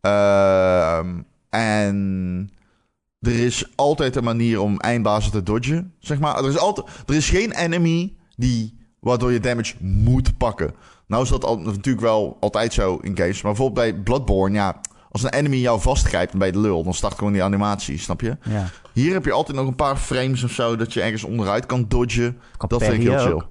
Ehm, 0.00 1.20
en 1.50 2.50
er 3.18 3.44
is 3.44 3.72
altijd 3.76 4.16
een 4.16 4.24
manier 4.24 4.60
om 4.60 4.80
eindbazen 4.80 5.32
te 5.32 5.42
dodgen. 5.42 5.94
Zeg 5.98 6.18
maar. 6.18 6.38
Er 6.38 6.48
is, 6.48 6.58
altijd, 6.58 6.86
er 7.06 7.14
is 7.14 7.30
geen 7.30 7.52
enemy 7.52 8.16
die, 8.36 8.78
waardoor 9.00 9.32
je 9.32 9.40
damage 9.40 9.74
moet 9.80 10.36
pakken. 10.36 10.74
Nou 11.06 11.22
is 11.22 11.28
dat 11.28 11.44
al, 11.44 11.58
natuurlijk 11.58 12.00
wel 12.00 12.36
altijd 12.40 12.72
zo 12.72 12.96
in 12.96 13.16
games. 13.16 13.42
Maar 13.42 13.52
bijvoorbeeld 13.52 13.92
bij 13.94 14.02
Bloodborne, 14.02 14.54
ja... 14.56 14.80
Als 15.10 15.22
een 15.22 15.32
enemy 15.32 15.56
jou 15.56 15.80
vastgrijpt 15.80 16.36
bij 16.36 16.50
de 16.50 16.58
lul, 16.58 16.82
dan 16.82 16.94
start 16.94 17.18
gewoon 17.18 17.32
die 17.32 17.42
animatie, 17.42 17.98
snap 17.98 18.20
je? 18.20 18.36
Ja. 18.42 18.70
Hier 18.92 19.12
heb 19.12 19.24
je 19.24 19.32
altijd 19.32 19.56
nog 19.56 19.66
een 19.66 19.74
paar 19.74 19.96
frames 19.96 20.42
of 20.42 20.50
zo 20.50 20.76
dat 20.76 20.92
je 20.92 21.02
ergens 21.02 21.24
onderuit 21.24 21.66
kan 21.66 21.84
dodgen. 21.88 22.38
Dat 22.68 22.82
vind 22.82 22.94
ik 22.94 23.00
heel 23.00 23.18
chill. 23.18 23.32
ook. 23.32 23.48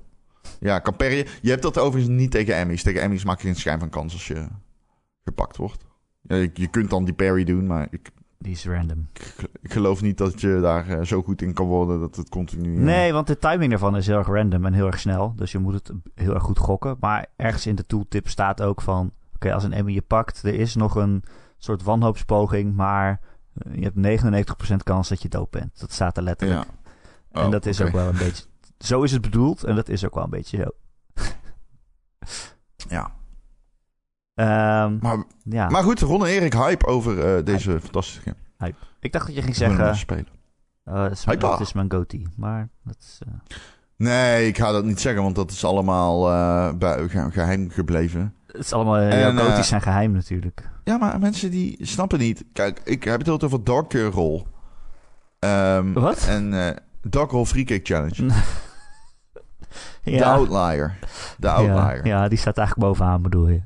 Ja, 0.59 0.79
kan 0.79 0.95
parryen. 0.95 1.27
Je 1.41 1.49
hebt 1.49 1.61
dat 1.61 1.77
overigens 1.77 2.17
niet 2.17 2.31
tegen 2.31 2.55
Emmys. 2.55 2.83
Tegen 2.83 3.01
Emmys 3.01 3.23
maak 3.23 3.41
je 3.41 3.47
geen 3.47 3.55
schijn 3.55 3.79
van 3.79 3.89
kans 3.89 4.13
als 4.13 4.27
je 4.27 4.47
gepakt 5.23 5.57
wordt. 5.57 5.85
Ja, 6.21 6.35
je, 6.35 6.49
je 6.53 6.67
kunt 6.67 6.89
dan 6.89 7.05
die 7.05 7.13
parry 7.13 7.43
doen, 7.43 7.67
maar 7.67 7.87
ik, 7.91 8.09
Die 8.41 8.51
is 8.51 8.65
random. 8.65 9.07
ik 9.61 9.71
geloof 9.73 10.01
niet 10.01 10.17
dat 10.17 10.41
je 10.41 10.59
daar 10.61 10.87
eh, 10.89 11.05
zo 11.05 11.21
goed 11.23 11.41
in 11.41 11.53
kan 11.53 11.65
worden 11.65 11.99
dat 11.99 12.15
het 12.15 12.29
continu... 12.29 12.75
eh, 12.75 12.81
Nee, 12.83 13.13
want 13.13 13.27
de 13.27 13.37
timing 13.37 13.69
daarvan 13.69 13.95
is 13.95 14.07
heel 14.07 14.17
erg 14.17 14.27
random 14.27 14.65
en 14.65 14.73
heel 14.73 14.85
erg 14.85 14.99
snel. 14.99 15.33
Dus 15.35 15.51
je 15.51 15.57
moet 15.57 15.73
het 15.73 15.91
heel 16.15 16.33
erg 16.33 16.43
goed 16.43 16.57
gokken. 16.59 16.97
Maar 16.99 17.25
ergens 17.35 17.65
in 17.67 17.75
de 17.75 17.85
tooltip 17.85 18.27
staat 18.27 18.61
ook 18.61 18.81
van... 18.81 19.11
Oké, 19.35 19.53
als 19.53 19.63
een 19.63 19.73
Emmy 19.73 19.91
je 19.91 20.01
pakt, 20.01 20.43
er 20.43 20.53
is 20.53 20.75
nog 20.75 20.95
een 20.95 21.23
soort 21.57 21.83
wanhoopspoging... 21.83 22.75
maar 22.75 23.19
eh, 23.53 23.75
je 23.75 23.91
hebt 23.93 24.23
99% 24.71 24.75
kans 24.83 25.09
dat 25.09 25.21
je 25.21 25.29
dood 25.29 25.49
bent. 25.49 25.79
Dat 25.79 25.91
staat 25.91 26.17
er 26.17 26.23
letterlijk. 26.23 26.63
Ja. 26.63 27.39
en 27.39 27.45
Oh, 27.45 27.51
dat 27.51 27.65
is 27.65 27.81
ook 27.81 27.91
wel 27.91 28.07
een 28.07 28.17
beetje... 28.17 28.45
Zo 28.77 29.03
is 29.03 29.11
het 29.11 29.21
bedoeld 29.21 29.63
en 29.63 29.75
dat 29.75 29.89
is 29.89 30.05
ook 30.05 30.15
wel 30.15 30.23
een 30.23 30.29
beetje 30.29 30.57
zo. 30.57 30.69
Ja. 32.89 33.11
Ehm, 34.41 34.97
Maar, 35.01 35.23
ja, 35.43 35.69
maar 35.69 35.83
goed, 35.83 35.99
Ron 35.99 36.25
en 36.25 36.31
Erik 36.31 36.53
hype 36.53 36.85
over 36.87 37.35
eh, 37.37 37.45
deze 37.45 37.81
fantastische 37.81 38.21
game. 38.21 38.73
ik 38.99 39.11
dacht 39.11 39.25
dat 39.25 39.35
je 39.35 39.41
ging 39.41 39.55
zeggen... 39.55 39.95
spelen. 39.95 40.27
eh, 40.83 41.39
dat, 41.39 41.59
is, 41.59 41.73
mijn 41.73 41.91
goatee. 41.91 42.27
Maar 42.35 42.69
dat 42.83 42.95
is... 42.99 43.19
eh, 43.27 43.33
Nee, 43.95 44.47
ik 44.47 44.57
ga 44.57 44.71
dat 44.71 44.85
niet 44.85 44.99
zeggen, 45.01 45.23
want 45.23 45.35
dat 45.35 45.51
is 45.51 45.63
allemaal 45.65 46.29
eh, 46.31 47.29
geheim 47.31 47.69
gebleven. 47.69 48.33
het 48.47 48.61
is 48.61 48.73
allemaal... 48.73 48.97
En, 48.97 49.19
jouw 49.19 49.47
eh, 49.47 49.61
zijn 49.61 49.81
geheim 49.81 50.11
natuurlijk. 50.11 50.69
Ja, 50.83 50.97
maar 50.97 51.19
mensen 51.19 51.51
die 51.51 51.77
snappen 51.81 52.19
niet. 52.19 52.43
Kijk, 52.53 52.81
ik 52.83 53.03
heb 53.03 53.19
het 53.19 53.29
altijd 53.29 53.53
over 53.53 53.63
Dark 53.63 53.93
Roll. 53.93 54.43
Ehm, 55.39 55.93
Wat? 55.93 56.25
En 56.27 56.53
eh 56.67 56.75
Dark 57.01 57.31
Roll 57.31 57.45
Free 57.45 57.63
Cake 57.63 57.81
Challenge. 57.83 58.25
De 60.03 60.11
ja. 60.11 60.33
Outlier. 60.33 60.97
De 61.37 61.49
Outlier. 61.49 62.05
Ja, 62.07 62.21
ja, 62.21 62.27
die 62.27 62.37
staat 62.37 62.57
eigenlijk 62.57 62.87
bovenaan 62.87 63.21
bedoel 63.21 63.47
je. 63.47 63.61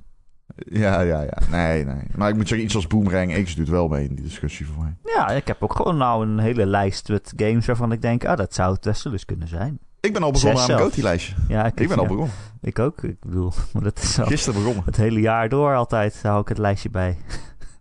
Ja, 0.56 1.02
ja, 1.02 1.22
ja. 1.22 1.38
Nee, 1.52 1.86
nee. 1.86 2.04
Maar 2.16 2.30
ik 2.30 2.36
moet 2.36 2.48
zeggen, 2.48 2.66
iets 2.66 2.76
als 2.76 2.88
Boomerang 2.88 3.44
X 3.44 3.56
doet 3.56 3.70
wel 3.70 3.88
mee 3.88 4.08
in 4.08 4.16
die 4.16 4.26
discussie 4.26 4.66
voor 4.66 4.84
mij. 4.84 4.96
Ja, 5.16 5.30
ik 5.30 5.48
heb 5.48 5.64
ook 5.64 5.76
gewoon 5.76 5.98
nou 5.98 6.28
een 6.28 6.40
hele 6.40 6.66
lijst 6.66 7.10
met 7.10 7.34
games 7.36 7.66
waarvan 7.66 7.92
ik 7.92 8.02
denk, 8.02 8.26
ah, 8.26 8.38
dat 8.38 8.54
zou 8.54 8.74
het 8.74 8.82
best 8.82 9.04
wel 9.04 9.14
eens 9.14 9.26
kunnen 9.26 9.48
zijn. 9.48 9.80
Ik 10.00 10.14
ben 10.14 10.24
al 10.24 10.32
begonnen 10.32 10.58
Zes 10.60 10.70
aan 10.70 10.76
mijn 10.76 10.90
zelfs. 10.90 10.96
Goatee-lijstje. 10.96 11.36
Ja, 11.48 11.66
ik, 11.66 11.80
Ik 11.80 11.88
ben 11.88 11.98
al 11.98 12.06
begonnen. 12.06 12.34
Ik 12.62 12.80
ook, 12.80 13.04
ik 13.04 13.20
bedoel, 13.20 13.52
maar 13.74 13.84
dat 13.84 14.00
is 14.00 14.20
al 14.20 14.26
Gisteren 14.26 14.60
begonnen. 14.60 14.84
het 14.86 14.98
hele 14.98 15.20
jaar 15.20 15.50
door 15.50 15.76
altijd 15.76 16.22
hou 16.22 16.42
ik 16.42 16.48
het 16.48 16.58
lijstje 16.58 16.90
bij. 16.90 17.18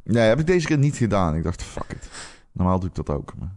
Nee, 0.04 0.28
heb 0.28 0.40
ik 0.40 0.46
deze 0.46 0.66
keer 0.66 0.78
niet 0.78 0.96
gedaan. 0.96 1.36
Ik 1.36 1.42
dacht, 1.42 1.62
fuck 1.62 1.90
it. 1.92 2.08
Normaal 2.52 2.78
doe 2.80 2.88
ik 2.88 2.94
dat 2.94 3.10
ook. 3.10 3.32
Maar... 3.38 3.52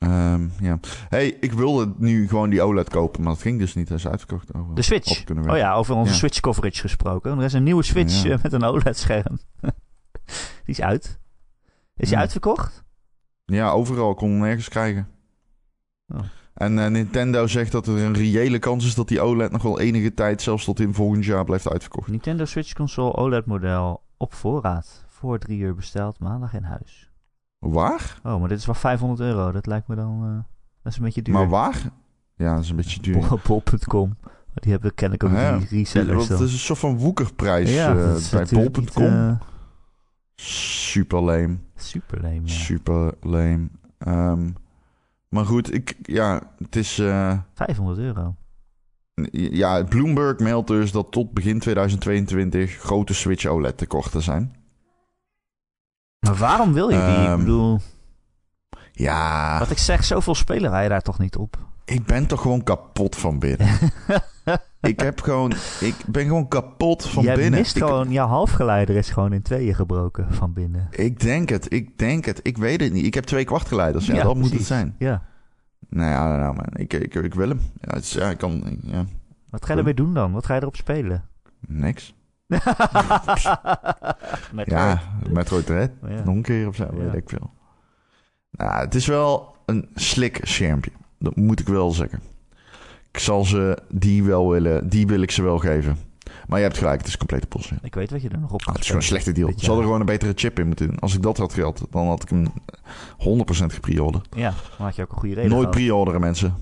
Ehm, 0.00 0.48
ja. 0.60 0.78
hey, 1.08 1.26
ik 1.40 1.52
wilde 1.52 1.92
nu 1.96 2.28
gewoon 2.28 2.50
die 2.50 2.62
OLED 2.62 2.88
kopen, 2.88 3.22
maar 3.22 3.32
dat 3.32 3.42
ging 3.42 3.58
dus 3.58 3.74
niet. 3.74 3.88
Hij 3.88 3.96
is 3.96 4.06
uitverkocht. 4.06 4.52
Oh, 4.52 4.66
wel. 4.66 4.74
De 4.74 4.82
Switch. 4.82 5.24
Oh 5.48 5.56
ja, 5.56 5.74
over 5.74 5.94
onze 5.94 6.10
Ja. 6.12 6.16
Switch 6.18 6.40
coverage 6.40 6.80
gesproken. 6.80 7.38
Er 7.38 7.44
is 7.44 7.52
een 7.52 7.62
nieuwe 7.62 7.82
Switch 7.82 8.22
Ja. 8.22 8.30
eh, 8.30 8.42
met 8.42 8.52
een 8.52 8.64
OLED-scherm. 8.64 9.38
die 10.64 10.74
is 10.74 10.80
uit. 10.80 11.18
Is 11.96 12.08
die 12.08 12.18
uitverkocht? 12.18 12.84
Ja, 13.44 13.70
overal. 13.70 14.10
Ik 14.10 14.16
kon 14.16 14.30
hem 14.30 14.38
nergens 14.40 14.68
krijgen. 14.68 15.08
Oh. 16.08 16.20
En 16.54 16.78
eh, 16.78 16.90
Nintendo 16.90 17.46
zegt 17.46 17.72
dat 17.72 17.86
er 17.86 17.98
een 17.98 18.14
reële 18.14 18.58
kans 18.58 18.86
is 18.86 18.94
dat 18.94 19.08
die 19.08 19.20
OLED 19.20 19.50
nog 19.52 19.62
wel 19.62 19.80
enige 19.80 20.14
tijd, 20.14 20.42
zelfs 20.42 20.64
tot 20.64 20.80
in 20.80 20.94
volgend 20.94 21.24
jaar, 21.24 21.44
blijft 21.44 21.68
uitverkocht. 21.70 22.08
Nintendo 22.08 22.44
Switch 22.44 22.72
console 22.72 23.14
OLED-model 23.14 24.02
op 24.16 24.34
voorraad. 24.34 25.04
Voor 25.08 25.38
drie 25.38 25.58
uur 25.58 25.74
besteld, 25.74 26.18
maandag 26.18 26.54
in 26.54 26.62
huis. 26.62 27.09
Waar? 27.60 28.20
Oh, 28.24 28.40
maar 28.40 28.48
dit 28.48 28.58
is 28.58 28.66
wel 28.66 28.74
500 28.74 29.20
euro. 29.20 29.52
Dat 29.52 29.66
lijkt 29.66 29.88
me 29.88 29.94
dan... 29.96 30.22
eh, 30.24 30.52
dat 30.82 30.92
is 30.92 30.98
een 30.98 31.04
beetje 31.04 31.22
duur. 31.22 31.34
Maar 31.34 31.48
waar? 31.48 31.82
Ja, 32.36 32.54
dat 32.54 32.62
is 32.64 32.70
een 32.70 32.76
beetje 32.76 33.00
duur. 33.00 33.26
Bol- 33.28 33.38
Bol.com. 33.46 34.16
Die 34.54 34.72
hebben 34.72 34.94
ken 34.94 35.12
ik 35.12 35.24
ook 35.24 35.30
Ja, 35.30 35.58
die 35.58 35.66
resellers 35.68 36.28
het 36.28 36.40
is 36.40 36.52
een 36.52 36.58
soort 36.58 36.78
van 36.78 36.98
woekerprijs 36.98 37.74
ja, 37.74 37.90
eh, 37.96 38.12
dat 38.12 38.28
bij 38.30 38.46
bol.com. 38.70 39.04
eh, 39.04 39.32
Super 40.34 41.20
lame. 41.20 41.58
super 41.74 42.20
lame, 42.22 42.40
ja. 42.44 42.46
Super 42.52 43.14
lame. 43.20 43.68
Ehm, 43.98 44.50
maar 45.28 45.44
goed, 45.46 45.74
ik, 45.74 45.96
ja, 46.02 46.42
het 46.58 46.76
is... 46.76 46.98
eh, 46.98 47.38
500 47.54 47.98
euro. 47.98 48.34
ja, 49.32 49.84
Bloomberg 49.84 50.38
meldt 50.38 50.68
dus 50.68 50.92
dat 50.92 51.10
tot 51.12 51.32
begin 51.32 51.58
2022 51.58 52.72
grote 52.72 53.14
Switch 53.14 53.46
OLED 53.46 53.76
tekorten 53.78 54.22
zijn. 54.22 54.54
Maar 56.20 56.34
waarom 56.36 56.72
wil 56.72 56.88
je 56.90 56.96
die? 56.96 57.04
ik 57.22 57.26
Ehm, 57.28 57.38
bedoel, 57.38 57.80
Ja, 58.92 59.58
wat 59.58 59.70
ik 59.70 59.78
zeg, 59.78 60.04
zoveel 60.04 60.34
spelen 60.34 60.70
wij 60.70 60.88
daar 60.88 61.02
toch 61.02 61.18
niet 61.18 61.36
op? 61.36 61.56
ik 61.84 62.04
ben 62.06 62.26
toch 62.26 62.40
gewoon 62.40 62.62
kapot 62.62 63.16
van 63.16 63.38
binnen. 63.38 63.68
ik 64.80 65.00
heb 65.00 65.20
gewoon... 65.20 65.52
Ik 65.80 65.94
ben 66.06 66.24
gewoon 66.26 66.48
kapot 66.48 67.06
van 67.06 67.22
Jij 67.22 67.34
binnen. 67.34 67.58
mist 67.60 67.76
Ik- 67.76 67.82
gewoon, 67.82 68.10
jouw 68.10 68.26
halfgeleider 68.26 68.96
is 68.96 69.10
gewoon 69.10 69.32
in 69.32 69.42
tweeën 69.42 69.74
gebroken 69.74 70.34
van 70.34 70.52
binnen. 70.52 70.88
Ik 70.90 71.20
denk 71.20 71.48
het, 71.48 71.72
ik 71.72 71.98
denk 71.98 72.24
het. 72.24 72.40
Ik 72.42 72.58
weet 72.58 72.80
het 72.80 72.92
niet. 72.92 73.04
Ik 73.04 73.14
heb 73.14 73.24
twee 73.24 73.44
kwartgeleiders. 73.44 74.06
Ja, 74.06 74.14
Ja, 74.14 74.22
dat 74.22 74.36
moet 74.36 74.52
het 74.52 74.66
zijn. 74.66 74.94
Ja. 74.98 75.22
Nou 75.88 76.10
ja, 76.10 76.36
nou, 76.36 76.54
man. 76.54 76.66
Ik, 76.72 76.92
ik, 76.92 77.14
ik 77.14 77.34
wil 77.34 77.48
hem. 77.48 77.60
Ja, 77.80 77.94
het 77.94 78.02
is, 78.04 78.12
ja, 78.12 78.30
ik 78.30 78.38
kan... 78.38 78.78
Ja, 78.82 79.04
Wat 79.50 79.64
ga 79.66 79.72
je 79.72 79.78
ermee 79.78 79.94
doen 79.94 80.14
dan? 80.14 80.32
Wat 80.32 80.46
ga 80.46 80.54
je 80.54 80.60
erop 80.60 80.76
spelen? 80.76 81.24
niks. 81.66 82.14
Met 84.52 84.66
Ja, 84.66 85.00
Metroid 85.28 85.66
Dread. 85.66 85.90
Ja. 86.08 86.22
Nog 86.24 86.34
een 86.34 86.42
keer 86.42 86.68
of 86.68 86.76
zo, 86.76 86.84
Ja. 86.84 86.90
weet 87.04 87.14
ik 87.14 87.28
veel. 87.28 87.50
Nou, 88.50 88.80
het 88.84 88.94
is 88.94 89.06
wel 89.06 89.56
een 89.66 89.88
slik 89.94 90.38
schermpje. 90.42 90.90
Dat 91.18 91.36
moet 91.36 91.60
ik 91.60 91.68
wel 91.68 91.90
zeggen. 91.90 92.20
Ik 93.12 93.18
zal 93.18 93.44
ze 93.44 93.78
die 93.88 94.24
wel 94.24 94.50
willen... 94.50 94.88
Die 94.88 95.06
wil 95.06 95.20
ik 95.20 95.30
ze 95.30 95.42
wel 95.42 95.58
geven. 95.58 95.96
Maar 96.46 96.58
je 96.58 96.64
hebt 96.64 96.78
gelijk, 96.78 96.98
het 96.98 97.08
is 97.08 97.16
complete 97.16 97.46
bullshit. 97.48 97.78
Ik 97.82 97.94
weet 97.94 98.10
wat 98.10 98.22
je 98.22 98.28
er 98.28 98.38
nog 98.38 98.52
op 98.52 98.60
Ah, 98.60 98.66
het 98.72 98.78
is 98.80 98.86
gewoon 98.86 99.00
een 99.00 99.06
slechte 99.06 99.32
deal. 99.32 99.48
Ze 99.48 99.54
hadden 99.54 99.74
jaar. 99.74 99.84
gewoon 99.84 100.00
een 100.00 100.06
betere 100.06 100.32
chip 100.36 100.58
in 100.58 100.66
moeten 100.66 100.86
doen. 100.86 100.98
Als 100.98 101.14
ik 101.14 101.22
dat 101.22 101.36
had 101.36 101.52
gehad, 101.52 101.86
dan 101.90 102.06
had 102.06 102.22
ik 102.22 102.28
hem 102.28 102.46
100% 103.18 103.72
gepreorderd. 103.72 104.26
Ja, 104.36 104.52
dan 104.76 104.86
had 104.86 104.96
je 104.96 105.02
ook 105.02 105.10
een 105.12 105.18
goede 105.18 105.34
reden 105.34 105.50
Nooit 105.50 105.70
pre-orderen, 105.70 106.20
mensen. 106.20 106.54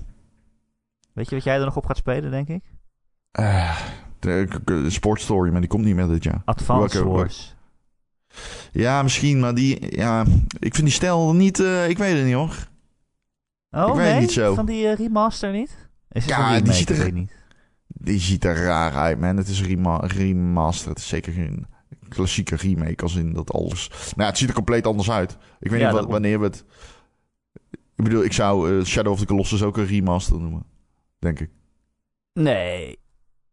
Weet 1.13 1.29
je 1.29 1.35
wat 1.35 1.43
jij 1.43 1.57
er 1.59 1.65
nog 1.65 1.77
op 1.77 1.85
gaat 1.85 1.97
spelen, 1.97 2.31
denk 2.31 2.47
ik? 2.47 2.63
Eh, 3.31 3.79
de, 4.19 4.47
de 4.65 4.89
Sport 4.89 5.21
Story, 5.21 5.51
maar 5.51 5.59
die 5.61 5.69
komt 5.69 5.85
niet 5.85 5.95
meer 5.95 6.07
dit 6.07 6.23
jaar. 6.23 6.41
Advance 6.45 7.05
Wars. 7.07 7.55
Ja, 8.71 9.03
misschien, 9.03 9.39
maar 9.39 9.55
die... 9.55 9.95
Ja, 9.95 10.21
ik 10.59 10.73
vind 10.75 10.87
die 10.87 10.95
stijl 10.95 11.33
niet... 11.33 11.59
eh, 11.59 11.89
ik 11.89 11.97
weet 11.97 12.15
het 12.15 12.25
niet, 12.25 12.33
hoor. 12.33 12.67
Oh 13.71 13.87
Ik 13.87 13.93
weet 13.95 14.11
nee, 14.11 14.19
niet 14.19 14.31
zo. 14.31 14.53
van 14.55 14.65
die 14.65 14.87
eh, 14.87 14.95
remaster 14.97 15.51
niet? 15.51 15.89
Is 16.11 16.21
het 16.25 16.31
Ja, 16.31 16.55
een 16.55 16.63
die 16.63 16.73
ziet 16.73 16.89
er- 16.89 17.11
niet. 17.11 17.37
Die 17.87 18.19
ziet 18.19 18.43
er 18.45 18.55
raar 18.55 18.93
uit, 18.93 19.19
man. 19.19 19.37
Het 19.37 19.47
is 19.47 19.63
rema 19.63 19.97
remaster. 19.97 20.89
Het 20.89 20.97
is 20.97 21.07
zeker 21.07 21.33
geen 21.33 21.67
klassieke 22.09 22.55
remake 22.55 23.03
als 23.03 23.15
in 23.15 23.33
dat 23.33 23.51
alles. 23.51 23.87
Nou, 23.89 24.11
ja, 24.15 24.25
het 24.25 24.37
ziet 24.37 24.47
er 24.49 24.53
compleet 24.55 24.87
anders 24.87 25.11
uit. 25.11 25.37
Ik 25.59 25.71
weet 25.71 25.79
Ja, 25.79 25.91
niet 25.91 25.99
wat, 25.99 26.09
wanneer 26.09 26.39
we 26.39 26.45
het. 26.45 26.65
Ik 27.71 28.03
bedoel, 28.03 28.23
ik 28.23 28.33
zou 28.33 28.79
eh, 28.79 28.85
Shadow 28.85 29.11
of 29.13 29.19
the 29.19 29.25
Colossus 29.25 29.61
ook 29.63 29.77
een 29.77 29.85
remaster 29.85 30.39
noemen. 30.39 30.63
Denk 31.19 31.39
ik. 31.39 31.49
Nee. 32.33 32.97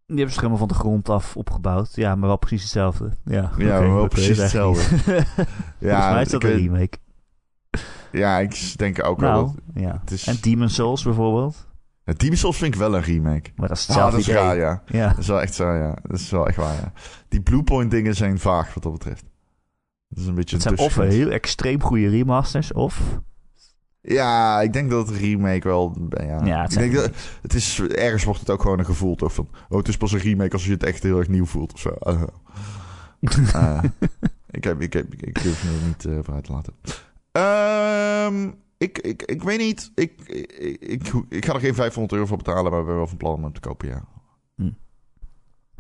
Die 0.07 0.17
hebben 0.17 0.35
ze 0.35 0.39
helemaal 0.41 0.59
van 0.59 0.69
de 0.69 0.75
grond 0.75 1.09
af 1.09 1.37
opgebouwd. 1.37 1.95
Ja, 1.97 2.15
maar 2.15 2.29
wel 2.29 2.37
precies 2.37 2.63
hetzelfde. 2.63 3.11
Ja, 3.25 3.51
Ja, 3.59 3.81
wel 3.81 4.09
precies 4.09 4.39
hetzelfde. 4.39 4.83
Volgens 5.81 6.11
mij 6.11 6.23
is 6.23 6.29
dat 6.29 6.45
een 6.45 6.51
remake. 6.57 6.99
Ja, 8.13 8.39
ik 8.39 8.73
denk 8.77 9.05
ook 9.05 9.21
wel. 9.21 9.31
Nou, 9.33 9.45
Dat, 9.73 9.83
ja. 9.83 9.99
het 10.01 10.11
is- 10.11 10.27
En 10.27 10.37
Demon 10.41 10.69
Souls 10.69 11.03
bijvoorbeeld. 11.03 11.67
ja, 12.05 12.13
Demon's 12.17 12.41
Souls 12.41 12.57
vind 12.57 12.75
ik 12.75 12.81
wel 12.81 12.95
een 12.95 13.03
remake. 13.03 13.51
Maar 13.57 13.69
dat 13.69 13.77
is 13.77 13.89
Ah, 13.89 13.95
hetzelfde 13.95 14.11
dat 14.11 14.21
is 14.21 14.29
idee. 14.29 14.43
raar, 14.43 14.57
ja. 14.57 14.83
Ja. 14.87 15.09
Dat 15.09 15.19
is 15.19 15.27
wel 15.27 15.41
echt 15.43 15.55
zo, 15.55 15.73
ja. 15.73 15.97
Dat 16.03 16.19
is 16.21 16.31
wel 16.31 16.47
echt 16.49 16.57
waar, 16.57 16.75
ja. 16.75 16.93
Die 17.29 17.41
Bluepoint 17.41 17.91
dingen 17.91 18.15
zijn 18.15 18.39
vaag 18.39 18.75
wat 18.75 18.83
dat 18.83 18.93
betreft. 18.93 19.25
Dat 20.09 20.19
is 20.19 20.27
een 20.27 20.35
beetje 20.35 20.57
Het 20.57 20.65
een 20.71 20.77
zijn 20.77 20.89
of 20.89 20.97
heel 20.97 21.31
extreem 21.31 21.83
goede 21.83 22.09
remasters, 22.09 22.73
of... 22.73 23.01
Ja, 24.09 24.61
ik 24.61 24.73
denk 24.73 24.91
dat 24.91 25.09
het 25.09 25.17
remake 25.17 25.69
wel... 25.69 25.97
Ja, 26.09 26.45
Ja, 26.45 26.63
het 26.63 26.73
ik 26.73 26.79
denk 26.79 26.95
dat, 26.95 27.11
het 27.43 27.55
is, 27.55 27.81
ergens 27.81 28.25
wordt 28.25 28.41
het 28.41 28.51
ook 28.51 28.63
gewoon 28.63 28.79
een 28.79 28.85
gevoel 28.85 29.15
toch 29.15 29.35
van... 29.35 29.49
Oh, 29.69 29.79
het 29.79 29.89
is 29.89 29.97
pas 29.97 30.13
een 30.13 30.19
remake 30.19 30.53
als 30.53 30.65
je 30.65 30.73
het 30.73 30.83
echt 30.83 31.03
heel 31.03 31.19
erg 31.19 31.29
nieuw 31.29 31.47
voelt 31.47 31.73
of 31.73 31.81
zo. 31.81 31.97
Uh, 32.03 32.23
uh, 33.55 33.83
ik, 34.51 34.65
heb, 34.65 34.81
ik, 34.81 34.93
heb, 34.93 35.15
ik 35.15 35.43
durf 35.43 35.65
me 35.65 35.71
er 35.71 35.87
niet 35.87 36.05
eh 36.05 36.19
vooruit 36.23 36.45
te 36.45 36.53
laten. 36.53 36.75
Ehm, 37.33 38.51
ik, 38.79 38.99
ik, 38.99 39.23
ik 39.23 39.43
weet 39.43 39.59
niet. 39.59 39.91
Ik, 39.95 40.13
ik, 40.27 40.79
ik, 40.81 41.13
ik 41.29 41.45
ga 41.45 41.55
er 41.55 41.61
geen 41.61 41.75
500 41.75 42.13
euro 42.13 42.27
voor 42.27 42.37
betalen, 42.37 42.63
maar 42.63 42.71
we 42.71 42.77
hebben 42.77 42.97
wel 42.97 43.07
van 43.07 43.17
plan 43.17 43.35
om 43.35 43.43
hem 43.43 43.53
te 43.53 43.61
kopen, 43.61 43.89
ja. 43.89 44.05
Hm. 44.57 44.71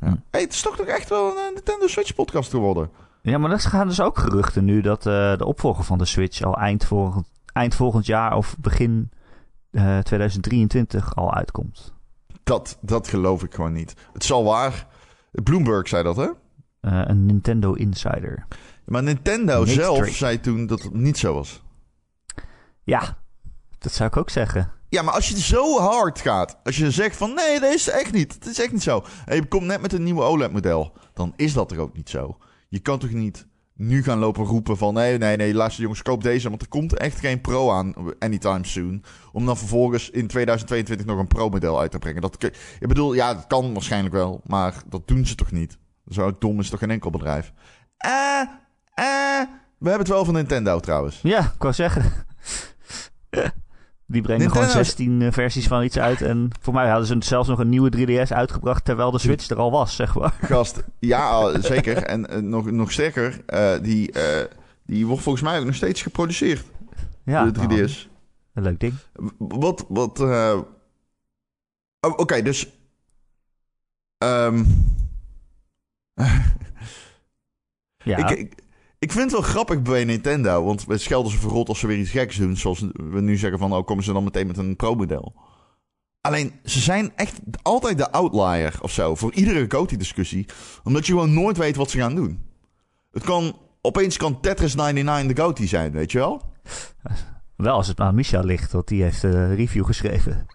ja. 0.00 0.08
Hm. 0.08 0.16
Hey, 0.30 0.40
het 0.40 0.52
is 0.52 0.62
toch 0.62 0.76
toch 0.76 0.86
echt 0.86 1.08
wel 1.08 1.28
een 1.28 1.54
Nintendo 1.54 1.86
Switch 1.86 2.14
podcast 2.14 2.50
geworden. 2.50 2.90
Ja, 3.22 3.38
maar 3.38 3.50
er 3.50 3.60
gaan 3.60 3.88
dus 3.88 4.00
ook 4.00 4.18
geruchten 4.18 4.64
nu 4.64 4.80
dat 4.80 5.06
eh, 5.06 5.36
de 5.36 5.44
opvolger 5.44 5.84
van 5.84 5.98
de 5.98 6.04
Switch 6.04 6.42
al 6.42 6.56
eind 6.56 6.84
volgend, 6.84 7.26
eind 7.56 7.74
volgend 7.74 8.06
jaar 8.06 8.36
of 8.36 8.56
begin 8.58 9.10
eh, 9.70 9.98
2023 9.98 11.16
al 11.16 11.34
uitkomt. 11.34 11.94
Dat, 12.42 12.78
dat 12.80 13.08
geloof 13.08 13.42
ik 13.42 13.54
gewoon 13.54 13.72
niet. 13.72 13.94
Het 14.12 14.24
zal 14.24 14.44
waar. 14.44 14.86
Bloomberg 15.30 15.88
zei 15.88 16.02
dat, 16.02 16.16
hè? 16.16 16.28
Eh, 16.80 17.02
een 17.04 17.26
Nintendo 17.26 17.72
Insider. 17.72 18.46
Maar 18.84 19.02
Nintendo 19.02 19.64
Nick 19.64 19.74
zelf 19.74 19.96
Drake. 19.96 20.12
zei 20.12 20.40
toen 20.40 20.66
dat 20.66 20.82
het 20.82 20.94
niet 20.94 21.18
zo 21.18 21.34
was. 21.34 21.62
Ja, 22.82 23.18
dat 23.78 23.92
zou 23.92 24.08
ik 24.08 24.16
ook 24.16 24.30
zeggen. 24.30 24.72
Ja, 24.88 25.02
maar 25.02 25.14
als 25.14 25.28
je 25.28 25.40
zo 25.40 25.78
hard 25.78 26.20
gaat, 26.20 26.58
als 26.64 26.76
je 26.76 26.90
zegt 26.90 27.16
van 27.16 27.34
nee, 27.34 27.60
dat 27.60 27.72
is 27.72 27.88
echt 27.88 28.12
niet, 28.12 28.34
het 28.34 28.46
is 28.46 28.60
echt 28.60 28.72
niet 28.72 28.82
zo. 28.82 29.04
En 29.24 29.36
je 29.36 29.46
komt 29.46 29.64
net 29.66 29.80
met 29.80 29.92
een 29.92 30.02
nieuwe 30.02 30.22
OLED-model, 30.22 30.92
dan 31.14 31.32
is 31.36 31.52
dat 31.52 31.70
er 31.70 31.78
ook 31.78 31.96
niet 31.96 32.08
zo. 32.08 32.36
Je 32.68 32.78
kan 32.78 32.98
toch 32.98 33.10
niet 33.10 33.46
nu 33.76 34.02
gaan 34.02 34.18
lopen 34.18 34.44
roepen 34.44 34.76
van 34.76 34.94
nee, 34.94 35.18
nee, 35.18 35.36
nee, 35.36 35.54
luister 35.54 35.82
jongens, 35.82 36.02
koop 36.02 36.22
deze, 36.22 36.48
want 36.48 36.62
er 36.62 36.68
komt 36.68 36.96
echt 36.96 37.20
geen 37.20 37.40
Pro 37.40 37.70
aan 37.70 37.94
anytime 38.18 38.66
soon. 38.66 39.02
Om 39.32 39.46
dan 39.46 39.56
vervolgens 39.56 40.10
in 40.10 40.26
2022 40.26 41.06
nog 41.06 41.18
een 41.18 41.26
Pro-model 41.26 41.80
uit 41.80 41.90
te 41.90 41.98
brengen. 41.98 42.22
Dat, 42.22 42.44
ik 42.44 42.88
bedoel, 42.88 43.14
ja, 43.14 43.34
dat 43.34 43.46
kan 43.46 43.72
waarschijnlijk 43.72 44.14
wel, 44.14 44.40
maar 44.44 44.82
dat 44.86 45.08
doen 45.08 45.26
ze 45.26 45.34
toch 45.34 45.52
niet. 45.52 45.78
Zo 46.08 46.36
dom 46.38 46.60
is 46.60 46.70
toch 46.70 46.78
geen 46.78 46.90
enkel 46.90 47.10
bedrijf. 47.10 47.52
Eh, 47.96 48.40
eh, 48.94 49.46
we 49.78 49.88
hebben 49.88 49.98
het 49.98 50.08
wel 50.08 50.24
van 50.24 50.34
Nintendo 50.34 50.80
trouwens. 50.80 51.20
Ja, 51.22 51.40
ik 51.40 51.62
wou 51.62 51.74
zeggen. 51.74 52.12
Die 54.08 54.22
brengen 54.22 54.40
Nintendo 54.40 54.66
gewoon 54.68 54.80
is- 54.80 54.86
16 54.88 55.22
eh, 55.22 55.32
versies 55.32 55.66
van 55.66 55.82
iets 55.82 55.98
uit. 55.98 56.22
En 56.22 56.50
voor 56.60 56.74
mij 56.74 56.88
hadden 56.88 57.06
ze 57.06 57.16
zelfs 57.18 57.48
nog 57.48 57.58
een 57.58 57.68
nieuwe 57.68 57.90
3DS 57.96 58.32
uitgebracht 58.32 58.84
terwijl 58.84 59.10
de 59.10 59.18
Switch 59.18 59.48
er 59.48 59.56
al 59.58 59.70
was, 59.70 59.96
zeg 59.96 60.14
maar. 60.14 60.32
Gast, 60.52 60.82
ja, 60.98 61.60
zeker. 61.60 61.96
En 62.02 62.28
eh, 62.28 62.40
nog, 62.40 62.70
nog 62.70 62.92
sterker, 62.92 63.42
eh, 63.46 63.82
die, 63.82 64.12
die 64.84 65.06
wordt 65.06 65.22
volgens 65.22 65.44
mij 65.44 65.58
ook 65.58 65.64
nog 65.64 65.74
steeds 65.74 66.02
geproduceerd, 66.02 66.64
Ja, 67.24 67.44
de 67.50 67.60
3DS. 67.88 68.08
een 68.54 68.62
leuk 68.62 68.80
ding. 68.80 68.94
Wat, 69.38 69.84
wat, 69.88 70.20
oh, 70.20 70.58
Oké, 72.00 72.42
dus... 72.42 72.68
ehm, 74.18 74.64
Ja, 78.04 78.16
ik, 78.16 78.38
ik, 78.38 78.54
ik 78.98 79.12
vind 79.12 79.24
het 79.24 79.32
wel 79.32 79.50
grappig 79.50 79.82
bij 79.82 80.04
Nintendo, 80.04 80.64
want 80.64 80.84
we 80.84 80.98
schelden 80.98 81.32
ze 81.32 81.38
verrot 81.38 81.68
als 81.68 81.78
ze 81.78 81.86
weer 81.86 81.98
iets 81.98 82.10
geks 82.10 82.36
doen. 82.36 82.56
Zoals 82.56 82.80
we 82.94 83.20
nu 83.20 83.36
zeggen 83.36 83.58
van, 83.58 83.72
oh, 83.72 83.84
komen 83.84 84.04
ze 84.04 84.12
dan 84.12 84.24
meteen 84.24 84.46
met 84.46 84.56
een 84.56 84.76
pro-model. 84.76 85.34
Alleen, 86.20 86.52
ze 86.64 86.80
zijn 86.80 87.12
echt 87.16 87.40
altijd 87.62 87.98
de 87.98 88.10
outlier 88.10 88.78
of 88.80 88.90
zo, 88.90 89.14
voor 89.14 89.32
iedere 89.32 89.64
GOTY-discussie. 89.68 90.46
Omdat 90.84 91.06
je 91.06 91.12
gewoon 91.12 91.34
nooit 91.34 91.56
weet 91.56 91.76
wat 91.76 91.90
ze 91.90 91.98
gaan 91.98 92.14
doen. 92.14 92.42
Het 93.12 93.22
kan, 93.24 93.58
opeens 93.80 94.16
kan 94.16 94.40
Tetris 94.40 94.74
99 94.74 95.36
de 95.36 95.42
GOTY 95.42 95.66
zijn, 95.66 95.92
weet 95.92 96.12
je 96.12 96.18
wel? 96.18 96.42
wel 97.56 97.74
als 97.74 97.88
het 97.88 98.00
aan 98.00 98.14
Micha 98.14 98.40
ligt, 98.40 98.72
want 98.72 98.88
die 98.88 99.02
heeft 99.02 99.22
een 99.22 99.54
review 99.54 99.84
geschreven. 99.84 100.46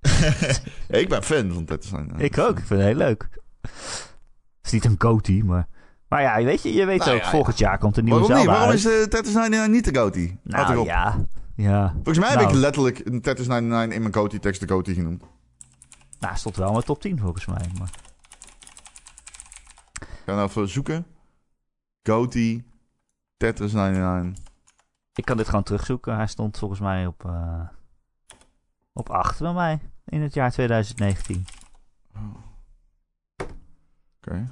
Ik 0.88 1.08
ben 1.08 1.22
fan 1.22 1.52
van 1.52 1.64
Tetris 1.64 1.90
99. 1.90 2.26
Ik 2.28 2.38
ook, 2.38 2.58
ik 2.58 2.66
vind 2.66 2.80
het 2.80 2.88
heel 2.88 2.98
leuk. 2.98 3.28
Het 3.60 4.62
is 4.62 4.70
niet 4.70 4.84
een 4.84 4.94
goatee, 4.98 5.44
maar... 5.44 5.68
Maar 6.08 6.22
ja, 6.22 6.44
weet 6.44 6.62
je, 6.62 6.72
je 6.72 6.84
weet 6.84 6.98
Nou 6.98 7.16
ook, 7.16 7.22
ja, 7.22 7.30
volgend 7.30 7.58
jaar 7.58 7.78
komt 7.78 7.96
een 7.96 8.04
nieuwe 8.04 8.18
Waarom 8.20 8.36
niet? 8.36 8.44
Zelda 8.46 8.58
Waarom 8.60 8.76
uit. 8.76 8.84
is 8.86 9.00
de 9.02 9.08
Tetris 9.16 9.34
99 9.34 9.72
niet 9.74 9.94
de 9.94 10.00
GOTY? 10.00 10.26
Houd 10.28 10.38
Nou 10.42 10.72
erop. 10.72 10.86
ja, 10.86 11.16
ja. 11.56 11.90
Volgens 11.94 12.18
mij 12.18 12.28
heb 12.28 12.38
Nou. 12.38 12.50
ik 12.52 12.56
letterlijk 12.58 12.98
een 13.04 13.20
Tetris 13.20 13.46
99 13.46 13.96
in 13.96 14.02
mijn 14.02 14.14
GOTY-tekst 14.14 14.60
de 14.60 14.68
GOTY 14.68 14.94
genoemd. 14.94 15.20
Nou, 15.20 16.32
hij 16.32 16.36
stond 16.36 16.56
wel 16.56 16.66
in 16.66 16.72
mijn 16.72 16.84
top 16.84 17.00
10 17.00 17.18
volgens 17.18 17.46
mij. 17.46 17.70
Maar... 17.78 17.90
Ga 20.26 20.34
nou 20.34 20.48
even 20.48 20.68
zoeken. 20.68 21.06
GOTY, 22.02 22.64
Tetris 23.36 23.72
99. 23.72 24.44
Ik 25.14 25.24
kan 25.24 25.36
dit 25.36 25.48
gewoon 25.48 25.62
terugzoeken. 25.64 26.16
Hij 26.16 26.26
stond 26.26 26.58
volgens 26.58 26.80
mij 26.80 27.06
op, 27.06 27.24
eh 27.24 27.60
op 28.92 29.10
8 29.10 29.38
bij 29.38 29.52
mij 29.52 29.80
in 30.04 30.22
het 30.22 30.34
jaar 30.34 30.50
2019. 30.50 31.44
Oké. 34.16 34.50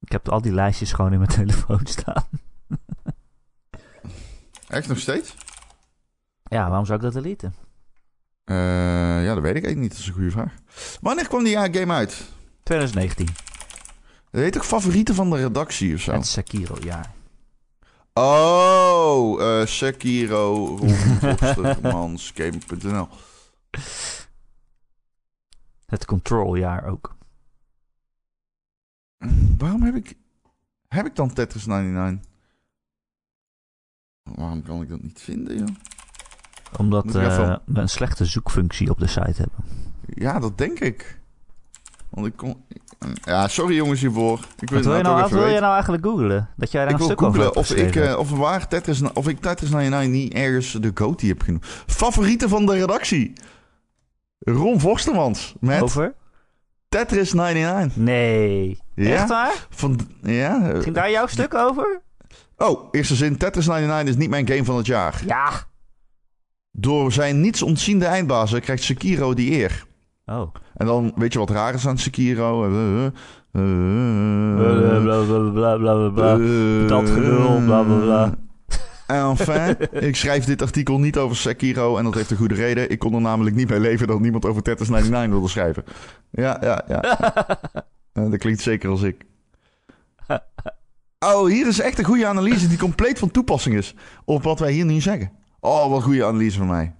Ik 0.00 0.12
heb 0.12 0.28
al 0.28 0.40
die 0.40 0.52
lijstjes 0.52 0.92
gewoon 0.92 1.12
in 1.12 1.18
mijn 1.18 1.30
telefoon 1.44 1.80
staan. 1.84 2.24
Echt 4.68 4.88
nog 4.88 4.98
steeds? 4.98 5.34
Ja, 6.44 6.68
waarom 6.68 6.86
zou 6.86 6.98
ik 6.98 7.04
dat 7.04 7.22
deleten? 7.22 7.54
Eh, 8.44 8.56
ja, 9.24 9.34
dat 9.34 9.42
weet 9.42 9.56
ik 9.56 9.64
eigenlijk 9.64 9.78
niet. 9.78 9.90
Dat 9.90 9.98
is 9.98 10.06
een 10.06 10.12
goede 10.12 10.30
vraag. 10.30 10.52
Wanneer 11.00 11.28
kwam 11.28 11.44
die 11.44 11.56
eh, 11.56 11.80
game 11.80 11.92
uit? 11.92 12.24
2019. 12.62 13.26
Dat 14.30 14.40
heet 14.40 14.52
toch 14.52 14.66
favorieten 14.66 15.14
van 15.14 15.30
de 15.30 15.36
redactie 15.36 15.94
of 15.94 16.00
zo? 16.00 16.12
Het 16.12 16.26
Sekiro 16.26 16.76
jaar. 16.80 17.10
Oh, 18.12 19.42
eh 19.42 19.66
Sekiro, 19.66 20.76
Game.nl. 22.34 23.08
Het 25.86 26.04
Control 26.04 26.54
jaar 26.54 26.84
ook. 26.84 27.16
Waarom 29.58 29.82
heb 29.82 29.94
ik... 29.94 30.14
Heb 30.88 31.06
ik 31.06 31.16
dan 31.16 31.32
Tetris 31.32 31.66
99? 31.66 32.30
Waarom 34.22 34.62
kan 34.62 34.82
ik 34.82 34.88
dat 34.88 35.02
niet 35.02 35.20
vinden, 35.20 35.58
joh? 35.58 35.68
Omdat 36.76 37.14
eh, 37.14 37.22
even- 37.22 37.62
we 37.64 37.80
een 37.80 37.88
slechte 37.88 38.24
zoekfunctie 38.24 38.90
op 38.90 38.98
de 38.98 39.06
site 39.06 39.34
hebben. 39.36 39.64
Ja, 40.06 40.38
dat 40.38 40.58
denk 40.58 40.80
ik. 40.80 41.20
Want 42.08 42.26
ik 42.26 42.36
kon... 42.36 42.64
Ja, 43.24 43.48
sorry 43.48 43.74
jongens 43.74 44.00
hiervoor. 44.00 44.40
Ik 44.58 44.70
Wat 44.70 44.84
wil, 44.84 44.96
je 44.96 45.02
nou, 45.02 45.24
even 45.24 45.38
wil 45.38 45.48
je 45.48 45.60
nou 45.60 45.72
eigenlijk 45.72 46.04
googlen? 46.04 46.48
Dat 46.56 46.70
jij 46.70 46.84
daar 46.84 46.94
Ik 46.94 47.00
een 47.00 47.06
wil 47.06 47.16
stuk 47.16 47.26
over 47.26 47.50
of 47.50 47.70
ik, 47.70 47.96
eh, 47.96 48.18
of, 48.18 48.30
waar 48.30 48.68
Tetris, 48.68 49.02
of 49.12 49.28
ik 49.28 49.40
Tetris 49.40 49.70
99 49.70 50.22
niet 50.22 50.34
ergens 50.34 50.72
de 50.72 50.90
GOTY 50.94 51.26
heb 51.26 51.42
genoemd. 51.42 51.66
Favorieten 51.86 52.48
van 52.48 52.66
de 52.66 52.72
redactie. 52.72 53.32
Ron 54.38 54.80
Vostermans 54.80 55.54
met 55.60 55.82
Over? 55.82 56.14
Tetris 56.88 57.32
99. 57.32 57.96
Nee. 57.96 58.78
Ja? 58.94 59.14
Echt 59.14 59.28
waar? 59.28 59.66
Van, 59.70 59.98
ja. 60.22 60.80
Ging 60.80 60.94
daar 60.94 61.10
jouw 61.10 61.26
stuk 61.26 61.54
over? 61.54 62.00
Oh, 62.56 62.88
eerste 62.90 63.14
zin. 63.14 63.36
Tetris 63.36 63.66
99 63.66 64.08
is 64.14 64.20
niet 64.20 64.30
mijn 64.30 64.48
game 64.48 64.64
van 64.64 64.76
het 64.76 64.86
jaar. 64.86 65.22
Ja. 65.26 65.50
Door 66.70 67.12
zijn 67.12 67.40
niets 67.40 67.62
ontziende 67.62 68.04
eindbazen 68.04 68.60
krijgt 68.60 68.82
Sekiro 68.82 69.34
die 69.34 69.50
eer. 69.50 69.86
Oh. 70.26 70.54
En 70.74 70.86
dan 70.86 71.12
weet 71.14 71.32
je 71.32 71.38
wat 71.38 71.50
raar 71.50 71.74
is 71.74 71.86
aan 71.86 71.98
Sekiro? 71.98 72.64
Eh, 72.64 73.04
eh, 73.04 73.04
eh, 73.06 74.56
Bla 74.56 75.00
bla 75.00 75.22
bla 75.24 75.76
bla 75.76 75.76
bla 75.76 76.08
bla. 76.08 76.36
Dat 76.86 77.10
gelul, 77.10 77.60
bla, 77.64 77.82
bla, 77.82 77.98
bla. 77.98 78.34
Enfin, 79.08 79.76
ik 79.90 80.16
schrijf 80.16 80.44
dit 80.44 80.62
artikel 80.62 80.98
niet 80.98 81.16
over 81.16 81.36
Sekiro 81.36 81.96
en 81.96 82.04
dat 82.04 82.14
heeft 82.14 82.30
een 82.30 82.36
goede 82.36 82.54
reden. 82.54 82.90
Ik 82.90 82.98
kon 82.98 83.14
er 83.14 83.20
namelijk 83.20 83.56
niet 83.56 83.66
bij 83.66 83.78
leven 83.78 84.06
dat 84.06 84.20
niemand 84.20 84.44
over 84.44 84.62
Tetris 84.62 84.88
99 84.88 85.32
wilde 85.32 85.48
schrijven. 85.48 85.84
Ja, 86.30 86.58
ja, 86.60 86.84
ja. 86.88 87.02
Eh, 88.12 88.30
dat 88.30 88.38
klinkt 88.38 88.60
zeker 88.60 88.90
als 88.90 89.02
ik. 89.02 89.24
Oh, 91.18 91.46
hier 91.46 91.66
is 91.66 91.80
echt 91.80 91.98
een 91.98 92.04
goede 92.04 92.26
analyse 92.26 92.68
die 92.68 92.78
compleet 92.78 93.18
van 93.18 93.30
toepassing 93.30 93.76
is 93.76 93.94
op 94.24 94.42
wat 94.42 94.58
wij 94.58 94.72
hier 94.72 94.84
nu 94.84 95.00
zeggen. 95.00 95.32
Oh, 95.60 95.90
wat 95.90 96.02
goede 96.02 96.24
analyse 96.24 96.58
van 96.58 96.66
mij. 96.66 96.94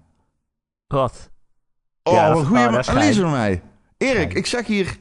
Wat? 0.86 1.30
Oh, 2.02 2.14
Ja, 2.14 2.32
wat 2.32 2.46
goede 2.46 2.68
oh, 2.68 2.78
analyse 2.88 3.20
van 3.20 3.30
mij. 3.30 3.62
Erik, 3.96 4.34
ik 4.34 4.46
zeg 4.46 4.66
hier 4.66 4.98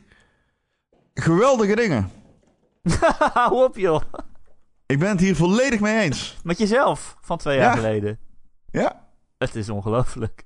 geweldige 1.13 1.75
dingen. 1.75 2.09
Hou 3.33 3.63
op, 3.63 3.77
joh. 3.77 4.01
Ik 4.87 4.99
ben 4.99 5.09
het 5.09 5.19
hier 5.19 5.35
volledig 5.35 5.79
mee 5.79 5.99
eens. 6.01 6.37
Met 6.43 6.57
jezelf 6.57 7.17
van 7.21 7.37
twee 7.37 7.57
jaar 7.57 7.75
Ja. 7.75 7.81
geleden. 7.81 8.19
Ja. 8.71 9.07
Het 9.37 9.55
is 9.55 9.69
ongelooflijk. 9.69 10.45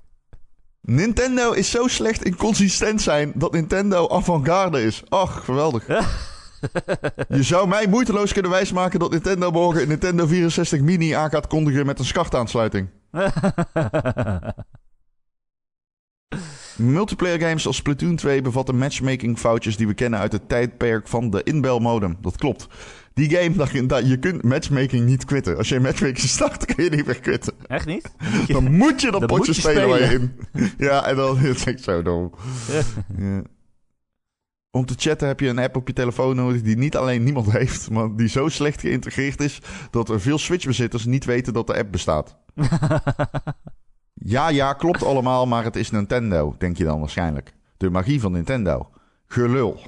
Nintendo 0.80 1.52
is 1.52 1.70
zo 1.70 1.86
slecht 1.86 2.24
in 2.24 2.36
consistent 2.36 3.02
zijn 3.02 3.32
dat 3.34 3.52
Nintendo 3.52 4.08
avant-garde 4.08 4.82
is. 4.82 5.02
Ach, 5.08 5.44
geweldig. 5.44 5.86
Je 7.28 7.42
zou 7.42 7.68
mij 7.68 7.86
moeiteloos 7.88 8.32
kunnen 8.32 8.50
wijsmaken 8.50 8.98
dat 8.98 9.10
Nintendo 9.10 9.50
morgen 9.50 9.82
een 9.82 9.88
Nintendo 9.88 10.26
64 10.26 10.80
Mini 10.80 11.12
aan 11.12 11.30
gaat 11.30 11.46
kondigen 11.46 11.86
met 11.86 11.98
een 11.98 12.04
skachtaansluiting. 12.04 12.88
Multiplayer 16.76 17.40
games 17.40 17.66
als 17.66 17.76
Splatoon 17.76 18.16
2 18.16 18.42
bevatten 18.42 18.78
matchmaking 18.78 19.38
foutjes 19.38 19.76
die 19.76 19.86
we 19.86 19.94
kennen 19.94 20.20
uit 20.20 20.32
het 20.32 20.48
tijdperk 20.48 21.08
van 21.08 21.30
de 21.30 21.42
inbelmodem. 21.42 22.16
Dat 22.20 22.36
klopt. 22.36 22.66
Die 23.14 23.30
game, 23.36 23.56
dat, 23.56 23.70
je- 23.70 23.86
dat, 23.86 24.08
je 24.08 24.18
kunt 24.18 24.42
matchmaking 24.42 25.06
niet 25.06 25.24
quitten. 25.24 25.56
Als 25.56 25.68
je 25.68 25.80
matchmaking 25.80 26.28
start, 26.38 26.64
kun 26.74 26.84
je 26.84 26.90
niet 26.90 27.06
meer 27.06 27.20
quitten. 27.20 27.52
Echt 27.66 27.86
niet? 27.86 28.10
Dan 28.48 28.76
moet 28.76 29.00
je 29.00 29.10
dat 29.10 29.26
potje 29.26 29.52
spelen 29.52 29.88
waar 29.88 30.00
je 30.00 30.14
in. 30.14 30.32
Ja, 30.78 31.06
en 31.06 31.16
dan 31.16 31.38
het 31.38 31.56
is 31.56 31.64
echt 31.66 31.82
zo 31.82 32.02
dom. 32.02 32.32
Ja. 33.18 33.42
Om 34.70 34.86
te 34.86 34.94
chatten 34.96 35.28
heb 35.28 35.40
je 35.40 35.48
een 35.48 35.58
app 35.58 35.76
op 35.76 35.86
je 35.86 35.92
telefoon 35.94 36.36
nodig 36.36 36.62
die 36.62 36.76
niet 36.76 36.96
alleen 36.96 37.22
niemand 37.24 37.50
heeft, 37.52 37.90
maar 37.90 38.16
die 38.16 38.28
zo 38.28 38.48
slecht 38.48 38.80
geïntegreerd 38.80 39.40
is 39.40 39.58
dat 39.90 40.08
er 40.08 40.20
veel 40.20 40.38
Switch-bezitters 40.38 41.04
niet 41.04 41.24
weten 41.24 41.52
dat 41.52 41.66
de 41.66 41.76
app 41.78 41.92
bestaat. 41.92 42.36
Ja, 44.14 44.48
ja, 44.48 44.72
klopt 44.72 45.02
allemaal, 45.04 45.46
maar 45.46 45.64
het 45.64 45.76
is 45.76 45.90
Nintendo, 45.90 46.54
denk 46.58 46.76
je 46.76 46.84
dan 46.84 46.98
waarschijnlijk. 47.00 47.52
De 47.76 47.90
magie 47.90 48.20
van 48.20 48.32
Nintendo. 48.32 48.90
Gelul. 49.32 49.80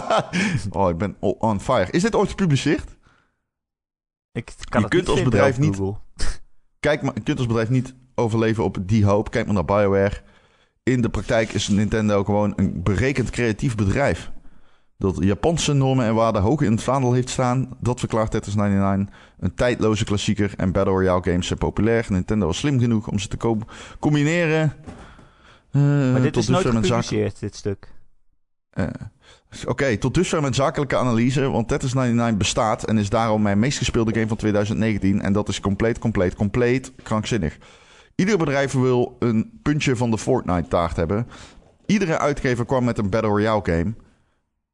oh, 0.70 0.90
ik 0.90 0.98
ben 0.98 1.16
on 1.20 1.60
fire. 1.60 1.90
Is 1.90 2.02
dit 2.02 2.14
ooit 2.14 2.28
gepubliceerd? 2.30 2.96
Ik 4.32 4.52
kan 4.68 4.80
Je 4.80 4.86
het 4.86 4.94
kunt 4.94 5.06
niet 5.06 5.08
als 5.16 5.22
bedrijf 5.22 5.58
niet-. 5.58 5.80
Kijk, 6.80 7.02
maar 7.02 7.14
je 7.14 7.20
kunt 7.20 7.38
als 7.38 7.46
bedrijf 7.46 7.68
niet 7.70 7.94
overleven 8.14 8.64
op 8.64 8.78
die 8.80 9.04
hoop. 9.04 9.30
Kijk 9.30 9.44
maar 9.46 9.54
naar 9.54 9.64
BioWare. 9.64 10.22
In 10.82 11.00
de 11.00 11.08
praktijk 11.08 11.52
is 11.52 11.68
Nintendo 11.68 12.24
gewoon 12.24 12.52
een 12.56 12.82
berekend 12.82 13.30
creatief 13.30 13.74
bedrijf. 13.74 14.30
Dat 14.98 15.16
Japanse 15.20 15.72
normen 15.72 16.06
en 16.06 16.14
waarden 16.14 16.42
hoog 16.42 16.60
in 16.60 16.72
het 16.72 16.82
vaandel 16.82 17.12
heeft 17.12 17.28
staan. 17.28 17.76
Dat 17.80 17.98
verklaart 17.98 18.30
Tetris 18.30 18.54
99 18.54 19.14
een 19.38 19.54
tijdloze 19.54 20.04
klassieker. 20.04 20.54
En 20.56 20.72
Battle 20.72 20.92
Royale 20.92 21.22
games 21.22 21.46
zijn 21.46 21.58
populair. 21.58 22.06
Nintendo 22.08 22.46
was 22.46 22.58
slim 22.58 22.78
genoeg 22.80 23.08
om 23.08 23.18
ze 23.18 23.28
te 23.28 23.36
co- 23.36 23.58
combineren. 23.98 24.72
Eh, 25.70 25.82
Maar 25.82 26.22
dit 26.22 26.32
tot 26.32 26.42
is 26.42 26.48
nooit 26.48 26.66
gepubliceerd, 26.66 27.40
dit 27.40 27.56
stuk. 27.56 27.94
Eh, 28.76 28.86
Oké, 29.66 29.96
tot 29.96 30.14
dusver 30.14 30.42
met 30.42 30.54
zakelijke 30.54 30.96
analyse. 30.96 31.50
Want 31.50 31.68
Tetris 31.68 31.92
99 31.92 32.36
bestaat 32.36 32.84
en 32.84 32.98
is 32.98 33.08
daarom 33.08 33.42
mijn 33.42 33.58
meest 33.58 33.78
gespeelde 33.78 34.12
game 34.12 34.26
van 34.26 34.36
2019. 34.36 35.22
En 35.22 35.32
dat 35.32 35.48
is 35.48 35.60
compleet, 35.60 35.98
compleet, 35.98 36.34
compleet 36.34 36.92
krankzinnig. 37.02 37.58
Ieder 38.14 38.38
bedrijf 38.38 38.72
wil 38.72 39.16
een 39.18 39.60
puntje 39.62 39.96
van 39.96 40.10
de 40.10 40.18
Fortnite-taart 40.18 40.96
hebben. 40.96 41.26
Iedere 41.86 42.18
uitgever 42.18 42.64
kwam 42.64 42.84
met 42.84 42.98
een 42.98 43.10
Battle 43.10 43.30
Royale 43.30 43.60
game. 43.62 43.94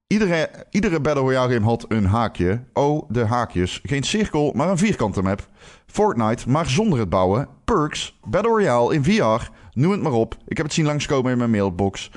Iedere, 0.06 0.50
iedere 0.70 1.00
Battle 1.00 1.22
Royale 1.22 1.52
game 1.52 1.66
had 1.66 1.84
een 1.88 2.06
haakje. 2.06 2.62
Oh, 2.72 3.10
de 3.10 3.24
haakjes. 3.26 3.80
Geen 3.82 4.02
cirkel, 4.02 4.52
maar 4.54 4.68
een 4.68 4.78
vierkante 4.78 5.22
map. 5.22 5.48
Fortnite, 5.86 6.50
maar 6.50 6.66
zonder 6.66 6.98
het 6.98 7.08
bouwen. 7.08 7.48
Perks, 7.64 8.18
Battle 8.24 8.50
Royale 8.50 8.94
in 8.94 9.04
VR. 9.04 9.50
Noem 9.72 9.90
het 9.90 10.02
maar 10.02 10.12
op. 10.12 10.36
Ik 10.46 10.56
heb 10.56 10.66
het 10.66 10.74
zien 10.74 10.86
langskomen 10.86 11.32
in 11.32 11.38
mijn 11.38 11.50
mailbox. 11.50 12.10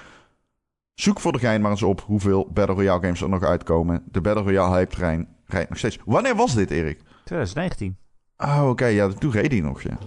Zoek 0.96 1.20
voor 1.20 1.32
de 1.32 1.40
gein 1.40 1.62
maar 1.62 1.72
eens 1.72 1.84
op 1.84 2.02
hoeveel 2.02 2.50
Battle 2.54 2.76
Royale 2.76 3.02
games 3.02 3.22
er 3.22 3.30
nog 3.30 3.44
uitkomen. 3.44 4.04
De 4.12 4.22
Battle 4.22 4.44
Royale 4.44 4.76
hype 4.76 4.96
trein 4.96 5.28
rijdt 5.46 5.70
nog 5.70 5.78
steeds. 5.78 6.00
Wanneer 6.06 6.36
was 6.36 6.56
dit, 6.56 6.72
Erik? 6.72 7.00
2019. 7.24 7.98
Oh, 8.38 8.70
oké. 8.70 8.86
ja, 8.86 9.08
toen 9.08 9.32
reed 9.32 9.52
hij 9.52 9.62
nog, 9.62 9.82
ja. 9.82 9.98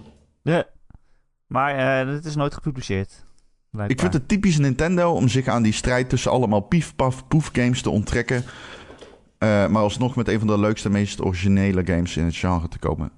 Ja. 0.41 0.65
Maar 1.47 2.01
eh 2.01 2.13
dit 2.13 2.25
is 2.25 2.35
nooit 2.35 2.53
gepubliceerd. 2.53 3.27
Ik 3.87 3.99
vind 3.99 4.13
het 4.13 4.27
typisch 4.27 4.57
Nintendo 4.57 5.11
om 5.11 5.27
zich 5.27 5.47
aan 5.47 5.63
die 5.63 5.73
strijd 5.73 6.09
tussen 6.09 6.31
allemaal 6.31 6.59
pief, 6.59 6.95
paf, 6.95 7.27
poef 7.27 7.49
games 7.53 7.81
te 7.81 7.89
onttrekken. 7.89 8.43
Eh, 9.37 9.67
maar 9.67 9.81
alsnog 9.81 10.15
met 10.15 10.27
een 10.27 10.39
van 10.39 10.47
de 10.47 10.59
leukste, 10.59 10.89
meest 10.89 11.21
originele 11.21 11.85
games 11.85 12.17
in 12.17 12.25
het 12.25 12.35
genre 12.35 12.67
te 12.67 12.79
komen. 12.79 13.11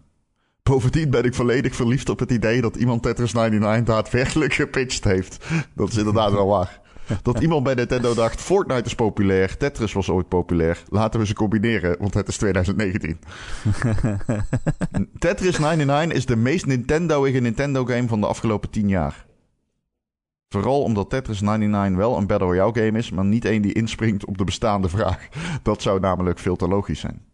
Bovendien 0.64 1.10
ben 1.10 1.24
ik 1.24 1.34
volledig 1.34 1.76
verliefd 1.76 2.10
op 2.10 2.20
het 2.20 2.32
idee 2.32 2.62
dat 2.62 2.76
iemand 2.76 3.04
Tetris 3.04 3.34
99 3.34 3.96
daadwerkelijk 3.96 4.54
gepitcht 4.54 5.04
heeft. 5.04 5.46
Dat 5.76 5.90
is 5.90 5.98
inderdaad 5.98 6.32
wel 6.32 6.48
waar. 6.48 6.81
Dat 7.24 7.40
iemand 7.40 7.64
bij 7.64 7.74
Nintendo 7.74 8.14
dacht, 8.14 8.42
Fortnite 8.42 8.86
is 8.86 8.96
populair, 8.96 9.58
Tetris 9.58 9.94
was 9.94 10.10
ooit 10.10 10.28
populair. 10.28 10.84
Laten 10.90 11.20
we 11.20 11.26
ze 11.26 11.34
combineren, 11.34 11.96
want 12.00 12.14
het 12.14 12.28
is 12.28 12.38
2019. 12.38 13.20
Tetris 15.20 15.60
99 15.60 16.18
is 16.18 16.26
de 16.26 16.36
meest 16.36 16.66
Nintendo-ige 16.66 17.40
Nintendo-game 17.40 18.08
van 18.08 18.22
de 18.22 18.28
afgelopen 18.28 18.70
10 18.70 18.88
jaar. 18.88 19.26
Vooral 20.50 20.82
omdat 20.82 21.10
Tetris 21.10 21.42
99 21.42 21.98
wel 21.98 22.18
een 22.18 22.28
Battle 22.28 22.48
Royale 22.48 22.74
game 22.74 22.98
is, 22.98 23.12
maar 23.12 23.26
niet 23.26 23.46
één 23.46 23.62
die 23.62 23.74
inspringt 23.74 24.26
op 24.26 24.38
de 24.38 24.44
bestaande 24.44 24.90
vraag. 24.90 25.28
Dat 25.64 25.82
zou 25.82 26.00
namelijk 26.00 26.40
veel 26.40 26.56
te 26.56 26.68
logisch 26.68 27.00
zijn. 27.00 27.26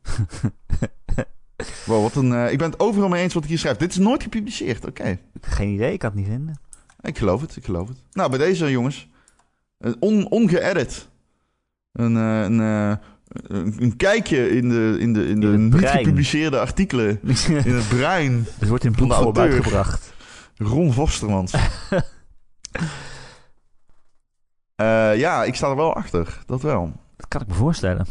wow, 1.85 2.01
wat 2.01 2.15
een, 2.15 2.33
eh, 2.33 2.51
ik 2.51 2.57
ben 2.57 2.69
het 2.69 2.79
overal 2.79 3.09
mee 3.09 3.23
eens 3.23 3.33
wat 3.33 3.43
ik 3.43 3.49
hier 3.49 3.57
schrijf. 3.57 3.77
Dit 3.77 3.91
is 3.91 3.97
nooit 3.97 4.23
gepubliceerd, 4.23 4.85
oké. 4.85 5.19
Geen 5.41 5.73
idee, 5.73 5.93
ik 5.93 5.99
kan 5.99 6.09
het 6.09 6.19
niet 6.19 6.27
vinden. 6.27 6.59
Ik 7.01 7.17
geloof 7.17 7.41
het, 7.41 7.55
ik 7.55 7.65
geloof 7.65 7.87
het. 7.87 7.97
Nou, 8.11 8.29
bij 8.29 8.39
deze 8.39 8.71
jongens. 8.71 9.09
Een 9.77 9.95
on, 9.99 10.29
ongeëdit. 10.29 11.09
Een, 11.91 12.17
eh, 12.17 12.41
een, 12.41 12.59
eh, 12.59 12.95
een, 13.27 13.75
een 13.81 13.95
kijkje 13.95 14.49
in 14.49 14.69
de, 14.69 14.97
in 14.99 15.13
de, 15.13 15.27
in 15.27 15.39
de 15.39 15.47
In 15.47 15.69
niet 15.69 15.87
gepubliceerde 15.87 16.59
artikelen. 16.59 17.19
In 17.63 17.75
het 17.75 17.87
brein. 17.87 18.45
Het 18.59 18.69
wordt 18.69 18.83
in 18.83 19.11
auteur. 19.11 19.43
uitgebracht. 19.43 20.13
Ron 20.55 20.93
Vostermans. 20.93 21.53
Eh, 24.75 25.17
ja, 25.17 25.43
ik 25.43 25.55
sta 25.55 25.69
er 25.69 25.75
wel 25.75 25.93
achter. 25.93 26.39
Dat 26.45 26.61
wel. 26.61 26.91
Dat 27.15 27.27
kan 27.27 27.41
ik 27.41 27.47
me 27.47 27.53
voorstellen. 27.53 28.05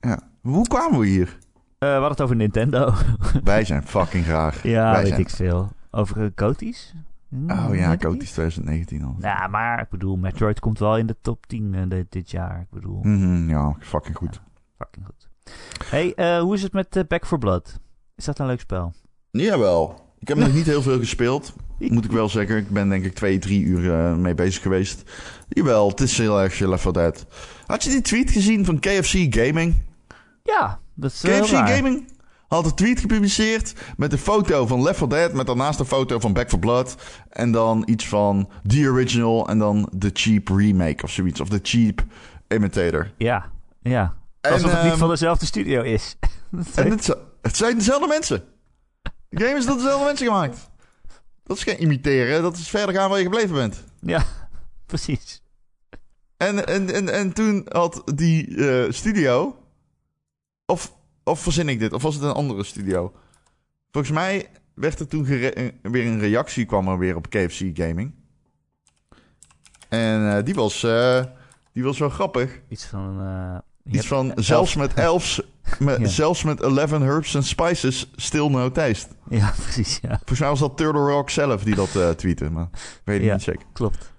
Ja. 0.00 0.20
Hoe 0.40 0.66
kwamen 0.66 1.00
we 1.00 1.06
hier? 1.06 1.38
We 1.78 1.86
hadden 1.86 2.10
het 2.10 2.20
over 2.20 2.36
Nintendo. 2.36 2.94
Wij 3.44 3.64
zijn 3.64 3.86
fucking 3.86 4.24
graag. 4.24 4.62
ja, 4.62 4.90
Wij 4.90 5.00
weet 5.00 5.08
zijn... 5.08 5.20
ik 5.20 5.30
veel. 5.30 5.72
Over 5.90 6.32
uh? 6.38 6.74
Hm, 7.28 7.50
Oh 7.50 7.74
ja, 7.74 7.96
Cotis 7.96 8.18
niet. 8.18 8.32
2019 8.32 9.04
al. 9.04 9.16
Ja, 9.20 9.46
maar 9.46 9.80
ik 9.80 9.88
bedoel, 9.88 10.16
Metroid 10.16 10.60
komt 10.60 10.78
wel 10.78 10.96
in 10.98 11.06
de 11.06 11.16
top 11.22 11.46
10 11.46 11.74
eh, 11.74 11.82
dit, 11.88 12.12
dit 12.12 12.30
jaar. 12.30 12.60
Ik 12.60 12.70
bedoel, 12.70 13.00
Mhm, 13.02 13.48
ja, 13.48 13.76
fucking 13.80 14.16
goed. 14.16 14.40
fucking 14.78 15.06
goed. 15.06 15.28
hey, 15.90 16.14
eh, 16.14 16.40
hoe 16.40 16.54
is 16.54 16.62
het 16.62 16.72
met 16.72 16.96
eh, 16.96 17.02
Back 17.08 17.26
4 17.26 17.38
Blood? 17.38 17.78
Is 18.16 18.24
dat 18.24 18.38
een 18.38 18.46
leuk 18.46 18.60
spel? 18.60 18.92
Jawel. 19.30 20.04
Ik 20.18 20.28
heb 20.28 20.36
nog 20.36 20.52
niet 20.58 20.66
heel 20.66 20.82
veel 20.82 20.98
gespeeld. 20.98 21.54
Moet 21.78 22.04
ik 22.04 22.10
wel 22.10 22.28
zeggen. 22.28 22.56
Ik 22.56 22.68
ben 22.68 22.88
denk 22.88 23.04
ik 23.04 23.14
twee, 23.14 23.38
drie 23.38 23.62
uur 23.64 24.16
mee 24.18 24.34
bezig 24.34 24.62
geweest. 24.62 25.10
Jawel, 25.48 25.88
het 25.88 26.00
is 26.00 26.18
heel 26.18 26.40
erg 26.42 26.58
Left 26.58 26.82
4 26.82 26.92
Dead. 26.92 27.26
Had 27.66 27.82
je 27.84 27.90
die 27.90 28.00
tweet 28.00 28.30
gezien 28.30 28.64
van 28.64 28.78
KFC 28.78 29.34
Gaming? 29.34 29.74
Ja, 30.42 30.80
dat 30.94 31.10
is 31.12 31.22
heel 31.22 31.42
KFC. 31.42 31.50
Gaming 31.68 32.12
had 32.48 32.64
een 32.64 32.74
tweet 32.74 33.00
gepubliceerd 33.00 33.74
met 33.96 34.12
een 34.12 34.18
foto 34.18 34.66
van 34.66 34.82
Left 34.82 34.98
4 34.98 35.08
Dead... 35.08 35.32
met 35.32 35.46
daarnaast 35.46 35.78
een 35.78 35.86
foto 35.86 36.18
van 36.18 36.32
Back 36.32 36.48
4 36.48 36.58
Blood... 36.58 36.94
en 37.30 37.52
dan 37.52 37.82
iets 37.86 38.08
van 38.08 38.48
The 38.66 38.88
Original 38.88 39.48
en 39.48 39.58
dan 39.58 39.88
The 39.98 40.10
Cheap 40.12 40.48
Remake 40.48 41.02
of 41.04 41.10
zoiets. 41.10 41.40
Of 41.40 41.48
The 41.48 41.60
Cheap 41.62 42.04
Imitator. 42.48 43.10
Ja, 43.16 43.50
ja. 43.80 44.14
En, 44.40 44.52
Alsof 44.52 44.70
het 44.70 44.82
niet 44.82 44.90
ehm, 44.90 44.98
van 45.00 45.08
dezelfde 45.08 45.46
studio 45.46 45.82
is. 45.82 46.16
En 46.74 46.90
het, 46.90 47.04
zi- 47.04 47.14
het 47.42 47.56
zijn 47.56 47.76
dezelfde 47.78 48.06
mensen. 48.06 48.44
De 49.28 49.44
game 49.44 49.58
is 49.58 49.66
door 49.66 49.76
dezelfde 49.76 50.04
mensen 50.04 50.26
gemaakt. 50.26 50.70
Dat 51.44 51.56
is 51.56 51.62
geen 51.62 51.82
imiteren, 51.82 52.42
dat 52.42 52.56
is 52.56 52.68
verder 52.68 52.94
gaan 52.94 53.08
waar 53.08 53.18
je 53.18 53.24
gebleven 53.24 53.54
bent. 53.54 53.84
ja, 54.00 54.24
precies. 54.86 55.42
En, 56.36 56.66
en, 56.66 56.94
en, 56.94 57.08
en 57.08 57.32
toen 57.32 57.66
had 57.68 58.02
die 58.14 58.56
eh, 58.56 58.92
studio. 58.92 59.56
Of, 60.66 60.92
of 61.28 61.40
verzin 61.40 61.68
ik 61.68 61.78
dit? 61.78 61.92
Of 61.92 62.02
was 62.02 62.14
het 62.14 62.24
een 62.24 62.32
andere 62.32 62.64
studio? 62.64 63.12
Volgens 63.90 64.14
mij 64.14 64.48
werd 64.74 65.00
er 65.00 65.06
toen 65.08 65.24
weer 65.24 66.06
een 66.06 66.18
reactie 66.20 66.64
kwam 66.64 66.88
er 66.88 66.98
weer 66.98 67.16
op 67.16 67.30
KFC 67.30 67.60
Gaming. 67.74 68.12
En 69.88 70.36
eh, 70.36 70.44
die, 70.44 70.54
was, 70.54 70.82
eh, 70.82 71.24
die 71.72 71.84
was 71.84 71.98
wel 71.98 72.08
grappig. 72.08 72.60
Iets 72.68 72.84
van... 72.84 73.20
eh, 73.20 73.56
Iets 73.84 73.94
hebt- 73.96 74.06
van 74.08 74.32
elf- 74.34 74.44
zelfs 74.44 74.74
met 74.76 74.94
elfs, 74.94 75.40
met, 75.78 75.98
Ja. 76.00 76.06
zelfs 76.06 76.42
met 76.42 76.60
11 76.60 76.90
herbs 76.90 77.36
and 77.36 77.44
spices, 77.46 78.10
still 78.16 78.48
no 78.48 78.72
taste. 78.72 79.08
Ja, 79.28 79.52
precies, 79.62 79.98
ja. 80.02 80.08
Volgens 80.16 80.38
mij 80.40 80.48
was 80.48 80.58
dat 80.60 80.76
Turtle 80.76 81.00
Rock 81.10 81.30
zelf 81.30 81.62
die 81.62 81.74
dat 81.74 82.18
tweette, 82.18 82.50
maar 82.50 82.68
weet 83.04 83.18
ik 83.20 83.24
Ja. 83.26 83.32
niet 83.32 83.42
zeker. 83.42 83.66
Klopt. 83.72 84.14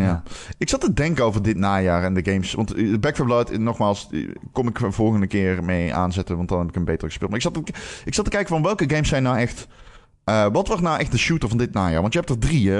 Ja. 0.00 0.22
Ik 0.58 0.68
zat 0.68 0.80
te 0.80 0.92
denken 0.92 1.24
over 1.24 1.42
dit 1.42 1.56
najaar 1.56 2.04
en 2.04 2.14
de 2.14 2.24
games. 2.30 2.54
Want 2.54 2.74
eh, 2.74 2.98
Back 2.98 3.16
4 3.16 3.24
Blood, 3.24 3.50
eh, 3.50 3.58
nogmaals, 3.58 4.08
eh, 4.10 4.28
kom 4.52 4.68
ik 4.68 4.80
een 4.80 4.92
volgende 4.92 5.26
keer 5.26 5.64
mee 5.64 5.94
aanzetten, 5.94 6.36
want 6.36 6.48
dan 6.48 6.58
heb 6.58 6.68
ik 6.68 6.76
een 6.76 6.84
beter 6.84 7.08
gespeeld. 7.08 7.30
Maar 7.30 7.38
ik 7.38 7.44
zat, 7.44 7.54
te- 7.66 7.72
ik 8.04 8.14
zat 8.14 8.24
te 8.24 8.30
kijken 8.30 8.48
van 8.48 8.62
welke 8.62 8.90
games 8.90 9.08
zijn 9.08 9.22
nou 9.22 9.38
echt... 9.38 9.66
wat 10.52 10.68
was 10.68 10.80
nou 10.80 10.98
echt 11.00 11.10
de 11.12 11.18
shooter 11.18 11.48
van 11.48 11.58
dit 11.58 11.72
najaar? 11.72 12.00
Want 12.00 12.12
je 12.12 12.18
hebt 12.18 12.30
er 12.30 12.38
drie, 12.38 12.70
hè? 12.70 12.76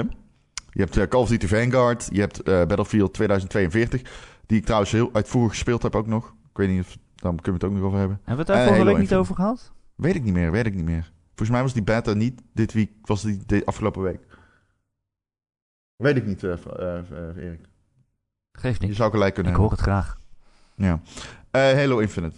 Je 0.69 0.87
hebt 0.89 1.07
Call 1.07 1.21
of 1.21 1.29
Duty 1.29 1.47
Vanguard, 1.47 2.07
je 2.11 2.19
hebt 2.19 2.43
Battlefield 2.43 3.13
2042, 3.13 4.01
die 4.45 4.57
ik 4.57 4.63
trouwens 4.65 4.91
heel 4.91 5.09
uitvoerig 5.13 5.51
gespeeld 5.51 5.83
heb 5.83 5.95
ook 5.95 6.07
nog. 6.07 6.25
Ik 6.27 6.57
weet 6.57 6.69
niet 6.69 6.79
of... 6.79 6.97
Daar 7.15 7.33
kunnen 7.41 7.61
we 7.61 7.65
het 7.67 7.75
ook 7.75 7.79
nog 7.79 7.87
over 7.87 7.99
hebben. 7.99 8.19
Hebben 8.23 8.45
we 8.45 8.51
het 8.51 8.61
daar 8.61 8.67
vorige 8.67 8.85
week 8.93 8.97
niet 9.01 9.13
over 9.13 9.35
gehad? 9.35 9.71
Weet 9.95 10.15
ik 10.15 10.23
niet 10.23 10.33
meer, 10.33 10.51
weet 10.51 10.65
ik 10.65 10.75
niet 10.75 10.85
meer. 10.85 11.11
Volgens 11.27 11.49
mij 11.49 11.61
was 11.61 11.73
die 11.73 11.83
beta 11.83 12.13
niet 12.13 12.41
dit 12.53 12.73
week, 12.73 12.91
was 13.01 13.21
die 13.21 13.41
de 13.45 13.61
afgelopen 13.65 14.01
week. 14.01 14.19
Weet 15.95 16.15
ik 16.17 16.25
niet, 16.25 16.43
eh, 16.43 16.51
eh, 16.51 16.97
eh, 16.97 17.35
Erik. 17.37 17.65
Geeft 18.51 18.81
Je 18.81 18.87
niet. 18.87 18.95
zou 18.95 19.11
gelijk 19.11 19.33
kunnen 19.33 19.51
Ik 19.51 19.57
hoor 19.57 19.71
het 19.71 19.79
graag. 19.79 20.17
Ja. 20.75 20.99
Halo 21.51 21.97
Infinite. 21.99 22.35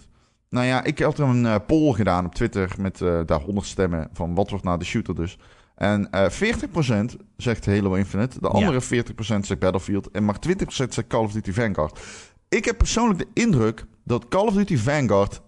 Nou 0.48 0.66
ja, 0.66 0.84
ik 0.84 0.98
had 0.98 1.18
er 1.18 1.24
een 1.28 1.64
poll 1.64 1.92
gedaan 1.94 2.24
op 2.26 2.34
Twitter 2.34 2.74
met 2.78 2.98
daar 2.98 3.40
100 3.40 3.66
stemmen 3.66 4.08
van 4.12 4.34
wat 4.34 4.50
wordt 4.50 4.64
nou 4.64 4.78
de 4.78 4.84
shooter 4.84 5.14
dus. 5.14 5.38
En 5.74 6.10
eh 6.10 6.30
40% 6.30 7.16
zegt 7.36 7.66
Halo 7.66 7.94
Infinite, 7.94 8.40
de 8.40 8.46
Ja. 8.46 8.52
andere 8.52 8.80
40% 8.80 9.46
zegt 9.46 9.60
Battlefield 9.60 10.10
en 10.10 10.24
maar 10.24 10.38
20% 10.38 10.94
zegt 10.94 11.06
Call 11.08 11.22
of 11.24 11.32
Duty 11.32 11.52
Vanguard. 11.52 12.00
Ik 12.48 12.64
heb 12.64 12.78
persoonlijk 12.78 13.18
de 13.18 13.40
indruk 13.42 13.84
dat 14.04 14.28
Call 14.28 14.46
of 14.46 14.54
Duty 14.54 14.76
Vanguard 14.76 15.40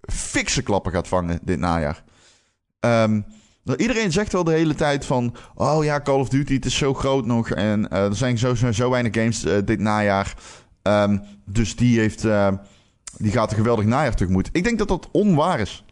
fikse 0.00 0.62
klappen 0.62 0.92
gaat 0.92 1.08
vangen 1.08 1.38
dit 1.42 1.58
najaar. 1.58 2.02
Ehm, 2.80 3.10
nou, 3.10 3.22
iedereen 3.76 4.12
zegt 4.12 4.32
wel 4.32 4.44
de 4.44 4.52
hele 4.52 4.74
tijd 4.74 5.04
van... 5.04 5.34
Oh 5.54 5.84
ja, 5.84 6.00
Call 6.00 6.20
of 6.20 6.28
Duty, 6.28 6.54
het 6.54 6.64
is 6.64 6.76
zo 6.76 6.94
groot 6.94 7.26
nog. 7.26 7.50
En 7.50 7.88
eh, 7.88 8.04
er 8.04 8.16
zijn 8.16 8.38
zo, 8.38 8.54
zo, 8.54 8.90
weinig 8.90 9.14
games 9.14 9.44
eh, 9.44 9.56
dit 9.64 9.78
najaar. 9.78 10.34
Ehm, 10.82 11.18
dus 11.44 11.76
die, 11.76 11.98
heeft, 11.98 12.24
eh, 12.24 12.48
die 13.16 13.32
gaat 13.32 13.50
een 13.50 13.56
geweldig 13.56 13.84
najaar 13.84 14.16
tegemoet. 14.16 14.48
Ik 14.52 14.64
denk 14.64 14.78
dat 14.78 14.88
dat 14.88 15.08
onwaar 15.12 15.60
is. 15.60 15.84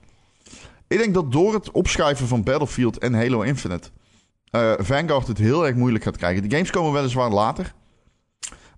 Ik 0.88 0.98
denk 0.98 1.14
dat 1.14 1.32
door 1.32 1.54
het 1.54 1.70
opschuiven 1.70 2.26
van 2.28 2.42
Battlefield 2.42 2.98
en 2.98 3.14
Halo 3.14 3.40
Infinite... 3.40 3.88
eh, 4.50 4.72
Vanguard 4.78 5.26
het 5.26 5.38
heel 5.38 5.66
erg 5.66 5.74
moeilijk 5.74 6.04
gaat 6.04 6.16
krijgen. 6.16 6.48
De 6.48 6.56
games 6.56 6.70
komen 6.70 6.92
weliswaar 6.92 7.30
later. 7.30 7.74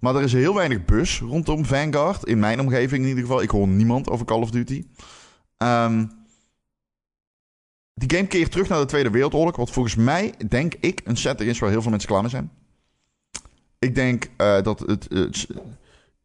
Maar 0.00 0.16
er 0.16 0.22
is 0.22 0.32
heel 0.32 0.54
weinig 0.54 0.84
bus 0.84 1.20
rondom 1.20 1.64
Vanguard. 1.64 2.24
In 2.24 2.38
mijn 2.38 2.60
omgeving 2.60 3.02
in 3.02 3.08
ieder 3.08 3.24
geval. 3.24 3.42
Ik 3.42 3.50
hoor 3.50 3.68
niemand 3.68 4.10
over 4.10 4.26
Call 4.26 4.40
of 4.40 4.50
Duty. 4.50 4.86
Ehm, 5.56 6.04
die 8.06 8.16
game 8.16 8.28
keert 8.28 8.50
terug 8.50 8.68
naar 8.68 8.80
de 8.80 8.86
Tweede 8.86 9.10
Wereldoorlog. 9.10 9.56
Wat 9.56 9.70
volgens 9.70 9.94
mij, 9.94 10.34
denk 10.48 10.74
ik, 10.80 11.00
een 11.04 11.16
setting 11.16 11.50
is 11.50 11.58
waar 11.58 11.70
heel 11.70 11.82
veel 11.82 11.90
mensen 11.90 12.08
klaar 12.08 12.20
mee 12.20 12.30
zijn. 12.30 12.50
Ik 13.78 13.94
denk 13.94 14.30
eh, 14.36 14.62
dat 14.62 14.78
het, 14.78 15.06
het 15.10 15.48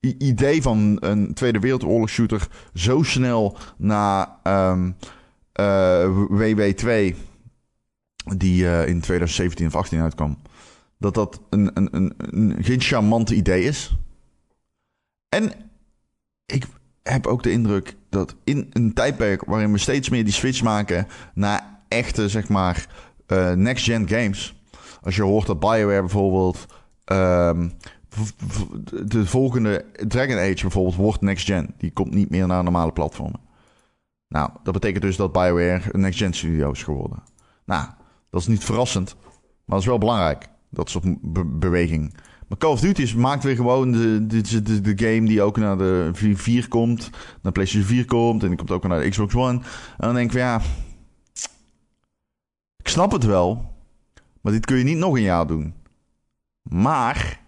idee 0.02 0.62
van 0.62 0.98
een 1.00 1.34
Tweede 1.34 1.60
Wereldoorlog 1.60 2.10
shooter 2.10 2.48
zo 2.74 3.04
snel 3.04 3.58
na 3.78 4.40
ehm, 4.44 4.92
eh, 5.52 6.28
WW2, 6.32 7.16
die 8.38 8.68
eh, 8.68 8.88
in 8.88 9.02
2017 9.02 9.68
of 9.68 9.76
18 9.76 10.02
uitkwam, 10.02 10.38
dat 11.00 11.14
dat 11.14 11.42
een, 11.50 11.72
een, 11.74 11.96
een, 11.96 12.14
een 12.18 12.64
geen 12.64 12.82
charmant 12.82 13.30
idee 13.30 13.64
is. 13.64 13.98
En 15.30 15.52
ik 16.46 16.66
heb 17.04 17.28
ook 17.28 17.44
de 17.44 17.52
indruk 17.52 17.96
dat 18.18 18.36
in 18.44 18.70
een 18.74 18.94
tijdperk 18.94 19.46
waarin 19.46 19.72
we 19.72 19.78
steeds 19.78 20.10
meer 20.10 20.24
die 20.24 20.34
switch 20.34 20.64
maken 20.64 21.08
naar 21.34 21.80
echte, 21.88 22.30
zeg 22.30 22.50
maar, 22.50 22.88
eh, 23.28 23.52
next-gen 23.52 24.08
games. 24.10 24.62
Als 25.02 25.16
je 25.16 25.22
hoort 25.24 25.48
dat 25.48 25.60
BioWare 25.60 26.00
bijvoorbeeld. 26.00 26.66
ehm, 27.06 27.70
de 29.06 29.26
volgende 29.26 29.86
Dragon 30.08 30.38
Age 30.38 30.62
bijvoorbeeld 30.62 30.96
wordt 30.96 31.22
next-gen. 31.22 31.74
Die 31.78 31.92
komt 31.92 32.14
niet 32.14 32.30
meer 32.30 32.48
naar 32.48 32.64
normale 32.64 32.92
platformen. 32.92 33.40
Nou, 34.28 34.50
dat 34.64 34.74
betekent 34.74 35.04
dus 35.04 35.16
dat 35.16 35.32
BioWare 35.32 35.82
een 35.92 36.00
next-gen 36.00 36.34
studio 36.34 36.72
is 36.72 36.84
geworden. 36.84 37.24
Nou, 37.66 37.88
dat 38.30 38.42
is 38.42 38.48
niet 38.48 38.64
verrassend. 38.64 39.16
Maar 39.22 39.76
dat 39.76 39.80
is 39.80 39.86
wel 39.86 39.98
belangrijk. 39.98 40.48
Dat 40.70 40.90
soort 40.90 41.04
be- 41.22 41.46
beweging. 41.46 42.18
Maar 42.48 42.58
Call 42.58 42.72
of 42.72 42.80
Duty 42.80 43.02
is- 43.02 43.14
maakt 43.14 43.44
weer 43.44 43.56
gewoon 43.56 43.92
de, 43.92 44.26
de, 44.28 44.62
de, 44.62 44.82
de 44.82 45.06
game 45.08 45.28
die 45.28 45.42
ook 45.42 45.58
naar 45.58 45.78
de 45.78 46.10
4 46.14 46.68
komt. 46.68 47.10
Naar 47.42 47.52
PlayStation 47.52 47.88
4 47.90 48.06
komt. 48.06 48.42
En 48.42 48.48
die 48.48 48.58
komt 48.58 48.72
ook 48.72 48.88
naar 48.88 49.02
de 49.02 49.10
Xbox 49.10 49.36
One. 49.36 49.58
En 49.58 49.64
dan 49.98 50.14
denk 50.14 50.26
ik 50.26 50.32
van 50.32 50.42
ja... 50.42 50.62
Ik 52.78 52.88
snap 52.88 53.12
het 53.12 53.24
wel. 53.24 53.74
Maar 54.42 54.52
dit 54.54 54.66
kun 54.66 54.78
je 54.78 54.84
niet 54.84 54.98
nog 54.98 55.14
een 55.16 55.22
jaar 55.22 55.48
doen. 55.48 55.74
Maar... 56.62 57.46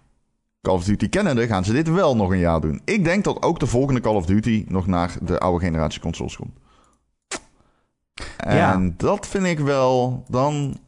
Call 0.62 0.74
of 0.74 0.84
Duty 0.84 1.08
kennende 1.08 1.46
gaan 1.46 1.64
ze 1.64 1.72
dit 1.72 1.88
wel 1.88 2.16
nog 2.16 2.30
een 2.30 2.38
jaar 2.38 2.60
doen. 2.60 2.80
Ik 2.84 3.04
denk 3.04 3.24
dat 3.24 3.42
ook 3.42 3.58
de 3.60 3.66
volgende 3.66 4.00
Call 4.00 4.14
of 4.14 4.26
Duty 4.26 4.64
nog 4.68 4.86
naar 4.86 5.16
de 5.22 5.38
oude 5.38 5.64
generatie 5.64 6.00
consoles 6.00 6.36
komt. 6.36 6.58
En 8.36 8.56
Ja. 8.56 8.90
dat 8.96 9.26
vind 9.26 9.44
ik 9.44 9.58
wel 9.58 10.24
dan... 10.28 10.78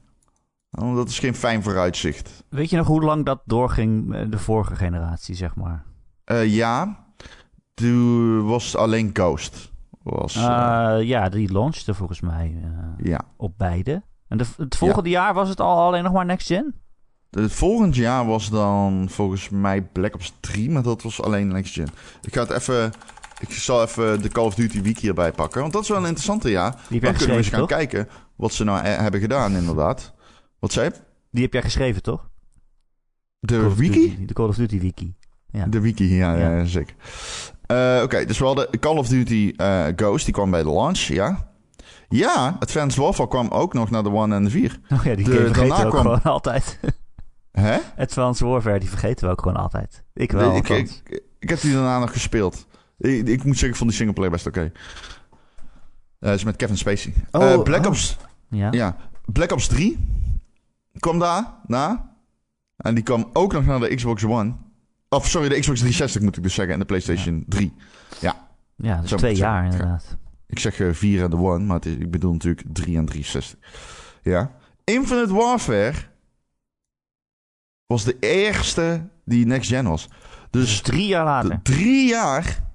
Dat 0.72 1.08
is 1.08 1.18
geen 1.18 1.34
fijn 1.34 1.62
vooruitzicht. 1.62 2.44
Weet 2.48 2.70
je 2.70 2.76
nog 2.76 2.86
hoe 2.86 3.02
lang 3.02 3.24
dat 3.24 3.42
doorging, 3.44 4.14
eh, 4.14 4.20
de 4.30 4.38
vorige 4.38 4.74
generatie, 4.76 5.34
zeg 5.34 5.54
maar? 5.54 5.84
Eh, 6.24 6.54
ja, 6.54 7.04
toen 7.74 8.44
was 8.46 8.76
alleen 8.76 9.10
Ghost. 9.12 9.70
Was, 10.02 10.34
eh, 10.36 10.96
Eh, 10.98 11.02
ja, 11.08 11.28
die 11.28 11.52
launchte 11.52 11.94
volgens 11.94 12.20
mij 12.20 12.56
ja. 12.96 13.20
op 13.36 13.58
beide. 13.58 14.02
En 14.28 14.38
de, 14.38 14.44
het 14.56 14.76
volgende 14.76 15.08
jaar 15.08 15.34
was 15.34 15.48
het 15.48 15.60
al 15.60 15.78
alleen 15.86 16.02
nog 16.02 16.12
maar 16.12 16.24
next 16.26 16.46
gen? 16.46 16.74
Het 17.30 17.52
volgend 17.52 17.96
jaar 17.96 18.26
was 18.26 18.50
dan 18.50 19.06
volgens 19.10 19.48
mij 19.48 19.82
Black 19.82 20.14
Ops 20.14 20.34
3, 20.40 20.70
maar 20.70 20.82
dat 20.82 21.02
was 21.02 21.22
alleen 21.22 21.48
Next 21.48 21.74
Gen. 21.74 21.88
Ik 22.22 22.34
ga 22.34 22.40
het 22.40 22.50
even... 22.50 22.92
Ik 23.40 23.50
zal 23.52 23.82
even 23.82 24.22
de 24.22 24.28
Call 24.28 24.44
of 24.44 24.54
Duty 24.54 24.82
Week 24.82 24.98
hierbij 24.98 25.32
pakken. 25.32 25.60
Want 25.60 25.72
dat 25.72 25.82
is 25.82 25.88
wel 25.88 25.98
een 25.98 26.04
interessante 26.04 26.50
jaar. 26.50 26.76
Die 26.88 27.00
Dan 27.00 27.12
kunnen 27.12 27.30
we 27.30 27.36
eens 27.36 27.48
gaan 27.48 27.58
toch? 27.58 27.68
kijken 27.68 28.08
wat 28.36 28.52
ze 28.52 28.64
nou 28.64 28.80
hebben 28.86 29.20
gedaan, 29.20 29.52
inderdaad. 29.56 30.12
Wat 30.62 30.72
zei 30.72 30.88
je? 30.88 30.94
Die 31.30 31.42
heb 31.42 31.52
jij 31.52 31.62
geschreven, 31.62 32.02
toch? 32.02 32.30
De 33.38 33.74
wiki? 33.74 34.08
Duty, 34.10 34.24
de 34.24 34.32
Call 34.34 34.46
of 34.48 34.56
Duty 34.56 34.80
wiki. 34.80 35.14
Ja. 35.50 35.66
De 35.66 35.80
wiki, 35.80 36.14
ja, 36.14 36.34
ja. 36.36 36.50
Ja. 36.56 36.64
zeker. 36.64 36.94
Eh, 37.66 38.00
Oké, 38.02 38.24
dus 38.24 38.38
we 38.38 38.44
hadden 38.44 38.78
Call 38.80 38.96
of 38.96 39.08
Duty 39.08 39.52
eh, 39.56 39.84
Ghost, 39.96 40.24
die 40.24 40.34
kwam 40.34 40.50
bij 40.50 40.62
de 40.62 40.70
launch, 40.72 40.98
ja. 40.98 41.50
Ja, 42.08 42.56
Advanced 42.60 42.96
Warfare 43.00 43.28
kwam 43.28 43.48
ook 43.48 43.72
nog 43.72 43.90
naar 43.90 44.02
de 44.02 44.10
One 44.10 44.34
en 44.34 44.44
de 44.44 44.50
4. 44.50 44.80
Oh 44.92 45.04
ja, 45.04 45.14
die 45.14 45.24
De- 45.24 45.30
vergeten 45.32 45.76
we 45.76 45.84
ook 45.84 45.90
kwam- 45.90 46.02
gewoon 46.02 46.22
altijd. 46.36 46.78
Hè? 47.52 47.78
Advanced 47.96 48.48
Warfare, 48.48 48.78
die 48.78 48.88
vergeten 48.88 49.26
we 49.26 49.32
ook 49.32 49.40
gewoon 49.42 49.56
altijd. 49.56 50.02
Ik 50.14 50.32
wel, 50.32 50.56
ik, 50.56 50.70
althans. 50.70 51.02
ik, 51.04 51.22
ik 51.38 51.48
heb 51.48 51.60
die 51.60 51.72
daarna 51.72 51.98
nog 51.98 52.12
gespeeld. 52.12 52.66
Ik, 52.98 53.28
ik 53.28 53.44
moet 53.44 53.52
zeggen, 53.52 53.68
ik 53.68 53.76
vond 53.76 53.88
die 53.88 53.98
singleplayer 53.98 54.32
best 54.32 54.46
oké. 54.46 54.72
Eh 56.18 56.32
is 56.32 56.44
met 56.44 56.56
Kevin 56.56 56.76
Spacey. 56.76 57.12
Oh, 57.30 57.62
Black 57.62 57.80
oh. 57.84 57.86
Ops, 57.86 58.16
ja? 58.50 58.68
ja, 58.72 58.96
Black 59.26 59.52
Ops 59.52 59.66
3 59.66 59.98
kwam 60.98 61.18
daar 61.18 61.54
na. 61.66 62.10
En 62.76 62.94
die 62.94 63.04
kwam 63.04 63.30
ook 63.32 63.52
nog 63.52 63.64
naar 63.66 63.80
de 63.80 63.94
Xbox 63.94 64.24
One. 64.24 64.54
Of 65.08 65.28
sorry, 65.28 65.48
de 65.48 65.58
Xbox 65.60 65.78
360 65.78 66.22
moet 66.22 66.36
ik 66.36 66.42
dus 66.42 66.54
zeggen. 66.54 66.74
En 66.74 66.80
de 66.80 66.86
PlayStation 66.86 67.44
3. 67.48 67.72
ja, 68.20 69.00
dus 69.00 69.10
Zo 69.10 69.16
twee 69.16 69.34
jaar 69.36 69.62
zeggen. 69.62 69.80
inderdaad. 69.80 70.16
Ik 70.46 70.58
zeg 70.58 70.80
eh, 70.80 70.92
4 70.92 71.22
en 71.22 71.30
de 71.30 71.36
One, 71.36 71.64
maar 71.64 71.76
het 71.76 71.86
is, 71.86 71.94
ik 71.94 72.10
bedoel 72.10 72.32
natuurlijk 72.32 72.62
3 72.72 72.96
en 72.96 73.04
360. 73.06 73.58
Ja. 74.22 74.52
Infinite 74.84 75.34
Warfare 75.34 75.94
was 77.86 78.04
de 78.04 78.16
eerste 78.20 79.08
die 79.24 79.46
next 79.46 79.68
gen 79.70 79.88
was. 79.88 80.08
Dus 80.50 80.66
Dus 80.66 80.80
drie 80.80 81.06
jaar 81.06 81.24
later. 81.24 81.60
drie 81.62 82.08
jaar 82.08 82.70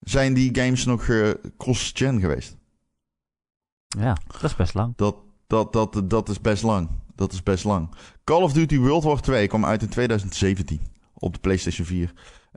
zijn 0.00 0.34
die 0.34 0.54
games 0.60 0.84
nog 0.84 1.08
eh, 1.08 1.30
cross-gen 1.58 2.20
geweest. 2.20 2.56
Ja, 3.86 4.16
dat 4.26 4.42
is 4.42 4.56
best 4.56 4.74
lang. 4.74 4.92
Dat, 4.96 5.16
dat, 5.46 5.72
dat, 5.72 6.10
dat 6.10 6.28
is 6.28 6.40
best 6.40 6.62
lang. 6.62 6.88
Dat 7.14 7.32
is 7.32 7.42
best 7.42 7.64
lang. 7.64 7.94
Call 8.24 8.42
of 8.42 8.52
Duty 8.52 8.78
World 8.78 9.04
War 9.04 9.20
2 9.20 9.46
kwam 9.46 9.64
uit 9.64 9.82
in 9.82 9.88
2017 9.88 10.80
op 11.14 11.32
de 11.34 11.40
PlayStation 11.40 11.86
4. 11.86 12.12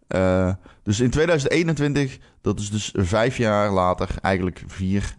Eh, 0.07 0.53
dus 0.83 0.99
in 0.99 1.09
2021, 1.09 2.19
dat 2.41 2.59
is 2.59 2.69
dus 2.71 2.93
vijf 2.95 3.37
jaar 3.37 3.71
later, 3.71 4.09
eigenlijk 4.21 4.63
vier, 4.67 5.15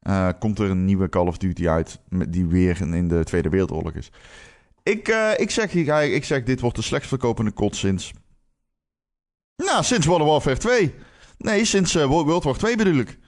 eh, 0.00 0.28
komt 0.38 0.58
er 0.58 0.70
een 0.70 0.84
nieuwe 0.84 1.08
Call 1.08 1.26
of 1.26 1.38
Duty 1.38 1.68
uit. 1.68 2.00
Die 2.28 2.46
weer 2.46 2.80
in- 2.94 3.08
de 3.08 3.24
Tweede 3.24 3.48
Wereldoorlog 3.48 3.92
is. 3.92 4.10
Ik, 4.82 5.08
eh, 5.08 5.30
ik, 5.36 5.50
zeg, 5.50 5.74
ik, 5.74 5.88
ik 6.12 6.24
zeg, 6.24 6.42
dit 6.42 6.60
wordt 6.60 6.76
de 6.76 6.82
slechtst 6.82 7.08
verkopende 7.08 7.50
kot 7.50 7.76
sinds. 7.76 8.12
Nou, 9.56 9.84
sinds 9.84 10.06
World 10.06 10.26
Warfare 10.28 10.56
2. 10.56 10.94
Nee, 11.38 11.64
sinds 11.64 11.94
World 11.94 12.44
War 12.44 12.56
2 12.56 12.76
bedoel 12.76 12.98
ik. 12.98 13.18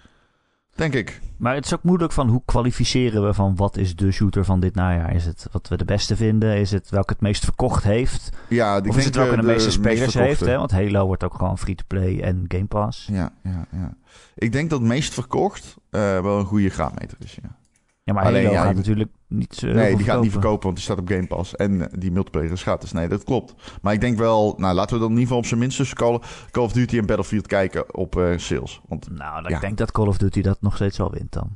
Denk 0.74 0.94
ik. 0.94 1.20
Maar 1.36 1.54
het 1.54 1.64
is 1.64 1.74
ook 1.74 1.82
moeilijk 1.82 2.12
van 2.12 2.28
hoe 2.28 2.42
kwalificeren 2.44 3.26
we 3.26 3.34
van 3.34 3.56
wat 3.56 3.76
is 3.76 3.96
de 3.96 4.10
shooter 4.10 4.44
van 4.44 4.60
dit 4.60 4.74
najaar? 4.74 5.14
Is 5.14 5.24
het 5.24 5.46
wat 5.52 5.68
we 5.68 5.76
de 5.76 5.84
beste 5.84 6.16
vinden? 6.16 6.56
Is 6.56 6.70
het 6.70 6.90
welke 6.90 7.12
het 7.12 7.22
meest 7.22 7.44
verkocht 7.44 7.84
heeft? 7.84 8.30
Ja, 8.48 8.76
ik 8.76 8.88
of 8.88 8.96
is 8.96 9.04
het 9.04 9.14
welke 9.14 9.34
eh, 9.34 9.40
de, 9.40 9.46
meeste 9.46 9.70
spelers 9.70 10.00
meest 10.00 10.14
heeft? 10.14 10.40
Hè? 10.40 10.56
Want 10.56 10.70
Halo 10.70 11.06
wordt 11.06 11.24
ook 11.24 11.34
gewoon 11.34 11.58
free-to-play 11.58 12.20
en 12.20 12.44
Game 12.48 12.66
Pass. 12.66 13.06
Ja, 13.12 13.32
ja, 13.42 13.66
ja. 13.72 13.94
Ik 14.34 14.52
denk 14.52 14.70
dat 14.70 14.80
meest 14.80 15.14
verkocht 15.14 15.76
eh, 15.90 16.00
wel 16.00 16.38
een 16.38 16.44
goede 16.44 16.70
graadmeter 16.70 17.16
is. 17.20 17.38
Ja. 17.42 17.58
Ja, 18.02 18.12
maar 18.12 18.24
Alleen, 18.24 18.44
Halo 18.44 18.56
ja, 18.56 18.64
gaat 18.64 18.74
natuurlijk 18.74 19.10
niet 19.30 19.54
zo 19.54 19.66
nee, 19.66 19.96
die 19.96 20.04
gaat 20.04 20.22
niet 20.22 20.32
verkopen, 20.32 20.62
want 20.62 20.74
die 20.74 20.84
staat 20.84 20.98
op 20.98 21.08
Game 21.08 21.26
Pass. 21.26 21.56
En 21.56 21.80
eh, 21.90 21.98
die 22.00 22.10
multiplayer 22.12 22.52
is 22.52 22.62
gratis. 22.62 22.92
Nee, 22.92 23.08
dat 23.08 23.24
klopt. 23.24 23.54
Maar 23.82 23.92
ik 23.92 24.00
denk 24.00 24.18
wel, 24.18 24.54
nou 24.58 24.74
laten 24.74 24.94
we 24.94 25.00
dan 25.00 25.10
in 25.10 25.18
ieder 25.18 25.22
geval 25.26 25.38
op 25.38 25.46
zijn 25.46 25.60
minst 25.60 25.76
tussen 25.76 25.96
Call, 25.96 26.20
Call 26.50 26.64
of 26.64 26.72
Duty 26.72 26.98
en 26.98 27.06
Battlefield 27.06 27.46
kijken 27.46 27.94
op 27.94 28.16
eh, 28.16 28.38
sales. 28.38 28.80
Want 28.88 29.10
Nou, 29.10 29.48
Ja. 29.48 29.54
ik 29.54 29.60
denk 29.60 29.78
dat 29.78 29.92
Call 29.92 30.06
of 30.06 30.18
Duty 30.18 30.40
dat 30.42 30.58
nog 30.62 30.74
steeds 30.74 30.98
wel 30.98 31.10
wint 31.10 31.32
dan. 31.32 31.50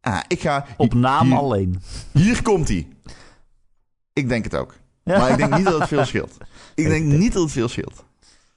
ah, 0.00 0.20
ik 0.28 0.40
ga. 0.40 0.66
Op 0.76 0.94
naam 0.94 1.26
hier, 1.26 1.36
alleen. 1.36 1.82
Hier 2.12 2.42
komt 2.42 2.68
hij. 2.68 2.88
Ik 4.12 4.28
denk 4.28 4.44
het 4.44 4.56
ook. 4.56 4.74
Maar 5.04 5.30
ik 5.30 5.36
denk 5.36 5.56
niet 5.56 5.64
dat 5.64 5.78
het 5.78 5.88
veel 5.88 6.04
scheelt. 6.12 6.36
Ik 6.74 6.86
denk 6.88 7.04
niet 7.04 7.32
dat 7.32 7.42
het 7.42 7.52
veel 7.52 7.68
scheelt. 7.68 8.04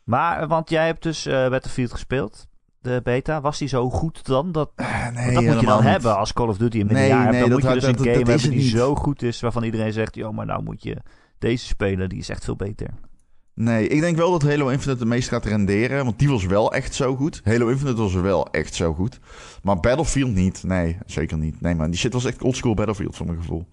Maar, 0.03 0.47
want 0.47 0.69
jij 0.69 0.85
hebt 0.85 1.03
dus 1.03 1.25
eh 1.25 1.49
Battlefield 1.49 1.91
gespeeld, 1.91 2.47
de 2.83 3.01
beta. 3.03 3.41
Was 3.41 3.57
die 3.57 3.67
zo 3.67 3.89
goed 3.89 4.25
dan? 4.25 4.51
Dat, 4.51 4.71
Eh, 4.75 5.07
nee, 5.09 5.33
dat 5.33 5.43
moet 5.43 5.59
je 5.59 5.65
dan 5.65 5.77
niet. 5.81 5.89
hebben 5.91 6.17
als 6.17 6.33
Call 6.33 6.47
of 6.47 6.57
Duty 6.57 6.77
in 6.77 6.85
Nee, 6.85 7.01
een 7.01 7.07
jaar 7.07 7.19
hebt. 7.19 7.31
nee, 7.31 7.39
Dan 7.41 7.49
dat 7.49 7.59
moet 7.59 7.67
je 7.67 7.73
had- 7.73 7.79
dus 7.79 7.89
een 7.89 7.97
game 8.13 8.23
dat 8.23 8.27
hebben 8.39 8.49
die 8.49 8.59
niet. 8.59 8.69
zo 8.71 8.95
goed 8.95 9.21
is, 9.21 9.39
waarvan 9.41 9.63
iedereen 9.63 9.93
zegt, 9.93 10.15
joh, 10.15 10.33
maar 10.33 10.45
nou 10.45 10.63
moet 10.63 10.83
je 10.83 10.97
deze 11.39 11.65
spelen, 11.65 12.09
die 12.09 12.19
is 12.19 12.29
echt 12.29 12.43
veel 12.43 12.55
beter. 12.55 12.87
Nee, 13.55 13.87
ik 13.87 13.99
denk 13.99 14.17
wel 14.17 14.31
dat 14.31 14.41
Halo 14.43 14.67
Infinite 14.67 14.99
het 14.99 15.07
meest 15.09 15.29
gaat 15.29 15.45
renderen. 15.45 16.05
Want 16.05 16.19
die 16.19 16.29
was 16.29 16.45
wel 16.45 16.73
echt 16.73 16.95
zo 16.95 17.15
goed. 17.15 17.41
Halo 17.43 17.67
Infinite 17.67 18.01
was 18.01 18.13
wel 18.13 18.47
echt 18.51 18.73
zo 18.73 18.93
goed. 18.93 19.19
Maar 19.63 19.79
Battlefield 19.79 20.33
niet. 20.33 20.63
Nee, 20.63 20.97
zeker 21.05 21.37
niet. 21.37 21.61
Nee 21.61 21.75
man, 21.75 21.89
die 21.89 21.99
shit 21.99 22.13
was 22.13 22.25
echt 22.25 22.41
oldschool 22.43 22.73
Battlefield 22.73 23.15
voor 23.15 23.25
mijn 23.25 23.37
gevoel. 23.37 23.65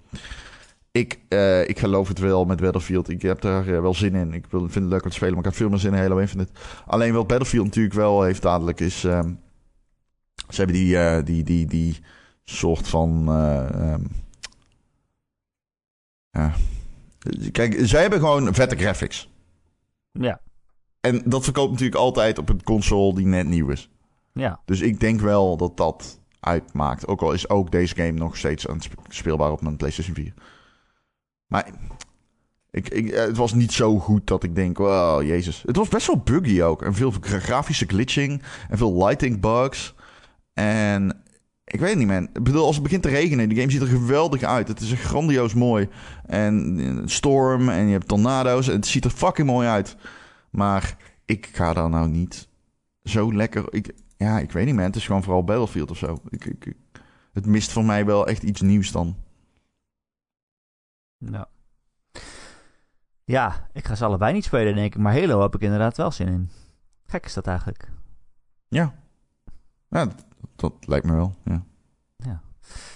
Ik, 0.93 1.21
eh, 1.29 1.69
ik 1.69 1.79
geloof 1.79 2.09
het 2.09 2.19
wel 2.19 2.45
met 2.45 2.61
Battlefield. 2.61 3.09
Ik 3.09 3.23
heb 3.23 3.41
daar 3.41 3.69
eh, 3.69 3.81
wel 3.81 3.95
zin 3.95 4.15
in. 4.15 4.33
Ik 4.33 4.47
wil, 4.47 4.61
vind 4.61 4.75
het 4.75 4.85
leuk 4.93 5.03
om 5.05 5.09
te 5.11 5.15
spelen, 5.17 5.35
maar 5.35 5.45
ik 5.45 5.49
heb 5.51 5.59
veel 5.59 5.69
meer 5.69 5.79
zin 5.79 5.93
in 5.95 5.99
Halo 6.01 6.17
Infinite. 6.19 6.53
Alleen 6.87 7.13
wat 7.13 7.27
Battlefield 7.27 7.65
natuurlijk 7.65 7.95
wel 7.95 8.23
heeft 8.23 8.43
dadelijk 8.43 8.81
is... 8.81 9.05
ehm, 9.05 9.33
ze 10.49 10.57
hebben 10.57 10.77
die, 10.77 10.99
eh, 10.99 11.25
die, 11.25 11.43
die, 11.43 11.67
die 11.67 11.99
soort 12.45 12.89
van... 12.89 13.29
eh, 13.29 13.93
ehm, 13.93 14.03
ja. 16.31 16.55
Kijk, 17.53 17.77
zij 17.83 18.01
hebben 18.01 18.19
gewoon 18.19 18.55
vette 18.55 18.77
graphics. 18.77 19.31
Ja, 20.13 20.41
En 21.01 21.23
dat 21.25 21.45
verkoopt 21.45 21.71
natuurlijk 21.71 22.01
altijd 22.01 22.39
op 22.39 22.49
een 22.49 22.63
console 22.63 23.15
die 23.15 23.27
net 23.27 23.47
nieuw 23.47 23.69
is. 23.69 23.91
ja. 24.33 24.61
Dus 24.65 24.81
ik 24.81 25.01
denk 25.01 25.21
wel 25.21 25.57
dat 25.57 25.77
dat 25.77 26.21
uitmaakt. 26.41 27.07
Ook 27.07 27.23
al 27.23 27.33
is 27.33 27.49
ook 27.49 27.71
deze 27.71 27.95
game 27.95 28.11
nog 28.13 28.37
steeds 28.37 28.67
speelbaar 29.09 29.53
op 29.53 29.61
mijn 29.61 29.77
PlayStation 29.77 30.15
4. 30.15 30.35
Maar 31.51 31.71
ik, 32.71 32.89
ik, 32.89 33.09
eh, 33.11 33.21
het 33.27 33.37
was 33.37 33.53
niet 33.55 33.73
zo 33.73 33.99
goed 33.99 34.27
dat 34.27 34.43
ik 34.43 34.55
denk, 34.55 34.79
wow, 34.79 35.23
jezus. 35.23 35.63
Het 35.67 35.77
was 35.77 35.89
best 35.89 36.07
wel 36.07 36.19
buggy 36.19 36.63
ook. 36.63 36.83
En 36.83 36.95
veel 36.95 37.11
gra- 37.21 37.39
grafische 37.39 37.87
glitching. 37.87 38.43
En 38.69 38.79
veel 38.79 39.05
lighting 39.07 39.41
bugs. 39.41 39.95
En 40.55 41.23
ik 41.65 41.81
weet 41.81 41.97
niet, 41.97 42.07
man. 42.07 42.23
Ik 42.33 42.43
bedoel, 42.43 42.65
als 42.65 42.75
het 42.75 42.83
begint 42.85 43.03
te 43.03 43.09
regenen, 43.09 43.49
die 43.49 43.59
game 43.59 43.71
ziet 43.71 43.81
er 43.81 43.87
geweldig 43.87 44.43
uit. 44.43 44.69
Het 44.69 44.81
is 44.81 44.93
echt 44.93 45.03
grandioos 45.03 45.55
mooi. 45.55 45.89
En 46.27 46.79
eh, 46.81 47.03
storm 47.07 47.69
en 47.69 47.87
je 47.87 47.93
hebt 47.93 48.09
tornado's. 48.09 48.69
En 48.69 48.75
het 48.75 48.87
ziet 48.87 49.05
er 49.05 49.11
fucking 49.11 49.47
mooi 49.49 49.69
uit. 49.69 49.97
Maar 50.51 50.97
ik 51.25 51.49
ga 51.53 51.73
daar 51.73 51.89
nou 51.91 52.09
niet 52.09 52.49
zo 53.05 53.35
lekker... 53.35 53.65
Ik, 53.69 53.93
ja, 54.17 54.39
ik 54.39 54.53
weet 54.53 54.67
niet, 54.67 54.75
man. 54.75 54.85
Het 54.85 54.97
is 54.97 55.07
gewoon 55.07 55.23
vooral 55.23 55.45
Battlefield 55.45 55.91
of 55.91 55.97
zo. 55.99 56.21
Ik, 56.29 56.45
ik- 56.45 56.75
het 57.33 57.47
mist 57.47 57.73
voor 57.73 57.85
mij 57.85 58.05
wel 58.05 58.27
echt 58.27 58.43
iets 58.43 58.61
nieuws 58.61 58.93
dan. 58.93 59.17
Ja. 61.21 61.49
Ja, 63.25 63.69
ik 63.73 63.87
ga 63.87 63.95
ze 63.95 64.05
allebei 64.05 64.33
niet 64.33 64.45
spelen, 64.45 64.75
denk 64.75 64.95
ik. 64.95 65.01
Maar 65.01 65.13
Halo 65.21 65.41
heb 65.43 65.55
ik 65.55 65.61
inderdaad 65.61 65.97
wel 65.97 66.11
zin 66.11 66.29
in. 66.29 66.51
Gek 67.07 67.25
is 67.25 67.35
dat 67.35 67.47
eigenlijk. 67.47 67.91
Ja. 68.69 68.95
Ja, 69.89 70.05
dat, 70.05 70.25
dat 70.57 70.73
lijkt 70.87 71.07
me 71.07 71.15
wel. 71.15 71.35
Ja. 71.45 71.63
Ja. 72.17 72.41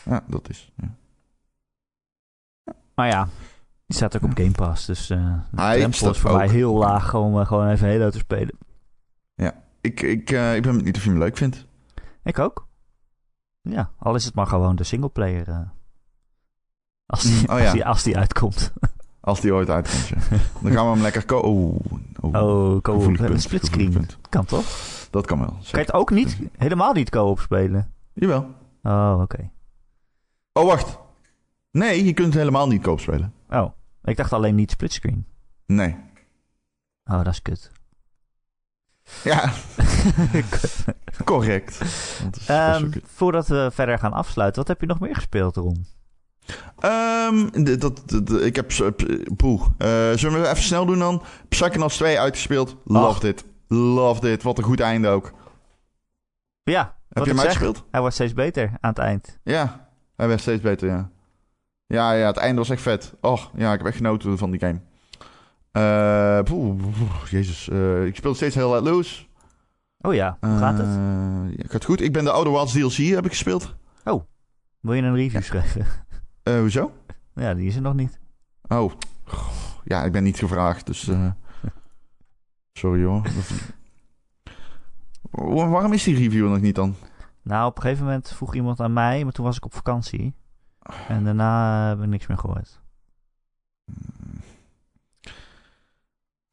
Ja, 0.05 0.25
dat 0.29 0.49
is. 0.49 0.73
Ja. 0.77 0.95
Maar 2.95 3.07
ja, 3.09 3.29
die 3.87 3.97
staat 3.97 4.17
ook 4.17 4.23
op 4.23 4.37
Game 4.37 4.51
Pass. 4.51 4.87
Dus 4.87 5.11
eh 5.11 5.39
de 5.51 5.57
drempel 5.57 6.11
is 6.11 6.19
voor 6.19 6.31
ook- 6.31 6.37
mij 6.37 6.49
heel 6.49 6.75
laag 6.75 7.15
om 7.15 7.41
eh, 7.41 7.47
gewoon 7.47 7.69
even 7.69 7.89
Halo 7.89 8.11
te 8.11 8.19
spelen. 8.19 8.59
Ik, 9.81 10.01
ik, 10.03 10.31
eh, 10.31 10.57
ik 10.57 10.63
ben 10.63 10.77
benieuwd 10.77 10.97
of 10.97 11.05
je 11.05 11.11
hem 11.11 11.19
leuk 11.19 11.37
vindt. 11.37 11.67
Ik 12.23 12.39
ook. 12.39 12.69
Ja, 13.61 13.91
al 13.99 14.15
is 14.15 14.25
het 14.25 14.35
maar 14.35 14.47
gewoon 14.47 14.77
de 14.77 14.85
singleplayer. 14.85 15.73
Als, 17.07 17.23
die, 17.23 17.33
Mm, 17.41 17.55
oh 17.55 17.59
ja. 17.59 17.73
die, 17.73 17.85
als 17.87 18.03
die 18.03 18.17
uitkomt. 18.17 18.73
Als 19.21 19.41
die 19.41 19.55
ooit 19.55 19.71
uitkomt. 19.71 20.09
ja. 20.09 20.17
Dan 20.63 20.73
gaan 20.73 20.87
we 20.87 20.93
hem 20.93 21.03
lekker... 21.03 21.25
Ko 21.25 21.39
oh, 21.39 21.75
oh, 22.21 22.35
Oh, 22.35 22.79
gevoelig 22.83 23.21
Een 23.21 23.41
splitscreen. 23.41 24.07
Kan 24.29 24.45
toch? 24.45 24.65
Dat 25.11 25.27
kan 25.27 25.39
wel. 25.39 25.49
Kan 25.49 25.57
je 25.59 25.65
zeker. 25.65 25.81
het 25.81 25.93
ook 25.93 26.11
niet, 26.11 26.39
helemaal 26.57 26.93
niet 26.93 27.11
co-op 27.11 27.41
spelen? 27.41 27.93
Jawel. 28.13 28.47
Oh, 28.83 29.19
oké. 29.23 29.51
Oh, 30.53 30.65
wacht. 30.65 30.99
Nee, 31.71 32.05
je 32.05 32.13
kunt 32.13 32.27
het 32.27 32.37
helemaal 32.37 32.69
niet 32.69 32.83
koop 32.83 33.01
spelen. 33.01 33.33
Oh, 33.49 33.71
ik 34.05 34.17
dacht 34.17 34.33
alleen 34.33 34.55
niet 34.55 34.71
splitscreen. 34.71 35.27
Nee. 35.67 35.97
Oh, 37.05 37.17
dat 37.25 37.27
is 37.27 37.43
kut. 37.43 37.71
Ja, 39.25 39.53
correct. 41.25 41.81
Ehm, 42.47 42.91
voordat 43.05 43.47
we 43.49 43.71
verder 43.73 43.99
gaan 43.99 44.13
afsluiten, 44.13 44.59
wat 44.59 44.69
heb 44.69 44.81
je 44.81 44.87
nog 44.87 45.01
meer 45.01 45.15
gespeeld, 45.15 45.57
Ron? 45.57 45.87
Ehm, 46.79 47.47
d- 47.65 47.81
dat, 47.81 48.03
ik 48.43 48.57
heb... 48.57 48.69
p- 48.97 49.37
Poeh. 49.37 49.63
Eh, 49.79 49.89
zullen 50.19 50.41
we 50.43 50.49
even 50.49 50.63
snel 50.63 50.87
doen 50.87 50.99
dan? 50.99 51.23
Psychonauts 51.49 51.97
2 51.97 52.19
uitgespeeld. 52.21 52.77
Loved 52.85 53.23
it. 53.25 53.45
Loved 53.69 54.25
it. 54.25 54.43
Wat 54.43 54.59
een 54.59 54.65
goed 54.65 54.81
einde 54.81 55.09
ook. 55.09 55.33
Ja, 56.63 56.97
Heb 57.09 57.25
je 57.25 57.31
hem 57.31 57.39
zeg, 57.39 57.47
uitgespeeld? 57.47 57.85
hij 57.91 58.01
wordt 58.01 58.15
steeds 58.15 58.33
beter 58.33 58.69
aan 58.81 58.91
het 58.91 58.99
eind. 58.99 59.39
Ja. 59.45 59.89
Hij 60.17 60.29
werd 60.29 60.41
steeds 60.41 60.63
beter, 60.63 60.89
ja. 60.89 61.11
Ja, 61.87 62.13
ja, 62.13 62.27
het 62.27 62.37
einde 62.37 62.59
was 62.61 62.71
echt 62.71 62.83
vet. 62.83 63.15
Och, 63.21 63.51
ja, 63.57 63.73
ik 63.73 63.79
heb 63.79 63.87
echt 63.87 63.97
genoten 63.97 64.39
van 64.39 64.51
die 64.51 64.61
game. 64.61 64.81
Eh, 65.73 66.43
poeh, 66.43 66.77
poeh, 66.83 67.25
jezus. 67.31 67.69
eh, 67.69 68.05
ik 68.07 68.17
speel 68.17 68.35
steeds 68.35 68.55
heel 68.55 68.71
Let 68.71 68.83
Loose. 68.83 69.25
Oh 70.01 70.15
ja, 70.15 70.37
hoe 70.41 70.59
gaat 70.59 70.79
het? 70.79 70.87
Eh, 70.87 71.57
ja, 71.57 71.65
gaat 71.69 71.85
goed. 71.85 72.01
Ik 72.01 72.13
ben 72.13 72.25
de 72.25 72.31
Outer 72.31 72.53
Wilds 72.53 72.73
DLC 72.73 72.93
heb 73.15 73.25
ik 73.25 73.31
gespeeld. 73.31 73.75
Wil 74.81 74.95
je 74.95 75.03
een 75.03 75.15
review 75.15 75.43
schrijven? 75.43 75.87
Eh, 76.45 76.59
hoezo? 76.59 76.93
ja, 77.35 77.55
die 77.55 77.67
is 77.67 77.77
er 77.77 77.83
nog 77.83 77.95
niet. 77.95 78.19
Oh, 78.69 78.93
ja, 79.85 80.05
ik 80.05 80.13
ben 80.13 80.23
niet 80.23 80.39
gevraagd, 80.39 80.87
dus... 80.87 81.09
eh, 81.09 81.31
sorry 82.81 83.05
hoor. 83.05 83.23
Wa- 85.31 85.69
Waarom 85.69 85.93
is 85.93 86.03
die 86.05 86.17
review 86.17 86.49
nog 86.49 86.61
niet 86.61 86.75
dan? 86.75 86.95
Nou, 87.43 87.67
op 87.67 87.77
een 87.77 87.83
gegeven 87.83 88.05
moment 88.05 88.29
vroeg 88.33 88.55
iemand 88.55 88.81
aan 88.81 88.93
mij, 88.93 89.25
maar 89.25 89.33
toen 89.33 89.45
was 89.45 89.57
ik 89.57 89.65
op 89.65 89.75
vakantie. 89.75 90.35
En 91.09 91.25
daarna 91.25 91.89
heb 91.89 92.01
ik 92.01 92.07
niks 92.07 92.27
meer 92.27 92.39
gehoord. 92.39 92.81
Hmm. 93.85 94.41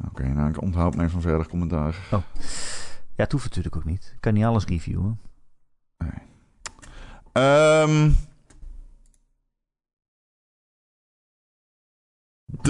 Oké, 0.07 0.27
nou, 0.27 0.49
ik 0.49 0.61
onthoud 0.61 0.95
mij 0.95 1.09
van 1.09 1.21
verder 1.21 1.47
commentaar. 1.47 1.95
Ja, 2.09 2.23
het 3.15 3.31
hoeft 3.31 3.45
natuurlijk 3.45 3.75
ook 3.75 3.85
niet. 3.85 4.11
Ik 4.15 4.21
kan 4.21 4.33
niet 4.33 4.43
alles 4.43 4.65
reviewen. 4.65 5.19
Ehm 7.31 8.11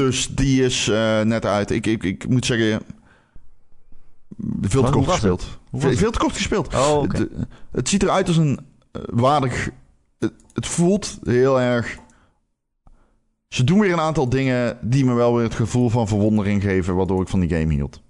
dus 0.05 0.27
die 0.27 0.63
is 0.63 0.87
eh, 0.87 1.21
net 1.21 1.45
uit. 1.45 1.71
Ik, 1.71 1.85
ik, 1.85 2.03
ik 2.03 2.29
moet 2.29 2.45
zeggen... 2.45 2.81
Veel 4.61 4.83
te 4.83 4.91
kort 4.91 5.09
gespeeld. 5.09 5.59
Veel, 5.73 5.93
veel 5.93 6.11
te 6.11 6.19
kort 6.19 6.33
gespeeld. 6.33 6.71
het? 6.71 6.81
Oh. 6.81 7.01
Het, 7.01 7.29
het 7.71 7.89
ziet 7.89 8.03
eruit 8.03 8.27
als 8.27 8.37
een 8.37 8.59
eh, 8.91 9.01
waardig... 9.05 9.69
Het, 10.19 10.33
het 10.53 10.67
voelt 10.67 11.19
heel 11.23 11.59
erg... 11.59 11.97
Ze 13.47 13.63
doen 13.63 13.79
weer 13.79 13.93
een 13.93 13.99
aantal 13.99 14.29
dingen 14.29 14.77
die 14.81 15.05
me 15.05 15.13
wel 15.13 15.35
weer 15.35 15.43
het 15.43 15.55
gevoel 15.55 15.89
van 15.89 16.07
verwondering 16.07 16.61
geven... 16.61 16.95
waardoor 16.95 17.21
ik 17.21 17.27
van 17.27 17.39
die 17.39 17.49
game 17.49 17.73
hield. 17.73 18.01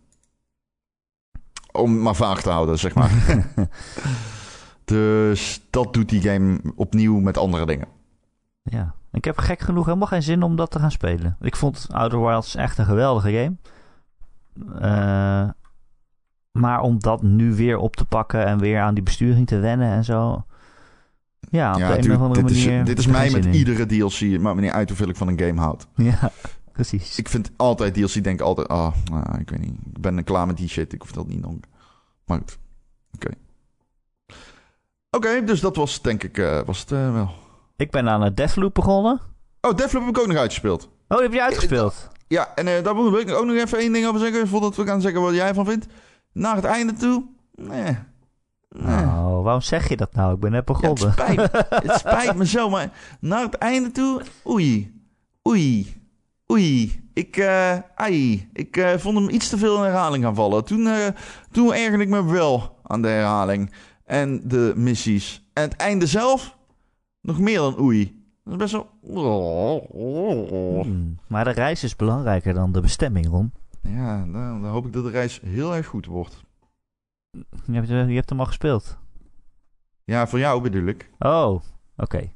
Om 1.71 2.01
maar 2.01 2.15
vaag 2.15 2.41
te 2.41 2.49
houden, 2.49 2.79
zeg 2.79 2.93
maar. 2.93 3.11
dus 4.85 5.61
dat 5.69 5.93
doet 5.93 6.09
die 6.09 6.21
game 6.21 6.59
opnieuw 6.75 7.19
met 7.19 7.37
andere 7.37 7.65
dingen. 7.65 7.87
Ja, 8.63 8.95
ik 9.11 9.25
heb 9.25 9.37
gek 9.37 9.59
genoeg 9.59 9.85
helemaal 9.85 10.07
geen 10.07 10.23
zin 10.23 10.43
om 10.43 10.55
dat 10.55 10.71
te 10.71 10.79
gaan 10.79 10.91
spelen. 10.91 11.37
Ik 11.41 11.55
vond 11.55 11.87
Outer 11.91 12.21
Wilds 12.21 12.55
echt 12.55 12.77
een 12.77 12.85
geweldige 12.85 13.31
game. 13.31 13.55
Eh, 14.79 15.49
maar 16.51 16.81
om 16.81 16.99
dat 16.99 17.21
nu 17.21 17.53
weer 17.55 17.77
op 17.77 17.95
te 17.95 18.05
pakken 18.05 18.45
en 18.45 18.59
weer 18.59 18.81
aan 18.81 18.93
die 18.93 19.03
besturing 19.03 19.47
te 19.47 19.59
wennen 19.59 19.91
en 19.91 20.03
zo. 20.03 20.45
Ja, 21.49 21.73
op 21.73 21.79
ja, 21.79 21.95
de 21.95 22.09
een 22.09 22.15
of 22.15 22.21
andere 22.21 22.43
dit, 22.45 22.55
manier. 22.55 22.79
is, 22.79 22.85
dit 22.85 22.99
is 22.99 23.07
mij 23.07 23.31
met 23.31 23.45
in. 23.45 23.53
iedere 23.53 23.85
DLC. 23.85 24.19
Me 24.21 24.53
niet 24.55 24.71
uit 24.71 24.87
hoeveel 24.89 25.07
ik 25.09 25.15
van 25.15 25.27
een 25.27 25.39
game 25.39 25.61
houd. 25.61 25.87
Ja, 25.95 26.31
precies. 26.71 27.17
Ik 27.17 27.29
vind 27.29 27.51
altijd 27.55 27.93
DLC, 27.93 28.13
denk 28.13 28.39
ik 28.39 28.41
altijd... 28.41 28.67
Ah, 28.67 28.93
nou, 29.11 29.39
ik 29.39 29.49
weet 29.49 29.59
niet. 29.59 29.75
Ik 29.93 30.01
ben 30.01 30.23
klaar 30.23 30.47
met 30.47 30.57
die 30.57 30.69
shit. 30.69 30.93
Ik 30.93 31.01
hoef 31.01 31.11
dat 31.11 31.27
niet 31.27 31.41
nog. 31.41 31.53
Maar 32.25 32.37
goed. 32.37 32.57
Oké. 33.15 33.29
Oké, 35.09 35.43
dus 35.43 35.59
dat 35.59 35.75
was 35.75 36.01
denk 36.01 36.23
ik... 36.23 36.37
eh, 36.37 36.59
was 36.65 36.79
het 36.79 36.91
eh, 36.91 37.13
wel. 37.13 37.31
Ik 37.81 37.91
ben 37.91 38.09
aan 38.09 38.21
het 38.21 38.37
Deathloop 38.37 38.73
begonnen. 38.73 39.19
Oh, 39.61 39.75
Deathloop 39.75 40.05
heb 40.05 40.15
ik 40.15 40.21
ook 40.21 40.27
nog 40.27 40.37
uitgespeeld. 40.37 40.89
Oh, 41.07 41.17
die 41.17 41.21
heb 41.21 41.33
je 41.33 41.41
uitgespeeld? 41.41 42.07
Ja, 42.27 42.51
en 42.55 42.67
eh, 42.67 42.83
daar 42.83 42.95
wil 42.95 43.17
ik 43.19 43.29
ook 43.29 43.45
nog 43.45 43.55
even 43.55 43.77
één 43.77 43.93
ding 43.93 44.07
over 44.07 44.19
zeggen... 44.19 44.47
voordat 44.47 44.75
we 44.75 44.85
gaan 44.85 45.01
zeggen 45.01 45.21
wat 45.21 45.33
jij 45.33 45.53
van 45.53 45.65
vindt. 45.65 45.87
Naar 46.33 46.55
het 46.55 46.65
einde 46.65 46.93
toe... 46.93 47.23
Nee. 47.55 47.97
Nee. 48.69 48.95
Nou, 49.05 49.43
waarom 49.43 49.61
zeg 49.61 49.89
je 49.89 49.97
dat 49.97 50.13
nou? 50.13 50.33
Ik 50.33 50.39
ben 50.39 50.51
net 50.51 50.63
Ja, 50.67 50.73
het, 50.73 50.81
begonnen. 50.81 51.11
spijt, 51.13 51.51
het 51.87 51.99
spijt 51.99 52.35
me 52.35 52.45
zo, 52.45 52.69
maar 52.69 52.91
naar 53.19 53.41
het 53.43 53.55
einde 53.55 53.91
toe... 53.91 54.21
Oei. 54.47 55.01
Oei. 55.47 56.01
Oei. 56.51 57.01
Ik, 57.13 57.37
eh 57.37 57.77
ai. 57.95 58.49
Ik 58.53 58.77
eh, 58.77 58.97
vond 58.97 59.17
hem 59.17 59.29
iets 59.29 59.49
te 59.49 59.57
veel 59.57 59.77
in 59.77 59.83
herhaling 59.83 60.23
gaan 60.23 60.35
vallen. 60.35 60.65
Toen, 60.65 60.87
eh 60.87 61.07
toen 61.51 61.73
ergerde 61.73 62.03
ik 62.03 62.09
me 62.09 62.25
wel 62.25 62.79
aan 62.83 63.01
de 63.01 63.07
herhaling. 63.07 63.73
En 64.05 64.41
de 64.43 64.73
missies. 64.75 65.49
En 65.53 65.63
het 65.63 65.75
einde 65.75 66.07
zelf... 66.07 66.59
Nog 67.21 67.39
meer 67.39 67.57
dan 67.57 67.79
oei. 67.79 68.23
Dat 68.43 68.53
is 68.53 68.59
best 68.59 68.85
wel... 69.01 69.87
Hmm, 70.83 71.19
maar 71.27 71.43
de 71.43 71.51
reis 71.51 71.83
is 71.83 71.95
belangrijker 71.95 72.53
dan 72.53 72.71
de 72.71 72.81
bestemming, 72.81 73.27
Ron. 73.27 73.53
Ja, 73.81 74.17
dan, 74.17 74.61
dan 74.61 74.65
hoop 74.65 74.85
ik 74.85 74.93
dat 74.93 75.03
de 75.03 75.09
reis 75.09 75.39
heel 75.43 75.75
erg 75.75 75.85
goed 75.85 76.05
wordt. 76.05 76.43
Je 77.65 77.73
hebt, 77.73 77.87
je 77.87 77.95
hebt 77.95 78.29
hem 78.29 78.39
al 78.39 78.45
gespeeld. 78.45 78.97
Ja, 80.03 80.27
voor 80.27 80.39
jou 80.39 80.61
bedoel 80.61 80.85
ik. 80.85 81.09
Oh, 81.19 81.61
oké. 81.97 82.31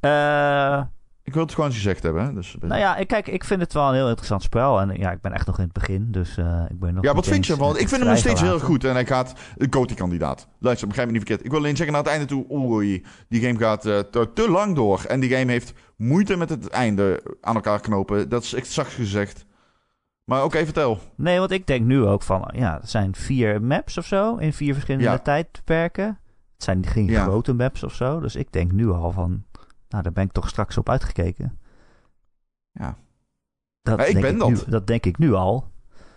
Eh, 0.00 0.84
Ik 1.32 1.38
wil 1.38 1.46
het 1.46 1.54
gewoon 1.54 1.70
eens 1.70 1.78
gezegd 1.78 2.02
hebben. 2.02 2.24
Hè? 2.24 2.32
Dus, 2.32 2.56
nou 2.60 2.80
ja, 2.80 2.96
ik, 2.96 3.06
kijk, 3.08 3.28
ik 3.28 3.44
vind 3.44 3.60
het 3.60 3.72
wel 3.72 3.88
een 3.88 3.94
heel 3.94 4.06
interessant 4.06 4.42
spel. 4.42 4.80
En 4.80 4.96
ja, 4.96 5.10
ik 5.12 5.20
ben 5.20 5.32
echt 5.32 5.46
nog 5.46 5.58
in 5.58 5.64
het 5.64 5.72
begin, 5.72 6.06
dus 6.10 6.36
eh, 6.36 6.64
ik 6.68 6.78
ben 6.78 6.94
nog 6.94 7.04
ja, 7.04 7.14
wat 7.14 7.26
vind 7.26 7.46
je? 7.46 7.56
Want 7.56 7.76
eh, 7.76 7.80
ik 7.82 7.88
vind 7.88 8.00
hem 8.00 8.10
nog 8.10 8.18
steeds 8.18 8.40
heel 8.40 8.58
goed. 8.60 8.84
En 8.84 8.92
hij 8.92 9.06
gaat 9.06 9.32
een 9.56 9.70
Coty-kandidaat. 9.70 10.48
Luister, 10.58 10.86
begrijp 10.88 11.08
me 11.08 11.14
niet 11.14 11.22
verkeerd. 11.26 11.44
Ik 11.44 11.50
wil 11.50 11.60
alleen 11.60 11.76
zeggen 11.76 11.94
naar 11.94 12.02
het 12.02 12.12
einde 12.12 12.26
toe... 12.26 12.50
Oei, 12.50 13.04
die 13.28 13.40
game 13.42 13.58
gaat 13.58 13.86
eh, 13.86 13.98
te, 13.98 14.30
te 14.34 14.50
lang 14.50 14.74
door. 14.74 15.04
En 15.08 15.20
die 15.20 15.30
game 15.30 15.50
heeft 15.52 15.72
moeite 15.96 16.36
met 16.36 16.48
het 16.48 16.68
einde 16.68 17.36
aan 17.40 17.54
elkaar 17.54 17.80
knopen. 17.80 18.28
Dat 18.28 18.42
is 18.42 18.54
echt 18.54 18.68
zacht 18.70 18.92
gezegd. 18.92 19.44
Maar 20.24 20.44
oké, 20.44 20.64
vertel. 20.64 20.98
Nee, 21.16 21.38
want 21.38 21.50
ik 21.50 21.66
denk 21.66 21.86
nu 21.86 22.04
ook 22.04 22.22
van, 22.22 22.50
ja, 22.54 22.74
er 22.80 22.88
zijn 22.88 23.14
vier 23.14 23.62
maps 23.62 23.98
of 23.98 24.06
zo 24.06 24.36
in 24.36 24.52
vier 24.52 24.72
verschillende 24.72 25.08
Ja. 25.08 25.18
tijdperken. 25.18 26.06
Het 26.54 26.62
zijn 26.62 26.86
geen 26.86 27.06
Ja. 27.06 27.22
grote 27.22 27.52
maps 27.52 27.82
of 27.82 27.94
zo. 27.94 28.20
Dus 28.20 28.36
ik 28.36 28.52
denk 28.52 28.72
nu 28.72 28.90
al 28.90 29.10
van, 29.12 29.44
nou, 29.92 30.02
daar 30.04 30.12
ben 30.12 30.24
ik 30.24 30.32
toch 30.32 30.48
straks 30.48 30.76
op 30.78 30.88
uitgekeken. 30.88 31.58
Ja. 32.72 32.96
Dat 33.82 34.00
ik 34.00 34.06
denk 34.06 34.20
ben 34.20 34.32
Nu, 34.48 34.54
dat. 34.54 34.64
dat 34.68 34.86
denk 34.86 35.06
ik 35.06 35.18
nu 35.18 35.32
al. 35.32 35.70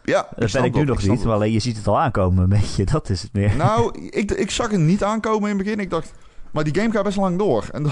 Ja, 0.03 0.27
Dat 0.35 0.51
ben 0.51 0.63
ik 0.63 0.73
nu 0.73 0.85
dat, 0.85 0.95
nog 0.95 1.07
niet, 1.07 1.15
dat. 1.17 1.25
maar 1.25 1.33
alleen 1.35 1.51
je 1.51 1.59
ziet 1.59 1.77
het 1.77 1.87
al 1.87 1.99
aankomen 1.99 2.43
een 2.43 2.49
beetje. 2.49 2.85
Dat 2.85 3.09
is 3.09 3.21
het 3.21 3.33
meer. 3.33 3.55
Nou, 3.55 4.01
ik, 4.09 4.31
ik 4.31 4.51
zag 4.51 4.71
het 4.71 4.79
niet 4.79 5.03
aankomen 5.03 5.49
in 5.49 5.55
het 5.55 5.65
begin. 5.65 5.79
Ik 5.79 5.89
dacht, 5.89 6.13
maar 6.51 6.63
die 6.63 6.75
game 6.75 6.91
gaat 6.91 7.03
best 7.03 7.17
lang 7.17 7.37
door. 7.37 7.67
En 7.71 7.83
dan, 7.83 7.91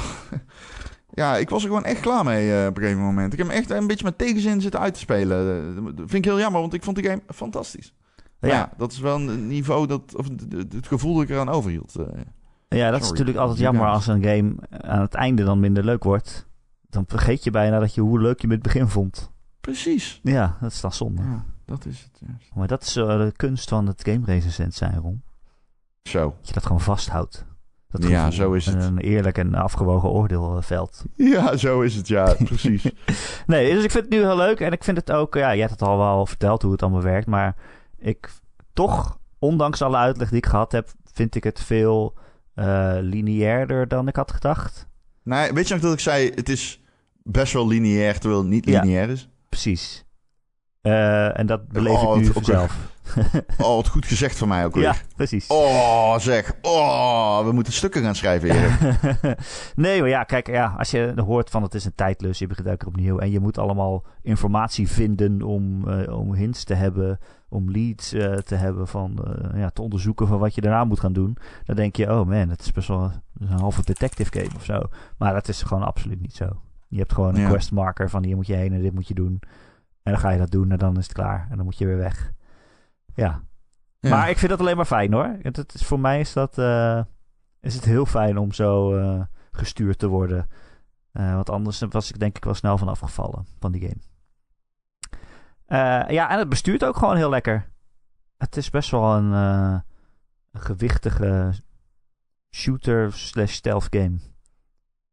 ja, 1.22 1.38
ik 1.38 1.50
was 1.50 1.62
er 1.62 1.68
gewoon 1.68 1.86
echt 1.86 2.00
klaar 2.00 2.24
mee 2.24 2.60
eh, 2.60 2.68
op 2.68 2.78
een 2.78 2.82
gegeven 2.84 3.04
moment. 3.04 3.34
Ik 3.34 3.40
heb 3.40 3.48
hem 3.48 3.58
echt 3.58 3.70
een 3.70 3.88
beetje 3.88 4.04
met 4.06 4.18
tegenzin 4.18 4.62
zitten 4.62 4.80
uit 4.80 4.94
te 4.94 5.00
spelen. 5.00 5.76
Dat 5.86 5.96
vind 5.98 6.14
ik 6.14 6.26
heel 6.26 6.40
jammer, 6.40 6.62
want 6.62 6.74
ik 6.74 6.84
vond 6.84 6.96
die 6.96 7.06
game 7.06 7.22
fantastisch. 7.28 7.94
Ja. 8.40 8.50
ja, 8.50 8.72
dat 8.78 8.92
is 8.92 9.00
wel 9.00 9.16
een 9.16 9.48
niveau, 9.48 9.88
dat, 9.88 10.16
of 10.16 10.28
het, 10.50 10.88
gevoel 10.88 11.14
dat 11.14 11.24
ik 11.24 11.30
eraan 11.30 11.50
overhield. 11.50 11.96
eh. 11.96 12.06
Ja, 12.74 12.92
dat 12.92 13.02
is 13.02 13.10
natuurlijk 13.10 13.38
altijd 13.38 13.60
jammer 13.60 13.88
als 13.88 14.08
een 14.08 14.24
game 14.24 14.54
aan 14.70 15.02
het 15.02 15.14
einde 15.14 15.44
dan 15.44 15.60
minder 15.60 15.84
leuk 15.84 16.04
wordt. 16.04 16.48
Dan 16.90 17.04
vergeet 17.08 17.44
je 17.44 17.52
bijna 17.52 17.80
dat 17.80 17.94
je 17.94 18.02
hoe 18.02 18.20
leuk 18.20 18.42
je 18.42 18.48
met 18.48 18.56
het 18.56 18.74
begin 18.74 18.88
vond. 18.88 19.32
Precies. 19.62 20.20
Ja, 20.24 20.58
dat 20.62 20.72
is 20.72 20.82
dan 20.82 20.94
zonde. 20.94 21.22
Ja, 21.22 21.46
dat 21.66 21.86
is 21.86 22.02
het. 22.02 22.22
juist. 22.28 22.52
Maar 22.56 22.68
dat 22.68 22.84
is 22.84 22.96
eh, 22.96 23.08
de 23.08 23.34
kunst 23.36 23.70
van 23.70 23.88
het 23.88 24.04
game 24.04 24.26
recensent 24.26 24.74
zijn, 24.74 25.00
Ron. 25.00 25.24
Zo. 26.04 26.36
Dat 26.38 26.48
je 26.48 26.54
dat 26.54 26.66
gewoon 26.66 26.82
vasthoudt. 26.82 27.46
Dat 27.88 28.04
Ja, 28.08 28.32
zo 28.32 28.54
is 28.54 28.66
het. 28.66 28.76
En 28.76 28.82
een 28.82 28.98
eerlijk 28.98 29.38
en 29.38 29.56
afgewogen 29.56 30.10
oordeel 30.10 30.58
eh, 30.58 30.64
veld. 30.64 31.06
Ja, 31.16 31.58
zo 31.58 31.82
is 31.82 31.96
het, 31.96 32.08
ja, 32.08 32.34
precies. 32.44 32.92
Nee, 33.46 33.74
dus 33.74 33.84
ik 33.84 33.92
vind 33.92 34.04
het 34.04 34.14
nu 34.14 34.20
heel 34.20 34.38
leuk. 34.38 34.60
En 34.60 34.72
ik 34.72 34.84
vind 34.84 34.98
het 34.98 35.12
ook... 35.12 35.36
Ja, 35.36 35.52
je 35.52 35.60
hebt 35.60 35.72
het 35.72 35.82
al 35.82 35.98
wel 35.98 36.26
verteld 36.26 36.62
hoe 36.62 36.72
het 36.72 36.82
allemaal 36.82 37.02
werkt. 37.02 37.28
Maar 37.28 37.56
ik 37.98 38.32
toch, 38.74 39.18
ondanks 39.40 39.82
alle 39.82 39.98
uitleg 39.98 40.30
die 40.30 40.38
ik 40.38 40.46
gehad 40.46 40.72
heb... 40.72 40.92
vind 41.14 41.36
ik 41.36 41.44
het 41.44 41.60
veel 41.60 42.14
lineairder 43.02 43.88
dan 43.88 44.08
ik 44.08 44.16
had 44.16 44.32
gedacht. 44.32 44.88
nou, 45.24 45.54
weet 45.54 45.68
je 45.68 45.74
nog 45.74 45.84
dat 45.84 45.94
ik 45.94 46.00
zei, 46.00 46.32
het 46.36 46.50
is 46.50 46.82
best 47.24 47.54
wel 47.54 47.68
lineair, 47.68 48.20
terwijl 48.20 48.42
het 48.42 48.50
niet 48.50 48.66
Ja. 48.66 48.82
lineair 48.82 49.10
is? 49.10 49.30
Precies. 49.50 50.06
Eh, 50.82 51.40
en 51.40 51.46
dat 51.46 51.68
beleef 51.68 51.98
Oh, 52.02 52.16
ik 52.16 52.22
nu 52.22 52.28
het- 52.28 52.38
ook 52.38 52.44
zelf. 52.44 52.93
Oh, 53.58 53.76
wat 53.76 53.88
goed 53.88 54.06
gezegd 54.06 54.38
van 54.38 54.48
mij 54.48 54.66
ook 54.66 54.74
weer. 54.74 54.84
ja, 54.84 54.96
precies. 55.16 55.48
Oh, 55.48 56.18
zeg. 56.18 56.54
Oh, 56.62 57.46
we 57.46 57.52
moeten 57.52 57.74
stukken 57.74 58.02
gaan 58.04 58.16
schrijven 58.16 58.52
hier. 58.52 58.98
nee, 59.76 60.00
maar 60.00 60.10
ja, 60.10 60.24
kijk, 60.24 60.48
ja, 60.48 60.76
als 60.78 60.92
je 60.92 61.14
hoort 61.26 61.50
van 61.50 61.64
het 61.64 61.74
is 61.74 61.86
een 61.86 61.96
tijdlus, 61.96 62.40
je 62.40 62.48
begint 62.48 62.68
elke 62.68 62.80
keer 62.80 62.88
opnieuw 62.88 63.18
en 63.20 63.32
je 63.32 63.40
moet 63.40 63.58
allemaal 63.58 64.04
informatie 64.22 64.88
vinden 64.90 65.42
om, 65.42 65.88
eh, 65.90 66.18
om 66.20 66.34
hints 66.34 66.64
te 66.64 66.74
hebben, 66.74 67.20
om 67.50 67.72
leads 67.72 68.14
eh, 68.14 68.34
te 68.34 68.56
hebben 68.56 68.88
van, 68.88 69.26
eh, 69.26 69.60
ja, 69.60 69.70
te 69.70 69.82
onderzoeken 69.82 70.28
van 70.28 70.40
wat 70.40 70.56
je 70.56 70.62
daarna 70.62 70.84
moet 70.84 71.00
gaan 71.00 71.14
doen. 71.14 71.38
Dan 71.66 71.76
denk 71.76 71.96
je, 71.96 72.12
oh 72.12 72.28
man, 72.28 72.50
het 72.50 72.62
is 72.62 72.72
best 72.72 72.88
wel 72.88 73.12
een 73.40 73.48
halve 73.48 73.82
detective 73.84 74.40
game 74.40 74.56
of 74.56 74.64
zo. 74.64 74.82
Maar 75.18 75.34
dat 75.34 75.48
is 75.48 75.62
gewoon 75.62 75.84
absoluut 75.84 76.22
niet 76.22 76.36
zo. 76.36 76.46
Je 76.88 77.00
hebt 77.00 77.14
gewoon 77.14 77.36
een 77.36 77.42
Ja. 77.42 77.50
quest 77.50 77.72
marker 77.72 78.10
van 78.10 78.24
hier 78.24 78.36
moet 78.36 78.48
je 78.48 78.54
heen 78.56 78.74
en 78.74 78.82
dit 78.82 78.94
moet 78.94 79.08
je 79.08 79.14
doen. 79.14 79.40
En 80.04 80.12
dan 80.12 80.20
ga 80.22 80.30
je 80.30 80.38
dat 80.38 80.52
doen 80.52 80.72
en 80.72 80.78
dan 80.78 80.98
is 80.98 81.04
het 81.04 81.14
klaar 81.14 81.48
en 81.50 81.56
dan 81.56 81.66
moet 81.66 81.78
je 81.78 81.86
weer 81.86 81.98
weg. 81.98 82.32
Ja, 83.16 83.44
Ja. 84.00 84.10
maar 84.10 84.30
ik 84.30 84.38
vind 84.38 84.52
dat 84.52 84.60
alleen 84.60 84.76
maar 84.76 84.86
fijn 84.86 85.14
hoor. 85.14 85.38
Het, 85.42 85.56
het 85.56 85.74
is, 85.74 85.84
voor 85.86 86.00
mij 86.00 86.20
is, 86.20 86.34
dat, 86.34 86.58
eh, 86.58 87.02
is 87.60 87.76
het 87.76 87.86
heel 87.86 88.06
fijn 88.06 88.38
om 88.38 88.52
zo 88.52 88.98
eh, 88.98 89.22
gestuurd 89.52 90.00
te 90.00 90.08
worden. 90.08 90.50
Eh, 91.12 91.34
want 91.34 91.50
anders 91.50 91.80
was 91.90 92.10
ik 92.10 92.20
denk 92.20 92.38
ik 92.38 92.44
wel 92.44 92.54
snel 92.54 92.78
van 92.78 92.88
afgevallen 92.88 93.46
van 93.60 93.72
die 93.72 93.82
game. 93.82 94.02
Ja, 96.14 96.30
en 96.30 96.38
het 96.40 96.50
bestuurt 96.50 96.86
ook 96.86 96.98
gewoon 96.98 97.16
heel 97.16 97.30
lekker. 97.30 97.72
Het 98.38 98.58
is 98.58 98.70
best 98.70 98.92
wel 98.92 99.16
een, 99.16 99.32
een 99.32 99.84
gewichtige 100.52 101.54
shooter 102.56 103.14
slash 103.14 103.54
stealth 103.54 103.88
game. 103.90 104.20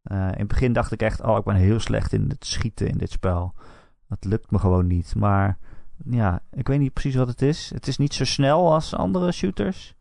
In 0.03 0.39
het 0.39 0.49
begin 0.49 0.73
dacht 0.73 0.93
ik 0.93 1.03
echt, 1.03 1.23
oh 1.23 1.37
ik 1.39 1.45
ben 1.45 1.55
heel 1.55 1.81
slecht 1.81 2.13
in 2.13 2.29
het 2.29 2.47
schieten 2.47 2.89
in 2.89 2.99
dit 2.99 3.11
spel. 3.11 3.55
Dat 4.09 4.25
lukt 4.25 4.51
me 4.51 4.59
gewoon 4.59 4.87
niet. 4.87 5.15
Maar 5.15 5.59
ja, 6.05 6.43
ik 6.53 6.69
weet 6.69 6.79
niet 6.79 6.93
precies 6.93 7.15
wat 7.15 7.29
het 7.29 7.43
is. 7.43 7.71
Het 7.75 7.87
is 7.87 7.97
niet 7.97 8.15
zo 8.15 8.25
snel 8.25 8.73
als 8.73 8.95
andere 8.95 9.33
shooters. 9.33 9.95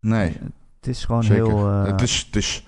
Nee, 0.00 0.36
Het 0.80 0.86
is 0.86 1.04
gewoon 1.04 1.24
zeker. 1.24 1.46
heel... 1.46 1.68
eh, 1.68 1.84
het 1.84 2.02
is, 2.02 2.22
het 2.26 2.36
is, 2.36 2.64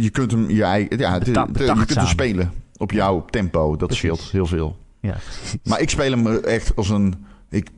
je 0.00 0.10
kunt 0.10 0.30
hem, 0.30 0.50
je, 0.50 0.62
eigen- 0.64 0.98
ja, 0.98 1.12
het, 1.12 1.26
je 1.26 1.32
kunt 1.74 1.94
hem 1.94 2.06
spelen 2.06 2.52
op 2.76 2.90
jouw 2.90 3.24
tempo. 3.24 3.76
Dat 3.76 3.88
Precies. 3.88 3.98
scheelt 3.98 4.30
heel 4.30 4.46
veel. 4.46 4.76
Ja, 5.00 5.12
precies. 5.12 5.56
Maar 5.64 5.80
ik 5.80 5.90
speel 5.90 6.10
hem 6.10 6.26
echt 6.26 6.76
als 6.76 6.88
een, 6.88 7.24
ik 7.48 7.70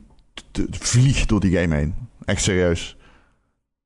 vlieg 0.71 1.25
door 1.25 1.39
die 1.39 1.57
game 1.57 1.75
heen. 1.75 1.95
Echt 2.25 2.43
serieus. 2.43 2.97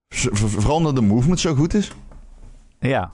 Vooral 0.10 0.76
omdat 0.76 0.96
de 0.96 1.02
movement 1.02 1.40
zo 1.40 1.56
goed 1.56 1.74
is. 1.74 1.92
Ja. 2.80 3.12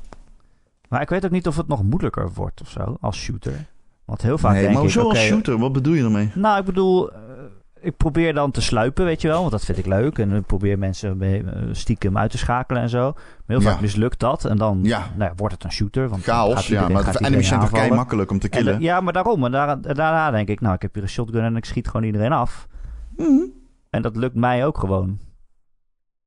Maar 0.89 1.01
ik 1.01 1.09
weet 1.09 1.25
ook 1.25 1.31
niet 1.31 1.47
of 1.47 1.57
het 1.57 1.67
nog 1.67 1.83
moeilijker 1.83 2.33
wordt 2.33 2.61
of 2.61 2.69
zo, 2.69 2.97
als 3.01 3.17
shooter. 3.17 3.65
Want 4.07 4.21
heel 4.21 4.37
vaak 4.37 4.53
nee, 4.53 4.61
denk 4.61 4.73
maar 4.73 4.83
ik, 4.83 4.89
zo 4.89 4.99
als 5.01 5.09
oké, 5.09 5.17
shooter, 5.19 5.57
wat 5.57 5.71
bedoel 5.73 5.93
je 5.93 6.01
daarmee? 6.01 6.31
Nou, 6.35 6.59
ik 6.59 6.65
bedoel, 6.65 7.11
eh, 7.11 7.19
ik 7.81 7.97
probeer 7.97 8.33
dan 8.33 8.51
te 8.51 8.61
sluipen, 8.61 9.05
weet 9.05 9.21
je 9.21 9.27
wel. 9.27 9.39
Want 9.39 9.51
dat 9.51 9.65
vind 9.65 9.77
ik 9.77 9.85
leuk. 9.85 10.17
En 10.17 10.31
ik 10.31 10.45
probeer 10.45 10.77
mensen 10.79 11.21
eh, 11.21 11.43
stiekem 11.71 12.17
uit 12.17 12.31
te 12.31 12.37
schakelen 12.37 12.81
en 12.81 12.89
zo. 12.89 13.03
Maar 13.13 13.21
heel 13.45 13.61
Ja. 13.61 13.71
vaak 13.71 13.81
mislukt 13.81 14.19
dat. 14.19 14.45
En 14.45 14.57
dan 14.57 14.79
Ja. 14.83 14.99
nou, 15.15 15.29
ja, 15.29 15.35
wordt 15.35 15.53
het 15.53 15.63
een 15.63 15.71
shooter. 15.71 16.09
Want 16.09 16.23
Chaos, 16.23 16.67
ja, 16.67 16.87
maar 16.87 17.11
de 17.11 17.25
enemies 17.25 17.47
zijn 17.47 17.59
toch 17.59 17.71
kei 17.71 17.91
makkelijk 17.91 18.31
om 18.31 18.39
te 18.39 18.49
En 18.49 18.57
killen. 18.57 18.81
ja, 18.81 19.01
maar 19.01 19.13
daarom. 19.13 19.45
En 19.45 19.51
daar, 19.51 19.81
daarna 19.81 20.31
denk 20.31 20.47
ik, 20.47 20.61
nou, 20.61 20.75
ik 20.75 20.81
heb 20.81 20.93
hier 20.93 21.03
een 21.03 21.09
shotgun 21.09 21.43
en 21.43 21.55
ik 21.55 21.65
schiet 21.65 21.87
gewoon 21.87 22.03
iedereen 22.05 22.31
af. 22.31 22.67
Mhm. 23.17 23.41
En 23.89 24.01
dat 24.01 24.15
lukt 24.15 24.35
mij 24.35 24.65
ook 24.65 24.77
gewoon. 24.77 25.19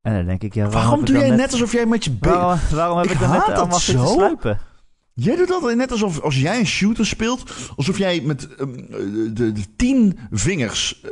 En 0.02 0.14
dan 0.14 0.24
denk 0.24 0.42
ik, 0.42 0.54
ja, 0.54 0.68
waarom, 0.68 1.04
doe 1.04 1.18
jij 1.18 1.30
net 1.30 1.52
alsof 1.52 1.72
jij 1.72 1.86
met 1.86 2.04
je 2.04 2.16
Waarom, 2.20 2.58
waarom 2.72 2.96
heb 2.96 3.06
Ik 3.06 3.12
ik 3.12 3.20
dan 3.20 3.30
net 3.30 3.42
allemaal 3.58 3.78
zitten 3.78 4.06
zo. 4.06 4.12
sluipen? 4.12 4.58
Jij 5.14 5.36
doet 5.36 5.50
altijd 5.50 5.76
net 5.76 5.90
alsof 5.90 6.20
als 6.20 6.40
jij 6.40 6.58
een 6.58 6.66
shooter 6.66 7.06
speelt, 7.06 7.52
alsof 7.76 7.98
jij 7.98 8.20
met 8.20 8.54
ehm, 8.56 8.72
de, 9.34 9.52
de 9.52 9.64
tien 9.76 10.18
vingers, 10.30 11.00
eh, 11.02 11.10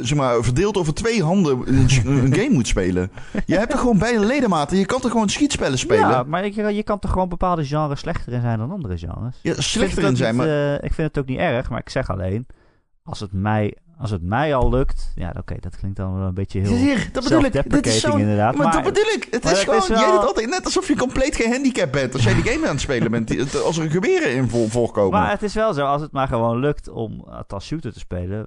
zeg 0.00 0.18
maar, 0.18 0.42
verdeeld 0.42 0.76
over 0.76 0.94
twee 0.94 1.22
handen 1.22 1.62
een, 1.66 2.34
game 2.38 2.50
moet 2.50 2.66
spelen. 2.66 3.10
Je 3.46 3.58
hebt 3.58 3.72
er 3.72 3.78
gewoon 3.78 3.98
beide 3.98 4.26
ledematen. 4.26 4.78
Je 4.78 4.86
kan 4.86 5.02
er 5.02 5.10
gewoon 5.10 5.28
schietspellen 5.28 5.78
spelen. 5.78 6.08
Ja, 6.08 6.22
maar 6.22 6.44
ik, 6.44 6.54
je 6.54 6.82
kan 6.82 6.98
toch 6.98 7.10
gewoon 7.10 7.28
bepaalde 7.28 7.64
genres 7.64 8.00
slechter 8.00 8.32
in 8.32 8.40
zijn 8.40 8.58
dan 8.58 8.70
andere 8.70 8.98
genres? 8.98 9.40
Slechter 9.42 10.04
in 10.04 10.16
zijn, 10.16 10.36
maar 10.36 10.48
eh, 10.48 10.74
ik 10.74 10.94
vind 10.94 11.08
het 11.08 11.18
ook 11.18 11.26
niet 11.26 11.38
erg, 11.38 11.70
maar 11.70 11.80
ik 11.80 11.90
zeg 11.90 12.10
alleen... 12.10 12.46
Als 13.10 13.20
het 13.20 13.32
mij, 13.32 13.76
als 13.98 14.10
het 14.10 14.22
mij 14.22 14.54
al 14.54 14.70
lukt... 14.70 15.12
Ja, 15.14 15.34
oké, 15.38 15.56
dat 15.60 15.76
klinkt 15.76 15.96
dan 15.96 16.14
wel 16.18 16.26
een 16.26 16.34
beetje 16.34 16.60
heel 16.60 16.76
Hier, 16.76 17.08
dat 17.12 17.22
bedoel 17.24 17.44
ik. 17.44 17.52
Dit 17.52 17.54
is 17.54 17.60
self-deprecating 17.62 18.12
zo. 18.12 18.16
inderdaad. 18.16 18.54
Maar, 18.54 18.64
Maar, 18.64 18.72
dat 18.82 18.92
bedoel 18.94 19.12
ik. 19.12 19.26
Het 19.30 19.44
is 19.44 19.62
gewoon. 19.62 19.78
is 19.78 19.88
wel- 19.88 19.98
Jij 20.00 20.10
doet 20.10 20.26
altijd 20.26 20.48
net 20.48 20.64
alsof 20.64 20.88
je 20.88 20.96
compleet 20.96 21.36
gehandicapt 21.36 21.90
bent 21.92 22.12
als 22.12 22.22
jij 22.24 22.34
die 22.34 22.42
game 22.52 22.64
aan 22.66 22.72
het 22.72 22.80
spelen 22.80 23.10
bent. 23.10 23.28
die- 23.28 23.58
Als 23.64 23.78
er 23.78 23.90
geweren 23.90 24.34
in 24.34 24.48
voor, 24.48 24.70
voorkomen. 24.70 25.20
maar 25.20 25.30
het 25.30 25.42
is 25.42 25.54
wel 25.54 25.72
zo, 25.74 25.84
als 25.86 26.02
het 26.02 26.12
maar 26.12 26.28
gewoon 26.28 26.58
lukt 26.58 26.88
om 26.88 27.24
het 27.30 27.52
als 27.52 27.66
shooter 27.66 27.92
te 27.92 27.98
spelen... 27.98 28.46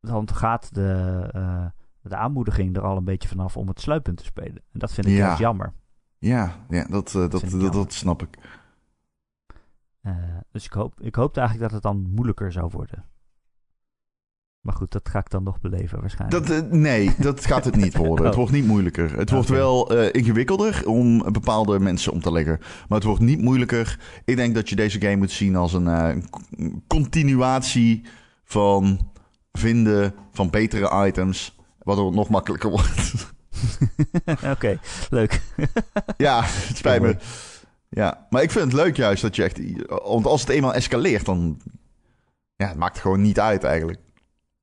Dan 0.00 0.28
gaat 0.34 0.74
de, 0.74 1.28
eh, 1.32 1.64
de 2.00 2.16
aanmoediging 2.16 2.76
er 2.76 2.82
al 2.82 2.96
een 2.96 3.04
beetje 3.04 3.28
vanaf 3.28 3.56
om 3.56 3.68
het 3.68 3.80
sluipend 3.80 4.16
te 4.16 4.24
spelen. 4.24 4.62
En 4.72 4.78
dat 4.78 4.92
vind 4.92 5.06
ik 5.06 5.12
Ja. 5.12 5.36
jammer. 5.38 5.72
Ja, 6.18 6.56
ja 6.68 6.86
dat, 6.90 7.14
eh, 7.14 7.28
dat, 7.28 7.72
dat 7.72 7.92
snap 7.92 8.22
ik. 8.22 8.38
Eh, 10.02 10.12
dus 10.52 10.64
ik, 10.64 10.72
hoop, 10.72 11.00
ik 11.00 11.14
hoopte 11.14 11.40
eigenlijk 11.40 11.70
dat 11.72 11.82
het 11.82 11.92
dan 11.92 12.10
moeilijker 12.14 12.52
zou 12.52 12.68
worden. 12.72 13.04
Maar 14.62 14.74
goed, 14.74 14.92
dat 14.92 15.08
ga 15.08 15.18
ik 15.18 15.30
dan 15.30 15.42
nog 15.42 15.60
beleven 15.60 16.00
waarschijnlijk. 16.00 16.46
Dat, 16.46 16.62
eh, 16.62 16.70
nee, 16.70 17.14
dat 17.18 17.46
gaat 17.46 17.64
het 17.64 17.76
niet 17.76 17.96
worden. 17.96 18.26
Het 18.26 18.34
wordt 18.34 18.52
niet 18.52 18.66
moeilijker. 18.66 19.18
Het 19.18 19.30
wordt 19.30 19.48
wel 19.48 19.96
eh, 19.96 20.20
ingewikkelder 20.20 20.82
om 20.86 21.32
bepaalde 21.32 21.78
mensen 21.78 22.12
om 22.12 22.20
te 22.20 22.32
leggen. 22.32 22.58
Maar 22.60 22.98
het 22.98 23.06
wordt 23.06 23.22
niet 23.22 23.40
moeilijker. 23.40 23.98
Ik 24.24 24.36
denk 24.36 24.54
dat 24.54 24.68
je 24.68 24.76
deze 24.76 25.00
game 25.00 25.16
moet 25.16 25.30
zien 25.30 25.56
als 25.56 25.72
een 25.72 25.88
eh, 25.88 26.16
continuatie 26.86 28.04
van 28.44 29.10
vinden 29.52 30.14
van 30.32 30.50
betere 30.50 31.06
items. 31.06 31.56
Waardoor 31.78 32.06
het 32.06 32.14
nog 32.14 32.28
makkelijker 32.28 32.70
wordt. 32.76 33.12
Oké, 34.44 34.78
leuk. 35.10 35.42
ja, 36.16 36.40
het 36.44 36.76
spijt 36.76 37.02
me. 37.02 37.16
Ja, 37.88 38.26
maar 38.30 38.42
ik 38.42 38.50
vind 38.50 38.64
het 38.64 38.82
leuk 38.82 38.96
juist 38.96 39.22
dat 39.22 39.36
je 39.36 39.42
echt... 39.42 39.60
Want 39.86 40.26
als 40.26 40.40
het 40.40 40.50
eenmaal 40.50 40.74
escaleert, 40.74 41.24
dan... 41.24 41.60
Ja, 42.56 42.68
het 42.68 42.76
maakt 42.76 42.98
gewoon 42.98 43.20
niet 43.20 43.40
uit 43.40 43.64
eigenlijk. 43.64 43.98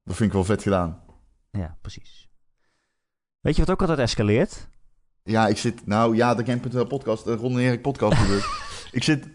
Dat 0.10 0.18
vind 0.18 0.30
ik 0.30 0.36
wel 0.36 0.46
vet 0.46 0.62
gedaan. 0.62 1.00
Ja, 1.52 1.78
precies. 1.82 2.30
Weet 3.40 3.56
je 3.56 3.62
wat 3.62 3.70
ook 3.70 3.82
altijd 3.82 4.00
escaleert? 4.00 4.68
Ja, 5.24 5.48
ik 5.48 5.58
zit... 5.58 5.86
Nou 5.86 6.16
ja, 6.16 6.36
de 6.36 6.46
Game.nl 6.46 6.86
podcast, 6.86 7.24
de 7.24 7.36
Ron 7.36 7.52
en 7.52 7.60
Erik 7.60 7.82
podcast. 7.82 8.18
ik. 8.92 9.04
zit, 9.04 9.28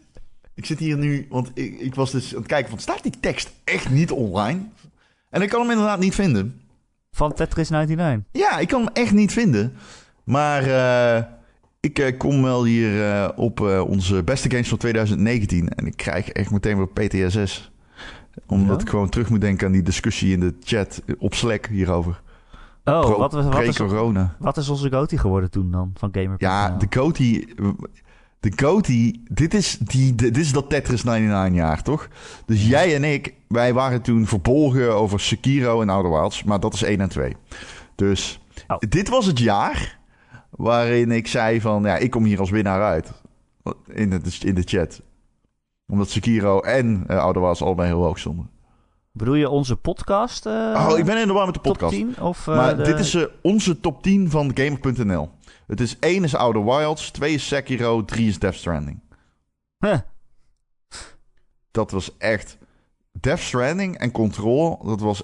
ik 0.55 0.66
zit 0.66 0.79
hier 0.79 0.97
nu... 0.97 1.27
Want 1.29 1.51
ik, 1.55 1.81
ik 1.81 1.95
was 1.95 2.11
dus 2.11 2.33
aan 2.33 2.39
het 2.39 2.49
kijken 2.49 2.70
van... 2.70 2.79
Staat 2.79 3.03
die 3.03 3.20
tekst 3.20 3.53
echt 3.64 3.91
niet 3.91 4.11
online? 4.11 4.61
En 5.31 5.43
ik 5.43 5.49
kan 5.49 5.61
hem 5.61 5.70
inderdaad 5.70 5.99
niet 5.99 6.14
vinden. 6.14 6.61
Van 7.11 7.35
Tetris 7.35 7.68
99. 7.68 8.25
Ja, 8.33 8.59
ik 8.59 8.68
kan 8.68 8.85
hem 8.85 8.93
echt 8.93 9.12
niet 9.12 9.33
vinden. 9.33 9.77
Maar 10.25 10.62
eh, 10.62 11.25
ik 11.81 11.99
eh, 11.99 12.18
kom 12.18 12.43
wel 12.43 12.64
hier 12.64 13.11
eh, 13.11 13.29
op 13.37 13.61
onze 13.89 14.22
beste 14.22 14.51
games 14.51 14.68
van 14.68 14.79
2019. 14.79 15.68
En 15.68 15.87
ik 15.87 15.97
krijg 15.97 16.29
echt 16.29 16.51
meteen 16.51 16.77
weer 16.77 16.89
PTSS. 16.89 17.72
Omdat 18.47 18.76
Ja? 18.76 18.82
ik 18.82 18.89
gewoon 18.89 19.09
terug 19.09 19.28
moet 19.30 19.41
denken 19.41 19.66
aan 19.66 19.72
die 19.72 19.82
discussie 19.82 20.32
in 20.32 20.41
de 20.41 20.55
chat 20.62 21.03
op 21.18 21.35
Slack 21.35 21.66
hierover. 21.66 22.22
Oh, 22.85 23.01
Pro- 23.01 23.18
wat, 23.18 23.32
was- 23.32 23.45
wat, 23.45 23.62
is, 23.62 23.78
wat 24.39 24.57
is 24.57 24.68
onze 24.68 24.91
GOTY 24.91 25.16
geworden 25.16 25.51
toen 25.51 25.70
dan 25.70 25.91
van 25.95 26.09
Gamer? 26.12 26.35
Ja, 26.39 26.70
de 26.70 26.89
Coty... 26.89 27.45
De 28.41 28.55
Coty... 28.55 29.12
Dit 29.28 29.55
is, 29.55 29.78
die, 29.78 30.14
dit 30.14 30.37
is 30.37 30.53
dat 30.53 30.68
Tetris 30.70 31.05
99 31.05 31.55
jaar, 31.59 31.82
toch? 31.82 32.09
Dus 32.47 32.66
jij 32.66 32.95
en 32.95 33.05
ik, 33.05 33.35
wij 33.49 33.72
waren 33.74 34.03
toen 34.03 34.26
verbolgen 34.26 34.95
over 34.95 35.20
Sekiro 35.20 35.80
en 35.80 35.89
Outer 35.89 36.11
Wilds. 36.11 36.45
Maar 36.45 36.61
dat 36.61 36.74
is 36.74 36.82
1 36.82 37.01
en 37.01 37.09
2. 37.09 37.37
Dus 37.95 38.39
Oh. 38.68 38.76
dit 38.89 39.09
was 39.09 39.26
het 39.26 39.39
jaar 39.39 39.99
waarin 40.51 41.11
ik 41.11 41.26
zei 41.26 41.61
van... 41.61 41.82
Ja, 41.82 41.97
ik 41.97 42.11
kom 42.11 42.24
hier 42.24 42.41
als 42.41 42.51
winnaar 42.51 42.82
uit. 42.82 43.12
In 43.87 44.11
de, 44.11 44.20
in 44.41 44.55
de 44.55 44.62
chat. 44.64 45.01
Omdat 45.87 46.09
Sekiro 46.11 46.61
en 46.61 47.05
uh, 47.11 47.18
Outer 47.18 47.43
Wilds 47.43 47.62
allebei 47.62 47.89
heel 47.89 48.03
hoog 48.03 48.18
stonden. 48.18 48.51
Bedoel 49.12 49.35
je 49.35 49.49
onze 49.49 49.76
podcast? 49.76 50.47
eh, 50.47 50.87
oh, 50.91 50.99
ik 50.99 51.05
ben 51.05 51.20
in 51.20 51.26
de 51.26 51.32
war 51.32 51.45
met 51.47 51.55
de 51.55 51.61
top 51.61 51.72
podcast. 51.72 51.95
10? 51.95 52.20
Of, 52.20 52.49
eh, 52.49 52.57
Maar 52.57 52.76
de- 52.76 52.82
dit 52.82 52.99
is 52.99 53.14
eh, 53.14 53.24
onze 53.43 53.80
top 53.80 54.03
10 54.03 54.30
van 54.30 54.51
Gamer.nl. 54.55 55.30
Het 55.66 55.80
is 55.80 55.99
1 55.99 56.24
is 56.24 56.35
Outer 56.35 56.64
Wilds, 56.64 57.11
2 57.11 57.35
is 57.35 57.47
Sekiro, 57.47 58.05
3 58.05 58.28
is 58.28 58.39
Death 58.39 58.55
Stranding. 58.55 59.01
Huh. 59.78 59.99
Dat 61.70 61.91
was 61.91 62.16
echt... 62.16 62.59
Death 63.20 63.39
Stranding 63.39 63.99
en 63.99 64.11
Control, 64.11 64.85
dat 64.85 65.01
was... 65.01 65.22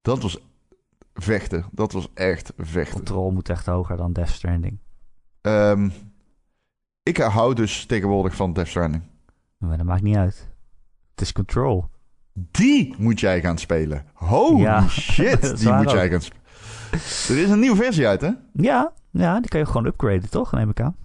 Dat 0.00 0.22
was 0.22 0.38
vechten. 1.14 1.64
Dat 1.70 1.92
was 1.92 2.08
echt 2.14 2.52
vechten. 2.56 2.94
Control 2.94 3.30
moet 3.30 3.48
echt 3.48 3.66
hoger 3.66 3.96
dan 3.96 4.12
Death 4.12 4.28
Stranding. 4.28 4.78
Ehm, 5.40 5.90
ik 7.02 7.16
hou 7.16 7.54
dus 7.54 7.86
tegenwoordig 7.86 8.34
van 8.34 8.52
Death 8.52 8.68
Stranding. 8.68 9.02
Maar 9.58 9.76
dat 9.76 9.86
maakt 9.86 10.02
niet 10.02 10.16
uit. 10.16 10.48
Het 11.10 11.20
is 11.20 11.32
Control. 11.32 11.88
Die 12.32 12.94
moet 12.98 13.20
jij 13.20 13.40
gaan 13.40 13.58
spelen. 13.58 14.04
Holy 14.12 14.60
Ja, 14.60 14.88
shit, 14.88 15.40
dat 15.50 15.58
die 15.58 15.72
moet 15.72 15.86
ook. 15.86 15.94
jij 15.94 16.10
gaan 16.10 16.20
spelen. 16.20 16.42
Er 17.28 17.38
is 17.44 17.50
een 17.50 17.58
nieuwe 17.60 17.76
versie 17.76 18.06
uit, 18.06 18.20
hè? 18.20 18.30
Ja, 18.52 18.92
ja, 19.10 19.40
die 19.40 19.48
kan 19.48 19.60
je 19.60 19.66
gewoon 19.66 19.86
upgraden, 19.86 20.30
toch? 20.30 20.52
Neem 20.52 20.70
ik 20.70 20.80
aan. 20.80 20.96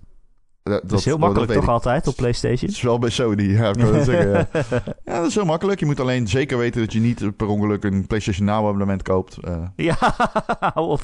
Dat, 0.64 0.90
Dat, 0.90 1.00
is 1.00 1.06
heel 1.06 1.18
makkelijk 1.18 1.48
dat 1.48 1.56
toch 1.56 1.66
ik. 1.66 1.72
altijd 1.74 2.08
op 2.08 2.16
PlayStation? 2.16 2.70
Het 2.70 2.78
is 2.78 2.82
wel 2.82 3.00
bij 3.00 3.10
Sony, 3.10 3.44
ja, 3.44 3.70
ik 3.70 3.76
het 3.78 4.06
zeggen. 4.06 4.30
Ja. 4.32 4.48
Ja, 5.06 5.18
dat 5.18 5.26
is 5.28 5.36
heel 5.36 5.46
makkelijk. 5.46 5.80
Je 5.80 5.86
moet 5.86 6.00
alleen 6.00 6.28
zeker 6.28 6.58
weten 6.58 6.82
dat 6.82 6.94
je 6.94 7.00
niet 7.00 7.38
per 7.38 7.48
ongeluk 7.48 7.84
een 7.84 8.08
PlayStation 8.08 8.46
Now 8.46 8.66
abonnement 8.66 9.02
koopt. 9.04 9.38
Eh, 9.38 9.62
Ja, 9.76 9.98
hou 10.74 10.98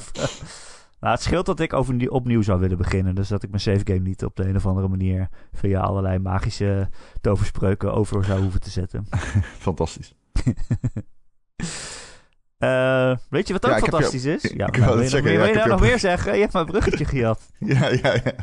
Nou, 1.05 1.17
het 1.17 1.25
scheelt 1.25 1.45
dat 1.45 1.59
ik 1.59 1.73
over, 1.73 2.11
opnieuw 2.11 2.41
zou 2.41 2.59
willen 2.59 2.77
beginnen. 2.77 3.15
Dus 3.15 3.27
dat 3.27 3.43
ik 3.43 3.49
mijn 3.49 3.61
save 3.61 3.81
game 3.83 3.99
niet 3.99 4.23
op 4.23 4.35
de 4.35 4.47
een 4.47 4.55
of 4.55 4.65
andere 4.65 4.87
manier 4.87 5.29
via 5.53 5.79
allerlei 5.79 6.19
magische 6.19 6.89
toverspreuken 7.21 7.93
over 7.93 8.23
zou 8.23 8.41
hoeven 8.41 8.59
te 8.61 8.69
zetten. 8.69 9.07
fantastisch. 9.67 10.13
Eh, 12.57 13.15
weet 13.29 13.47
je 13.47 13.53
wat 13.53 13.65
ook 13.65 13.71
Ja, 13.71 13.77
ik 13.77 13.83
heb 13.83 13.91
je- 13.93 13.97
fantastisch 13.97 14.25
is? 14.25 14.43
ik 14.51 14.57
Ja, 14.57 14.65
het 14.65 14.75
wil 14.85 15.01
je, 15.01 15.07
zeggen, 15.07 15.31
nog, 15.31 15.39
ja, 15.39 15.45
je 15.45 15.49
ik 15.51 15.55
nou 15.55 15.69
nog 15.69 15.79
meer 15.79 15.99
zeggen? 15.99 16.33
Je 16.33 16.39
hebt 16.39 16.53
mijn 16.53 16.65
bruggetje 16.65 17.05
gejat. 17.05 17.51
Ja, 17.59 17.87
ja, 17.87 18.13
ja. 18.13 18.33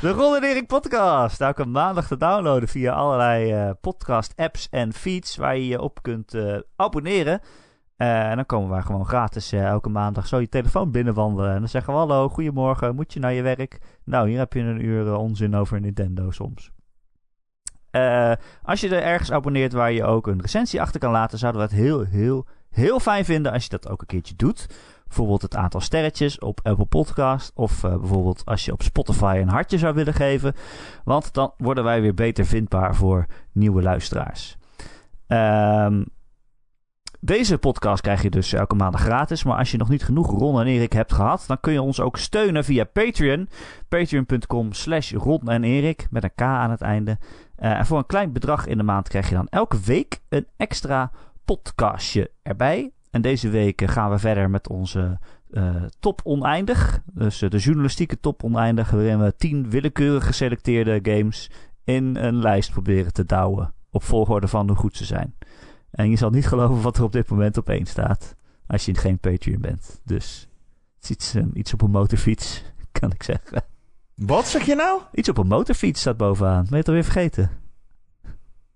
De 0.00 0.10
Ron 0.10 0.36
en 0.36 0.42
Erik 0.42 0.66
podcast. 0.66 1.40
Elke 1.40 1.64
maandag 1.64 2.06
te 2.06 2.16
downloaden 2.16 2.68
via 2.68 2.92
allerlei 2.92 3.52
eh, 3.52 3.70
podcast 3.80 4.32
apps 4.36 4.68
en 4.70 4.92
feeds 4.92 5.36
waar 5.36 5.56
je 5.56 5.66
je 5.66 5.80
op 5.80 6.02
kunt 6.02 6.34
eh, 6.34 6.58
abonneren. 6.76 7.40
Eh, 7.98 8.30
en 8.30 8.36
dan 8.36 8.46
komen 8.46 8.70
wij 8.70 8.82
gewoon 8.82 9.06
gratis 9.06 9.52
eh, 9.52 9.66
elke 9.66 9.88
maandag 9.88 10.26
zo 10.26 10.40
je 10.40 10.48
telefoon 10.48 10.90
binnenwandelen. 10.90 11.52
En 11.52 11.58
dan 11.58 11.68
zeggen 11.68 11.92
we 11.92 11.98
hallo, 11.98 12.28
goedemorgen, 12.28 12.94
moet 12.94 13.12
je 13.12 13.20
naar 13.20 13.32
je 13.32 13.42
werk? 13.42 13.78
Nou, 14.04 14.28
hier 14.28 14.38
heb 14.38 14.52
je 14.52 14.60
een 14.60 14.84
uur 14.84 15.06
eh, 15.06 15.18
onzin 15.18 15.56
over 15.56 15.80
Nintendo 15.80 16.30
soms. 16.30 16.70
Eh, 17.90 18.32
als 18.62 18.80
je 18.80 18.96
er 18.96 19.02
ergens 19.02 19.32
abonneert 19.32 19.72
waar 19.72 19.92
je 19.92 20.04
ook 20.04 20.26
een 20.26 20.40
recensie 20.40 20.80
achter 20.80 21.00
kan 21.00 21.10
laten, 21.10 21.38
zouden 21.38 21.60
we 21.60 21.66
het 21.66 21.76
heel, 21.76 22.04
heel, 22.04 22.46
heel 22.70 23.00
fijn 23.00 23.24
vinden 23.24 23.52
als 23.52 23.62
je 23.62 23.68
dat 23.68 23.88
ook 23.88 24.00
een 24.00 24.06
keertje 24.06 24.36
doet. 24.36 24.66
Bijvoorbeeld 25.06 25.42
het 25.42 25.56
aantal 25.56 25.80
sterretjes 25.80 26.38
op 26.38 26.60
Apple 26.62 26.84
Podcast. 26.84 27.52
Of 27.54 27.84
eh, 27.84 27.96
bijvoorbeeld 27.96 28.42
als 28.44 28.64
je 28.64 28.72
op 28.72 28.82
Spotify 28.82 29.38
een 29.40 29.48
hartje 29.48 29.78
zou 29.78 29.94
willen 29.94 30.14
geven. 30.14 30.54
Want 31.04 31.32
dan 31.34 31.52
worden 31.56 31.84
wij 31.84 32.00
weer 32.00 32.14
beter 32.14 32.46
vindbaar 32.46 32.94
voor 32.94 33.26
nieuwe 33.52 33.82
luisteraars. 33.82 34.56
Ehm, 35.26 36.02
deze 37.20 37.58
podcast 37.58 38.02
krijg 38.02 38.22
je 38.22 38.30
dus 38.30 38.52
elke 38.52 38.74
maandag 38.74 39.00
gratis. 39.00 39.44
Maar 39.44 39.58
als 39.58 39.70
je 39.70 39.76
nog 39.76 39.88
niet 39.88 40.04
genoeg 40.04 40.30
Ron 40.30 40.60
en 40.60 40.66
Erik 40.66 40.92
hebt 40.92 41.12
gehad, 41.12 41.44
dan 41.46 41.60
kun 41.60 41.72
je 41.72 41.82
ons 41.82 42.00
ook 42.00 42.16
steunen 42.16 42.64
via 42.64 42.84
Patreon. 42.84 43.48
Patreon.com 43.88 44.72
slash 44.72 45.12
Ron 45.12 45.48
en 45.48 45.64
Erik 45.64 46.06
met 46.10 46.24
een 46.24 46.34
K 46.34 46.42
aan 46.42 46.70
het 46.70 46.80
einde. 46.80 47.18
Eh, 47.56 47.78
en 47.78 47.86
voor 47.86 47.98
een 47.98 48.06
klein 48.06 48.32
bedrag 48.32 48.66
in 48.66 48.76
de 48.76 48.82
maand 48.82 49.08
krijg 49.08 49.28
je 49.28 49.34
dan 49.34 49.48
elke 49.48 49.80
week 49.84 50.20
een 50.28 50.46
extra 50.56 51.10
podcastje 51.44 52.30
erbij. 52.42 52.92
En 53.10 53.22
deze 53.22 53.48
week 53.48 53.82
gaan 53.90 54.10
we 54.10 54.18
verder 54.18 54.50
met 54.50 54.68
onze 54.68 55.18
eh, 55.50 55.74
top 56.00 56.20
oneindig. 56.24 57.00
Dus 57.12 57.42
eh, 57.42 57.50
de 57.50 57.58
journalistieke 57.58 58.20
top 58.20 58.44
oneindig. 58.44 58.90
Waarin 58.90 59.20
we 59.20 59.34
tien 59.36 59.70
willekeurig 59.70 60.26
geselecteerde 60.26 60.98
games 61.02 61.50
in 61.84 62.16
een 62.16 62.38
lijst 62.38 62.70
proberen 62.70 63.12
te 63.12 63.24
douwen. 63.24 63.72
Op 63.90 64.02
volgorde 64.02 64.48
van 64.48 64.66
hoe 64.66 64.76
goed 64.76 64.96
ze 64.96 65.04
zijn. 65.04 65.34
En 65.90 66.10
je 66.10 66.16
zal 66.16 66.30
niet 66.30 66.46
geloven 66.46 66.82
wat 66.82 66.96
er 66.96 67.02
op 67.02 67.12
dit 67.12 67.28
moment 67.28 67.56
op 67.56 67.68
één 67.68 67.86
staat. 67.86 68.34
Als 68.66 68.84
je 68.84 68.94
geen 68.94 69.18
Patreon 69.18 69.60
bent. 69.60 70.00
Dus 70.04 70.48
het 70.94 71.04
is 71.04 71.10
iets, 71.10 71.34
eh, 71.34 71.44
iets 71.54 71.72
op 71.72 71.82
een 71.82 71.90
motorfiets, 71.90 72.62
kan 73.00 73.12
ik 73.12 73.22
zeggen. 73.22 73.64
Wat 74.14 74.46
zeg 74.46 74.66
je 74.66 74.74
nou? 74.74 75.00
Iets 75.12 75.28
op 75.28 75.38
een 75.38 75.46
motorfiets 75.46 76.00
staat 76.00 76.16
bovenaan. 76.16 76.62
Ben 76.62 76.70
je 76.70 76.76
het 76.76 76.88
alweer 76.88 77.04
vergeten? 77.04 77.50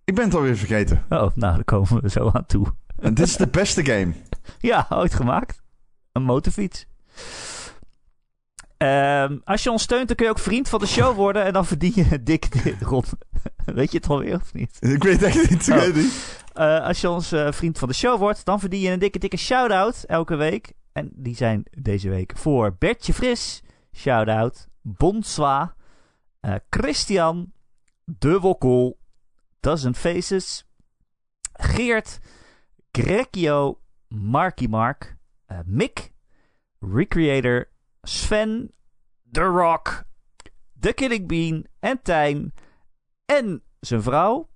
Ik 0.05 0.15
ben 0.15 0.25
het 0.25 0.35
alweer 0.35 0.57
vergeten. 0.57 0.97
Oh, 1.09 1.31
nou, 1.35 1.55
daar 1.55 1.65
komen 1.65 2.03
we 2.03 2.09
zo 2.11 2.31
aan 2.33 2.47
toe. 2.47 2.67
En 2.99 3.15
dit 3.15 3.27
is 3.27 3.37
de 3.37 3.47
beste 3.47 3.85
game. 3.85 4.13
Ja, 4.59 4.87
ooit 4.91 5.15
gemaakt. 5.15 5.63
Een 6.13 6.23
motorfiets. 6.23 6.87
Ehm, 8.77 9.37
als 9.45 9.63
je 9.63 9.71
ons 9.71 9.83
steunt, 9.83 10.07
dan 10.07 10.17
kun 10.17 10.27
je 10.27 10.33
ook 10.33 10.39
vriend 10.39 10.69
van 10.69 10.79
de 10.81 10.87
show 10.87 11.17
worden. 11.17 11.45
En 11.45 11.53
dan 11.53 11.67
verdien 11.67 11.93
je 11.95 12.07
een 12.11 12.25
dik 12.33 12.77
rond. 12.81 13.13
Weet 13.65 13.91
je 13.93 13.97
het 13.97 14.09
alweer 14.09 14.35
of 14.35 14.53
niet? 14.55 14.77
Ik 14.81 15.03
weet 15.03 15.23
echt 15.23 15.51
niet. 15.51 15.67
Ik 15.69 15.75
Oh. 15.75 15.81
weet 15.81 15.95
niet. 15.95 16.42
Eh, 16.53 16.85
als 16.85 17.01
je 17.01 17.11
ons 17.11 17.33
eh, 17.33 17.53
vriend 17.53 17.79
van 17.79 17.89
de 17.89 17.95
show 17.95 18.19
wordt, 18.19 18.45
dan 18.45 18.61
verdien 18.61 18.81
je 18.81 18.91
een 18.91 18.99
dikke, 18.99 19.19
dikke 19.19 19.37
shout-out 19.37 20.03
elke 20.05 20.37
week. 20.37 20.73
En 20.93 21.11
die 21.15 21.35
zijn 21.37 21.65
deze 21.71 22.09
week 22.09 22.37
voor 22.37 22.77
Bertje 22.79 23.13
Fris. 23.15 23.63
Shout-out. 23.93 24.69
Bonsoir. 24.81 25.75
eh, 26.41 26.55
Christian. 26.71 27.53
De 28.05 28.41
Wokkel. 28.41 28.99
Dozen 29.61 29.95
Faces. 29.95 30.67
Geert. 31.53 32.19
Grekio. 32.91 33.81
Marky 34.09 34.67
Mark. 34.67 35.17
Mick. 35.65 36.13
Recreator. 36.81 37.69
Sven. 38.03 38.73
The 39.31 39.41
Rock. 39.41 40.05
The 40.81 40.93
Killing 40.93 41.29
Bean. 41.29 41.67
En 41.81 42.03
Tijn. 42.03 42.53
En 43.25 43.63
zijn 43.81 44.03
vrouw. 44.03 44.49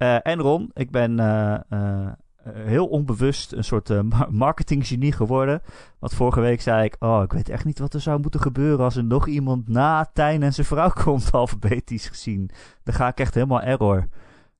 Eh, 0.00 0.16
en 0.22 0.38
Ron, 0.40 0.70
ik 0.74 0.90
ben 0.90 1.18
eh, 1.18 1.54
eh, 1.68 2.08
heel 2.54 2.86
onbewust 2.86 3.52
een 3.52 3.64
soort 3.64 4.02
ma- 4.02 4.28
marketinggenie 4.30 5.12
geworden. 5.12 5.62
Want 5.98 6.14
vorige 6.14 6.40
week 6.40 6.60
zei 6.60 6.84
ik: 6.84 6.96
Oh, 6.98 7.22
ik 7.22 7.32
weet 7.32 7.48
echt 7.48 7.64
niet 7.64 7.78
wat 7.78 7.94
er 7.94 8.00
zou 8.00 8.20
moeten 8.20 8.40
gebeuren 8.40 8.84
als 8.84 8.96
er 8.96 9.04
nog 9.04 9.26
iemand 9.26 9.68
na 9.68 10.10
Tijn 10.12 10.42
en 10.42 10.52
zijn 10.54 10.66
vrouw 10.66 10.90
komt, 11.04 11.32
alfabetisch 11.32 12.08
gezien. 12.08 12.50
Dan 12.82 12.94
ga 12.94 13.08
ik 13.08 13.18
echt 13.20 13.34
helemaal 13.34 13.60
error. 13.62 14.08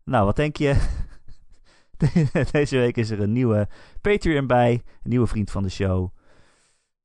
Nou, 0.05 0.24
wat 0.24 0.36
denk 0.36 0.57
je? 0.57 0.74
De- 1.97 2.28
Deze 2.53 2.76
week 2.76 2.97
is 2.97 3.11
er 3.11 3.20
een 3.20 3.32
nieuwe 3.32 3.68
Patreon 4.01 4.47
bij, 4.47 4.72
een 4.72 5.11
nieuwe 5.11 5.26
vriend 5.26 5.51
van 5.51 5.62
de 5.62 5.68
show. 5.70 6.09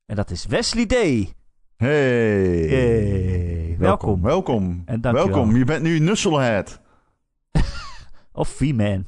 En 0.05 0.15
dat 0.15 0.31
is 0.31 0.45
Wesley 0.45 0.85
Day. 0.85 1.33
Hey. 1.75 2.67
Hey, 2.67 3.75
welkom. 3.79 4.21
Welkom. 4.21 4.81
En 4.85 5.01
dankjewel. 5.01 5.33
Welkom. 5.33 5.55
Je 5.55 5.65
bent 5.65 5.83
nu 5.83 5.99
Nusselhead. 5.99 6.83
Of 8.35 8.49
V-Man. 8.49 9.05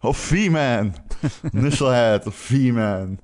Of 0.00 0.16
V-Man. 0.18 0.94
Nusselhead 1.50 2.26
of 2.26 2.34
V-Man. 2.34 3.20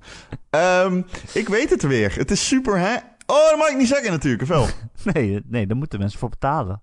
Ehm, 0.49 1.01
ik 1.33 1.47
weet 1.47 1.69
het 1.69 1.81
weer. 1.81 2.15
Het 2.15 2.31
is 2.31 2.47
super, 2.47 2.79
hè? 2.79 2.95
Oh, 3.25 3.49
dat 3.49 3.57
mag 3.57 3.69
ik 3.69 3.77
niet 3.77 3.87
zeggen 3.87 4.11
natuurlijk, 4.11 4.41
of 4.43 4.47
wel? 4.47 4.61
Oké, 4.63 4.73
Nee, 5.13 5.41
nee, 5.45 5.67
daar 5.67 5.77
moeten 5.77 5.99
mensen 5.99 6.19
voor 6.19 6.29
betalen. 6.29 6.81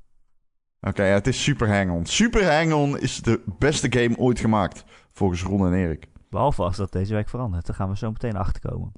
ja, 0.81 1.03
het 1.03 1.27
is 1.27 1.43
Super 1.43 1.77
Hang-On. 1.77 2.07
Super 2.07 2.55
Hang-On 2.55 2.99
is 2.99 3.23
de 3.23 3.43
beste 3.59 3.93
game 3.93 4.17
ooit 4.17 4.41
gemaakt, 4.41 4.85
volgens 5.13 5.43
Ron 5.43 5.67
en 5.67 5.73
Erik. 5.73 6.07
Behalve 6.31 6.63
als 6.63 6.77
dat 6.77 6.93
deze 6.93 7.15
week 7.15 7.29
verandert. 7.29 7.67
Daar 7.67 7.77
gaan 7.77 7.89
we 7.89 7.97
zo 7.97 8.11
meteen 8.11 8.37
achterkomen. 8.37 8.93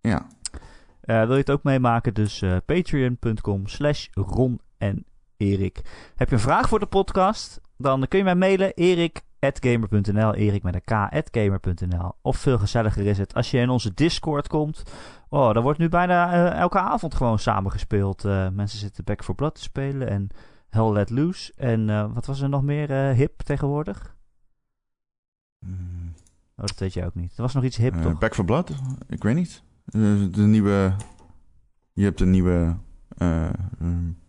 Ja. 0.00 0.26
Uh, 1.04 1.20
wil 1.20 1.32
je 1.32 1.40
het 1.40 1.50
ook 1.50 1.62
meemaken? 1.62 2.14
Dus 2.14 2.42
uh, 2.42 2.56
patreon.com 2.66 3.66
slash 3.66 4.06
Ron 4.12 4.60
en 4.78 5.04
Erik. 5.36 5.80
Heb 6.14 6.28
je 6.28 6.34
een 6.34 6.40
vraag 6.40 6.68
voor 6.68 6.78
de 6.78 6.86
podcast? 6.86 7.60
Dan 7.78 8.08
kun 8.08 8.18
je 8.18 8.24
mij 8.24 8.34
mailen 8.34 8.74
erik.gamer.nl 8.74 10.34
Erik 10.34 10.62
met 10.62 10.74
een 10.74 11.08
k.gamer.nl 11.30 12.12
Of 12.22 12.36
veel 12.36 12.58
gezelliger 12.58 13.06
is 13.06 13.18
het 13.18 13.34
als 13.34 13.50
je 13.50 13.58
in 13.58 13.68
onze 13.68 13.94
Discord 13.94 14.48
komt. 14.48 14.82
Oh, 15.28 15.54
daar 15.54 15.62
wordt 15.62 15.78
nu 15.78 15.88
bijna 15.88 16.34
uh, 16.34 16.58
elke 16.58 16.78
avond 16.78 17.14
gewoon 17.14 17.38
samengespeeld. 17.38 18.22
mensen 18.52 18.78
zitten 18.78 19.04
Back 19.04 19.24
for 19.24 19.34
Blood 19.34 19.54
te 19.54 19.62
spelen 19.62 20.08
en 20.08 20.28
Hell 20.68 20.92
Let 20.92 21.10
Loose. 21.10 21.52
En 21.56 22.12
wat 22.14 22.26
was 22.26 22.40
er 22.40 22.48
nog 22.48 22.62
meer 22.62 22.90
hip 23.14 23.42
tegenwoordig? 23.42 24.16
Mm. 25.58 26.14
Oh, 26.56 26.66
dat 26.66 26.78
weet 26.78 26.92
je 26.92 27.04
ook 27.04 27.14
niet. 27.14 27.36
Er 27.36 27.42
was 27.42 27.54
nog 27.54 27.64
iets 27.64 27.76
hip, 27.76 27.94
toch? 27.94 28.18
Back 28.18 28.34
for 28.34 28.44
Blood? 28.44 28.72
Ik 29.08 29.22
weet 29.22 29.34
niet. 29.34 29.62
de 30.32 30.46
nieuwe... 30.46 30.94
Je 31.92 32.04
hebt 32.04 32.20
een 32.20 32.30
nieuwe... 32.30 32.76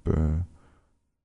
hoe 0.07 0.45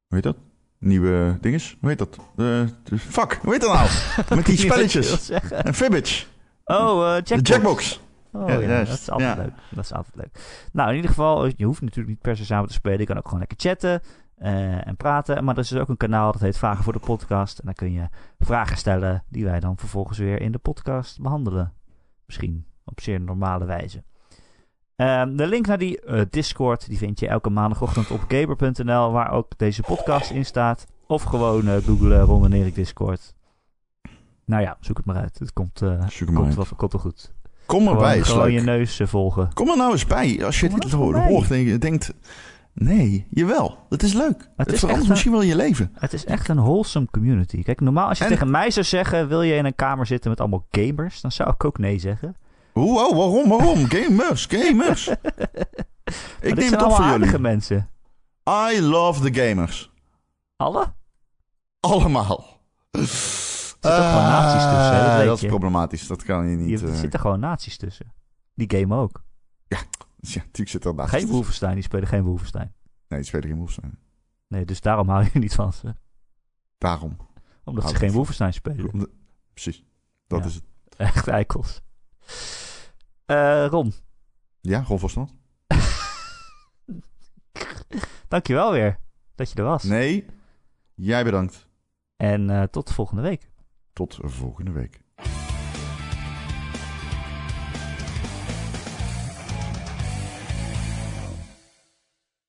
heet 0.08 0.22
dat? 0.22 0.36
Nieuwe 0.82 1.38
dinges. 1.40 1.76
Hoe 1.80 1.88
heet 1.88 1.98
dat? 1.98 2.18
De, 2.36 2.68
de 2.84 2.98
fuck, 2.98 3.38
hoe 3.42 3.52
heet 3.52 3.60
dat 3.60 3.72
nou? 3.72 3.88
Met 4.36 4.46
die 4.46 4.56
spelletjes. 4.56 5.30
Een 5.50 5.74
Fibbage. 5.74 6.24
Oh, 6.64 6.76
uh, 6.76 7.14
Jackbox. 7.24 7.42
De 7.42 7.52
Jackbox. 7.52 8.00
Oh 8.32 8.48
ja, 8.48 8.58
ja 8.58 8.84
dat 8.84 8.98
is 8.98 9.10
altijd 9.10 9.36
leuk. 9.36 9.52
Dat 9.70 9.84
is 9.84 9.92
altijd 9.92 10.16
leuk. 10.16 10.68
Nou, 10.72 10.88
in 10.88 10.94
ieder 10.94 11.10
geval, 11.10 11.46
je 11.56 11.64
hoeft 11.64 11.80
natuurlijk 11.80 12.08
niet 12.08 12.20
per 12.20 12.36
se 12.36 12.44
samen 12.44 12.68
te 12.68 12.74
spelen. 12.74 12.98
Je 12.98 13.06
kan 13.06 13.16
ook 13.16 13.24
gewoon 13.24 13.38
lekker 13.38 13.58
chatten 13.60 14.00
uh, 14.38 14.86
en 14.86 14.96
praten. 14.96 15.44
Maar 15.44 15.54
er 15.54 15.60
is 15.60 15.68
dus 15.68 15.80
ook 15.80 15.88
een 15.88 15.96
kanaal 15.96 16.32
dat 16.32 16.40
heet 16.40 16.58
Vragen 16.58 16.84
voor 16.84 16.92
de 16.92 16.98
Podcast. 16.98 17.58
En 17.58 17.64
daar 17.64 17.74
kun 17.74 17.92
je 17.92 18.08
vragen 18.38 18.76
stellen 18.76 19.24
die 19.28 19.44
wij 19.44 19.60
dan 19.60 19.78
vervolgens 19.78 20.18
weer 20.18 20.40
in 20.40 20.52
de 20.52 20.58
podcast 20.58 21.20
behandelen. 21.20 21.72
Misschien 22.26 22.66
op 22.84 23.00
zeer 23.00 23.20
normale 23.20 23.64
wijze. 23.64 24.02
Um, 25.02 25.36
de 25.36 25.46
link 25.46 25.66
naar 25.66 25.78
die 25.78 26.00
uh, 26.06 26.20
Discord 26.30 26.88
die 26.88 26.98
vind 26.98 27.20
je 27.20 27.28
elke 27.28 27.50
maandagochtend 27.50 28.10
op 28.10 28.24
gamer.nl, 28.28 29.12
waar 29.12 29.30
ook 29.30 29.52
deze 29.56 29.82
podcast 29.82 30.30
in 30.30 30.44
staat. 30.44 30.86
Of 31.06 31.22
gewoon 31.22 31.68
uh, 31.68 31.76
googlen 31.84 32.20
Ron 32.20 32.44
en 32.44 32.52
Erik 32.52 32.74
Discord. 32.74 33.34
Nou 34.44 34.62
ja, 34.62 34.76
zoek 34.80 34.96
het 34.96 35.06
maar 35.06 35.16
uit. 35.16 35.38
Het 35.38 35.52
komt, 35.52 35.82
uh, 35.82 35.88
komt, 36.34 36.54
wel, 36.54 36.66
komt 36.76 36.92
wel 36.92 37.00
goed. 37.00 37.32
Kom 37.66 37.88
erbij. 37.88 38.12
Gewoon, 38.12 38.26
gewoon 38.26 38.52
je 38.52 38.60
neus 38.60 39.00
volgen. 39.04 39.50
Kom 39.54 39.68
er 39.68 39.76
nou 39.76 39.92
eens 39.92 40.06
bij. 40.06 40.44
Als 40.44 40.60
je 40.60 40.68
Kom 40.68 40.80
dit 40.80 40.90
hoort, 40.90 41.16
hoort 41.16 41.50
en 41.50 41.58
je 41.58 41.78
denkt... 41.78 42.14
Nee, 42.74 43.26
jawel. 43.30 43.78
Het 43.88 44.02
is 44.02 44.12
leuk. 44.12 44.48
Het, 44.56 44.66
het 44.66 44.78
verandert 44.78 45.08
misschien 45.08 45.32
wel 45.32 45.42
je 45.42 45.56
leven. 45.56 45.90
Het 45.94 46.12
is 46.12 46.24
echt 46.24 46.48
een 46.48 46.60
wholesome 46.60 47.06
community. 47.10 47.62
Kijk, 47.62 47.80
normaal 47.80 48.08
als 48.08 48.18
je 48.18 48.24
tegen 48.24 48.50
mij 48.50 48.70
zou 48.70 48.86
zeggen... 48.86 49.28
wil 49.28 49.42
je 49.42 49.54
in 49.54 49.64
een 49.64 49.74
kamer 49.74 50.06
zitten 50.06 50.30
met 50.30 50.40
allemaal 50.40 50.66
gamers... 50.70 51.20
dan 51.20 51.32
zou 51.32 51.50
ik 51.50 51.64
ook 51.64 51.78
nee 51.78 51.98
zeggen. 51.98 52.36
Hoe? 52.72 52.98
Oh, 52.98 53.16
waarom? 53.16 53.48
Waarom? 53.48 53.84
Gamers, 53.88 54.46
gamers. 54.46 55.08
ik 56.40 56.54
neem 56.54 56.72
het 56.72 56.82
op 56.82 56.92
voor 56.92 57.04
jullie. 57.04 57.38
mensen. 57.38 57.90
I 58.48 58.80
love 58.80 59.30
the 59.30 59.40
gamers. 59.40 59.92
Alle? 60.56 60.94
Allemaal. 61.80 62.60
Er 62.90 63.06
zitten 63.06 63.90
gewoon 63.92 64.22
nazi's 64.22 64.62
tussen. 64.62 65.16
Dat, 65.16 65.26
dat 65.26 65.42
is 65.42 65.48
problematisch. 65.48 66.06
Dat 66.06 66.22
kan 66.22 66.48
je 66.48 66.56
niet. 66.56 66.82
Er 66.82 66.88
uh... 66.88 66.94
zitten 66.94 67.20
gewoon 67.20 67.40
nazi's 67.40 67.76
tussen. 67.76 68.12
Die 68.54 68.78
game 68.78 68.94
ook. 68.94 69.24
Ja, 69.68 69.78
ja 70.16 70.40
natuurlijk 70.40 70.68
zit 70.68 70.84
er 70.84 70.94
nazi's 70.94 71.20
Geen 71.20 71.28
Wolfenstein, 71.28 71.74
die 71.74 71.82
spelen 71.82 72.08
geen 72.08 72.22
Wolfenstein. 72.22 72.74
Nee, 73.08 73.18
die 73.18 73.28
spelen 73.28 73.46
geen 73.48 73.56
Wolfenstein. 73.56 73.98
Nee, 74.48 74.64
dus 74.64 74.80
daarom 74.80 75.08
hou 75.08 75.28
je 75.32 75.38
niet 75.38 75.54
van 75.54 75.72
ze. 75.72 75.94
Daarom. 76.78 77.16
Omdat 77.64 77.88
ze 77.88 77.94
geen 77.94 78.12
Wolfenstein 78.12 78.52
spelen. 78.52 79.08
Precies. 79.52 79.84
Dat 80.26 80.44
is 80.44 80.54
het. 80.54 80.64
Echt 80.96 81.28
eikels. 81.28 81.82
Uh, 83.26 83.66
Ron. 83.66 83.92
Ja, 84.60 84.82
Ron 84.82 84.98
Verstand. 84.98 85.34
Dankjewel 88.28 88.72
weer 88.72 88.98
dat 89.34 89.50
je 89.50 89.56
er 89.56 89.64
was. 89.64 89.82
Nee, 89.82 90.26
jij 90.94 91.24
bedankt. 91.24 91.66
En 92.16 92.48
uh, 92.48 92.62
tot 92.62 92.92
volgende 92.92 93.22
week. 93.22 93.50
Tot 93.92 94.18
volgende 94.22 94.70
week. 94.70 95.00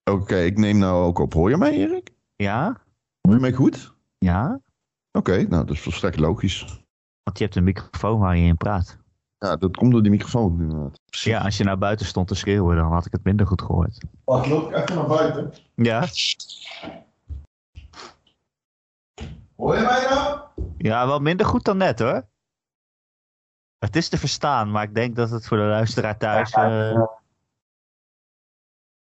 Oké, 0.03 0.21
okay, 0.21 0.45
ik 0.45 0.57
neem 0.57 0.77
nou 0.77 1.05
ook 1.05 1.19
op. 1.19 1.33
Hoor 1.33 1.49
je 1.49 1.57
mij, 1.57 1.71
Erik? 1.71 2.09
Ja. 2.35 2.81
Hoor 3.21 3.35
je 3.35 3.41
mij 3.41 3.53
goed? 3.53 3.93
Ja. 4.17 4.61
Oké, 5.11 5.31
okay, 5.31 5.43
nou, 5.43 5.65
dat 5.65 5.75
is 5.75 5.81
volstrekt 5.81 6.19
logisch. 6.19 6.83
Want 7.23 7.37
je 7.37 7.43
hebt 7.43 7.55
een 7.55 7.63
microfoon 7.63 8.19
waar 8.19 8.37
je 8.37 8.45
in 8.45 8.57
praat. 8.57 9.02
Ja, 9.43 9.55
dat 9.55 9.77
komt 9.77 9.91
door 9.91 10.01
die 10.01 10.11
microfoon 10.11 10.61
inderdaad. 10.61 10.99
Ja, 11.05 11.39
als 11.39 11.57
je 11.57 11.63
naar 11.63 11.77
buiten 11.77 12.05
stond 12.05 12.27
te 12.27 12.35
schreeuwen, 12.35 12.75
dan 12.75 12.91
had 12.91 13.05
ik 13.05 13.11
het 13.11 13.23
minder 13.23 13.47
goed 13.47 13.61
gehoord. 13.61 14.05
Wacht, 14.23 14.47
loop 14.47 14.69
ik 14.69 14.75
even 14.75 14.95
naar 14.95 15.07
buiten. 15.07 15.53
Ja. 15.75 16.07
Hoor 19.55 19.75
je 19.75 19.81
mij 19.81 20.07
nou? 20.09 20.39
Ja, 20.77 21.07
wel 21.07 21.19
minder 21.19 21.45
goed 21.45 21.63
dan 21.63 21.77
net 21.77 21.99
hoor. 21.99 22.27
Het 23.77 23.95
is 23.95 24.09
te 24.09 24.17
verstaan, 24.17 24.71
maar 24.71 24.83
ik 24.83 24.95
denk 24.95 25.15
dat 25.15 25.29
het 25.29 25.47
voor 25.47 25.57
de 25.57 25.63
luisteraar 25.63 26.17
thuis... 26.17 26.53
Uh... 26.53 26.63
Nou, 26.63 27.09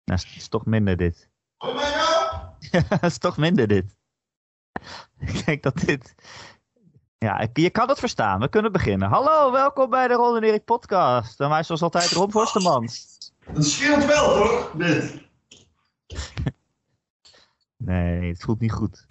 het 0.04 0.26
is 0.36 0.48
toch 0.48 0.66
minder 0.66 0.96
dit. 0.96 1.30
Hoor 1.56 1.70
je 1.70 1.74
mij 1.74 1.90
nou? 1.90 2.42
Ja, 2.58 2.82
het 3.00 3.10
is 3.10 3.18
toch 3.18 3.36
minder 3.36 3.66
dit. 3.66 3.96
Ik 5.18 5.46
denk 5.46 5.62
dat 5.62 5.78
dit... 5.78 6.14
Ja, 7.22 7.48
je 7.52 7.70
kan 7.70 7.88
het 7.88 7.98
verstaan. 7.98 8.40
We 8.40 8.48
kunnen 8.48 8.72
beginnen. 8.72 9.08
Hallo, 9.08 9.52
welkom 9.52 9.90
bij 9.90 10.08
de 10.08 10.14
Ron 10.14 10.36
en 10.36 10.42
Erik 10.42 10.64
podcast. 10.64 11.40
En 11.40 11.48
wij 11.48 11.62
zoals 11.62 11.82
altijd 11.82 12.10
Ron 12.10 12.30
Forstemans. 12.30 13.18
Dat 13.52 13.64
scheelt 13.64 14.04
wel, 14.04 14.36
toch? 14.36 14.72
Dit. 14.76 15.22
nee, 17.76 18.28
het 18.28 18.42
voelt 18.42 18.60
niet 18.60 18.72
goed. 18.72 19.06